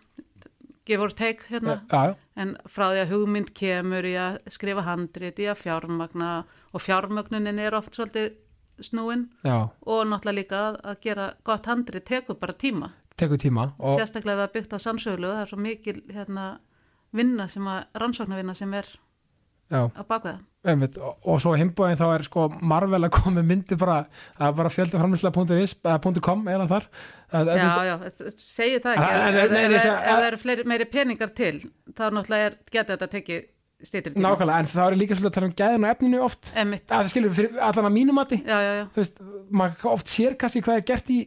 give 0.90 1.06
or 1.06 1.14
take 1.14 1.46
hérna. 1.54 1.78
já, 1.86 2.02
já, 2.10 2.16
En 2.36 2.58
frá 2.66 2.88
því 2.90 3.04
að 3.04 3.14
hugmynd 3.14 3.54
kemur 3.54 4.10
í 4.10 4.16
að 4.18 4.40
skrifa 4.50 4.88
handrit, 4.90 5.38
í 5.38 5.46
að 5.54 5.62
fjármagna 5.62 6.32
og 6.74 6.82
fjármögnunin 6.82 7.60
er 7.62 7.78
oft 7.78 7.94
svolítið 7.94 8.34
snúin 8.86 9.28
já, 9.44 9.58
og 9.86 10.02
náttúrulega 10.08 10.38
líka 10.40 10.62
að, 10.70 10.80
að 10.94 11.00
gera 11.06 11.28
gott 11.44 11.66
handrit 11.70 12.06
tekur 12.06 12.36
bara 12.40 12.54
tíma. 12.54 12.92
tekur 13.20 13.38
tíma 13.42 13.72
og, 13.80 13.98
Sérstaklega 14.00 14.38
ef 14.38 14.40
það 14.40 14.48
er 14.50 14.54
byggt 14.58 14.74
á 14.76 14.80
sannsöglu, 14.80 15.28
það 15.34 15.42
er 15.46 15.52
svo 15.54 15.60
mikil 15.60 16.02
hérna, 16.16 16.48
vinna 17.14 17.48
sem 17.52 17.68
að, 17.68 17.84
rannsóknarvinna 18.00 18.56
sem 18.56 18.74
er 18.74 18.88
já, 19.70 19.82
á 19.92 20.02
bakveða. 20.08 20.40
einmitt, 20.66 20.98
og, 20.98 21.18
og 21.24 21.38
svo 21.42 21.54
himbúin 21.56 21.96
þá 22.00 22.06
er 22.18 22.24
sko 22.28 22.48
Marvel 22.62 23.04
að 23.08 23.14
koma 23.16 23.44
myndi 23.46 23.78
bara 23.80 24.02
það 24.40 24.56
bara 24.58 24.70
fjöldaframlislega.is 24.76 25.76
eða 26.52 26.68
þar 26.68 26.88
það, 27.32 27.52
Já, 27.60 27.86
já, 27.86 27.96
segi 28.34 28.80
það 28.84 28.98
ekki. 28.98 29.14
En- 29.14 29.38
Ef, 29.40 29.52
en- 29.52 29.76
ef, 29.78 29.86
það 30.10 30.28
eru 30.32 30.38
meiri 30.68 30.86
peningar 30.90 31.30
til, 31.38 31.62
þá 31.94 32.10
náttúrulega 32.12 32.56
geta 32.72 32.96
þetta 32.98 33.08
tekið 33.14 33.48
stýttir 33.84 34.14
tíma. 34.16 34.24
nákvæmlega, 34.28 34.60
en 34.60 34.70
það 34.74 34.88
er 34.92 34.98
líka 35.00 35.16
svolítið 35.18 35.30
að 35.32 35.36
tala 35.38 35.50
um 35.50 35.56
gæðin 35.62 35.86
og 35.86 35.92
efninu 35.94 36.22
oft. 36.26 36.52
Emmitt, 36.60 36.86
það 36.90 37.12
skilur 37.14 37.36
fyrir 37.38 37.60
allan 37.70 37.88
að 37.90 37.96
mínumati 37.96 38.40
já, 38.44 38.58
já, 38.60 38.72
já, 38.80 38.84
þú 38.96 39.02
veist, 39.04 39.22
maður 39.62 39.92
oft 39.94 40.12
sér 40.12 40.36
kannski 40.42 40.64
hvað 40.66 40.82
er 40.82 40.86
gert 40.90 41.14
í 41.16 41.20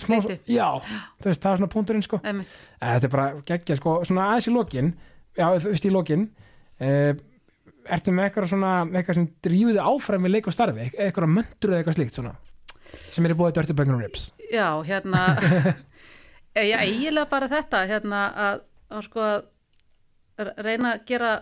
smá, 0.00 0.16
já, 0.50 0.68
þú 1.20 1.28
veist, 1.28 1.42
það 1.44 1.52
er 1.52 1.60
svona 1.60 1.72
punkturinn 1.74 2.06
sko. 2.06 2.20
Emmitt. 2.24 2.56
en 2.80 2.96
þetta 2.96 3.06
er 3.10 3.14
bara 3.14 3.28
geggja 3.52 3.76
sko, 3.78 3.98
svona 4.08 4.30
aðeins 4.32 4.48
í 4.48 4.54
lokin 4.56 4.90
já, 5.36 5.46
þú 5.52 5.70
veist, 5.74 5.84
í 5.86 5.92
lokin 5.94 6.24
uh, 6.80 7.12
ertu 7.84 8.14
með 8.16 8.28
eitthvað 8.30 8.50
svona 8.54 8.72
eitthvað 8.88 9.20
sem 9.20 9.28
drífið 9.44 9.76
þig 9.78 9.88
áfram 9.92 10.26
í 10.26 10.32
leik 10.32 10.48
og 10.48 10.56
starfi? 10.56 10.86
Eit- 10.88 10.98
eitthvað 11.04 11.32
möndur 11.36 11.74
eða 11.74 11.82
eitthvað 11.82 11.98
slíkt 12.00 12.16
svona 12.18 12.34
sem 13.12 13.26
er 13.26 13.34
í 13.34 13.36
búið 13.38 13.56
Dirty 13.58 13.76
Bangin' 13.76 14.00
Rips 14.00 14.30
Já, 14.48 14.68
hérna 14.86 15.24
ég 16.56 16.78
eiginlega 16.80 17.28
bara 17.30 17.48
þetta 17.50 17.82
hérna 17.90 18.20
að, 18.46 18.62
að 18.94 19.04
sko 19.08 19.26
að 20.40 20.52
reyna 20.64 20.94
að 20.96 21.04
gera 21.10 21.32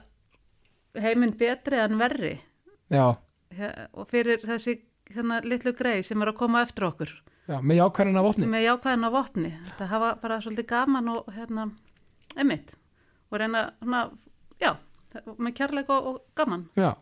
heiminn 1.00 1.34
betri 1.38 1.80
en 1.80 1.98
verri. 2.00 2.36
Já, 2.92 3.14
og 3.92 4.08
fyrir 4.10 4.42
þessi 4.44 4.78
hérna 5.12 5.40
litlu 5.44 5.72
grei 5.76 6.00
sem 6.04 6.20
er 6.22 6.32
að 6.32 6.40
koma 6.40 6.62
eftir 6.66 6.88
okkur. 6.88 7.12
Já, 7.50 7.58
með 7.58 7.80
jákvæðin 7.80 8.20
af 8.20 8.28
opni 8.30 8.48
með 8.48 8.66
jákvæðin 8.68 9.08
á 9.08 9.10
vopni. 9.12 9.52
Þetta 9.70 9.88
hafa 9.90 10.10
bara 10.22 10.38
svolítið 10.44 10.68
gaman 10.70 11.10
og 11.12 11.32
hérna 11.34 11.66
emitt 12.38 12.76
og 13.32 13.40
reyna 13.40 13.64
svona, 13.80 14.02
já, 14.62 14.76
með 15.38 15.56
kærleik 15.58 15.90
og, 15.92 16.08
og 16.12 16.38
gaman. 16.38 16.68
Já, 16.78 16.92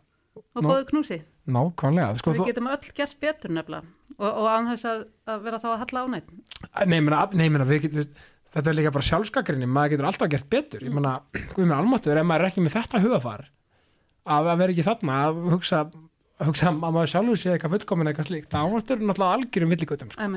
og 0.40 0.64
góðu 0.64 0.88
knúsi. 0.92 1.20
Nákvæmlega 1.50 2.16
sko, 2.20 2.34
við 2.36 2.52
getum 2.52 2.70
öll 2.70 2.92
gert 2.96 3.16
betur 3.20 3.52
nefnilega. 3.52 3.96
Og, 4.20 4.28
og 4.28 4.48
án 4.52 4.68
þess 4.72 4.88
að, 4.88 5.06
að 5.32 5.46
vera 5.46 5.60
þá 5.60 5.70
að 5.70 5.78
halla 5.84 6.02
ánætt 6.04 6.32
nei, 6.84 6.98
nei, 7.00 7.46
meina, 7.48 7.64
þetta 8.50 8.66
er 8.68 8.76
líka 8.76 8.92
bara 8.92 9.06
sjálfskakrinni, 9.06 9.68
maður 9.70 9.94
getur 9.94 10.08
alltaf 10.10 10.30
gert 10.32 10.48
betur. 10.52 10.84
Ég 10.84 10.94
meina, 10.94 11.18
með 11.56 11.76
almáttur, 11.76 12.18
ef 12.20 12.26
maður 12.26 12.46
er 12.46 12.52
ekki 12.52 12.64
með 12.64 12.76
þetta 12.78 13.02
hugafar 13.04 13.46
að, 14.26 14.50
vera 14.58 14.72
ekki 14.74 14.84
þarna 14.86 15.18
að 15.26 15.40
hugsa, 15.54 15.80
að 16.40 16.46
hugsa 16.50 16.68
að 16.70 16.78
maður 16.82 17.10
sjálfur 17.14 17.36
sé 17.40 17.52
eitthvað 17.54 17.74
fullkomin 17.78 18.10
eitthvað 18.12 18.28
slíkt, 18.30 18.50
það 18.52 18.68
ánáttur 18.68 19.00
náttúrulega 19.00 19.38
algjörum 19.38 19.70
villigutum 19.74 20.10
sko. 20.10 20.28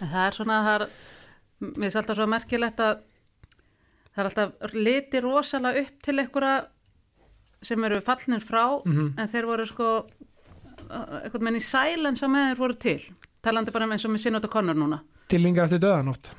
Það 0.00 0.20
er 0.26 0.32
svona, 0.38 0.60
það 0.66 0.74
er, 0.80 0.86
mér 1.64 1.80
finnst 1.84 1.96
alltaf 2.00 2.16
svo 2.18 2.26
merkilegt 2.26 2.80
að 2.84 2.94
það 4.14 4.22
er 4.24 4.28
alltaf 4.30 4.74
liti 4.74 5.20
rosalega 5.24 5.80
upp 5.84 6.02
til 6.02 6.18
einhverja 6.18 6.54
sem 7.64 7.84
eru 7.88 8.00
fallnir 8.04 8.42
frá 8.44 8.64
Mhm. 8.84 9.14
en 9.18 9.28
þeir 9.28 9.46
voru 9.48 9.66
sko 9.66 10.06
eitthvað 10.90 11.40
menn 11.46 11.56
í 11.56 11.62
silence 11.64 12.20
á 12.22 12.28
með 12.28 12.50
þeir 12.50 12.58
voru 12.60 12.74
til 12.78 12.98
talandi 13.42 13.72
bara 13.72 13.84
um 13.88 13.92
eins 13.92 14.04
og 14.04 14.10
með 14.12 14.20
Sinot 14.24 14.44
og 14.44 14.50
Connor 14.52 14.74
núna 14.76 15.00
Dillingar 15.32 15.64
eftir 15.64 15.80
döðanótt 15.80 16.34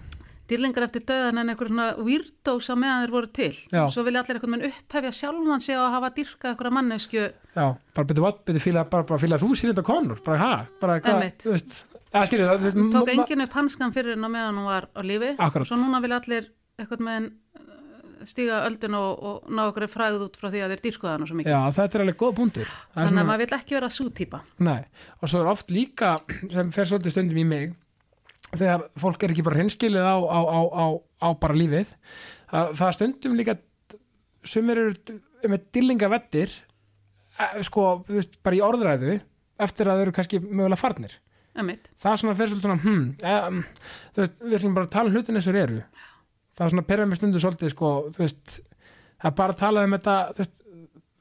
dýrlingar 0.50 0.86
eftir 0.88 1.06
döðan 1.10 1.42
en 1.42 1.52
einhver 1.54 1.72
svona 1.72 1.88
weirdos 1.98 2.70
á 2.70 2.76
meðan 2.78 3.06
þeir 3.06 3.14
voru 3.16 3.32
til. 3.34 3.52
Já. 3.72 3.84
svo 3.94 4.06
vilja 4.06 4.22
allir 4.22 4.38
einhvern 4.38 4.54
menn 4.56 4.68
upphefja 4.70 5.12
sjálfan 5.20 5.64
sig 5.66 5.80
og 5.80 5.92
hafa 5.96 6.12
dyrka 6.16 6.52
einhverja 6.52 6.76
mannesku 6.78 7.26
Já, 7.56 7.68
bara 7.96 8.08
byrju 8.12 8.62
fíla, 8.62 8.86
bara, 8.90 9.08
bara 9.08 9.22
fíla 9.22 9.40
þú 9.42 9.54
sér 9.56 9.74
þetta 9.74 9.86
konur, 9.88 10.22
bara 10.26 10.38
ha, 10.42 10.54
bara 10.82 11.00
hvað, 11.02 11.32
tók 12.16 13.10
enginn 13.12 13.44
upp 13.44 13.56
hanskan 13.58 13.94
fyrir 13.96 14.16
henn 14.16 14.28
á 14.28 14.30
meðan 14.32 14.60
hún 14.60 14.70
var 14.70 14.88
á 14.96 15.02
lífi. 15.04 15.34
Akkurat. 15.38 15.68
svo 15.68 15.80
núna 15.80 16.02
vilja 16.04 16.22
allir 16.22 16.52
einhvern 16.80 17.04
menn 17.04 17.32
stíga 18.26 18.64
öldun 18.66 18.96
og, 18.98 19.24
og 19.28 19.50
ná 19.54 19.66
okkur 19.70 19.88
fræð 19.92 20.24
út 20.26 20.38
frá 20.40 20.50
því 20.50 20.62
að 20.66 20.74
þeir 20.74 20.84
dýrkuða 20.86 21.16
hann 21.16 21.28
svo 21.30 21.38
mikið. 21.40 21.52
Já, 21.52 21.60
þetta 21.78 21.98
er 21.98 22.04
alveg 22.06 22.20
góð 22.22 22.36
punktur. 22.40 22.72
Þannig 22.96 23.22
að 23.22 23.30
maður 23.30 23.44
vill 23.44 23.58
ekki 23.60 23.78
vera 23.78 23.90
svo 23.94 24.08
típa 24.16 24.42
Nei, 24.66 24.82
og 25.20 25.32
svo 25.32 25.42
er 25.44 25.52
oft 25.52 25.74
líka 25.74 26.16
sem 26.54 26.72
fer 26.76 26.90
svolítið 26.90 27.16
stundum 27.16 27.42
í 27.44 27.46
mig 27.48 27.76
þegar 28.62 28.86
fólk 29.02 29.24
er 29.28 29.34
ekki 29.36 29.46
bara 29.48 29.60
hinskilið 29.62 30.06
á, 30.06 30.16
á, 30.20 30.40
á, 30.46 30.60
á, 30.72 30.86
á 31.22 31.28
bara 31.42 31.58
lífið 31.58 31.92
það, 32.52 32.72
það 32.80 32.88
er 32.90 32.98
stundum 33.00 33.38
líka 33.40 33.58
sumir 34.46 34.82
eru 34.84 35.20
með 35.52 35.68
dillinga 35.76 36.10
vettir 36.12 36.54
sko, 37.68 37.86
veist, 38.08 38.38
bara 38.46 38.56
í 38.58 38.64
orðræðu 38.64 39.18
eftir 39.66 39.90
að 39.90 40.00
þau 40.00 40.04
eru 40.06 40.14
kannski 40.16 40.40
mögulega 40.44 40.80
farnir 40.80 41.18
Einmitt. 41.56 41.90
það 42.02 42.18
svona 42.20 42.36
fyrir 42.36 42.60
svona 42.60 42.76
hmm, 42.84 43.04
um, 43.24 43.62
þú 44.16 44.22
veist, 44.24 44.38
við 44.44 44.58
ætlum 44.60 44.74
bara 44.76 44.88
að 44.90 44.94
tala 44.96 45.12
um 45.12 45.16
hlutin 45.16 45.40
eins 45.40 45.48
og 45.52 45.60
eru 45.60 45.82
það 46.56 46.66
er 46.66 46.74
svona 46.74 46.88
perra 46.90 47.06
með 47.08 47.20
stundu 47.22 47.42
svolítið 47.44 47.72
sko, 47.74 47.92
þú 48.16 48.24
veist, 48.26 48.58
það 49.22 49.30
er 49.32 49.38
bara 49.40 49.56
að 49.56 49.62
tala 49.64 49.84
um 49.88 49.96
þetta, 49.96 50.16
þú 50.36 50.44
veist 50.44 50.56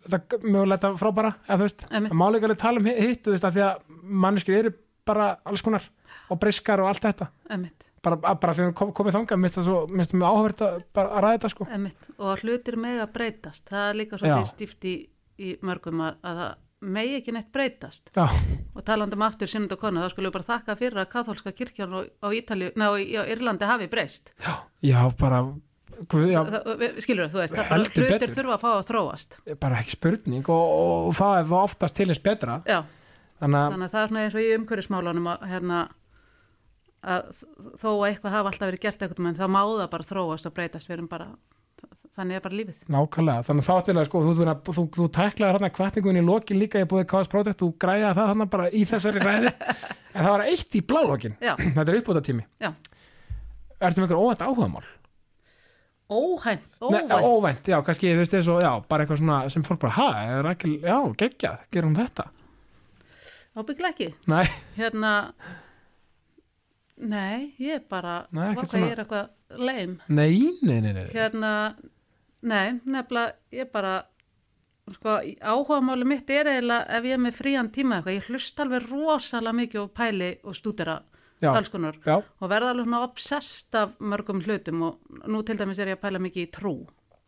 þetta 0.05 0.39
mögulega 0.45 0.77
þetta 0.83 1.01
frábara, 1.01 1.31
eða 1.47 1.59
þú 1.61 1.67
veist 1.69 1.85
Einmitt. 1.91 2.11
það 2.13 2.19
má 2.21 2.27
líka 2.35 2.49
alveg 2.51 2.61
tala 2.65 2.83
um 2.83 2.89
hi- 2.91 2.97
hitt, 3.01 3.23
þú 3.25 3.35
veist, 3.37 3.47
af 3.49 3.55
því 3.57 3.65
að 3.69 4.01
manneskir 4.25 4.59
eru 4.59 4.75
bara 5.09 5.29
alls 5.49 5.63
konar 5.65 5.87
og 6.31 6.41
briskar 6.41 6.81
og 6.81 6.89
allt 6.89 7.03
þetta 7.05 7.29
Einmitt. 7.51 7.87
bara, 8.03 8.17
að- 8.17 8.41
bara 8.41 8.55
þegar 8.55 8.75
kom, 8.75 8.93
komið 8.93 9.17
þangað, 9.19 9.41
minnst 9.45 9.57
það 9.59 9.65
svo 9.69 9.79
minnst 9.91 10.13
það 10.13 10.21
mjög 10.21 10.37
áhverð 10.39 10.63
að, 10.67 10.83
að 11.05 11.23
ræða 11.25 11.39
þetta 11.39 11.51
sko. 11.55 11.67
Og 12.19 12.39
hlutir 12.45 12.77
mega 12.77 13.07
breytast. 13.07 13.65
Það 13.71 13.89
er 13.91 13.95
líka 14.03 14.19
svo 14.21 14.27
Já. 14.29 14.37
því 14.39 14.45
stíft 14.53 14.85
í, 14.85 14.95
í 15.39 15.57
mörgum 15.63 16.01
að, 16.05 16.17
að 16.25 16.41
það 16.43 16.55
megi 16.85 17.15
ekki 17.17 17.33
neitt 17.33 17.53
breytast. 17.53 18.11
já, 18.15 18.27
Og 18.77 18.83
talandi 18.85 19.15
um 19.17 19.23
aftur 19.25 19.49
sinnund 19.49 19.73
og 19.73 19.79
konu, 19.81 20.01
þá 20.05 20.11
skulum 20.13 20.29
við 20.31 20.35
bara 20.37 20.49
þakka 20.59 20.75
fyrir 20.77 20.99
að 21.01 21.09
katholska 21.15 21.53
kirkjan 21.57 21.95
á, 22.21 22.29
Ítalíu, 22.29 22.73
ná, 22.77 22.89
í, 23.01 23.15
á 23.17 23.23
Írlandi 23.25 23.65
hafi 23.65 23.87
breyst. 23.89 24.35
já, 24.43 24.55
já, 24.83 24.99
bara 25.17 25.39
guð, 26.11 26.27
já, 26.29 26.43
Skilur 27.01 27.31
þú 27.33 27.39
veist, 27.41 27.55
það 27.55 27.79
hlutir 27.79 28.09
betur. 28.11 28.29
þurfa 28.35 28.55
að 28.59 28.61
fá 28.61 28.71
að 28.75 28.89
þróast. 28.91 29.37
bara 29.61 29.77
ekki 29.81 29.95
spurning 29.97 30.45
og, 30.51 31.09
og 31.09 31.15
það 31.17 31.39
er 31.39 31.45
þá 31.49 31.57
oftast 31.63 31.95
til 31.97 32.07
þess 32.11 32.23
betra 32.27 32.57
Já, 32.67 32.81
þannig 33.41 33.61
að, 33.63 33.71
þannig 33.73 33.87
að 33.89 33.95
það 33.95 34.03
er 34.03 34.09
svona 34.13 34.25
eins 34.27 34.35
og 34.35 34.43
í 34.45 34.51
umhverfismálunum 34.59 35.29
að, 35.33 35.47
hérna, 35.55 35.79
að 37.05 37.43
þó 37.81 37.89
að 37.91 38.07
eitthvað 38.09 38.35
hafa 38.39 38.51
alltaf 38.53 38.69
verið 38.71 38.83
gert 38.87 39.03
eitthvað, 39.05 39.29
en 39.31 39.37
þá 39.39 39.45
má 39.53 39.61
það 39.67 39.91
bara 39.93 40.09
þróast 40.09 40.49
og 40.49 40.55
breytast, 40.57 40.89
við 40.89 40.97
erum 40.97 41.09
bara, 41.11 41.27
þannig 42.17 42.39
er 42.39 42.45
bara 42.47 42.59
lífið. 42.61 42.83
nákvæmlega, 42.95 43.45
þannig 43.49 43.67
þá 43.69 43.75
til 43.89 43.95
að 44.01 44.09
sko, 44.09 44.23
þú, 44.25 44.35
þú, 44.39 44.75
þú, 44.79 44.85
þú 44.97 45.09
tæklaði 45.19 45.57
hérna 45.59 45.71
kvartningun 45.77 46.21
í 46.21 46.25
lokin 46.25 46.61
líka 46.63 46.81
í 46.83 46.89
búið 46.89 47.07
KS 47.13 47.31
Project, 47.33 47.61
þú 47.61 47.71
græjaði 47.85 48.19
það 48.21 48.33
þannig 48.33 48.53
bara 48.57 48.69
í 48.71 48.85
þessari 48.89 49.25
ræði, 49.25 49.55
en 50.15 50.21
það 50.25 50.31
var 50.35 50.45
eitt 50.49 50.79
í 50.79 50.85
blálokin, 50.93 51.39
þetta 51.77 51.87
er 51.91 51.99
uppbúta 52.01 52.25
tími 52.25 52.47
Ertu 53.85 54.01
einhver 54.01 54.17
óvænt 54.23 54.45
áhugamál? 54.47 54.85
óhænt, 56.15 56.63
Nei, 56.81 57.01
óvænt. 57.03 57.25
óvænt, 57.25 57.69
já, 57.69 57.79
kannski, 57.85 58.13
þú 58.15 58.23
veist, 58.23 58.49
og, 58.53 58.59
já, 58.63 58.71
bara 58.89 59.05
eitthvað 59.05 59.19
svona 59.23 59.39
sem 59.51 59.65
fólk 59.67 59.81
bara, 59.83 59.95
ha, 59.97 60.09
er 60.39 60.49
ekki, 60.53 60.75
já, 60.85 60.99
geggjað, 61.21 61.63
gerum 61.75 61.95
þetta? 61.97 62.27
Ábyggla 63.55 63.91
ekki. 63.95 64.09
Nei, 64.31 64.45
Hérna, 64.77 65.11
nei, 66.97 67.55
ég 67.59 67.81
er 67.81 67.85
bara, 67.91 68.27
Nei, 68.33 68.55
hvað 68.55 68.75
ég 68.81 68.93
er 68.93 69.03
eitthvað 69.05 69.59
leim. 69.59 69.97
nei, 70.09 70.51
nei, 70.63 70.81
nei, 70.81 70.93
nei. 70.93 71.07
Hérna, 71.15 71.53
nei, 72.43 72.81
nefnilega, 72.85 73.35
ég 73.53 73.71
bara, 73.73 73.95
sko, 74.95 75.17
áhugamáli 75.41 76.07
mitt 76.09 76.31
er 76.31 76.47
eiginlega 76.53 76.87
ef 76.99 77.09
ég 77.09 77.17
er 77.17 77.25
með 77.25 77.39
frían 77.41 77.71
tíma 77.75 77.99
eitthvað, 77.99 78.19
ég 78.21 78.29
hlust 78.31 78.61
alveg 78.63 78.87
rosalega 78.91 79.59
mikið 79.61 79.83
og 79.83 79.93
pæli 79.97 80.31
og 80.45 80.55
stúdera 80.59 81.01
alls 81.45 81.69
konar 81.69 81.99
Já, 82.07 82.15
og 82.41 82.49
verða 82.49 82.71
alveg 82.73 82.87
svona 82.87 83.03
obsessed 83.05 83.75
af 83.77 83.99
mörgum 84.01 84.39
hlutum 84.47 84.83
og 84.87 85.25
nú 85.29 85.43
til 85.45 85.59
dæmis 85.61 85.79
er 85.83 85.91
ég 85.93 85.99
að 85.99 86.05
pæla 86.07 86.21
mikið 86.25 86.47
í 86.47 86.51
trú, 86.55 86.75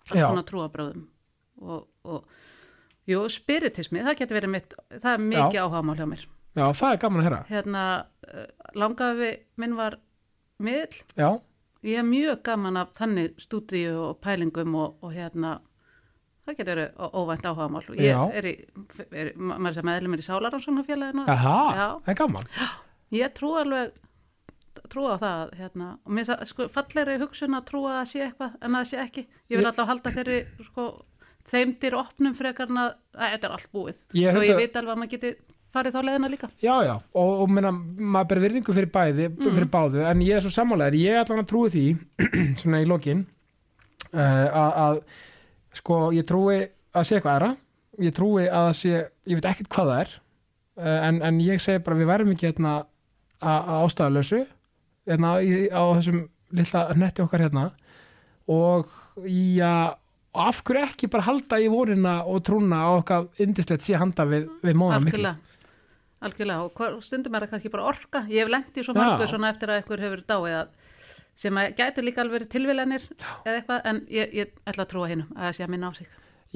alls 0.08 0.22
konar 0.22 0.46
trúabröðum 0.48 1.02
og, 1.60 1.82
og 2.04 2.24
jú, 3.08 3.20
spiritismi, 3.28 4.00
það 4.06 4.18
getur 4.22 4.38
verið 4.40 4.52
mitt, 4.54 4.74
það 5.02 5.12
er 5.12 5.26
mikið 5.26 5.60
áhugamál 5.64 5.98
hjá 6.00 6.06
mér. 6.14 6.24
Já, 6.56 6.64
það 6.80 6.92
er 6.94 7.00
gaman 7.04 7.20
að 7.22 7.26
heyra. 7.28 7.40
Hérna, 7.50 7.82
uh, 8.32 8.46
langafi 8.74 9.30
minn 9.62 9.76
var 9.78 9.98
miðl, 10.62 11.02
Já, 11.20 11.28
ég 11.86 12.00
er 12.00 12.06
mjög 12.08 12.42
gaman 12.48 12.80
af 12.80 12.92
þannig 12.96 13.36
stúdíu 13.44 13.92
og 14.08 14.20
pælingum 14.24 14.74
og, 14.80 14.96
og 15.04 15.12
hérna, 15.14 15.58
það 16.46 16.56
getur 16.60 16.72
verið 16.80 17.12
óvænt 17.20 17.46
áhugamál. 17.50 17.84
Ég 17.98 18.10
Já. 18.10 18.18
er 18.40 18.48
í, 18.48 18.54
er, 19.12 19.32
ma- 19.36 19.58
maður 19.58 19.78
sem 19.80 19.88
meðlumir 19.90 20.22
í 20.22 20.26
Sálaransóknarfélaginu. 20.26 21.26
aha, 21.28 21.54
Já. 21.76 21.86
það 22.06 22.12
er 22.14 22.20
gaman. 22.22 22.50
Ég 23.14 23.34
trú 23.36 23.52
alveg 23.60 23.92
trúa 24.92 25.16
á 25.16 25.18
það 25.18 25.52
hérna, 25.58 25.86
og 26.04 26.12
mér 26.14 26.26
það 26.28 26.42
sko, 26.50 26.66
fallegri 26.70 27.16
hugsun 27.22 27.56
að 27.58 27.64
trúa 27.70 27.92
að 28.02 28.08
sé 28.12 28.20
eitthvað 28.26 28.56
en 28.62 28.76
að 28.78 28.84
sé 28.90 28.98
ekki. 29.02 29.26
Ég 29.50 29.58
vil 29.58 29.66
alltaf 29.66 29.88
halda 29.88 30.12
þeirri 30.14 30.36
sko, 30.68 30.84
þeimdir 31.50 31.96
opnum 31.98 32.34
frekar 32.38 32.70
en 32.70 32.80
að, 32.84 32.92
þetta 33.16 33.48
er 33.48 33.54
allt 33.56 33.70
búið. 33.72 34.02
Ég 34.18 34.34
held 34.36 34.46
ég 34.46 34.60
veit 34.60 34.76
alveg 34.78 34.92
að 34.94 35.00
maður 35.02 35.12
geti 35.16 35.32
farið 35.76 35.96
þá 35.96 36.00
leiðina 36.08 36.30
líka. 36.32 36.50
Já, 36.64 36.74
já, 36.86 36.94
og, 36.96 37.30
og 37.44 37.52
minna, 37.52 37.72
maður 38.16 38.32
ber 38.32 38.42
virðingu 38.46 38.76
fyrir 38.76 38.92
bæði, 38.94 39.28
fyrir 39.44 39.70
báðu, 39.72 40.02
en 40.08 40.24
ég 40.26 40.38
er 40.38 40.44
svo 40.44 40.52
sammálaður, 40.56 40.98
ég 41.04 41.14
er 41.14 41.22
allan 41.22 41.44
að 41.44 41.50
trúi 41.52 41.72
því, 41.74 41.86
svona 42.62 42.82
í 42.82 42.90
lokin, 42.90 43.24
uh, 44.10 44.20
að, 44.20 44.76
að, 44.86 45.00
sko, 45.80 46.02
ég 46.16 46.28
trúi 46.28 46.60
að 46.96 47.08
sé 47.08 47.18
eitthvað 47.18 47.34
aðra, 47.36 47.50
ég 48.06 48.16
trúi 48.16 48.46
að 48.48 48.70
sé, 48.80 49.02
ég 49.28 49.40
veit 49.40 49.50
ekkert 49.52 49.72
hvað 49.76 49.92
það 49.92 50.04
er, 50.04 50.14
uh, 50.82 50.98
en, 51.10 51.20
en 51.30 51.42
ég 51.44 51.62
segi 51.62 51.84
bara, 51.84 52.00
við 52.00 52.12
værum 52.12 52.32
ekki 52.34 52.50
hérna 52.50 52.78
að 53.44 53.74
ástæðalösu, 53.82 54.46
hérna 55.06 55.36
á 55.36 55.82
þessum 55.98 56.24
lilla 56.56 56.86
netti 56.96 57.24
okkar 57.24 57.46
hérna, 57.46 57.70
og 58.50 58.90
í 59.26 59.58
að, 59.64 59.96
af 60.36 60.62
hverju 60.66 60.86
ekki 60.86 61.10
bara 61.12 61.26
halda 61.26 61.58
í 61.62 61.68
vorina 61.72 62.16
og 62.28 62.42
trúna 62.46 62.84
á 62.86 62.90
okkar 63.00 63.28
indislegt 63.42 63.86
sé 63.86 63.96
handa 63.98 64.26
við, 64.28 64.48
við 64.64 64.78
móðan 64.78 65.06
miklu. 65.06 65.32
Algjörlega. 66.26 66.66
Og 66.66 66.74
hvar, 66.80 66.98
stundum 67.06 67.34
er 67.38 67.46
það 67.46 67.54
kannski 67.54 67.72
bara 67.72 67.86
orka. 67.92 68.24
Ég 68.30 68.42
hef 68.44 68.52
lent 68.52 68.76
í 68.80 68.84
svo 68.86 68.94
Já. 68.94 69.00
margu 69.02 69.30
svona 69.30 69.50
eftir 69.54 69.72
að 69.72 69.80
einhver 69.82 70.04
hefur 70.06 70.22
dáið 70.32 70.58
að 70.60 70.68
sem 71.36 71.58
að 71.60 71.72
gætu 71.76 72.02
líka 72.06 72.22
alveg 72.24 72.46
tilviljanir 72.48 73.02
eða 73.44 73.56
eitthvað 73.58 73.88
en 73.90 73.98
ég, 74.08 74.30
ég 74.38 74.54
ætla 74.66 74.86
að 74.86 74.92
trúa 74.94 75.08
hinnum 75.10 75.28
að 75.36 75.44
það 75.50 75.56
sé 75.58 75.66
að 75.66 75.72
minna 75.74 75.90
á 75.90 75.92
sig. 75.98 76.06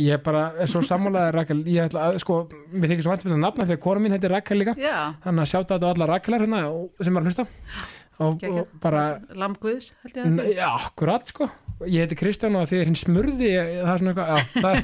Ég 0.00 0.22
bara 0.24 0.42
er 0.62 0.70
svo 0.70 0.80
sammálaði 0.86 1.32
Rakel. 1.36 1.58
Ég 1.68 1.88
ætla 1.90 2.04
að, 2.08 2.18
sko, 2.22 2.36
mér 2.72 2.88
þykir 2.94 3.04
svo 3.04 3.12
vant 3.12 3.24
með 3.26 3.34
það 3.34 3.42
nafna 3.42 3.66
þegar 3.68 3.80
kora 3.84 4.00
mín 4.00 4.14
heitir 4.14 4.32
Rakel 4.32 4.56
líka. 4.62 4.74
Já, 4.80 4.94
þannig 5.26 5.42
að 5.44 5.50
sjáta 5.50 5.76
þetta 5.76 5.90
á 5.90 5.92
alla 5.92 6.08
Rakelar 6.14 6.44
hérna 6.46 6.60
sem 7.04 7.18
er 7.18 7.20
að 7.20 7.28
hlusta. 7.28 7.46
Og, 8.20 8.42
og 8.52 8.72
bara 8.80 9.02
Lamguðs 9.36 9.90
held 10.04 10.16
ég 10.16 10.24
að 10.30 10.48
Já, 10.56 10.66
akkurat 10.86 11.28
sko. 11.34 11.50
Ég 11.88 12.04
heiti 12.06 12.16
Kristján 12.20 12.56
og 12.60 12.66
því 12.68 12.80
er 12.80 12.88
hinn 12.90 12.98
smurði 13.00 13.46
ég- 13.52 13.70
það 13.80 13.92
er 13.92 14.00
svona 14.02 14.14
eitthvað, 14.14 14.32
já, 14.32 14.40
það, 14.60 14.74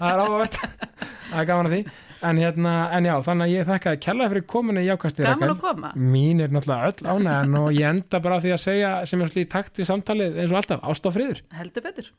það 0.00 0.06
er 0.12 0.22
áhugavert. 0.26 0.60
Það 1.30 1.40
er 1.44 1.46
gaman 1.46 1.68
að 1.68 1.74
því 1.76 1.82
en, 2.26 2.40
hérna, 2.40 2.74
en 2.96 3.08
já, 3.08 3.14
þannig 3.26 3.46
að 3.46 3.54
ég 3.54 3.68
þakka 3.68 3.92
að 3.94 4.00
kella 4.06 4.28
fyrir 4.32 4.46
kominu 4.54 4.82
í 4.82 4.88
jákasti 4.88 5.26
Gaman 5.26 5.54
að 5.54 5.62
koma. 5.64 5.92
Mín 5.96 6.42
er 6.44 6.52
náttúrulega 6.54 6.90
öll 6.90 7.14
ánægðan 7.14 7.60
og 7.62 7.70
ég 7.76 7.92
enda 7.94 8.22
bara 8.24 8.40
því 8.44 8.56
að 8.56 8.64
segja 8.64 8.90
sem 9.08 9.20
er 9.20 9.30
svolítið 9.30 9.46
í 9.46 9.52
takt 9.56 9.80
við 9.80 9.90
samtalið 9.90 10.42
eins 10.42 10.52
og 10.54 10.60
alltaf, 10.60 10.84
ást 10.92 11.08
og 11.08 11.16
friður 11.16 11.42
Heldur 11.60 11.86
betur. 11.86 12.12